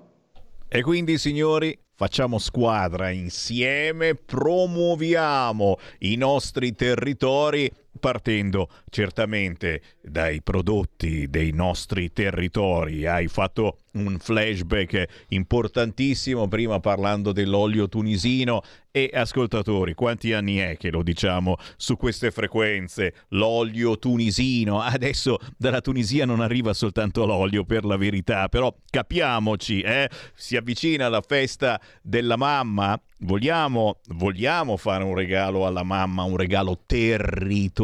E 0.68 0.82
quindi, 0.82 1.18
signori, 1.18 1.78
facciamo 1.94 2.40
squadra 2.40 3.10
insieme, 3.10 4.16
promuoviamo 4.16 5.78
i 6.00 6.16
nostri 6.16 6.74
territori 6.74 7.70
partendo 8.00 8.70
certamente 8.90 9.82
dai 10.02 10.42
prodotti 10.42 11.30
dei 11.30 11.52
nostri 11.52 12.12
territori. 12.12 13.06
Hai 13.06 13.28
fatto 13.28 13.80
un 13.94 14.18
flashback 14.20 15.26
importantissimo 15.30 16.48
prima 16.48 16.80
parlando 16.80 17.32
dell'olio 17.32 17.90
tunisino 17.90 18.62
e 18.92 19.10
ascoltatori, 19.14 19.94
quanti 19.94 20.34
anni 20.34 20.58
è 20.58 20.76
che 20.78 20.92
lo 20.92 21.02
diciamo 21.02 21.56
su 21.78 21.96
queste 21.98 22.32
frequenze? 22.32 23.14
L'olio 23.30 23.98
tunisino. 23.98 24.82
Adesso 24.82 25.38
dalla 25.58 25.82
Tunisia 25.82 26.26
non 26.26 26.42
arriva 26.42 26.74
soltanto 26.74 27.26
l'olio 27.26 27.64
per 27.64 27.86
la 27.86 27.98
verità, 27.98 28.50
però 28.50 28.74
capiamoci, 28.90 29.82
eh? 29.82 30.10
si 30.34 30.58
avvicina 30.58 31.08
la 31.08 31.22
festa 31.22 31.80
della 32.02 32.36
mamma 32.36 33.02
Vogliamo, 33.24 34.00
vogliamo, 34.16 34.78
fare 34.78 35.04
un 35.04 35.14
regalo 35.14 35.68
alla 35.68 35.84
mamma, 35.84 36.24
un 36.24 36.36
regalo 36.36 36.82
territoriale, 36.88 37.81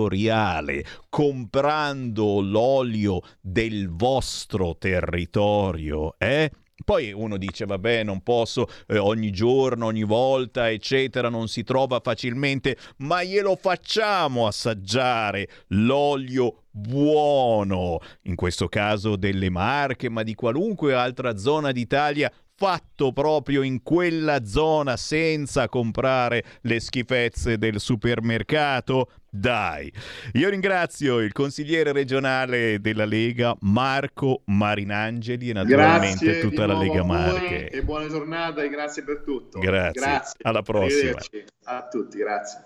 comprando 1.09 2.39
l'olio 2.41 3.21
del 3.41 3.89
vostro 3.89 4.75
territorio, 4.77 6.15
eh? 6.17 6.51
Poi 6.85 7.11
uno 7.11 7.37
dice, 7.37 7.65
vabbè, 7.65 8.03
non 8.03 8.21
posso 8.21 8.67
eh, 8.87 8.97
ogni 8.97 9.31
giorno, 9.31 9.87
ogni 9.87 10.03
volta, 10.03 10.69
eccetera, 10.69 11.27
non 11.27 11.47
si 11.47 11.63
trova 11.63 11.99
facilmente, 11.99 12.77
ma 12.97 13.23
glielo 13.23 13.57
facciamo 13.59 14.45
assaggiare 14.45 15.49
l'olio 15.69 16.65
buono, 16.69 17.99
in 18.23 18.35
questo 18.35 18.67
caso 18.67 19.15
delle 19.15 19.49
Marche, 19.49 20.09
ma 20.09 20.21
di 20.21 20.35
qualunque 20.35 20.93
altra 20.93 21.35
zona 21.35 21.71
d'Italia 21.71 22.31
fatto 22.57 23.13
proprio 23.13 23.61
in 23.61 23.83
quella 23.83 24.43
zona 24.43 24.97
senza 24.97 25.69
comprare 25.69 26.43
le 26.61 26.79
schifezze 26.79 27.59
del 27.59 27.79
supermercato? 27.79 29.11
Dai, 29.29 29.93
io 30.33 30.49
ringrazio 30.49 31.19
il 31.19 31.31
consigliere 31.33 31.91
regionale 31.91 32.81
della 32.81 33.05
Lega 33.05 33.55
Marco 33.59 34.41
Marinangeli 34.45 35.49
e 35.49 35.53
naturalmente 35.53 36.25
grazie 36.25 36.41
tutta 36.41 36.65
la 36.65 36.75
Lega 36.75 37.03
Marche. 37.03 37.69
E 37.69 37.83
buona 37.83 38.07
giornata 38.07 38.63
e 38.63 38.69
grazie 38.69 39.03
per 39.03 39.21
tutto. 39.23 39.59
Grazie. 39.59 40.01
grazie. 40.01 40.39
Alla 40.41 40.63
prossima. 40.63 41.19
A 41.65 41.87
tutti, 41.87 42.17
grazie. 42.17 42.63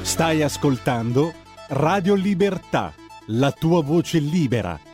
Stai 0.00 0.42
ascoltando 0.42 1.32
Radio 1.68 2.14
Libertà, 2.14 2.92
la 3.26 3.52
tua 3.52 3.82
voce 3.82 4.18
libera 4.18 4.90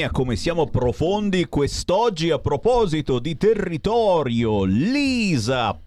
Mia, 0.00 0.10
come 0.10 0.34
siamo 0.34 0.66
profondi 0.66 1.46
quest'oggi 1.46 2.30
a 2.30 2.38
proposito 2.38 3.18
di 3.18 3.36
territorio. 3.36 4.64
Lisa 4.64 5.78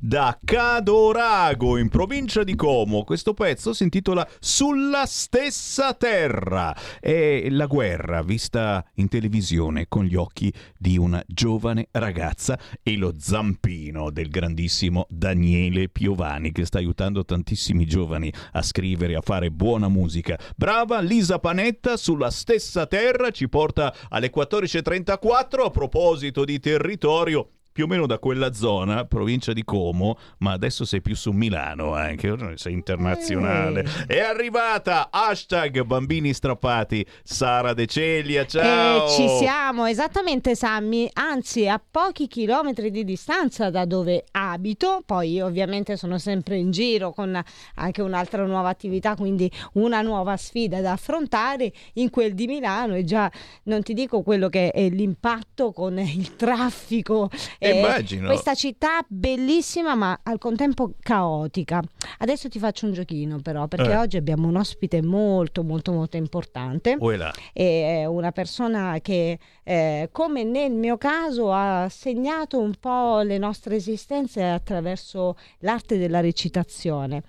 Da 0.00 0.38
Cadorago, 0.44 1.78
in 1.78 1.88
provincia 1.88 2.44
di 2.44 2.54
Como. 2.54 3.04
Questo 3.04 3.32
pezzo 3.32 3.72
si 3.72 3.84
intitola 3.84 4.28
Sulla 4.40 5.06
stessa 5.06 5.94
terra. 5.94 6.76
È 7.00 7.48
la 7.48 7.66
guerra 7.66 8.22
vista 8.22 8.84
in 8.94 9.08
televisione 9.08 9.86
con 9.88 10.04
gli 10.04 10.16
occhi 10.16 10.52
di 10.76 10.98
una 10.98 11.22
giovane 11.26 11.88
ragazza 11.92 12.58
e 12.82 12.96
lo 12.96 13.14
zampino 13.18 14.10
del 14.10 14.28
grandissimo 14.28 15.06
Daniele 15.08 15.88
Piovani 15.88 16.52
che 16.52 16.66
sta 16.66 16.78
aiutando 16.78 17.24
tantissimi 17.24 17.86
giovani 17.86 18.32
a 18.52 18.62
scrivere, 18.62 19.14
a 19.14 19.20
fare 19.22 19.50
buona 19.50 19.88
musica. 19.88 20.38
Brava 20.56 21.00
Lisa 21.00 21.38
Panetta 21.38 21.96
sulla 21.96 22.30
stessa 22.30 22.86
terra 22.86 23.30
ci 23.30 23.48
porta 23.48 23.94
alle 24.08 24.30
14.34 24.34 25.64
a 25.64 25.70
proposito 25.70 26.44
di 26.44 26.58
territorio 26.60 27.48
più 27.74 27.86
o 27.86 27.86
meno 27.88 28.06
da 28.06 28.20
quella 28.20 28.52
zona, 28.52 29.04
provincia 29.04 29.52
di 29.52 29.64
Como, 29.64 30.16
ma 30.38 30.52
adesso 30.52 30.84
sei 30.84 31.02
più 31.02 31.16
su 31.16 31.32
Milano 31.32 31.92
anche, 31.92 32.32
sei 32.54 32.72
internazionale. 32.72 33.84
Eh. 34.06 34.14
È 34.14 34.20
arrivata 34.20 35.08
hashtag 35.10 35.82
bambini 35.82 36.32
strappati, 36.32 37.04
Sara 37.24 37.74
De 37.74 37.86
Celia, 37.86 38.46
ciao! 38.46 39.06
Eh, 39.06 39.10
ci 39.10 39.28
siamo, 39.44 39.86
esattamente 39.86 40.54
Sammy, 40.54 41.08
anzi 41.14 41.66
a 41.66 41.82
pochi 41.90 42.28
chilometri 42.28 42.92
di 42.92 43.02
distanza 43.02 43.70
da 43.70 43.84
dove 43.86 44.24
abito, 44.30 45.02
poi 45.04 45.40
ovviamente 45.40 45.96
sono 45.96 46.18
sempre 46.18 46.56
in 46.56 46.70
giro 46.70 47.12
con 47.12 47.42
anche 47.74 48.02
un'altra 48.02 48.46
nuova 48.46 48.68
attività, 48.68 49.16
quindi 49.16 49.50
una 49.72 50.00
nuova 50.00 50.36
sfida 50.36 50.80
da 50.80 50.92
affrontare 50.92 51.72
in 51.94 52.10
quel 52.10 52.34
di 52.34 52.46
Milano 52.46 52.94
e 52.94 53.02
già 53.02 53.28
non 53.64 53.82
ti 53.82 53.94
dico 53.94 54.22
quello 54.22 54.48
che 54.48 54.70
è 54.70 54.88
l'impatto 54.90 55.72
con 55.72 55.98
il 55.98 56.36
traffico 56.36 57.28
Eh, 57.63 57.63
immagino. 57.70 58.28
Questa 58.28 58.54
città 58.54 59.04
bellissima 59.06 59.94
ma 59.94 60.20
al 60.22 60.38
contempo 60.38 60.94
caotica. 61.00 61.82
Adesso 62.18 62.48
ti 62.48 62.58
faccio 62.58 62.86
un 62.86 62.92
giochino 62.92 63.38
però 63.40 63.66
perché 63.66 63.90
Eh. 63.92 63.96
oggi 63.96 64.16
abbiamo 64.16 64.48
un 64.48 64.56
ospite 64.56 65.02
molto 65.02 65.62
molto 65.62 65.92
molto 65.92 66.16
importante. 66.16 66.96
Uè 66.98 67.16
là. 67.16 67.32
È 67.52 68.04
una 68.06 68.32
persona 68.32 68.98
che 69.00 69.38
eh, 69.62 70.08
come 70.12 70.44
nel 70.44 70.72
mio 70.72 70.98
caso 70.98 71.52
ha 71.52 71.88
segnato 71.88 72.58
un 72.60 72.74
po' 72.78 73.20
le 73.20 73.38
nostre 73.38 73.76
esistenze 73.76 74.42
attraverso 74.42 75.36
l'arte 75.60 75.98
della 75.98 76.20
recitazione. 76.20 77.22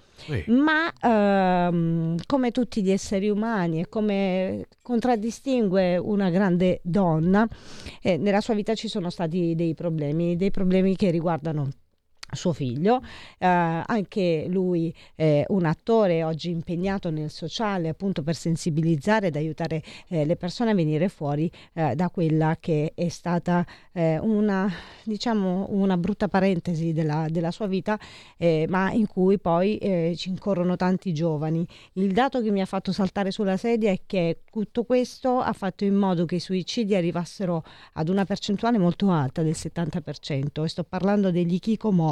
Ma 0.47 0.91
ehm, 1.01 2.17
come 2.25 2.51
tutti 2.51 2.81
gli 2.81 2.91
esseri 2.91 3.29
umani 3.29 3.81
e 3.81 3.89
come 3.89 4.67
contraddistingue 4.81 5.97
una 5.97 6.29
grande 6.29 6.79
donna, 6.83 7.47
eh, 8.01 8.17
nella 8.17 8.41
sua 8.41 8.53
vita 8.53 8.73
ci 8.75 8.87
sono 8.87 9.09
stati 9.09 9.53
dei 9.55 9.73
problemi, 9.73 10.35
dei 10.35 10.51
problemi 10.51 10.95
che 10.95 11.09
riguardano 11.09 11.69
suo 12.31 12.53
figlio, 12.53 13.01
eh, 13.37 13.47
anche 13.47 14.45
lui 14.47 14.93
è 15.15 15.43
un 15.47 15.65
attore 15.65 16.23
oggi 16.23 16.49
impegnato 16.49 17.09
nel 17.09 17.29
sociale 17.29 17.89
appunto 17.89 18.23
per 18.23 18.35
sensibilizzare 18.35 19.27
ed 19.27 19.35
aiutare 19.35 19.83
eh, 20.07 20.25
le 20.25 20.35
persone 20.35 20.71
a 20.71 20.75
venire 20.75 21.09
fuori 21.09 21.51
eh, 21.73 21.95
da 21.95 22.09
quella 22.09 22.57
che 22.59 22.91
è 22.95 23.07
stata 23.09 23.65
eh, 23.91 24.17
una 24.19 24.71
diciamo 25.03 25.67
una 25.69 25.97
brutta 25.97 26.27
parentesi 26.27 26.93
della, 26.93 27.27
della 27.29 27.51
sua 27.51 27.67
vita 27.67 27.97
eh, 28.37 28.65
ma 28.67 28.91
in 28.91 29.07
cui 29.07 29.39
poi 29.39 29.77
eh, 29.77 30.13
ci 30.17 30.29
incorrono 30.29 30.75
tanti 30.75 31.13
giovani. 31.13 31.65
Il 31.93 32.11
dato 32.11 32.41
che 32.41 32.51
mi 32.51 32.61
ha 32.61 32.65
fatto 32.65 32.91
saltare 32.91 33.31
sulla 33.31 33.57
sedia 33.57 33.91
è 33.91 34.01
che 34.05 34.41
tutto 34.51 34.83
questo 34.83 35.39
ha 35.39 35.53
fatto 35.53 35.83
in 35.83 35.95
modo 35.95 36.25
che 36.25 36.35
i 36.35 36.39
suicidi 36.39 36.95
arrivassero 36.95 37.63
ad 37.93 38.09
una 38.09 38.25
percentuale 38.25 38.77
molto 38.77 39.09
alta 39.11 39.41
del 39.41 39.55
70% 39.55 40.63
e 40.63 40.67
sto 40.67 40.83
parlando 40.83 41.31
degli 41.31 41.59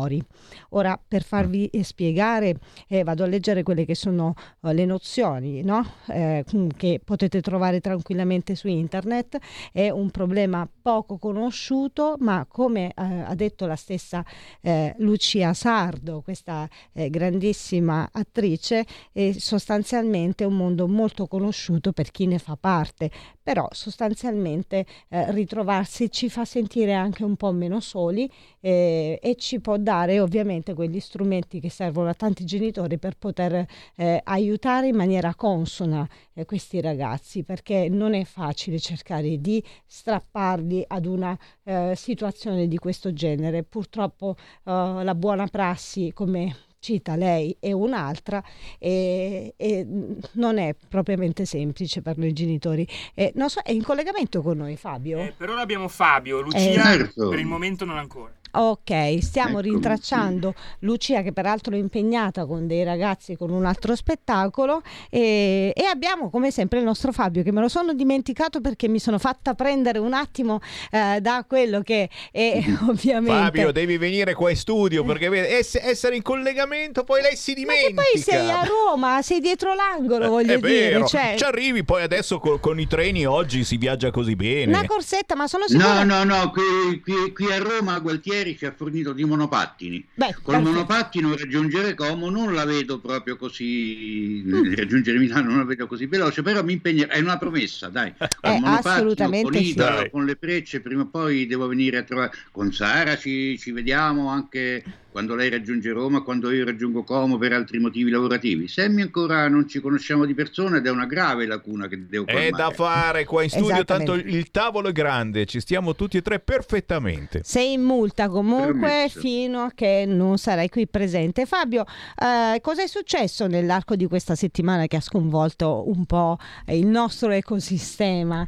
Kikomori. 0.03 0.21
Ora 0.69 0.99
per 1.05 1.23
farvi 1.23 1.67
eh, 1.67 1.83
spiegare 1.83 2.57
eh, 2.87 3.03
vado 3.03 3.23
a 3.23 3.27
leggere 3.27 3.63
quelle 3.63 3.85
che 3.85 3.95
sono 3.95 4.33
eh, 4.61 4.73
le 4.73 4.85
nozioni 4.85 5.61
no? 5.61 5.85
Eh, 6.07 6.43
che 6.75 6.99
potete 7.03 7.41
trovare 7.41 7.79
tranquillamente 7.79 8.55
su 8.55 8.67
internet. 8.67 9.37
È 9.71 9.89
un 9.89 10.09
problema 10.09 10.67
poco 10.81 11.17
conosciuto 11.17 12.15
ma 12.19 12.45
come 12.47 12.87
eh, 12.87 12.93
ha 12.95 13.35
detto 13.35 13.65
la 13.65 13.75
stessa 13.75 14.25
eh, 14.61 14.95
Lucia 14.97 15.53
Sardo, 15.53 16.21
questa 16.21 16.67
grandissima 16.93 18.09
attrice, 18.11 18.85
è 19.11 19.31
sostanzialmente 19.33 20.43
un 20.43 20.55
mondo 20.55 20.87
molto 20.87 21.27
conosciuto 21.27 21.91
per 21.91 22.11
chi 22.11 22.25
ne 22.25 22.39
fa 22.39 22.57
parte, 22.59 23.09
però 23.41 23.67
sostanzialmente 23.71 24.85
ritrovarsi 25.09 26.09
ci 26.09 26.29
fa 26.29 26.45
sentire 26.45 26.93
anche 26.93 27.23
un 27.23 27.35
po' 27.35 27.51
meno 27.51 27.79
soli 27.79 28.29
e 28.59 29.35
ci 29.37 29.59
può 29.59 29.77
dare 29.77 29.92
ovviamente 30.19 30.73
quegli 30.73 30.99
strumenti 30.99 31.59
che 31.59 31.69
servono 31.69 32.09
a 32.09 32.13
tanti 32.13 32.45
genitori 32.45 32.97
per 32.97 33.15
poter 33.17 33.65
eh, 33.95 34.21
aiutare 34.23 34.87
in 34.87 34.95
maniera 34.95 35.35
consona 35.35 36.07
eh, 36.33 36.45
questi 36.45 36.81
ragazzi, 36.81 37.43
perché 37.43 37.87
non 37.89 38.13
è 38.13 38.23
facile 38.23 38.79
cercare 38.79 39.39
di 39.39 39.63
strapparli 39.85 40.83
ad 40.87 41.05
una 41.05 41.37
eh, 41.63 41.93
situazione 41.95 42.67
di 42.67 42.77
questo 42.77 43.13
genere. 43.13 43.63
Purtroppo 43.63 44.35
eh, 44.37 44.71
la 45.03 45.15
buona 45.15 45.47
prassi, 45.47 46.11
come 46.13 46.55
cita 46.79 47.15
lei, 47.15 47.55
è 47.61 47.71
un'altra 47.71 48.43
e, 48.77 49.53
e 49.55 49.87
non 50.33 50.57
è 50.57 50.75
propriamente 50.89 51.45
semplice 51.45 52.01
per 52.01 52.17
noi 52.17 52.33
genitori. 52.33 52.85
Eh, 53.13 53.31
non 53.35 53.49
so, 53.49 53.61
è 53.61 53.71
in 53.71 53.83
collegamento 53.83 54.41
con 54.41 54.57
noi 54.57 54.75
Fabio? 54.75 55.19
Eh, 55.19 55.33
per 55.37 55.49
ora 55.49 55.61
abbiamo 55.61 55.87
Fabio, 55.87 56.41
Lucia 56.41 56.57
Eh, 56.57 56.73
Certo. 56.73 57.29
per 57.29 57.39
il 57.39 57.45
momento 57.45 57.85
non 57.85 57.97
ancora. 57.97 58.33
Ok, 58.55 59.17
stiamo 59.21 59.57
Eccomi, 59.59 59.73
rintracciando 59.73 60.53
Lucia 60.79 61.21
che 61.23 61.31
peraltro 61.33 61.73
è 61.73 61.77
impegnata 61.77 62.45
con 62.45 62.67
dei 62.67 62.83
ragazzi 62.83 63.35
con 63.35 63.49
un 63.49 63.65
altro 63.65 63.95
spettacolo 63.95 64.83
e, 65.09 65.73
e 65.75 65.85
abbiamo 65.85 66.29
come 66.29 66.51
sempre 66.51 66.77
il 66.77 66.85
nostro 66.85 67.11
Fabio 67.11 67.41
che 67.41 67.51
me 67.51 67.61
lo 67.61 67.67
sono 67.67 67.93
dimenticato 67.93 68.61
perché 68.61 68.87
mi 68.87 68.99
sono 68.99 69.17
fatta 69.17 69.55
prendere 69.55 69.97
un 69.97 70.13
attimo 70.13 70.59
eh, 70.91 71.19
da 71.19 71.43
quello 71.47 71.81
che 71.81 72.09
è 72.31 72.61
ovviamente... 72.87 73.41
Fabio, 73.43 73.71
devi 73.71 73.97
venire 73.97 74.35
qua 74.35 74.51
in 74.51 74.55
studio 74.57 75.03
perché 75.03 75.57
ess- 75.57 75.79
essere 75.81 76.15
in 76.15 76.21
collegamento, 76.21 77.03
poi 77.03 77.23
lei 77.23 77.35
si 77.35 77.51
Ma 77.65 77.73
che 77.73 77.79
dimentica. 77.87 78.01
poi 78.03 78.21
sei 78.21 78.49
a 78.51 78.63
Roma, 78.63 79.21
sei 79.23 79.39
dietro 79.39 79.73
l'angolo, 79.73 80.29
voglio 80.29 80.53
È 80.53 80.59
vero, 80.59 80.97
dire. 80.97 81.07
Cioè, 81.07 81.33
ci 81.37 81.43
arrivi 81.43 81.83
poi 81.83 82.03
adesso 82.03 82.37
co- 82.37 82.59
con 82.59 82.79
i 82.79 82.85
treni 82.85 83.25
oggi 83.25 83.63
si 83.63 83.77
viaggia 83.77 84.11
così 84.11 84.35
bene. 84.35 84.65
una 84.77 84.85
corsetta, 84.85 85.35
ma 85.35 85.47
sono 85.47 85.67
sicura... 85.67 86.03
No, 86.03 86.23
no, 86.23 86.35
no, 86.35 86.51
qui, 86.51 87.01
qui- 87.01 87.33
qui 87.33 87.51
a 87.51 87.57
Roma 87.57 87.97
Gualtieri 87.99 88.41
ci 88.57 88.65
ha 88.65 88.73
fornito 88.75 89.13
di 89.13 89.23
monopattini. 89.23 90.05
Beh, 90.13 90.33
Col 90.41 90.55
perfetto. 90.55 90.69
monopattino 90.69 91.35
raggiungere 91.35 91.93
Como 91.95 92.29
non 92.29 92.53
la 92.53 92.65
vedo 92.65 92.99
proprio 92.99 93.37
così, 93.37 94.43
raggiungere 94.75 95.17
Milano 95.17 95.49
non 95.49 95.57
la 95.59 95.63
vedo 95.65 95.87
così 95.87 96.05
veloce, 96.05 96.41
però 96.41 96.63
mi 96.63 96.73
impegnerò, 96.73 97.11
è 97.11 97.19
una 97.19 97.37
promessa, 97.37 97.87
dai. 97.89 98.13
Col 98.17 98.27
Eh, 98.41 98.59
monopattino, 98.59 98.93
assolutamente 98.93 99.51
con 99.51 99.61
sì. 99.61 99.69
Idaro, 99.69 99.95
Dai. 99.95 100.09
con 100.11 100.25
le 100.25 100.37
frecce, 100.39 100.81
prima 100.81 101.01
o 101.03 101.07
poi 101.07 101.45
devo 101.47 101.67
venire 101.67 101.97
a 101.97 102.03
trovare, 102.03 102.31
con 102.51 102.71
Sara 102.73 103.17
ci, 103.17 103.57
ci 103.57 103.71
vediamo 103.71 104.27
anche 104.29 104.83
quando 105.13 105.35
lei 105.35 105.51
raggiunge 105.51 105.91
Roma, 105.91 106.21
quando 106.21 106.51
io 106.51 106.65
raggiungo 106.65 107.03
Como 107.03 107.37
per 107.37 107.53
altri 107.53 107.77
motivi 107.77 108.09
lavorativi. 108.09 108.67
Sammy 108.67 109.03
ancora 109.03 109.47
non 109.47 109.67
ci 109.67 109.79
conosciamo 109.79 110.25
di 110.25 110.33
persona 110.33 110.77
ed 110.77 110.87
è 110.87 110.89
una 110.89 111.05
grave 111.05 111.45
lacuna 111.45 111.87
che 111.87 112.07
devo 112.07 112.25
colmare. 112.25 112.47
È 112.47 112.49
da 112.49 112.71
fare 112.71 113.23
qua 113.23 113.43
in 113.43 113.49
studio, 113.49 113.85
tanto 113.85 114.15
il 114.15 114.49
tavolo 114.49 114.89
è 114.89 114.91
grande, 114.91 115.45
ci 115.45 115.59
stiamo 115.59 115.93
tutti 115.93 116.17
e 116.17 116.23
tre 116.23 116.39
perfettamente. 116.39 117.41
Sei 117.43 117.73
in 117.73 117.83
multa 117.83 118.27
comunque 118.27 118.79
Permesso. 118.79 119.19
fino 119.19 119.61
a 119.61 119.71
che 119.75 120.05
non 120.07 120.39
sarai 120.39 120.67
qui 120.69 120.87
presente. 120.87 121.45
Fabio, 121.45 121.85
eh, 122.17 122.59
cosa 122.59 122.81
è 122.81 122.87
successo 122.87 123.45
nell'arco 123.45 123.95
di 123.95 124.07
questa 124.07 124.33
settimana 124.33 124.87
che 124.87 124.95
ha 124.95 125.01
sconvolto 125.01 125.87
un 125.87 126.07
po' 126.07 126.39
il 126.65 126.87
nostro 126.87 127.29
ecosistema? 127.29 128.47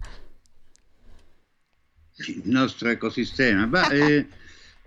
il 2.28 2.42
nostro 2.46 2.90
ecosistema. 2.90 3.66
Ma, 3.66 3.88
eh, 3.92 4.14
eh, 4.16 4.28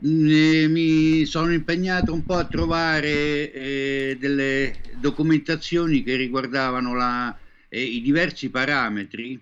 mi 0.00 1.24
sono 1.26 1.52
impegnato 1.52 2.12
un 2.12 2.24
po' 2.24 2.34
a 2.36 2.46
trovare 2.48 3.52
eh, 3.52 4.16
delle 4.18 4.80
documentazioni 4.94 6.02
che 6.02 6.16
riguardavano 6.16 6.94
la- 6.94 7.36
eh, 7.68 7.82
i 7.82 8.00
diversi 8.00 8.50
parametri 8.50 9.40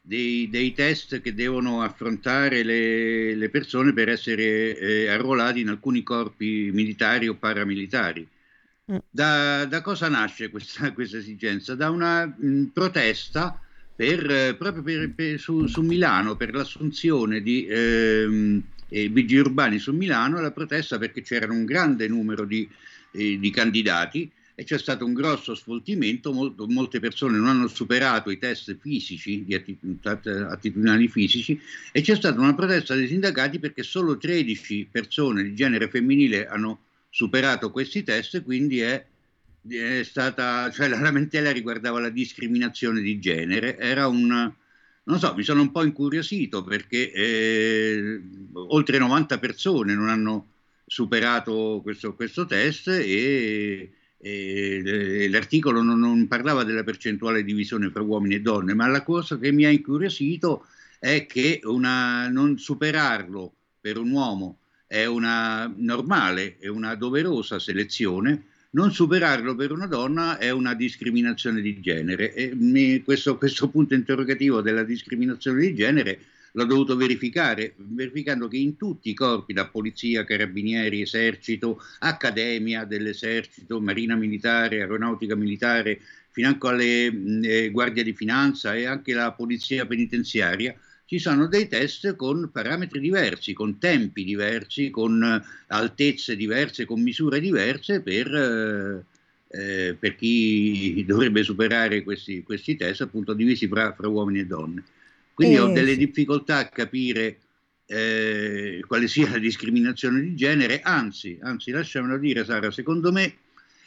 dei, 0.00 0.48
dei 0.50 0.72
test 0.74 1.20
che 1.20 1.32
devono 1.34 1.82
affrontare 1.82 2.62
le, 2.62 3.34
le 3.34 3.48
persone 3.50 3.92
per 3.94 4.10
essere 4.10 4.76
eh, 4.78 5.08
arruolati 5.08 5.60
in 5.60 5.68
alcuni 5.70 6.02
corpi 6.02 6.70
militari 6.72 7.26
o 7.28 7.36
paramilitari. 7.36 8.28
Mm. 8.88 9.00
Da, 9.08 9.64
da 9.66 9.80
cosa 9.80 10.08
nasce 10.08 10.50
questa, 10.50 10.92
questa 10.94 11.18
esigenza? 11.18 11.74
Da 11.74 11.90
una 11.90 12.26
mh, 12.26 12.70
protesta 12.72 13.60
per, 13.94 14.28
eh, 14.30 14.56
proprio 14.56 14.82
per- 14.82 15.14
per- 15.14 15.38
su, 15.38 15.66
su 15.66 15.82
Milano 15.82 16.36
per 16.36 16.52
l'assunzione 16.54 17.40
di 17.40 17.66
ehm, 17.66 18.73
eh, 18.88 19.08
vigili 19.08 19.40
urbani 19.40 19.78
su 19.78 19.92
Milano, 19.92 20.40
la 20.40 20.52
protesta 20.52 20.98
perché 20.98 21.22
c'era 21.22 21.52
un 21.52 21.64
grande 21.64 22.08
numero 22.08 22.44
di, 22.44 22.68
eh, 23.12 23.38
di 23.38 23.50
candidati 23.50 24.30
e 24.56 24.62
c'è 24.62 24.78
stato 24.78 25.04
un 25.04 25.14
grosso 25.14 25.54
sfoltimento, 25.54 26.32
molto, 26.32 26.66
molte 26.68 27.00
persone 27.00 27.36
non 27.36 27.48
hanno 27.48 27.66
superato 27.66 28.30
i 28.30 28.38
test 28.38 28.76
fisici, 28.78 29.44
di 29.44 29.54
attitudinali 29.54 31.08
fisici, 31.08 31.60
e 31.90 32.00
c'è 32.02 32.14
stata 32.14 32.40
una 32.40 32.54
protesta 32.54 32.94
dei 32.94 33.08
sindacati 33.08 33.58
perché 33.58 33.82
solo 33.82 34.16
13 34.16 34.88
persone 34.90 35.42
di 35.42 35.54
genere 35.54 35.88
femminile 35.88 36.46
hanno 36.46 36.84
superato 37.10 37.72
questi 37.72 38.04
test, 38.04 38.42
quindi 38.44 38.78
è, 38.80 39.04
è 39.68 40.02
stata, 40.04 40.70
cioè 40.70 40.86
la 40.86 41.00
lamentela 41.00 41.50
riguardava 41.50 41.98
la 41.98 42.10
discriminazione 42.10 43.00
di 43.00 43.18
genere, 43.18 43.76
era 43.76 44.06
un, 44.06 44.52
non 45.04 45.18
so, 45.18 45.34
mi 45.34 45.42
sono 45.42 45.60
un 45.60 45.70
po' 45.70 45.84
incuriosito 45.84 46.64
perché 46.64 47.12
eh, 47.12 48.20
oltre 48.52 48.98
90 48.98 49.38
persone 49.38 49.94
non 49.94 50.08
hanno 50.08 50.48
superato 50.86 51.80
questo, 51.82 52.14
questo 52.14 52.46
test 52.46 52.88
e 52.88 53.92
eh, 54.18 55.28
l'articolo 55.28 55.82
non, 55.82 55.98
non, 55.98 56.26
parlava 56.26 56.64
della 56.64 56.84
percentuale 56.84 57.38
di 57.38 57.52
divisione 57.52 57.90
fra 57.90 58.02
uomini 58.02 58.36
e 58.36 58.40
donne, 58.40 58.72
ma 58.74 58.86
la 58.86 59.02
cosa 59.02 59.38
che 59.38 59.52
mi 59.52 59.66
ha 59.66 59.70
incuriosito 59.70 60.66
è 60.98 61.26
che 61.26 61.60
una, 61.64 62.28
non 62.28 62.58
superarlo 62.58 63.54
per 63.80 63.98
un 63.98 64.10
uomo 64.10 64.60
è 64.86 65.04
una 65.04 65.70
normale, 65.76 66.56
è 66.58 66.68
una 66.68 66.94
doverosa 66.94 67.58
selezione, 67.58 68.46
non 68.74 68.92
superarlo 68.92 69.54
per 69.54 69.72
una 69.72 69.86
donna 69.86 70.38
è 70.38 70.50
una 70.50 70.74
discriminazione 70.74 71.60
di 71.60 71.80
genere. 71.80 72.32
E 72.34 72.52
mi, 72.54 73.02
questo, 73.02 73.36
questo 73.36 73.68
punto 73.68 73.94
interrogativo 73.94 74.60
della 74.60 74.82
discriminazione 74.82 75.60
di 75.60 75.74
genere 75.74 76.18
l'ho 76.52 76.64
dovuto 76.64 76.94
verificare, 76.94 77.74
verificando 77.76 78.46
che 78.46 78.58
in 78.58 78.76
tutti 78.76 79.10
i 79.10 79.14
corpi, 79.14 79.52
da 79.52 79.66
polizia, 79.66 80.24
carabinieri, 80.24 81.00
esercito, 81.00 81.80
accademia 82.00 82.84
dell'esercito, 82.84 83.80
marina 83.80 84.14
militare, 84.14 84.80
aeronautica 84.80 85.34
militare, 85.34 86.00
fino 86.30 86.56
alle 86.60 87.12
eh, 87.42 87.70
guardie 87.70 88.02
di 88.04 88.12
finanza 88.12 88.74
e 88.74 88.86
anche 88.86 89.14
la 89.14 89.32
polizia 89.32 89.86
penitenziaria, 89.86 90.76
ci 91.06 91.18
sono 91.18 91.46
dei 91.46 91.68
test 91.68 92.16
con 92.16 92.50
parametri 92.50 92.98
diversi, 93.00 93.52
con 93.52 93.78
tempi 93.78 94.24
diversi, 94.24 94.90
con 94.90 95.22
eh, 95.22 95.42
altezze 95.68 96.36
diverse, 96.36 96.86
con 96.86 97.02
misure 97.02 97.40
diverse 97.40 98.00
per, 98.00 98.34
eh, 98.34 99.04
eh, 99.48 99.96
per 99.98 100.16
chi 100.16 101.04
dovrebbe 101.06 101.42
superare 101.42 102.02
questi, 102.02 102.42
questi, 102.42 102.76
test, 102.76 103.02
appunto 103.02 103.34
divisi 103.34 103.68
fra, 103.68 103.92
fra 103.92 104.08
uomini 104.08 104.40
e 104.40 104.46
donne. 104.46 104.84
Quindi 105.34 105.56
eh, 105.56 105.60
ho 105.60 105.72
delle 105.72 105.96
difficoltà 105.96 106.58
a 106.58 106.68
capire 106.68 107.38
eh, 107.86 108.82
quale 108.86 109.08
sia 109.08 109.28
la 109.30 109.38
discriminazione 109.38 110.20
di 110.20 110.34
genere, 110.34 110.80
anzi, 110.80 111.38
anzi, 111.42 111.70
lasciamelo 111.70 112.18
dire 112.18 112.44
Sara, 112.44 112.70
secondo 112.70 113.12
me 113.12 113.36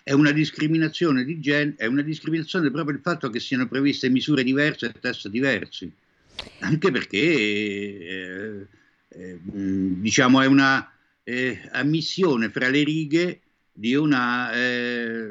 è 0.04 0.14
una 0.14 0.32
discriminazione 0.32 1.24
di 1.24 1.40
genere, 1.40 1.76
è 1.78 1.86
una 1.86 2.02
discriminazione 2.04 2.70
proprio 2.70 2.96
il 2.96 3.02
fatto 3.02 3.30
che 3.30 3.40
siano 3.40 3.68
previste 3.68 4.10
misure 4.10 4.44
diverse 4.44 4.88
e 4.88 5.00
test 5.00 5.28
diversi, 5.30 5.92
anche 6.60 6.92
perché 6.92 7.18
eh, 7.18 8.68
eh, 9.10 9.40
diciamo 9.42 10.42
è 10.42 10.46
una 10.46 10.92
eh, 11.24 11.70
ammissione 11.72 12.50
fra 12.50 12.70
le 12.70 12.84
righe 12.84 13.42
di 13.72 13.96
una, 13.96 14.52
eh, 14.54 15.28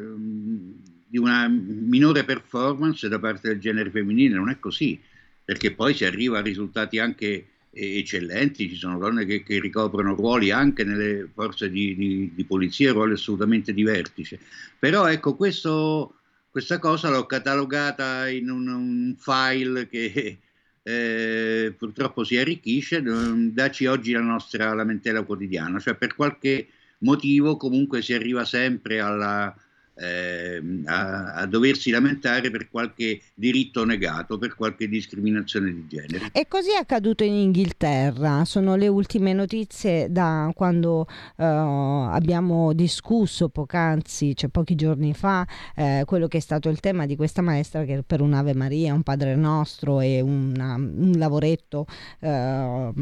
di 1.07 1.19
una 1.19 1.49
minore 1.49 2.25
performance 2.25 3.09
da 3.09 3.19
parte 3.19 3.49
del 3.49 3.61
genere 3.61 3.91
femminile, 3.91 4.35
non 4.35 4.51
è 4.51 4.59
così 4.59 5.01
perché 5.47 5.73
poi 5.73 5.95
si 5.95 6.05
arriva 6.05 6.39
a 6.39 6.43
risultati 6.43 6.99
anche 6.99 7.47
eh, 7.71 7.99
eccellenti, 7.99 8.69
ci 8.69 8.75
sono 8.75 8.99
donne 8.99 9.25
che, 9.25 9.45
che, 9.45 9.61
ricoprono 9.61 10.15
ruoli 10.17 10.51
anche 10.51 10.83
nelle 10.83 11.29
forze 11.33 11.71
di, 11.71 11.95
di, 11.95 12.33
di, 12.35 12.45
polizia, 12.45 12.91
ruoli 12.91 13.13
assolutamente 13.13 13.73
di 13.73 13.85
vertice. 13.85 14.41
Però 14.77 15.07
ecco, 15.07 15.37
questo, 15.37 16.17
questa 16.51 16.81
cosa 16.81 17.11
l'ho 17.11 17.27
catalogata 17.27 18.29
in 18.29 18.51
un, 18.51 18.67
un 18.67 19.15
file 19.17 19.87
che 19.89 20.39
eh, 20.89 21.75
purtroppo 21.77 22.23
si 22.23 22.37
arricchisce, 22.37 23.03
daci 23.03 23.87
oggi 23.87 24.13
la 24.13 24.21
nostra 24.21 24.73
lamentela 24.73 25.25
quotidiana, 25.25 25.81
cioè 25.81 25.97
per 25.97 26.15
qualche 26.15 26.69
motivo 26.99 27.57
comunque 27.57 28.03
si 28.03 28.13
arriva 28.13 28.45
sempre 28.45 29.01
alla 29.01 29.53
eh, 29.97 30.63
a, 30.85 31.33
a, 31.35 31.47
doversi 31.47 31.91
lamentare 31.91 32.51
per 32.51 32.69
qualche 32.69 33.21
diritto 33.35 33.85
negato, 33.85 34.39
per 34.39 34.55
qualche 34.55 34.89
discriminazione 34.89 35.73
di 35.73 35.87
genere. 35.89 36.29
E 36.33 36.47
così 36.49 36.71
è 36.71 36.79
accaduto 36.79 37.25
in 37.25 37.33
Inghilterra, 37.33 38.45
sono 38.45 38.77
le 38.77 38.89
ultime 38.89 39.33
notizie 39.33 40.11
da 40.11 40.51
quando 40.55 41.07
eh, 41.37 41.45
abbiamo 41.45 42.73
discusso 42.73 43.49
poc'anzi, 43.49 44.37
cioè 44.37 44.51
pochi 44.51 44.75
giorni 44.75 45.15
fa, 45.15 45.47
eh, 45.75 46.03
quello 46.05 46.29
che 46.29 46.39
è 46.39 46.41
stato 46.41 46.69
il 46.69 46.81
tema 46.81 47.07
di 47.07 47.17
questa 47.17 47.41
maestra 47.41 47.85
che 47.85 48.03
per 48.07 48.21
un'Ave 48.21 48.55
Maria, 48.55 48.93
un 48.93 49.03
Padre 49.03 49.35
Nostro 49.35 50.01
e 50.01 50.21
una, 50.21 50.75
un 50.75 51.13
lavoretto 51.17 51.87
eh, 52.21 52.93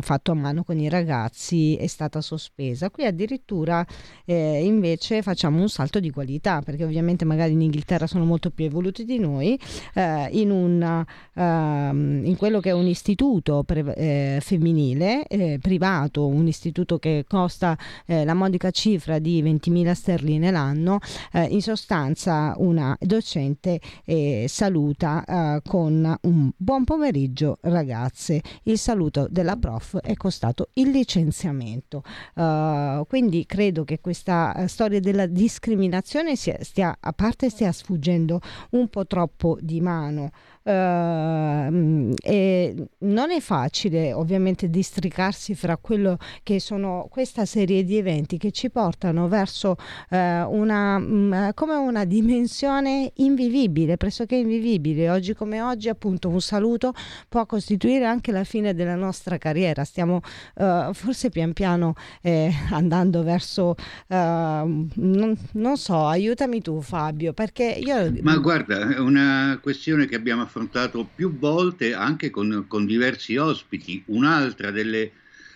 fatto 0.00 0.30
a 0.30 0.34
mano 0.34 0.62
con 0.62 0.78
i 0.78 0.88
ragazzi 0.88 1.76
è 1.76 1.86
stata 1.86 2.20
sospesa. 2.20 2.90
Qui 2.90 3.04
addirittura 3.04 3.84
eh, 4.24 4.64
invece 4.64 5.22
facciamo 5.22 5.60
un 5.60 5.68
salto 5.68 5.98
di 5.98 6.10
qualità, 6.20 6.60
perché 6.60 6.84
ovviamente 6.84 7.24
magari 7.24 7.52
in 7.52 7.62
Inghilterra 7.62 8.06
sono 8.06 8.26
molto 8.26 8.50
più 8.50 8.66
evoluti 8.66 9.04
di 9.06 9.18
noi, 9.18 9.58
eh, 9.94 10.28
in, 10.32 10.50
un, 10.50 11.04
uh, 11.34 11.40
in, 12.26 12.34
quello 12.36 12.60
che 12.60 12.70
è 12.70 12.72
un 12.72 12.86
istituto 12.86 13.62
pre- 13.64 13.94
eh, 13.94 14.38
femminile, 14.42 15.26
eh, 15.26 15.58
privato, 15.60 16.26
un 16.26 16.46
istituto 16.46 16.98
che 16.98 17.24
costa 17.26 17.76
eh, 18.04 18.24
la 18.26 18.34
modica 18.34 18.70
cifra 18.70 19.18
di 19.18 19.42
20.000 19.42 19.92
sterline 19.92 20.50
l'anno, 20.50 20.98
eh, 21.32 21.44
in 21.44 21.62
sostanza 21.62 22.54
una 22.58 22.96
docente 23.00 23.80
saluta 24.46 25.60
con 25.66 26.18
un 26.22 26.50
buon 26.56 26.84
pomeriggio 26.84 27.58
ragazze, 27.62 28.42
il 28.64 28.78
saluto 28.78 29.26
della 29.30 29.56
prof 29.56 29.98
è 29.98 30.14
costato 30.14 30.70
il 30.74 30.90
licenziamento. 30.90 32.02
quindi 33.08 33.46
credo 33.46 33.84
che 33.84 34.00
questa 34.00 34.66
storia 34.66 35.00
della 35.00 35.26
discriminazione 35.26 36.09
stia, 36.62 36.96
a 36.98 37.12
parte 37.12 37.50
stia 37.50 37.70
sfuggendo 37.70 38.40
un 38.70 38.88
po' 38.88 39.06
troppo 39.06 39.58
di 39.60 39.80
mano 39.80 40.32
e 40.70 42.88
non 42.98 43.30
è 43.30 43.40
facile 43.40 44.12
ovviamente 44.12 44.70
districarsi 44.70 45.54
fra 45.54 45.76
quello 45.76 46.18
che 46.42 46.60
sono 46.60 47.08
questa 47.10 47.44
serie 47.44 47.84
di 47.84 47.96
eventi 47.96 48.38
che 48.38 48.52
ci 48.52 48.70
portano 48.70 49.28
verso 49.28 49.76
uh, 50.10 50.16
una, 50.16 50.96
um, 50.96 51.52
come 51.54 51.74
una 51.74 52.04
dimensione 52.04 53.12
invivibile, 53.16 53.96
pressoché 53.96 54.36
invivibile. 54.36 55.10
Oggi 55.10 55.34
come 55.34 55.60
oggi 55.60 55.88
appunto 55.88 56.28
un 56.28 56.40
saluto 56.40 56.92
può 57.28 57.46
costituire 57.46 58.06
anche 58.06 58.32
la 58.32 58.44
fine 58.44 58.74
della 58.74 58.94
nostra 58.94 59.38
carriera. 59.38 59.84
Stiamo 59.84 60.20
uh, 60.56 60.92
forse 60.92 61.30
pian 61.30 61.52
piano 61.52 61.94
eh, 62.22 62.52
andando 62.70 63.22
verso, 63.22 63.74
non, 64.08 65.36
non 65.52 65.76
so, 65.76 66.06
aiutami 66.06 66.60
tu 66.60 66.80
Fabio, 66.80 67.32
perché 67.32 67.64
io... 67.64 68.12
Ma 68.22 68.36
guarda, 68.36 68.94
è 68.94 68.98
una 68.98 69.58
questione 69.60 70.06
che 70.06 70.14
abbiamo 70.14 70.42
affrontato 70.42 70.59
più 71.14 71.38
volte 71.38 71.94
anche 71.94 72.30
con, 72.30 72.64
con 72.68 72.86
diversi 72.86 73.36
ospiti. 73.36 74.02
Un'altra 74.06 74.70
delle, 74.70 75.12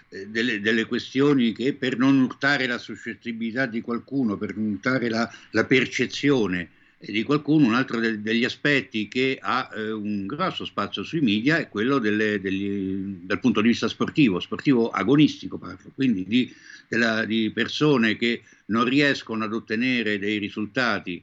eh, 0.09 0.27
delle, 0.29 0.61
delle, 0.61 0.87
questioni 0.87 1.53
che 1.53 1.75
per 1.75 1.99
non 1.99 2.21
urtare 2.21 2.67
la 2.67 2.79
suscettibilità 2.79 3.67
di 3.67 3.81
qualcuno, 3.81 4.37
per 4.37 4.57
non 4.57 4.73
urtare 4.73 5.09
la, 5.09 5.31
la 5.51 5.65
percezione 5.65 6.71
di 6.99 7.23
qualcuno, 7.23 7.67
un 7.67 7.75
altro 7.75 8.01
de, 8.01 8.21
degli 8.23 8.45
aspetti 8.45 9.09
che 9.09 9.39
ha 9.41 9.69
eh, 9.75 9.91
un 9.91 10.27
grosso 10.27 10.65
spazio 10.65 11.03
sui 11.03 11.21
media 11.21 11.59
è 11.59 11.69
quello 11.69 11.99
delle, 11.99 12.41
degli, 12.41 13.25
dal 13.25 13.41
punto 13.41 13.61
di 13.61 13.69
vista 13.69 13.89
sportivo, 13.89 14.41
sportivo 14.41 14.91
agonistico 14.91 15.59
parlo, 15.59 15.91
quindi 15.95 16.25
di, 16.27 16.53
della, 16.89 17.25
di 17.25 17.51
persone 17.51 18.17
che 18.17 18.43
non 18.67 18.85
riescono 18.85 19.45
ad 19.45 19.53
ottenere 19.53 20.19
dei 20.19 20.39
risultati 20.39 21.23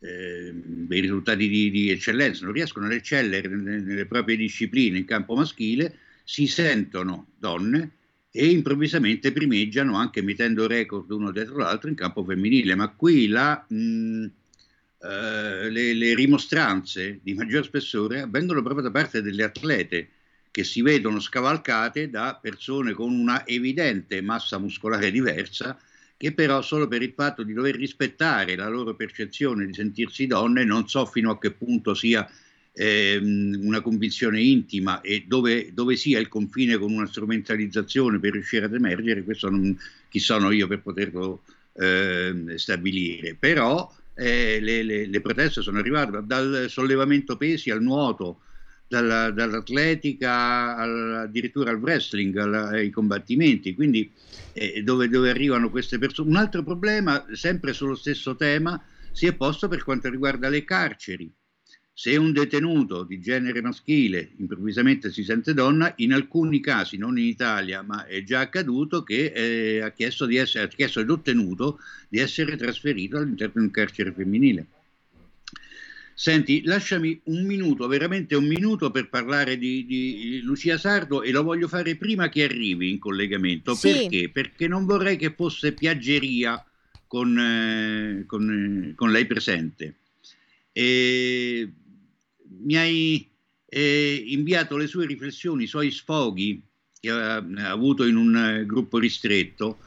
eh, 0.00 0.52
dei 0.54 1.00
risultati 1.00 1.48
di, 1.48 1.70
di, 1.70 1.90
eccellenza, 1.90 2.44
non 2.44 2.54
riescono 2.54 2.86
ad 2.86 2.92
eccellere 2.92 3.48
nelle, 3.48 3.80
nelle, 3.80 4.06
proprie 4.06 4.36
discipline 4.36 4.98
in 4.98 5.04
campo 5.04 5.34
maschile, 5.34 5.98
si 6.24 6.46
sentono 6.46 7.28
donne 7.38 7.90
e 8.30 8.46
improvvisamente 8.46 9.32
primeggiano 9.32 9.96
anche 9.96 10.22
mettendo 10.22 10.66
record 10.66 11.10
uno 11.10 11.32
dietro 11.32 11.58
l'altro 11.58 11.88
in 11.88 11.96
campo 11.96 12.24
femminile. 12.24 12.74
Ma 12.74 12.88
qui 12.88 13.26
la, 13.26 13.64
mh, 13.68 14.24
eh, 15.02 15.70
le, 15.70 15.94
le 15.94 16.14
rimostranze 16.14 17.20
di 17.22 17.34
maggior 17.34 17.64
spessore 17.64 18.20
avvengono 18.20 18.62
proprio 18.62 18.82
da 18.82 18.90
parte 18.90 19.20
delle 19.20 19.44
atlete 19.44 20.08
che 20.50 20.64
si 20.64 20.82
vedono 20.82 21.20
scavalcate 21.20 22.10
da 22.10 22.38
persone 22.40 22.92
con 22.92 23.12
una 23.12 23.46
evidente 23.46 24.20
massa 24.20 24.58
muscolare 24.58 25.10
diversa 25.10 25.78
che 26.20 26.32
però 26.32 26.60
solo 26.60 26.86
per 26.86 27.00
il 27.00 27.14
fatto 27.16 27.42
di 27.42 27.54
dover 27.54 27.74
rispettare 27.74 28.54
la 28.54 28.68
loro 28.68 28.94
percezione 28.94 29.64
di 29.64 29.72
sentirsi 29.72 30.26
donne, 30.26 30.66
non 30.66 30.86
so 30.86 31.06
fino 31.06 31.30
a 31.30 31.38
che 31.38 31.50
punto 31.50 31.94
sia 31.94 32.30
ehm, 32.74 33.58
una 33.62 33.80
convinzione 33.80 34.42
intima 34.42 35.00
e 35.00 35.24
dove, 35.26 35.70
dove, 35.72 35.96
sia 35.96 36.18
il 36.18 36.28
confine 36.28 36.76
con 36.76 36.92
una 36.92 37.06
strumentalizzazione 37.06 38.18
per 38.18 38.32
riuscire 38.32 38.66
ad 38.66 38.74
emergere, 38.74 39.24
questo 39.24 39.48
non, 39.48 39.74
chi 40.10 40.18
sono 40.18 40.50
io 40.50 40.66
per 40.66 40.82
poterlo 40.82 41.42
eh, 41.72 42.52
stabilire, 42.56 43.34
però 43.34 43.90
eh, 44.12 44.60
le, 44.60 44.82
le, 44.82 45.06
le, 45.06 45.20
proteste 45.22 45.62
sono 45.62 45.78
arrivate 45.78 46.20
dal 46.26 46.66
sollevamento 46.68 47.38
pesi 47.38 47.70
al 47.70 47.80
nuoto, 47.80 48.40
dalla, 48.90 49.30
dall'atletica 49.30 50.76
al, 50.76 51.14
addirittura 51.22 51.70
al 51.70 51.78
wrestling, 51.78 52.36
alla, 52.36 52.70
ai 52.70 52.90
combattimenti, 52.90 53.72
quindi 53.72 54.10
eh, 54.52 54.82
dove, 54.82 55.08
dove, 55.08 55.30
arrivano 55.30 55.70
queste 55.70 55.98
persone. 55.98 56.30
Un 56.30 56.36
altro 56.36 56.64
problema, 56.64 57.24
sempre 57.30 57.72
sullo 57.72 57.94
stesso 57.94 58.34
tema, 58.34 58.82
si 59.12 59.26
è 59.26 59.34
posto 59.34 59.68
per 59.68 59.84
quanto 59.84 60.10
riguarda 60.10 60.48
le 60.48 60.64
carceri. 60.64 61.32
Se 61.92 62.16
un 62.16 62.32
detenuto 62.32 63.04
di 63.04 63.20
genere 63.20 63.60
maschile 63.60 64.32
improvvisamente 64.38 65.12
si 65.12 65.22
sente 65.22 65.54
donna, 65.54 65.92
in 65.98 66.12
alcuni 66.12 66.58
casi, 66.58 66.96
non 66.96 67.16
in 67.16 67.26
Italia, 67.26 67.82
ma 67.82 68.06
è 68.06 68.24
già 68.24 68.40
accaduto 68.40 69.04
che 69.04 69.32
eh, 69.32 69.82
ha, 69.82 69.90
chiesto 69.92 70.28
essere, 70.28 70.64
ha 70.64 70.68
chiesto 70.68 70.98
ed 70.98 71.10
ottenuto 71.10 71.78
di 72.08 72.18
essere 72.18 72.56
trasferito 72.56 73.18
all'interno 73.18 73.60
di 73.60 73.66
un 73.66 73.70
carcere 73.70 74.12
femminile. 74.12 74.66
Senti, 76.20 76.60
lasciami 76.64 77.18
un 77.24 77.46
minuto, 77.46 77.86
veramente 77.86 78.34
un 78.34 78.46
minuto 78.46 78.90
per 78.90 79.08
parlare 79.08 79.56
di, 79.56 79.86
di 79.86 80.40
Lucia 80.42 80.76
Sardo 80.76 81.22
e 81.22 81.30
lo 81.30 81.42
voglio 81.42 81.66
fare 81.66 81.96
prima 81.96 82.28
che 82.28 82.44
arrivi 82.44 82.90
in 82.90 82.98
collegamento. 82.98 83.72
Sì. 83.72 83.90
Perché? 83.90 84.28
Perché 84.28 84.68
non 84.68 84.84
vorrei 84.84 85.16
che 85.16 85.32
fosse 85.32 85.72
piaggeria 85.72 86.62
con, 87.06 87.38
eh, 87.38 88.24
con, 88.26 88.50
eh, 88.90 88.94
con 88.96 89.10
lei 89.10 89.24
presente. 89.24 89.94
E 90.72 91.72
mi 92.64 92.76
hai 92.76 93.26
eh, 93.64 94.22
inviato 94.26 94.76
le 94.76 94.88
sue 94.88 95.06
riflessioni, 95.06 95.62
i 95.62 95.68
suoi 95.68 95.90
sfoghi 95.90 96.60
che 97.00 97.08
ha, 97.08 97.36
ha 97.36 97.70
avuto 97.70 98.04
in 98.04 98.16
un 98.16 98.36
eh, 98.36 98.66
gruppo 98.66 98.98
ristretto 98.98 99.78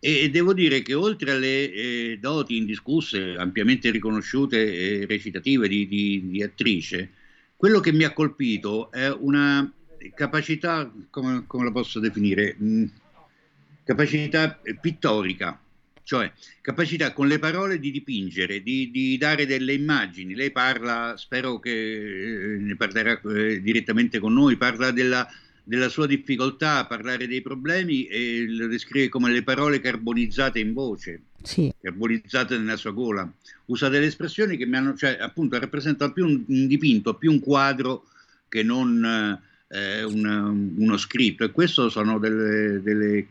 e 0.00 0.30
devo 0.30 0.52
dire 0.52 0.82
che 0.82 0.94
oltre 0.94 1.32
alle 1.32 1.72
eh, 1.72 2.18
doti 2.20 2.56
indiscusse, 2.56 3.34
ampiamente 3.36 3.90
riconosciute 3.90 5.00
e 5.00 5.06
recitative 5.06 5.66
di, 5.68 5.88
di, 5.88 6.28
di, 6.30 6.42
attrice, 6.42 7.10
quello 7.56 7.80
che 7.80 7.92
mi 7.92 8.04
ha 8.04 8.12
colpito 8.12 8.92
è 8.92 9.10
una 9.10 9.70
capacità, 10.14 10.92
come, 11.10 11.44
come 11.46 11.64
la 11.64 11.72
posso 11.72 11.98
definire, 11.98 12.54
mh, 12.56 12.84
capacità 13.84 14.60
pittorica 14.80 15.60
cioè 16.08 16.32
capacità 16.62 17.12
con 17.12 17.28
le 17.28 17.38
parole 17.38 17.78
di 17.78 17.90
dipingere, 17.90 18.62
di, 18.62 18.90
di 18.90 19.18
dare 19.18 19.44
delle 19.44 19.74
immagini. 19.74 20.34
Lei 20.34 20.50
parla, 20.50 21.18
spero 21.18 21.58
che 21.58 21.70
eh, 21.70 22.56
ne 22.60 22.76
parlerà 22.76 23.20
eh, 23.20 23.60
direttamente 23.60 24.18
con 24.18 24.32
noi, 24.32 24.56
parla 24.56 24.90
della, 24.90 25.28
della, 25.68 25.88
sua 25.90 26.06
difficoltà 26.06 26.78
a 26.78 26.86
parlare 26.86 27.26
dei 27.26 27.42
problemi 27.42 28.06
e 28.06 28.46
lo 28.48 28.66
descrive 28.66 29.10
come 29.10 29.30
le 29.30 29.42
parole 29.42 29.80
carbonizzate 29.80 30.58
in 30.58 30.72
voce, 30.72 31.20
sì. 31.42 31.72
carbonizzate 31.80 32.56
nella 32.56 32.76
sua 32.76 32.92
gola. 32.92 33.30
Usa 33.66 33.90
delle 33.90 34.06
espressioni 34.06 34.56
che 34.56 34.64
mi 34.64 34.76
hanno, 34.76 34.94
cioè 34.94 35.18
appunto 35.20 35.58
rappresentano 35.58 36.12
più 36.12 36.24
un, 36.24 36.42
un 36.46 36.66
dipinto, 36.66 37.14
più 37.14 37.30
un 37.30 37.40
quadro 37.40 38.06
che 38.48 38.62
non 38.62 39.38
eh, 39.68 40.02
un, 40.02 40.72
uno 40.76 40.96
scritto 40.96 41.44
e 41.44 41.50
queste 41.50 41.90
sono 41.90 42.18
delle, 42.18 42.80
delle, 42.82 43.26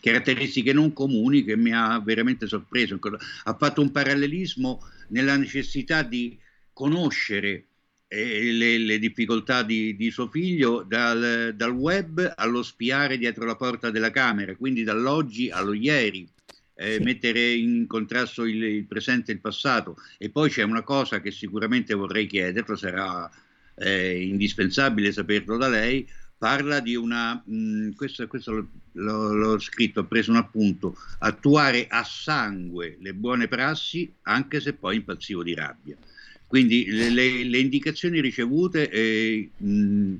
caratteristiche 0.00 0.72
non 0.72 0.92
comuni 0.92 1.42
che 1.42 1.56
mi 1.56 1.72
ha 1.72 1.98
veramente 1.98 2.46
sorpreso. 2.46 2.98
Ha 3.44 3.54
fatto 3.54 3.80
un 3.80 3.90
parallelismo 3.90 4.80
nella 5.08 5.36
necessità 5.36 6.02
di 6.02 6.38
conoscere 6.72 7.64
eh, 8.08 8.52
le, 8.52 8.78
le, 8.78 8.98
difficoltà 8.98 9.62
di, 9.62 9.96
di 9.96 10.10
suo 10.10 10.28
figlio 10.28 10.82
dal, 10.82 11.52
dal, 11.54 11.72
web 11.72 12.32
allo 12.36 12.62
spiare 12.62 13.18
dietro 13.18 13.44
la 13.44 13.56
porta 13.56 13.90
della 13.90 14.10
camera, 14.10 14.54
quindi 14.56 14.82
dall'oggi 14.82 15.50
allo 15.50 15.72
ieri. 15.72 16.28
Eh, 16.76 16.94
sì. 16.94 17.02
mettere 17.04 17.52
in 17.52 17.86
contrasto 17.86 18.44
il, 18.44 18.60
il, 18.60 18.84
presente 18.86 19.30
e 19.30 19.34
il 19.34 19.40
passato 19.40 19.94
e 20.18 20.28
poi 20.28 20.50
c'è 20.50 20.64
una 20.64 20.82
cosa 20.82 21.20
che 21.20 21.30
sicuramente 21.30 21.94
vorrei 21.94 22.26
chiederlo 22.26 22.74
sarà 22.74 23.30
è 23.74 23.88
indispensabile 23.88 25.12
saperlo 25.12 25.56
da 25.56 25.68
lei, 25.68 26.08
parla 26.38 26.80
di 26.80 26.94
una, 26.94 27.42
mh, 27.44 27.56
mm, 27.56 27.90
questo, 27.92 28.26
questo 28.26 28.68
l'ho, 28.92 29.32
l'ho, 29.32 29.58
scritto, 29.58 30.00
ho 30.00 30.04
preso 30.04 30.30
un 30.30 30.36
appunto, 30.36 30.96
attuare 31.18 31.86
a 31.88 32.04
sangue 32.04 32.96
le 33.00 33.14
buone 33.14 33.48
prassi 33.48 34.12
anche 34.22 34.60
se 34.60 34.74
poi 34.74 34.96
impazzivo 34.96 35.42
di 35.42 35.54
rabbia. 35.54 35.96
Quindi 36.54 36.86
le, 36.86 37.10
le, 37.10 37.42
le 37.42 37.58
indicazioni 37.58 38.20
ricevute 38.20 38.88
eh, 38.88 39.50
mh, 39.56 40.14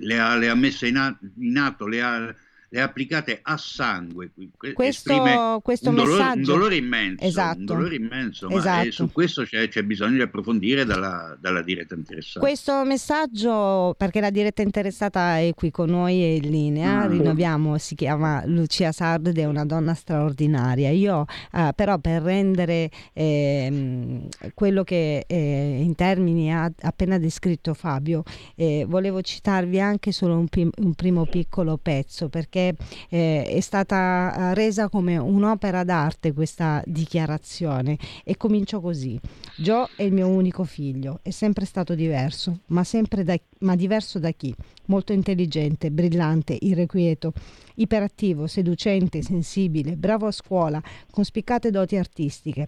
le, 0.00 0.18
ha, 0.18 0.36
le, 0.36 0.50
ha, 0.50 0.54
messe 0.54 0.86
in, 0.86 1.16
in 1.38 1.56
atto, 1.56 1.86
le 1.86 2.02
ha 2.02 2.34
le 2.72 2.80
applicate 2.80 3.40
a 3.42 3.56
sangue. 3.56 4.30
Questo, 4.74 5.60
questo 5.62 5.88
un, 5.88 5.96
dolore, 5.96 6.18
messaggio... 6.18 6.38
un 6.38 6.58
dolore 6.58 6.76
immenso, 6.76 7.24
esatto. 7.24 7.58
un 7.58 7.64
dolore 7.64 7.94
immenso 7.96 8.48
esatto. 8.48 8.84
ma 8.84 8.90
su 8.92 9.10
questo 9.10 9.42
c'è, 9.42 9.68
c'è, 9.68 9.82
bisogno 9.82 10.14
di 10.14 10.22
approfondire 10.22 10.84
dalla, 10.84 11.36
dalla, 11.40 11.62
diretta 11.62 11.96
interessata. 11.96 12.38
Questo 12.38 12.84
messaggio, 12.84 13.94
perché 13.98 14.20
la 14.20 14.30
diretta 14.30 14.62
interessata 14.62 15.38
è 15.38 15.52
qui 15.54 15.72
con 15.72 15.90
noi 15.90 16.22
è 16.22 16.26
in 16.26 16.48
linea, 16.48 17.06
mm. 17.06 17.10
rinnoviamo, 17.10 17.76
si 17.78 17.96
chiama 17.96 18.44
Lucia 18.46 18.92
Sard 18.92 19.26
ed 19.26 19.38
è 19.38 19.46
una 19.46 19.64
donna 19.64 19.94
straordinaria. 19.94 20.90
Io 20.90 21.24
eh, 21.52 21.72
però 21.74 21.98
per 21.98 22.22
rendere 22.22 22.88
eh, 23.12 24.28
quello 24.54 24.84
che 24.84 25.24
eh, 25.26 25.80
in 25.82 25.96
termini 25.96 26.54
ha 26.54 26.70
appena 26.82 27.18
descritto 27.18 27.74
Fabio, 27.74 28.22
eh, 28.54 28.84
volevo 28.88 29.22
citarvi 29.22 29.80
anche 29.80 30.12
solo 30.12 30.38
un, 30.38 30.46
prim- 30.46 30.72
un 30.78 30.94
primo 30.94 31.26
piccolo 31.26 31.76
pezzo 31.76 32.28
perché 32.28 32.59
perché 32.60 32.74
eh, 33.08 33.44
è 33.44 33.60
stata 33.60 34.50
eh, 34.50 34.54
resa 34.54 34.88
come 34.88 35.16
un'opera 35.16 35.84
d'arte 35.84 36.32
questa 36.32 36.82
dichiarazione 36.84 37.96
e 38.24 38.36
comincio 38.36 38.80
così. 38.80 39.18
Joe 39.56 39.88
è 39.96 40.02
il 40.02 40.12
mio 40.12 40.28
unico 40.28 40.64
figlio, 40.64 41.20
è 41.22 41.30
sempre 41.30 41.64
stato 41.64 41.94
diverso, 41.94 42.60
ma, 42.66 42.84
sempre 42.84 43.24
da, 43.24 43.36
ma 43.60 43.74
diverso 43.74 44.18
da 44.18 44.30
chi? 44.32 44.54
Molto 44.86 45.12
intelligente, 45.12 45.90
brillante, 45.90 46.56
irrequieto, 46.60 47.32
iperattivo, 47.76 48.46
seducente, 48.46 49.22
sensibile, 49.22 49.96
bravo 49.96 50.26
a 50.26 50.32
scuola, 50.32 50.82
con 51.10 51.24
spiccate 51.24 51.70
doti 51.70 51.96
artistiche 51.96 52.66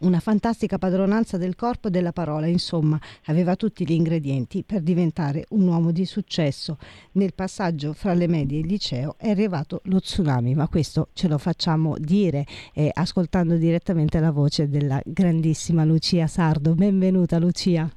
una 0.00 0.20
fantastica 0.20 0.78
padronanza 0.78 1.36
del 1.36 1.56
corpo 1.56 1.88
e 1.88 1.90
della 1.90 2.12
parola, 2.12 2.46
insomma, 2.46 2.98
aveva 3.26 3.56
tutti 3.56 3.86
gli 3.86 3.92
ingredienti 3.92 4.64
per 4.64 4.80
diventare 4.80 5.46
un 5.50 5.66
uomo 5.66 5.90
di 5.90 6.04
successo. 6.04 6.78
Nel 7.12 7.34
passaggio 7.34 7.92
fra 7.92 8.14
le 8.14 8.28
medie 8.28 8.58
e 8.58 8.60
il 8.60 8.66
liceo 8.66 9.14
è 9.18 9.30
arrivato 9.30 9.80
lo 9.84 10.00
tsunami, 10.00 10.54
ma 10.54 10.68
questo 10.68 11.08
ce 11.12 11.28
lo 11.28 11.38
facciamo 11.38 11.96
dire 11.98 12.44
eh, 12.74 12.90
ascoltando 12.92 13.56
direttamente 13.56 14.20
la 14.20 14.30
voce 14.30 14.68
della 14.68 15.00
grandissima 15.04 15.84
Lucia 15.84 16.26
Sardo. 16.26 16.74
Benvenuta 16.74 17.38
Lucia. 17.38 17.88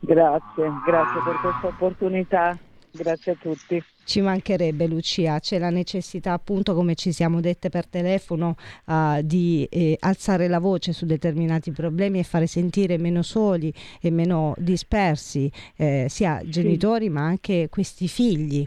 Grazie, 0.00 0.70
grazie 0.84 1.20
per 1.24 1.36
questa 1.40 1.66
opportunità. 1.66 2.58
Grazie 2.96 3.32
a 3.32 3.34
tutti. 3.34 3.82
Ci 4.04 4.20
mancherebbe 4.20 4.86
Lucia, 4.86 5.40
c'è 5.40 5.58
la 5.58 5.70
necessità 5.70 6.32
appunto 6.32 6.74
come 6.74 6.94
ci 6.94 7.10
siamo 7.10 7.40
dette 7.40 7.68
per 7.68 7.88
telefono 7.88 8.54
uh, 8.86 9.20
di 9.20 9.66
eh, 9.68 9.96
alzare 9.98 10.46
la 10.46 10.60
voce 10.60 10.92
su 10.92 11.04
determinati 11.04 11.72
problemi 11.72 12.20
e 12.20 12.22
fare 12.22 12.46
sentire 12.46 12.96
meno 12.96 13.22
soli 13.22 13.72
e 14.00 14.10
meno 14.12 14.54
dispersi 14.58 15.50
eh, 15.76 16.06
sia 16.08 16.40
genitori 16.44 17.06
sì. 17.06 17.10
ma 17.10 17.22
anche 17.22 17.68
questi 17.68 18.06
figli. 18.06 18.64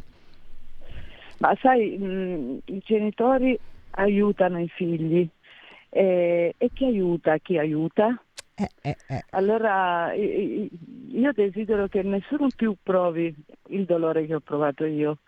Ma 1.37 1.55
sai, 1.61 1.97
mh, 1.97 2.59
i 2.65 2.81
genitori 2.83 3.57
aiutano 3.91 4.59
i 4.59 4.67
figli 4.67 5.25
eh, 5.89 6.53
e 6.57 6.69
chi 6.73 6.83
aiuta? 6.83 7.37
Chi 7.37 7.57
aiuta? 7.57 8.21
Eh, 8.59 8.69
eh, 8.81 8.97
eh. 9.07 9.23
Allora 9.31 10.11
io 10.13 11.31
desidero 11.31 11.87
che 11.87 12.01
nessuno 12.01 12.47
più 12.55 12.75
provi 12.81 13.31
il 13.67 13.85
dolore 13.85 14.25
che 14.25 14.33
ho 14.33 14.39
provato 14.39 14.83
io, 14.83 15.19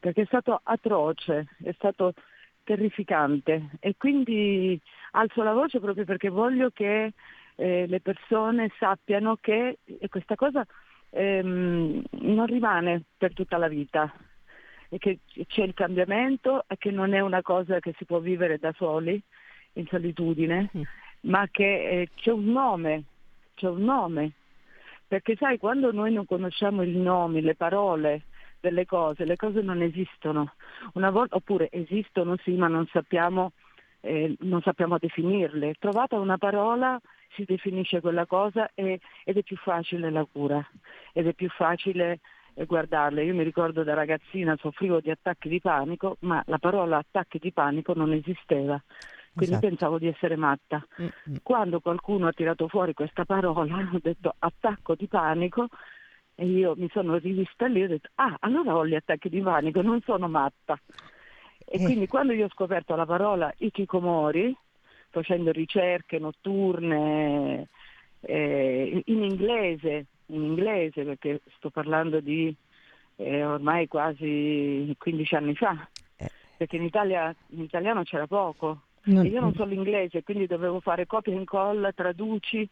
perché 0.00 0.22
è 0.22 0.26
stato 0.26 0.60
atroce, 0.64 1.46
è 1.62 1.70
stato 1.74 2.12
terrificante 2.64 3.70
e 3.78 3.94
quindi 3.96 4.80
alzo 5.12 5.44
la 5.44 5.52
voce 5.52 5.78
proprio 5.78 6.04
perché 6.04 6.28
voglio 6.28 6.70
che 6.70 7.12
eh, 7.54 7.86
le 7.86 8.00
persone 8.00 8.72
sappiano 8.80 9.36
che 9.40 9.78
questa 10.08 10.34
cosa 10.34 10.66
ehm, 11.10 12.02
non 12.10 12.46
rimane 12.46 13.04
per 13.16 13.32
tutta 13.32 13.58
la 13.58 13.68
vita 13.68 14.12
e 14.88 14.98
che 14.98 15.20
c'è 15.46 15.62
il 15.62 15.74
cambiamento 15.74 16.64
e 16.66 16.76
che 16.78 16.90
non 16.90 17.14
è 17.14 17.20
una 17.20 17.42
cosa 17.42 17.78
che 17.78 17.94
si 17.96 18.04
può 18.04 18.18
vivere 18.18 18.58
da 18.58 18.72
soli 18.76 19.22
in 19.74 19.86
solitudine. 19.86 20.68
Mm 20.76 20.82
ma 21.22 21.48
che 21.50 21.88
eh, 21.88 22.08
c'è 22.14 22.30
un 22.30 22.46
nome, 22.46 23.04
c'è 23.54 23.68
un 23.68 23.82
nome. 23.82 24.32
Perché 25.06 25.36
sai, 25.36 25.58
quando 25.58 25.92
noi 25.92 26.12
non 26.12 26.24
conosciamo 26.24 26.82
il 26.82 26.96
nome, 26.96 27.42
le 27.42 27.54
parole 27.54 28.22
delle 28.60 28.86
cose, 28.86 29.24
le 29.24 29.36
cose 29.36 29.60
non 29.60 29.82
esistono. 29.82 30.54
Volta, 30.94 31.36
oppure 31.36 31.68
esistono 31.70 32.36
sì, 32.42 32.52
ma 32.52 32.68
non 32.68 32.86
sappiamo, 32.86 33.52
eh, 34.00 34.34
non 34.40 34.62
sappiamo 34.62 34.96
definirle. 34.98 35.74
Trovata 35.78 36.18
una 36.18 36.38
parola 36.38 36.98
si 37.34 37.44
definisce 37.44 38.00
quella 38.00 38.26
cosa 38.26 38.70
e, 38.74 39.00
ed 39.24 39.36
è 39.36 39.42
più 39.42 39.56
facile 39.56 40.10
la 40.10 40.26
cura, 40.30 40.66
ed 41.12 41.26
è 41.26 41.34
più 41.34 41.50
facile 41.50 42.20
eh, 42.54 42.64
guardarle. 42.64 43.24
Io 43.24 43.34
mi 43.34 43.44
ricordo 43.44 43.82
da 43.82 43.92
ragazzina 43.94 44.56
soffrivo 44.58 45.00
di 45.00 45.10
attacchi 45.10 45.50
di 45.50 45.60
panico, 45.60 46.16
ma 46.20 46.42
la 46.46 46.58
parola 46.58 46.96
attacchi 46.96 47.38
di 47.38 47.52
panico 47.52 47.92
non 47.94 48.12
esisteva 48.12 48.82
quindi 49.34 49.54
Esatto. 49.54 49.68
pensavo 49.68 49.98
di 49.98 50.06
essere 50.08 50.36
matta. 50.36 50.86
Mm, 51.00 51.36
Quando 51.42 51.80
qualcuno 51.80 52.26
ha 52.28 52.32
tirato 52.32 52.68
fuori 52.68 52.92
questa 52.94 53.24
parola, 53.24 53.76
ho 53.92 53.98
detto 54.02 54.34
attacco 54.38 54.94
di 54.94 55.06
panico 55.06 55.68
e 56.34 56.46
io 56.46 56.74
mi 56.76 56.88
sono 56.92 57.16
rivista 57.16 57.66
lì 57.66 57.80
e 57.80 57.84
ho 57.84 57.88
detto 57.88 58.08
ah, 58.16 58.36
allora 58.40 58.76
ho 58.76 58.86
gli 58.86 58.94
attacchi 58.94 59.28
di 59.28 59.40
panico, 59.40 59.80
non 59.82 60.00
sono 60.02 60.28
matta. 60.28 60.78
E 61.64 61.78
Eh. 61.80 61.84
quindi 61.84 62.06
quando 62.08 62.32
io 62.32 62.46
ho 62.46 62.50
scoperto 62.50 62.94
la 62.94 63.06
parola 63.06 63.52
ikikomori, 63.58 64.54
facendo 65.10 65.50
ricerche 65.52 66.18
notturne 66.18 67.68
eh, 68.20 69.02
in 69.06 69.22
inglese, 69.22 70.06
in 70.26 70.42
inglese 70.42 71.04
perché 71.04 71.40
sto 71.56 71.70
parlando 71.70 72.20
di 72.20 72.54
eh, 73.16 73.44
ormai 73.44 73.88
quasi 73.88 74.94
15 74.98 75.34
anni 75.34 75.54
fa, 75.54 75.88
perché 76.56 76.76
in 76.76 76.84
Italia 76.84 77.34
in 77.48 77.62
italiano 77.62 78.02
c'era 78.02 78.26
poco. 78.26 78.82
Non- 79.04 79.26
io 79.26 79.40
non 79.40 79.54
so 79.54 79.64
l'inglese, 79.64 80.22
quindi 80.22 80.46
dovevo 80.46 80.80
fare 80.80 81.06
copia 81.06 81.32
e 81.32 81.36
incolla, 81.36 81.92
traduci 81.92 82.68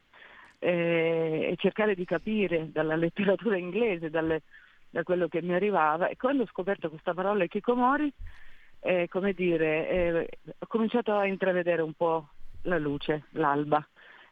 eh, 0.62 1.48
e 1.50 1.54
cercare 1.56 1.94
di 1.94 2.04
capire 2.04 2.70
dalla 2.70 2.94
letteratura 2.94 3.56
inglese, 3.56 4.10
dalle- 4.10 4.42
da 4.90 5.02
quello 5.02 5.26
che 5.26 5.40
mi 5.42 5.54
arrivava. 5.54 6.08
E 6.08 6.16
quando 6.16 6.42
ho 6.42 6.46
scoperto 6.46 6.90
questa 6.90 7.14
parola 7.14 7.46
Kikomori, 7.46 8.12
eh, 8.80 9.08
come 9.08 9.32
dire, 9.32 9.88
eh, 9.88 10.28
ho 10.58 10.66
cominciato 10.66 11.14
a 11.14 11.26
intravedere 11.26 11.82
un 11.82 11.94
po' 11.94 12.28
la 12.62 12.78
luce, 12.78 13.24
l'alba. 13.30 13.86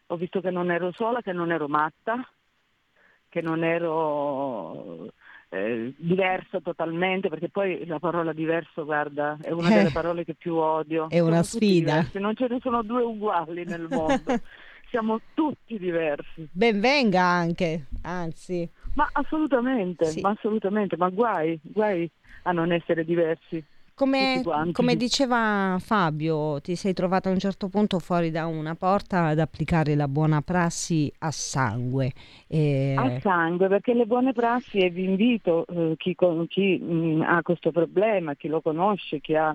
Ho 0.08 0.16
visto 0.16 0.40
che 0.40 0.50
non 0.50 0.70
ero 0.70 0.92
sola, 0.92 1.22
che 1.22 1.32
non 1.32 1.50
ero 1.50 1.68
matta, 1.68 2.26
che 3.28 3.40
non 3.40 3.62
ero 3.64 5.12
eh, 5.50 5.94
diverso 5.96 6.60
totalmente, 6.60 7.28
perché 7.28 7.48
poi 7.48 7.86
la 7.86 7.98
parola 7.98 8.32
diverso, 8.32 8.84
guarda, 8.84 9.38
è 9.40 9.50
una 9.50 9.68
Eh. 9.70 9.74
delle 9.74 9.90
parole 9.90 10.24
che 10.24 10.34
più 10.34 10.54
odio. 10.56 11.08
È 11.08 11.20
una 11.20 11.42
tutti 11.42 11.56
sfida. 11.66 12.06
non 12.14 12.34
ce 12.34 12.46
ne 12.48 12.58
sono 12.60 12.82
due 12.82 13.02
uguali 13.02 13.64
nel 13.64 13.86
mondo, 13.88 14.24
siamo 14.90 15.20
tutti 15.34 15.78
diversi. 15.78 16.48
Ben 16.52 16.80
venga 16.80 17.22
anche, 17.22 17.86
anzi. 18.02 18.68
Ma 18.94 19.08
assolutamente, 19.12 20.06
Sì. 20.06 20.20
ma 20.20 20.30
assolutamente, 20.30 20.96
ma 20.96 21.08
guai, 21.08 21.58
guai 21.62 22.10
a 22.42 22.52
non 22.52 22.72
essere 22.72 23.04
diversi. 23.04 23.64
Come, 23.98 24.42
come 24.70 24.94
diceva 24.94 25.76
Fabio, 25.80 26.60
ti 26.60 26.76
sei 26.76 26.92
trovato 26.94 27.28
a 27.28 27.32
un 27.32 27.40
certo 27.40 27.68
punto 27.68 27.98
fuori 27.98 28.30
da 28.30 28.46
una 28.46 28.76
porta 28.76 29.26
ad 29.26 29.40
applicare 29.40 29.96
la 29.96 30.06
buona 30.06 30.40
prassi 30.40 31.12
a 31.18 31.32
sangue. 31.32 32.12
E- 32.46 32.94
a 32.94 33.18
sangue 33.20 33.66
perché 33.66 33.94
le 33.94 34.06
buone 34.06 34.32
prassi 34.32 34.78
e 34.78 34.90
vi 34.90 35.02
invito 35.02 35.66
eh, 35.66 35.94
chi, 35.96 36.14
con- 36.14 36.46
chi, 36.46 36.78
mh, 36.78 37.22
ha 37.26 37.42
questo 37.42 37.72
problema, 37.72 38.34
chi 38.36 38.46
lo 38.46 38.60
conosce, 38.60 39.20
chi 39.20 39.34
ha- 39.34 39.54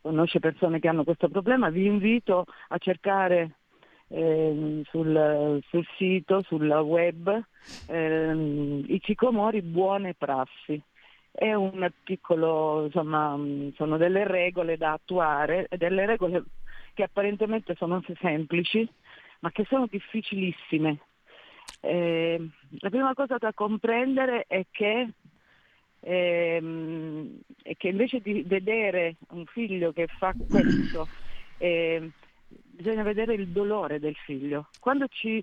conosce 0.00 0.40
persone 0.40 0.80
che 0.80 0.88
hanno 0.88 1.04
questo 1.04 1.28
problema, 1.28 1.68
vi 1.68 1.84
invito 1.84 2.46
a 2.68 2.78
cercare 2.78 3.56
ehm, 4.08 4.84
sul, 4.84 5.60
sul 5.68 5.86
sito, 5.98 6.40
sulla 6.42 6.80
web, 6.80 7.42
ehm, 7.86 8.84
i 8.88 9.00
Cicomori 9.02 9.60
buone 9.60 10.14
prassi. 10.14 10.82
È 11.32 11.52
un 11.54 11.90
piccolo, 12.04 12.84
insomma, 12.84 13.34
mh, 13.36 13.72
sono 13.74 13.96
delle 13.96 14.26
regole 14.26 14.76
da 14.76 14.92
attuare, 14.92 15.66
delle 15.76 16.04
regole 16.04 16.44
che 16.92 17.02
apparentemente 17.02 17.74
sono 17.74 18.02
semplici, 18.20 18.86
ma 19.40 19.50
che 19.50 19.64
sono 19.64 19.86
difficilissime. 19.86 21.00
Eh, 21.80 22.48
la 22.78 22.90
prima 22.90 23.14
cosa 23.14 23.38
da 23.38 23.52
comprendere 23.54 24.44
è 24.46 24.66
che, 24.70 25.08
ehm, 26.00 27.40
è 27.62 27.76
che 27.76 27.88
invece 27.88 28.20
di 28.20 28.42
vedere 28.42 29.16
un 29.30 29.46
figlio 29.46 29.90
che 29.92 30.06
fa 30.06 30.32
questo, 30.48 31.08
eh, 31.58 32.10
bisogna 32.46 33.02
vedere 33.02 33.34
il 33.34 33.48
dolore 33.48 33.98
del 33.98 34.14
figlio. 34.16 34.68
Quando, 34.78 35.06
ci, 35.08 35.42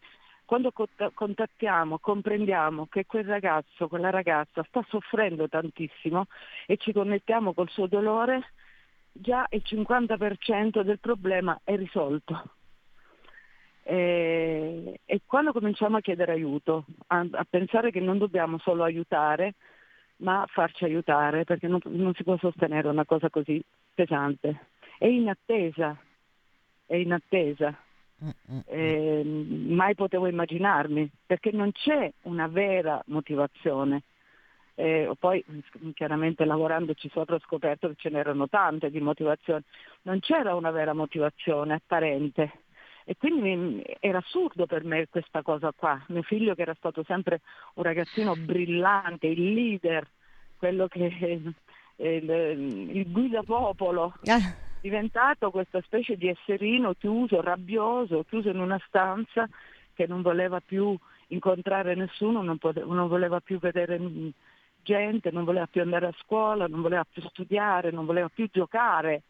quando 0.50 0.72
cont- 0.72 1.14
contattiamo, 1.14 2.00
comprendiamo 2.00 2.88
che 2.88 3.06
quel 3.06 3.24
ragazzo, 3.24 3.88
quella 3.88 4.10
ragazza 4.10 4.64
sta 4.64 4.84
soffrendo 4.88 5.48
tantissimo 5.48 6.26
e 6.66 6.78
ci 6.78 6.92
connettiamo 6.92 7.54
col 7.54 7.70
suo 7.70 7.86
dolore, 7.86 8.54
già 9.12 9.46
il 9.52 9.62
50% 9.64 10.82
del 10.82 10.98
problema 10.98 11.62
è 11.64 11.76
risolto. 11.76 12.56
E, 13.84 15.00
e 15.06 15.22
quando 15.24 15.52
cominciamo 15.52 15.98
a 15.98 16.02
chiedere 16.02 16.32
aiuto, 16.32 16.86
a, 17.06 17.28
a 17.30 17.46
pensare 17.48 17.92
che 17.92 18.00
non 18.00 18.18
dobbiamo 18.18 18.58
solo 18.58 18.84
aiutare, 18.84 19.54
ma 20.18 20.48
farci 20.48 20.84
aiutare, 20.84 21.44
perché 21.44 21.68
non, 21.68 21.80
non 21.84 22.16
si 22.16 22.24
può 22.24 22.36
sostenere 22.40 22.88
una 22.88 23.06
cosa 23.06 23.30
così 23.30 23.64
pesante. 23.94 24.70
È 24.98 25.06
in 25.06 25.30
attesa, 25.30 25.96
è 26.88 26.96
in 26.96 27.14
attesa. 27.14 27.84
Eh, 28.66 29.24
mai 29.24 29.96
potevo 29.96 30.28
immaginarmi, 30.28 31.10
perché 31.26 31.52
non 31.52 31.72
c'è 31.72 32.12
una 32.24 32.48
vera 32.48 33.02
motivazione. 33.08 34.04
Eh, 34.76 35.12
poi 35.20 35.44
chiaramente 35.94 36.46
lavorandoci 36.46 37.10
sopra 37.10 37.36
ho 37.36 37.40
scoperto 37.40 37.90
che 37.90 37.96
ce 37.98 38.10
n'erano 38.10 38.48
tante 38.48 38.90
di 38.90 39.02
motivazioni, 39.02 39.62
non 40.04 40.20
c'era 40.22 40.56
una 40.56 40.72
vera 40.72 40.94
motivazione 40.94 41.74
apparente. 41.74 42.52
E 43.04 43.18
quindi 43.18 43.84
era 44.00 44.20
assurdo 44.20 44.68
per 44.68 44.84
me 44.84 45.08
questa 45.10 45.42
cosa 45.42 45.74
qua. 45.76 46.02
Mio 46.10 46.22
figlio 46.22 46.54
che 46.56 46.62
era 46.62 46.76
stato 46.76 47.04
sempre 47.04 47.42
un 47.74 47.84
ragazzino 47.84 48.36
brillante, 48.36 49.28
il 49.28 49.54
leader, 49.54 50.08
quello 50.58 50.88
che 50.88 51.44
eh, 51.96 52.16
il, 52.16 52.30
il 52.96 53.12
guida 53.12 53.42
popolo, 53.44 54.14
diventato 54.82 55.52
questa 55.52 55.82
specie 55.82 56.16
di 56.16 56.28
esserino 56.28 56.94
chiuso, 56.94 57.42
rabbioso, 57.42 58.24
chiuso 58.28 58.50
in 58.50 58.60
una 58.60 58.82
stanza 58.88 59.48
che 59.94 60.08
non 60.08 60.22
voleva 60.22 60.62
più 60.62 60.98
incontrare 61.28 61.96
nessuno, 61.96 62.42
non, 62.42 62.58
pote- 62.58 62.84
non 62.86 63.08
voleva 63.08 63.40
più 63.40 63.60
vedere 63.60 64.00
gente, 64.82 65.32
non 65.32 65.44
voleva 65.44 65.68
più 65.68 65.82
andare 65.82 66.08
a 66.08 66.16
scuola, 66.20 66.68
non 66.68 66.82
voleva 66.82 67.06
più 67.10 67.22
studiare, 67.24 67.92
non 67.92 68.06
voleva 68.06 68.30
più 68.30 68.48
giocare, 68.52 69.24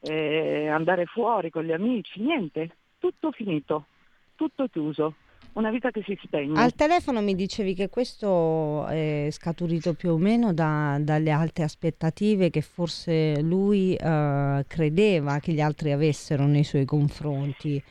eh, 0.00 0.68
andare 0.68 1.04
fuori 1.06 1.50
con 1.50 1.64
gli 1.64 1.72
amici, 1.72 2.20
niente, 2.20 2.76
tutto 2.98 3.30
finito, 3.30 3.86
tutto 4.34 4.66
chiuso, 4.68 5.14
una 5.54 5.70
vita 5.70 5.90
che 5.90 6.02
si 6.06 6.18
spegne. 6.22 6.58
Al 6.58 6.74
telefono 6.74 7.20
mi 7.20 7.34
dicevi 7.34 7.74
che 7.74 7.88
questo 7.88 8.86
è 8.86 9.28
scaturito 9.30 9.94
più 9.94 10.12
o 10.12 10.16
meno 10.18 10.52
da- 10.52 10.98
dalle 11.00 11.30
alte 11.30 11.62
aspettative 11.62 12.50
che 12.50 12.60
forse 12.60 13.40
lui 13.42 13.94
eh, 13.94 14.64
credeva 14.66 15.38
che 15.38 15.52
gli 15.52 15.60
altri 15.60 15.92
avessero 15.92 16.46
nei 16.46 16.64
suoi 16.64 16.84
confronti. 16.84 17.82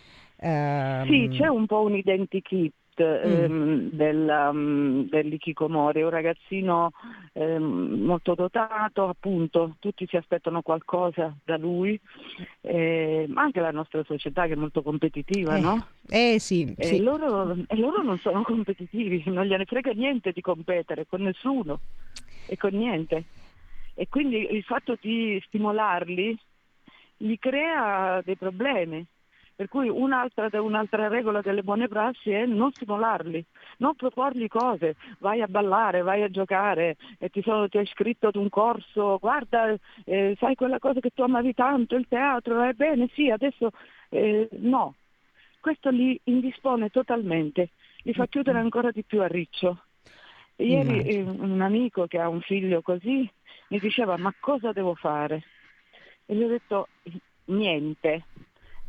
Ehm, 0.41 1.05
Sì, 1.07 1.27
c'è 1.37 1.47
un 1.47 1.65
po' 1.65 1.81
un 1.81 1.95
identikit 1.95 2.73
ehm, 3.03 3.91
mm, 3.93 5.01
dell'Ikikomori, 5.09 6.01
è 6.01 6.03
un 6.03 6.09
ragazzino 6.09 6.91
ehm, 7.33 8.01
molto 8.03 8.35
dotato, 8.35 9.07
appunto, 9.07 9.75
tutti 9.79 10.05
si 10.07 10.15
aspettano 10.17 10.61
qualcosa 10.61 11.35
da 11.43 11.57
lui, 11.57 11.99
eh, 12.61 13.25
ma 13.29 13.41
anche 13.43 13.59
la 13.59 13.71
nostra 13.71 14.03
società 14.03 14.45
che 14.47 14.53
è 14.53 14.55
molto 14.55 14.81
competitiva, 14.81 15.55
Eh, 15.57 15.59
no? 15.61 15.87
Eh 16.09 16.39
sì, 16.39 16.73
E, 16.77 16.83
sì. 16.85 17.01
loro, 17.01 17.55
e 17.67 17.75
loro 17.75 18.01
non 18.01 18.17
sono 18.19 18.43
competitivi, 18.43 19.23
non 19.31 19.45
gliene 19.45 19.65
frega 19.65 19.91
niente 19.91 20.31
di 20.31 20.41
competere 20.41 21.05
con 21.05 21.21
nessuno 21.21 21.79
e 22.45 22.57
con 22.57 22.73
niente. 22.73 23.23
E 23.93 24.07
quindi 24.07 24.47
il 24.53 24.63
fatto 24.63 24.97
di 24.99 25.41
stimolarli 25.45 26.37
gli 27.17 27.37
crea 27.37 28.21
dei 28.23 28.37
problemi. 28.37 29.05
Per 29.59 29.67
cui 29.67 29.89
un'altra, 29.89 30.47
un'altra 30.61 31.09
regola 31.09 31.41
delle 31.41 31.63
buone 31.63 31.89
prassi 31.89 32.31
è 32.31 32.45
non 32.45 32.71
stimolarli, 32.71 33.45
non 33.79 33.93
proporgli 33.93 34.47
cose, 34.47 34.95
vai 35.17 35.41
a 35.41 35.47
ballare, 35.47 36.01
vai 36.01 36.23
a 36.23 36.29
giocare, 36.29 36.95
e 37.17 37.27
ti, 37.27 37.41
sono, 37.41 37.67
ti 37.67 37.75
hai 37.75 37.83
iscritto 37.83 38.27
ad 38.27 38.37
un 38.37 38.47
corso, 38.47 39.17
guarda, 39.19 39.75
eh, 40.05 40.37
sai 40.39 40.55
quella 40.55 40.79
cosa 40.79 41.01
che 41.01 41.09
tu 41.09 41.23
amavi 41.23 41.53
tanto, 41.55 41.97
il 41.97 42.07
teatro, 42.07 42.63
ebbene 42.63 43.09
sì, 43.13 43.29
adesso 43.29 43.71
eh, 44.07 44.47
no. 44.59 44.95
Questo 45.59 45.89
li 45.89 46.17
indispone 46.23 46.87
totalmente, 46.89 47.71
li 48.03 48.13
fa 48.13 48.27
chiudere 48.27 48.59
ancora 48.59 48.91
di 48.91 49.03
più 49.03 49.21
a 49.21 49.27
riccio. 49.27 49.83
Ieri 50.55 51.01
eh, 51.01 51.21
un 51.21 51.59
amico 51.59 52.07
che 52.07 52.17
ha 52.17 52.29
un 52.29 52.39
figlio 52.39 52.81
così 52.81 53.29
mi 53.67 53.79
diceva 53.79 54.15
ma 54.15 54.33
cosa 54.39 54.71
devo 54.71 54.95
fare? 54.95 55.43
E 56.25 56.33
gli 56.33 56.43
ho 56.43 56.47
detto 56.47 56.87
niente, 57.47 58.23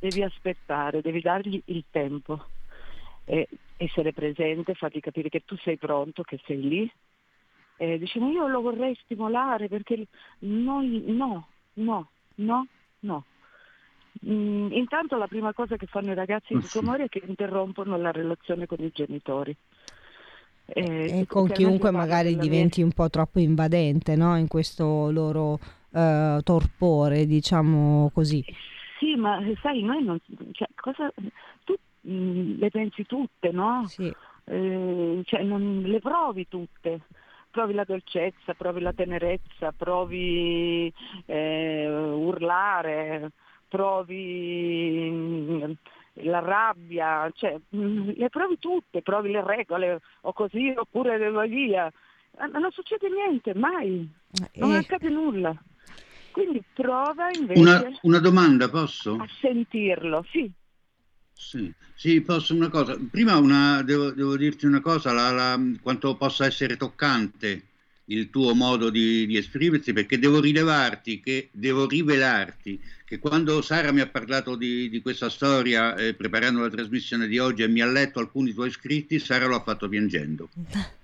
devi 0.00 0.22
aspettare, 0.22 1.02
devi 1.02 1.20
dargli 1.20 1.62
il 1.66 1.84
tempo, 1.90 2.44
e 3.24 3.48
essere 3.76 4.12
presente, 4.12 4.74
fargli 4.74 5.00
capire 5.00 5.28
che 5.28 5.44
tu 5.44 5.56
sei 5.58 5.76
pronto, 5.76 6.22
che 6.22 6.40
sei 6.46 6.60
lì. 6.60 6.92
E 7.76 7.98
dice 7.98 8.18
ma 8.18 8.28
io 8.28 8.46
lo 8.48 8.60
vorrei 8.60 8.98
stimolare 9.04 9.68
perché 9.68 10.06
noi 10.40 11.04
no, 11.06 11.46
no, 11.74 12.08
no, 12.36 12.66
no. 13.00 13.24
Mm, 14.26 14.72
intanto 14.72 15.16
la 15.16 15.28
prima 15.28 15.54
cosa 15.54 15.76
che 15.76 15.86
fanno 15.86 16.10
i 16.10 16.14
ragazzi 16.14 16.54
di 16.54 16.66
Comori 16.70 17.04
è 17.04 17.08
che 17.08 17.22
interrompono 17.24 17.96
la 17.96 18.10
relazione 18.10 18.66
con 18.66 18.78
i 18.80 18.90
genitori. 18.92 19.56
Eh, 20.66 21.20
E 21.20 21.26
con 21.26 21.48
chiunque 21.48 21.90
magari 21.90 22.30
della 22.30 22.42
mia 22.42 22.50
diventi 22.50 22.82
un 22.82 22.92
po' 22.92 23.08
troppo 23.08 23.38
invadente 23.38 24.14
no? 24.14 24.36
in 24.36 24.46
questo 24.46 25.10
loro 25.10 25.58
eh, 25.92 26.40
torpore, 26.42 27.26
diciamo 27.26 28.10
così. 28.12 28.44
Sì, 29.00 29.16
ma 29.16 29.40
sai, 29.62 29.80
noi 29.82 30.04
non... 30.04 30.20
Cioè, 30.52 30.68
cosa, 30.74 31.10
tu 31.64 31.74
mh, 32.02 32.12
mm, 32.12 32.58
le 32.58 32.70
pensi 32.70 33.06
tutte, 33.06 33.50
no? 33.50 33.86
Sì. 33.86 34.12
Eh, 34.44 35.22
cioè, 35.24 35.42
non 35.42 35.80
le 35.82 36.00
provi 36.00 36.46
tutte 36.46 37.00
provi 37.50 37.72
la 37.74 37.84
dolcezza, 37.84 38.54
provi 38.54 38.80
la 38.80 38.92
tenerezza, 38.92 39.72
provi 39.72 40.92
eh, 41.26 41.88
urlare, 41.88 43.32
provi 43.66 45.08
mm, 45.10 45.72
la 46.22 46.38
rabbia, 46.38 47.28
cioè, 47.34 47.58
mm, 47.74 48.10
le 48.14 48.28
provi 48.28 48.58
tutte, 48.58 49.02
provi 49.02 49.32
le 49.32 49.42
regole 49.44 50.00
o 50.20 50.32
così 50.32 50.72
oppure 50.76 51.18
le 51.18 51.30
vai 51.30 51.48
via. 51.48 51.92
Non 52.52 52.70
succede 52.70 53.08
niente, 53.08 53.54
mai, 53.54 54.08
non 54.54 54.74
Eh. 54.74 54.76
accade 54.76 55.08
nulla. 55.08 55.56
Quindi 56.32 56.62
prova 56.72 57.30
invece 57.30 57.58
Una, 57.60 57.98
una 58.02 58.18
domanda, 58.18 58.68
posso? 58.68 59.16
a 59.18 59.26
sentirlo, 59.40 60.24
sì. 60.30 60.50
Sì, 61.32 61.72
sì, 61.94 62.20
posso 62.20 62.54
una 62.54 62.68
cosa. 62.68 62.96
Prima 63.10 63.36
una, 63.36 63.82
devo, 63.82 64.10
devo 64.10 64.36
dirti 64.36 64.66
una 64.66 64.80
cosa, 64.80 65.12
la- 65.12 65.30
la- 65.30 65.60
quanto 65.82 66.16
possa 66.16 66.44
essere 66.46 66.76
toccante 66.76 67.62
il 68.06 68.28
tuo 68.28 68.54
modo 68.54 68.90
di, 68.90 69.26
di 69.26 69.36
esprimerti, 69.36 69.92
perché 69.92 70.18
devo 70.18 70.40
rilevarti 70.40 71.20
che, 71.20 71.48
devo 71.52 71.86
rivelarti 71.86 72.80
che 73.04 73.18
quando 73.18 73.62
Sara 73.62 73.92
mi 73.92 74.00
ha 74.00 74.08
parlato 74.08 74.56
di, 74.56 74.88
di 74.88 75.00
questa 75.00 75.30
storia 75.30 75.94
eh, 75.94 76.14
preparando 76.14 76.60
la 76.60 76.68
trasmissione 76.68 77.26
di 77.26 77.38
oggi 77.38 77.62
e 77.62 77.68
mi 77.68 77.80
ha 77.80 77.86
letto 77.86 78.18
alcuni 78.18 78.52
tuoi 78.52 78.70
scritti, 78.70 79.18
Sara 79.18 79.46
lo 79.46 79.56
ha 79.56 79.62
fatto 79.62 79.88
piangendo. 79.88 80.50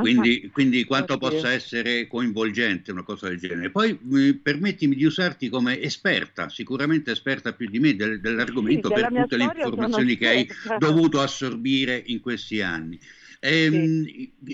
Quindi, 0.00 0.48
quindi 0.52 0.84
quanto 0.84 1.14
Oddio. 1.14 1.28
possa 1.28 1.50
essere 1.52 2.06
coinvolgente 2.06 2.92
una 2.92 3.02
cosa 3.02 3.28
del 3.28 3.38
genere. 3.38 3.70
Poi 3.70 3.98
eh, 4.14 4.38
permettimi 4.40 4.94
di 4.94 5.04
usarti 5.04 5.48
come 5.48 5.80
esperta, 5.80 6.48
sicuramente 6.48 7.10
esperta 7.10 7.52
più 7.52 7.68
di 7.68 7.78
me 7.80 7.96
del- 7.96 8.20
dell'argomento 8.20 8.88
Sì, 8.88 8.94
per 8.94 9.12
tutte 9.12 9.36
le 9.36 9.44
informazioni 9.44 10.16
che 10.16 10.28
hai 10.28 10.48
dovuto 10.78 11.20
assorbire 11.20 12.00
in 12.06 12.20
questi 12.20 12.62
anni. 12.62 12.98
Ehm, 13.44 14.06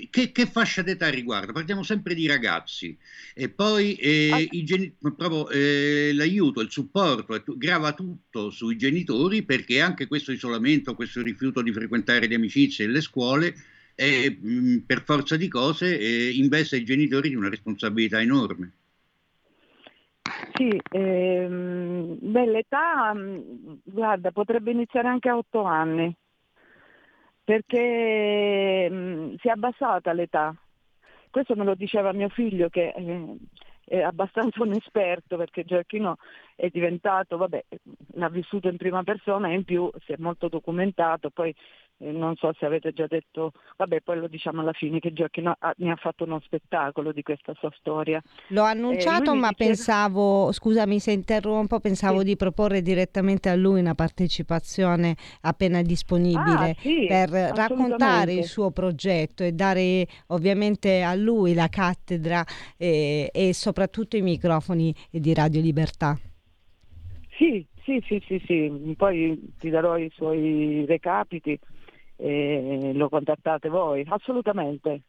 che, 0.09 0.33
che 0.33 0.47
fascia 0.47 0.81
d'età 0.81 1.11
riguarda? 1.11 1.53
Parliamo 1.53 1.83
sempre 1.83 2.15
di 2.15 2.27
ragazzi 2.27 2.97
e 3.35 3.51
poi 3.51 3.95
eh, 3.97 4.49
i 4.51 4.65
geni- 4.65 4.95
proprio, 4.99 5.51
eh, 5.51 6.13
l'aiuto, 6.15 6.63
il 6.63 6.71
supporto 6.71 7.43
tu- 7.43 7.59
grava 7.59 7.93
tutto 7.93 8.49
sui 8.49 8.79
genitori 8.79 9.43
perché 9.43 9.83
anche 9.83 10.07
questo 10.07 10.33
isolamento, 10.33 10.95
questo 10.95 11.21
rifiuto 11.21 11.61
di 11.61 11.71
frequentare 11.71 12.27
le 12.27 12.35
amicizie 12.37 12.87
e 12.87 12.89
le 12.89 13.03
scuole 13.03 13.55
eh, 14.01 14.39
mh, 14.41 14.85
per 14.87 15.03
forza 15.03 15.37
di 15.37 15.49
cose 15.49 15.99
eh, 15.99 16.31
investe 16.35 16.77
i 16.77 16.85
genitori 16.85 17.31
di 17.31 17.35
una 17.35 17.49
responsabilità 17.49 18.21
enorme. 18.21 18.73
Sì, 20.55 20.81
ehm, 20.93 22.17
beh, 22.21 22.47
l'età, 22.47 23.13
mh, 23.13 23.81
guarda, 23.83 24.31
potrebbe 24.31 24.71
iniziare 24.71 25.09
anche 25.09 25.29
a 25.29 25.37
otto 25.37 25.65
anni, 25.65 26.15
perché 27.43 28.89
mh, 28.89 29.35
si 29.41 29.49
è 29.49 29.51
abbassata 29.51 30.13
l'età. 30.13 30.55
Questo 31.31 31.57
me 31.57 31.65
lo 31.65 31.75
diceva 31.75 32.13
mio 32.13 32.29
figlio 32.29 32.69
che 32.69 32.95
eh, 32.97 33.37
è 33.85 34.01
abbastanza 34.01 34.63
un 34.63 34.75
esperto, 34.75 35.37
perché 35.37 35.65
Gioacchino 35.65 36.19
è 36.55 36.69
diventato, 36.69 37.37
vabbè, 37.37 37.65
l'ha 38.15 38.29
vissuto 38.29 38.69
in 38.69 38.77
prima 38.77 39.03
persona 39.03 39.49
e 39.49 39.55
in 39.55 39.65
più 39.65 39.91
si 40.05 40.13
è 40.13 40.17
molto 40.19 40.49
documentato, 40.49 41.31
poi 41.31 41.53
non 41.99 42.37
so 42.37 42.53
se 42.59 42.65
avete 42.67 42.93
già 42.93 43.07
detto, 43.07 43.53
vabbè, 43.77 44.01
poi 44.03 44.19
lo 44.19 44.29
diciamo 44.29 44.61
alla 44.61 44.73
fine 44.73 45.01
che 45.01 45.13
Gioacchino 45.13 45.55
ha- 45.59 45.75
ne 45.79 45.91
ha 45.91 45.97
fatto 45.97 46.25
uno 46.25 46.41
spettacolo 46.45 47.13
di 47.13 47.23
questa 47.23 47.55
sua 47.59 47.71
storia. 47.79 48.23
L'ho 48.49 48.63
Eh, 48.63 48.67
annunciato, 48.67 49.33
mi 49.35 49.41
ma 49.41 49.49
diceva- 49.49 49.71
pensavo, 49.71 50.53
scusami 50.53 51.01
se 51.01 51.13
interrompo, 51.13 51.81
pensavo 51.81 52.23
di 52.23 52.37
proporre 52.37 52.83
direttamente 52.83 53.49
a 53.49 53.55
lui 53.55 53.81
una 53.81 53.95
partecipazione 53.95 55.17
appena 55.43 55.83
disponibile 55.83 56.71
Ah, 56.71 56.75
sì, 56.81 57.07
per 57.07 57.29
raccontare 57.31 58.33
il 58.35 58.45
suo 58.45 58.71
progetto 58.71 59.43
e 59.43 59.53
dare 59.53 60.07
ovviamente 60.29 61.03
a 61.03 61.15
lui 61.15 61.53
la 61.55 61.69
cattedra 61.69 62.45
eh, 62.77 63.29
e 63.33 63.53
soprattutto 63.55 64.17
i 64.17 64.23
microfoni 64.23 64.95
di 65.11 65.35
Radio 65.35 65.61
Libertà. 65.61 66.17
Sì, 67.37 67.65
sì, 67.85 68.03
sì, 68.07 68.23
sì, 68.27 68.43
sì, 68.47 68.95
poi 68.97 69.55
ti 69.59 69.71
darò 69.71 69.97
i 69.97 70.11
suoi 70.15 70.85
recapiti 70.87 71.59
e 72.19 72.91
lo 72.95 73.09
contattate 73.09 73.69
voi, 73.69 74.05
assolutamente. 74.09 75.03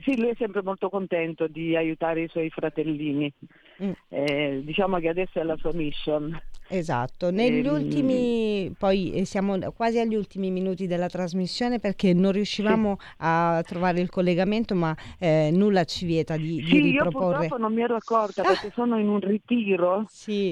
Sì, 0.00 0.16
lui 0.16 0.28
è 0.28 0.34
sempre 0.36 0.62
molto 0.62 0.88
contento 0.90 1.48
di 1.48 1.74
aiutare 1.74 2.22
i 2.22 2.28
suoi 2.28 2.50
fratellini. 2.50 3.32
Mm. 3.82 3.90
Eh, 4.08 4.60
diciamo 4.64 4.98
che 4.98 5.08
adesso 5.08 5.40
è 5.40 5.42
la 5.42 5.56
sua 5.56 5.72
mission. 5.72 6.40
Esatto, 6.70 7.30
negli 7.30 7.66
Ehm, 7.66 7.72
ultimi, 7.74 8.72
poi 8.78 9.12
eh, 9.14 9.24
siamo 9.24 9.58
quasi 9.74 9.98
agli 9.98 10.14
ultimi 10.14 10.50
minuti 10.50 10.86
della 10.86 11.08
trasmissione 11.08 11.80
perché 11.80 12.12
non 12.12 12.30
riuscivamo 12.30 12.96
a 13.18 13.60
trovare 13.66 14.00
il 14.00 14.08
collegamento, 14.10 14.74
ma 14.76 14.94
eh, 15.18 15.50
nulla 15.52 15.82
ci 15.84 16.04
vieta 16.06 16.36
di, 16.36 16.56
di 16.56 16.64
Sì, 16.64 16.76
io 16.76 17.02
riproporre. 17.04 17.36
purtroppo 17.38 17.58
non 17.58 17.72
mi 17.74 17.82
ero 17.82 17.96
accorta 17.96 18.42
perché 18.42 18.70
sono 18.74 18.98
in 19.00 19.08
un 19.08 19.18
ritiro 19.18 20.04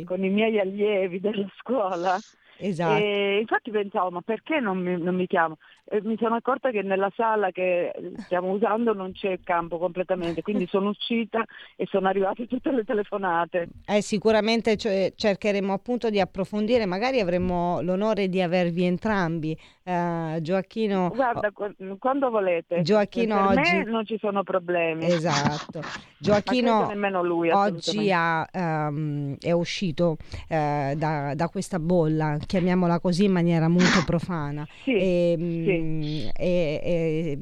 con 0.07 0.25
i 0.25 0.29
miei 0.31 0.59
allievi 0.59 1.21
della 1.21 1.47
scuola. 1.59 2.19
Esatto. 2.59 3.03
E 3.05 3.39
infatti 3.41 3.71
pensavo, 3.71 4.11
ma 4.11 4.23
perché 4.23 4.59
non 4.59 4.79
mi, 4.79 4.99
non 4.99 5.15
mi 5.15 5.27
chiamo? 5.27 5.59
E 5.89 6.01
mi 6.03 6.17
sono 6.19 6.35
accorta 6.35 6.71
che 6.71 6.83
nella 6.83 7.13
sala 7.15 7.51
che 7.53 7.93
stiamo 8.19 8.51
usando 8.51 8.93
non 8.93 9.13
c'è 9.13 9.31
il 9.31 9.41
campo 9.45 9.79
completamente, 9.79 10.43
quindi 10.43 10.67
sono 10.71 10.89
uscita 10.89 11.45
e 11.77 11.87
sono 11.89 12.09
arrivate 12.09 12.47
tutte 12.49 12.73
le 12.73 12.83
telefonate. 12.83 13.69
Eh, 13.87 14.03
sicuramente 14.03 14.77
cioè, 14.77 15.13
cercheremo 15.15 15.73
appunto 15.73 16.11
di 16.11 16.19
approfondire, 16.19 16.87
magari 16.87 17.21
avremo 17.21 17.81
l'onore 17.83 18.29
di 18.29 18.43
avervi 18.43 18.85
entrambi. 18.85 19.57
Eh, 19.85 20.39
Gioacchino, 20.41 21.13
Guarda, 21.15 21.53
qu- 21.53 21.99
quando 21.99 22.31
volete. 22.31 22.83
Gioacchino 22.83 23.47
per 23.49 23.59
oggi- 23.59 23.73
me 23.77 23.85
non 23.85 24.05
ci 24.05 24.19
sono 24.19 24.43
problemi. 24.43 25.05
Esatto. 25.05 25.81
Gioacchino 26.19 26.93
lui, 27.23 27.51
oggi 27.51 28.11
ha, 28.11 28.45
ehm, 28.51 29.37
è 29.39 29.53
uscito 29.53 30.17
eh, 30.49 30.95
da, 30.97 31.35
da 31.35 31.49
questa 31.49 31.79
bolla, 31.79 32.39
chiamiamola 32.45 32.99
così 32.99 33.25
in 33.25 33.33
maniera 33.33 33.69
molto 33.69 34.03
profana. 34.05 34.67
e, 34.85 35.37
mm, 35.39 35.76
e- 35.77 36.31
e, 36.37 37.39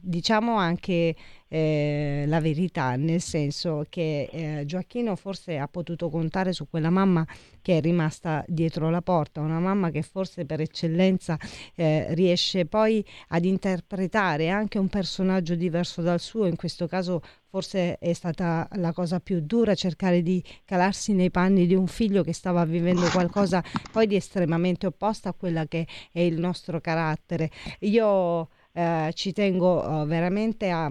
diciamo 0.00 0.56
anche 0.56 1.14
eh, 1.52 2.24
la 2.28 2.40
verità, 2.40 2.94
nel 2.94 3.20
senso 3.20 3.84
che 3.88 4.28
eh, 4.30 4.64
Gioacchino 4.64 5.16
forse 5.16 5.58
ha 5.58 5.66
potuto 5.66 6.08
contare 6.08 6.52
su 6.52 6.68
quella 6.68 6.90
mamma 6.90 7.26
che 7.60 7.78
è 7.78 7.80
rimasta 7.80 8.44
dietro 8.46 8.88
la 8.88 9.02
porta, 9.02 9.40
una 9.40 9.58
mamma 9.58 9.90
che 9.90 10.02
forse 10.02 10.46
per 10.46 10.60
eccellenza 10.60 11.36
eh, 11.74 12.14
riesce 12.14 12.66
poi 12.66 13.04
ad 13.28 13.44
interpretare 13.44 14.48
anche 14.48 14.78
un 14.78 14.88
personaggio 14.88 15.56
diverso 15.56 16.02
dal 16.02 16.20
suo, 16.20 16.46
in 16.46 16.54
questo 16.54 16.86
caso 16.86 17.20
forse 17.48 17.98
è 17.98 18.12
stata 18.12 18.68
la 18.74 18.92
cosa 18.92 19.18
più 19.18 19.40
dura 19.40 19.74
cercare 19.74 20.22
di 20.22 20.42
calarsi 20.64 21.14
nei 21.14 21.32
panni 21.32 21.66
di 21.66 21.74
un 21.74 21.88
figlio 21.88 22.22
che 22.22 22.32
stava 22.32 22.64
vivendo 22.64 23.08
qualcosa 23.10 23.60
poi 23.90 24.06
di 24.06 24.14
estremamente 24.14 24.86
opposta 24.86 25.30
a 25.30 25.34
quella 25.34 25.66
che 25.66 25.84
è 26.12 26.20
il 26.20 26.38
nostro 26.38 26.80
carattere. 26.80 27.50
Io 27.80 28.48
eh, 28.72 29.10
ci 29.14 29.32
tengo 29.32 30.02
eh, 30.02 30.06
veramente 30.06 30.70
a, 30.70 30.90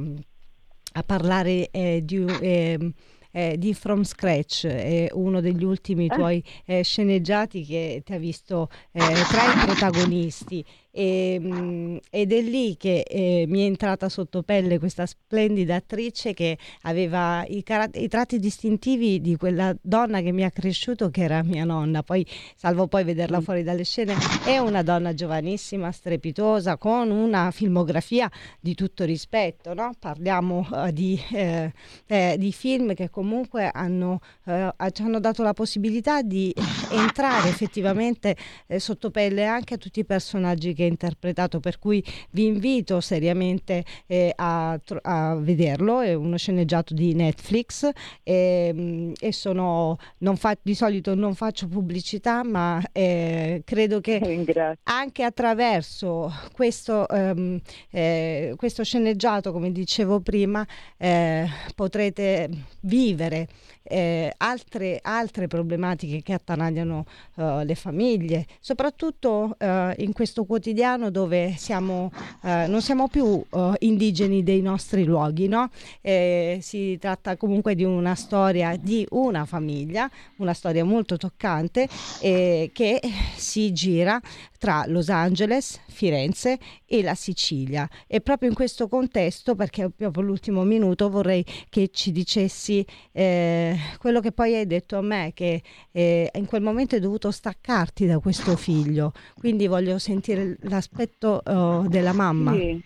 a 0.94 1.04
parlare 1.04 1.70
eh, 1.72 2.02
di, 2.04 2.26
ehm, 2.42 2.94
eh, 3.32 3.58
di 3.58 3.74
From 3.74 4.04
Scratch, 4.04 5.10
uno 5.14 5.40
degli 5.40 5.64
ultimi 5.64 6.08
tuoi 6.08 6.44
eh, 6.66 6.84
sceneggiati 6.84 7.64
che 7.64 8.02
ti 8.04 8.14
ha 8.14 8.18
visto 8.18 8.70
eh, 8.92 9.00
tra 9.00 9.44
i 9.44 9.66
protagonisti. 9.66 10.66
E, 10.92 11.38
mm, 11.40 11.98
ed 12.10 12.34
è 12.34 12.42
lì 12.42 12.76
che 12.76 13.02
eh, 13.02 13.46
mi 13.48 13.62
è 13.62 13.66
entrata 13.66 14.10
sotto 14.10 14.42
pelle 14.42 14.80
questa 14.80 15.06
splendida 15.06 15.76
attrice 15.76 16.34
che 16.34 16.58
aveva 16.82 17.46
i, 17.48 17.62
cara- 17.64 17.90
i 17.94 18.08
tratti 18.08 18.40
distintivi 18.40 19.22
di 19.22 19.36
quella 19.36 19.76
donna 19.82 20.22
che 20.22 20.32
mi 20.32 20.44
ha 20.44 20.52
cresciuto, 20.52 21.10
che 21.10 21.22
era 21.22 21.44
mia 21.44 21.64
nonna. 21.64 22.02
Poi, 22.04 22.26
salvo 22.56 22.88
poi 22.88 23.04
vederla 23.04 23.40
fuori 23.42 23.64
dalle 23.64 23.84
scene, 23.84 24.16
è 24.46 24.58
una 24.58 24.82
donna 24.82 25.14
giovanissima, 25.14 25.92
strepitosa, 25.92 26.78
con 26.78 27.12
una 27.12 27.52
filmografia 27.52 28.30
di 28.60 28.74
tutto 28.74 29.04
rispetto. 29.04 29.74
no? 29.74 29.92
Parliamo 30.00 30.68
eh, 30.86 30.94
di, 30.94 31.22
eh, 31.32 31.72
eh, 32.08 32.36
di 32.38 32.52
film 32.52 32.94
che 32.94 33.10
comunque 33.10 33.70
hanno, 33.72 34.20
eh, 34.46 34.74
ci 34.92 35.02
hanno 35.04 35.20
dato 35.20 35.44
la 35.44 35.54
possibilità 35.54 36.22
di 36.22 36.54
entrare 36.92 37.50
effettivamente 37.50 38.36
eh, 38.68 38.80
sotto 38.80 39.12
pelle 39.12 39.46
anche 39.46 39.76
a 39.76 39.78
tutti 39.78 40.00
i 40.00 40.06
personaggi 40.06 40.74
che 40.80 40.86
ha 40.86 40.88
interpretato, 40.88 41.60
per 41.60 41.78
cui 41.78 42.04
vi 42.32 42.46
invito 42.46 43.02
seriamente 43.02 43.84
eh, 44.08 44.32
a, 44.36 44.80
a 45.02 45.36
vederlo, 45.36 46.00
è 46.00 46.14
uno 46.14 46.38
sceneggiato 46.38 46.94
di 46.94 47.14
Netflix 47.14 47.90
e, 48.24 48.72
mm, 48.74 49.12
e 49.20 49.34
sono, 49.34 49.98
non 50.20 50.38
fa- 50.38 50.58
di 50.62 50.74
solito 50.74 51.16
non 51.16 51.36
faccio 51.36 51.68
pubblicità, 51.68 52.44
ma 52.44 52.82
eh, 52.94 53.62
credo 53.66 54.00
che 54.00 54.20
anche 54.84 55.24
attraverso 55.24 56.32
questo, 56.54 57.08
ehm, 57.10 57.60
eh, 57.92 58.54
questo 58.56 58.84
sceneggiato, 58.84 59.52
come 59.52 59.72
dicevo 59.72 60.22
prima, 60.22 60.66
eh, 60.98 61.46
potrete 61.76 62.50
vivere 62.82 63.48
eh, 63.84 64.34
altre, 64.38 65.00
altre 65.02 65.48
problematiche 65.48 66.22
che 66.22 66.34
attanagliano 66.34 67.06
uh, 67.36 67.60
le 67.64 67.76
famiglie, 67.76 68.46
soprattutto 68.60 69.56
uh, 69.58 69.66
in 69.98 70.12
questo 70.14 70.46
quotidiano 70.46 71.10
dove 71.10 71.56
siamo, 71.58 72.12
uh, 72.42 72.68
non 72.68 72.82
siamo 72.82 73.08
più 73.08 73.44
indigeni 73.80 74.44
dei 74.44 74.62
nostri 74.62 75.04
luoghi, 75.04 75.48
no? 75.48 75.70
eh, 76.02 76.60
si 76.62 76.98
tratta 77.00 77.38
comunque 77.38 77.76
di 77.76 77.84
una 77.84 78.16
storia 78.16 78.76
di 78.76 79.06
una 79.12 79.46
famiglia, 79.46 80.10
una 80.38 80.54
storia 80.54 80.84
molto 80.84 81.18
toccante 81.18 81.88
eh, 82.22 82.72
che 82.74 83.00
si 83.36 83.72
gira 83.72 84.20
tra 84.60 84.84
Los 84.86 85.10
Angeles, 85.10 85.82
Firenze 85.88 86.60
e 86.86 87.02
la 87.02 87.16
Sicilia. 87.16 87.90
E 88.06 88.22
proprio 88.22 88.50
in 88.50 88.56
questo 88.56 88.88
contesto, 88.88 89.56
perché 89.56 89.90
proprio 89.90 90.22
l'ultimo 90.22 90.64
minuto 90.64 91.10
vorrei 91.10 91.44
che 91.70 91.90
ci 91.92 92.12
dicessi 92.12 92.86
eh, 93.12 93.76
quello 93.98 94.20
che 94.20 94.32
poi 94.32 94.56
hai 94.56 94.68
detto 94.68 94.98
a 94.98 95.02
me, 95.02 95.32
che 95.34 95.64
eh, 95.92 96.30
in 96.34 96.46
quel 96.46 96.62
momento 96.62 96.94
hai 96.94 97.02
dovuto 97.02 97.32
staccarti 97.32 98.06
da 98.06 98.20
questo 98.20 98.56
figlio. 98.56 99.14
Quindi 99.36 99.66
voglio 99.66 99.98
sentire 99.98 100.58
l'aspetto 100.62 101.42
uh, 101.44 101.88
della 101.88 102.14
mamma. 102.14 102.54
Sì. 102.54 102.84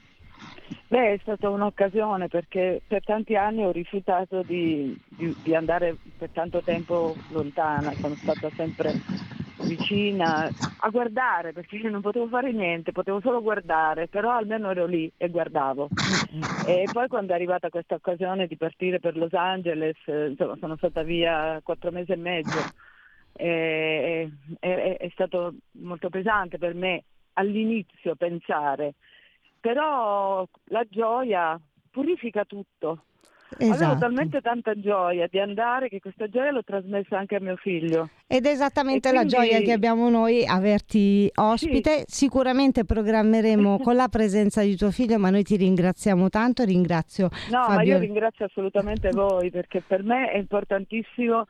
Beh, 0.87 1.13
è 1.13 1.19
stata 1.21 1.49
un'occasione 1.49 2.27
perché 2.27 2.81
per 2.85 3.03
tanti 3.03 3.35
anni 3.35 3.63
ho 3.63 3.71
rifiutato 3.71 4.43
di, 4.43 4.95
di, 5.07 5.35
di 5.41 5.55
andare 5.55 5.97
per 6.17 6.29
tanto 6.29 6.61
tempo 6.61 7.15
lontana, 7.29 7.91
sono 7.93 8.15
stata 8.15 8.49
sempre 8.55 8.93
vicina 9.63 10.49
a 10.77 10.89
guardare 10.89 11.53
perché 11.53 11.77
io 11.77 11.89
non 11.89 12.01
potevo 12.01 12.27
fare 12.27 12.51
niente, 12.51 12.91
potevo 12.91 13.19
solo 13.21 13.41
guardare, 13.41 14.07
però 14.07 14.31
almeno 14.31 14.71
ero 14.71 14.85
lì 14.85 15.11
e 15.17 15.29
guardavo. 15.29 15.89
E 16.65 16.87
poi 16.91 17.07
quando 17.09 17.33
è 17.33 17.35
arrivata 17.35 17.69
questa 17.69 17.95
occasione 17.95 18.47
di 18.47 18.55
partire 18.55 18.99
per 18.99 19.17
Los 19.17 19.33
Angeles, 19.33 19.97
insomma, 20.07 20.55
sono 20.59 20.77
stata 20.77 21.03
via 21.03 21.59
quattro 21.61 21.91
mesi 21.91 22.13
e 22.13 22.15
mezzo, 22.15 22.57
e, 23.33 24.31
è, 24.59 24.97
è 24.97 25.09
stato 25.11 25.53
molto 25.71 26.09
pesante 26.09 26.57
per 26.57 26.73
me 26.73 27.03
all'inizio 27.33 28.15
pensare, 28.15 28.93
però 29.59 30.47
la 30.65 30.85
gioia 30.89 31.59
purifica 31.91 32.45
tutto. 32.45 33.03
Esatto. 33.57 33.83
Avevo 33.83 33.99
talmente 33.99 34.41
tanta 34.41 34.73
gioia 34.79 35.27
di 35.29 35.39
andare 35.39 35.89
che 35.89 35.99
questa 35.99 36.27
gioia 36.27 36.51
l'ho 36.51 36.63
trasmessa 36.63 37.17
anche 37.17 37.35
a 37.35 37.39
mio 37.39 37.55
figlio. 37.55 38.09
Ed 38.27 38.45
è 38.45 38.49
esattamente 38.49 39.09
E 39.09 39.11
la 39.13 39.19
quindi- 39.25 39.35
gioia 39.35 39.59
che 39.61 39.71
abbiamo 39.71 40.09
noi 40.09 40.45
averti 40.45 41.29
ospite. 41.35 42.03
Sicuramente 42.07 42.85
programmeremo 42.85 43.79
con 43.83 43.95
la 43.95 44.07
presenza 44.07 44.61
di 44.61 44.75
tuo 44.75 44.91
figlio, 44.91 45.17
ma 45.19 45.29
noi 45.29 45.43
ti 45.43 45.55
ringraziamo 45.55 46.29
tanto. 46.29 46.63
Ringrazio 46.63 47.29
No, 47.51 47.59
ma 47.59 47.75
Fabio. 47.75 47.93
io 47.93 47.99
ringrazio 47.99 48.45
assolutamente 48.45 49.09
voi 49.13 49.49
perché 49.51 49.81
per 49.85 50.03
me 50.03 50.31
è 50.31 50.37
importantissimo 50.37 51.47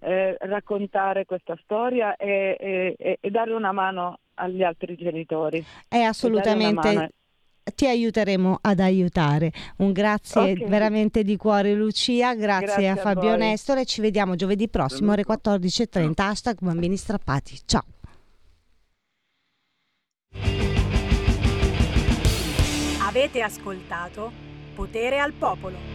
eh, 0.00 0.36
raccontare 0.40 1.24
questa 1.26 1.56
storia 1.62 2.16
e, 2.16 2.56
e- 2.98 3.18
e- 3.20 3.30
dare 3.30 3.52
una 3.52 3.72
mano 3.72 4.18
agli 4.34 4.62
altri 4.62 4.96
genitori. 4.96 5.64
È 5.88 5.96
E 5.96 6.02
assolutamente. 6.02 7.12
Ti 7.74 7.86
aiuteremo 7.86 8.58
ad 8.60 8.80
aiutare. 8.80 9.52
Un 9.78 9.92
grazie 9.92 10.52
Ok. 10.52 10.66
veramente 10.66 11.22
di 11.22 11.36
cuore 11.36 11.74
Lucia, 11.74 12.34
grazie, 12.34 12.66
Grazie 12.66 12.88
a 12.88 12.92
a 12.92 12.96
Fabio 12.96 13.30
voi. 13.30 13.38
Nestore, 13.38 13.84
ci 13.84 14.00
vediamo 14.00 14.34
giovedì 14.34 14.68
prossimo 14.68 15.12
ore 15.12 15.24
14.30, 15.24 16.12
hashtag 16.16 16.56
bambini 16.60 16.96
strappati. 16.96 17.60
Ciao. 17.64 17.84
Avete 23.06 23.42
ascoltato 23.42 24.32
Potere 24.74 25.18
al 25.18 25.32
Popolo. 25.32 25.91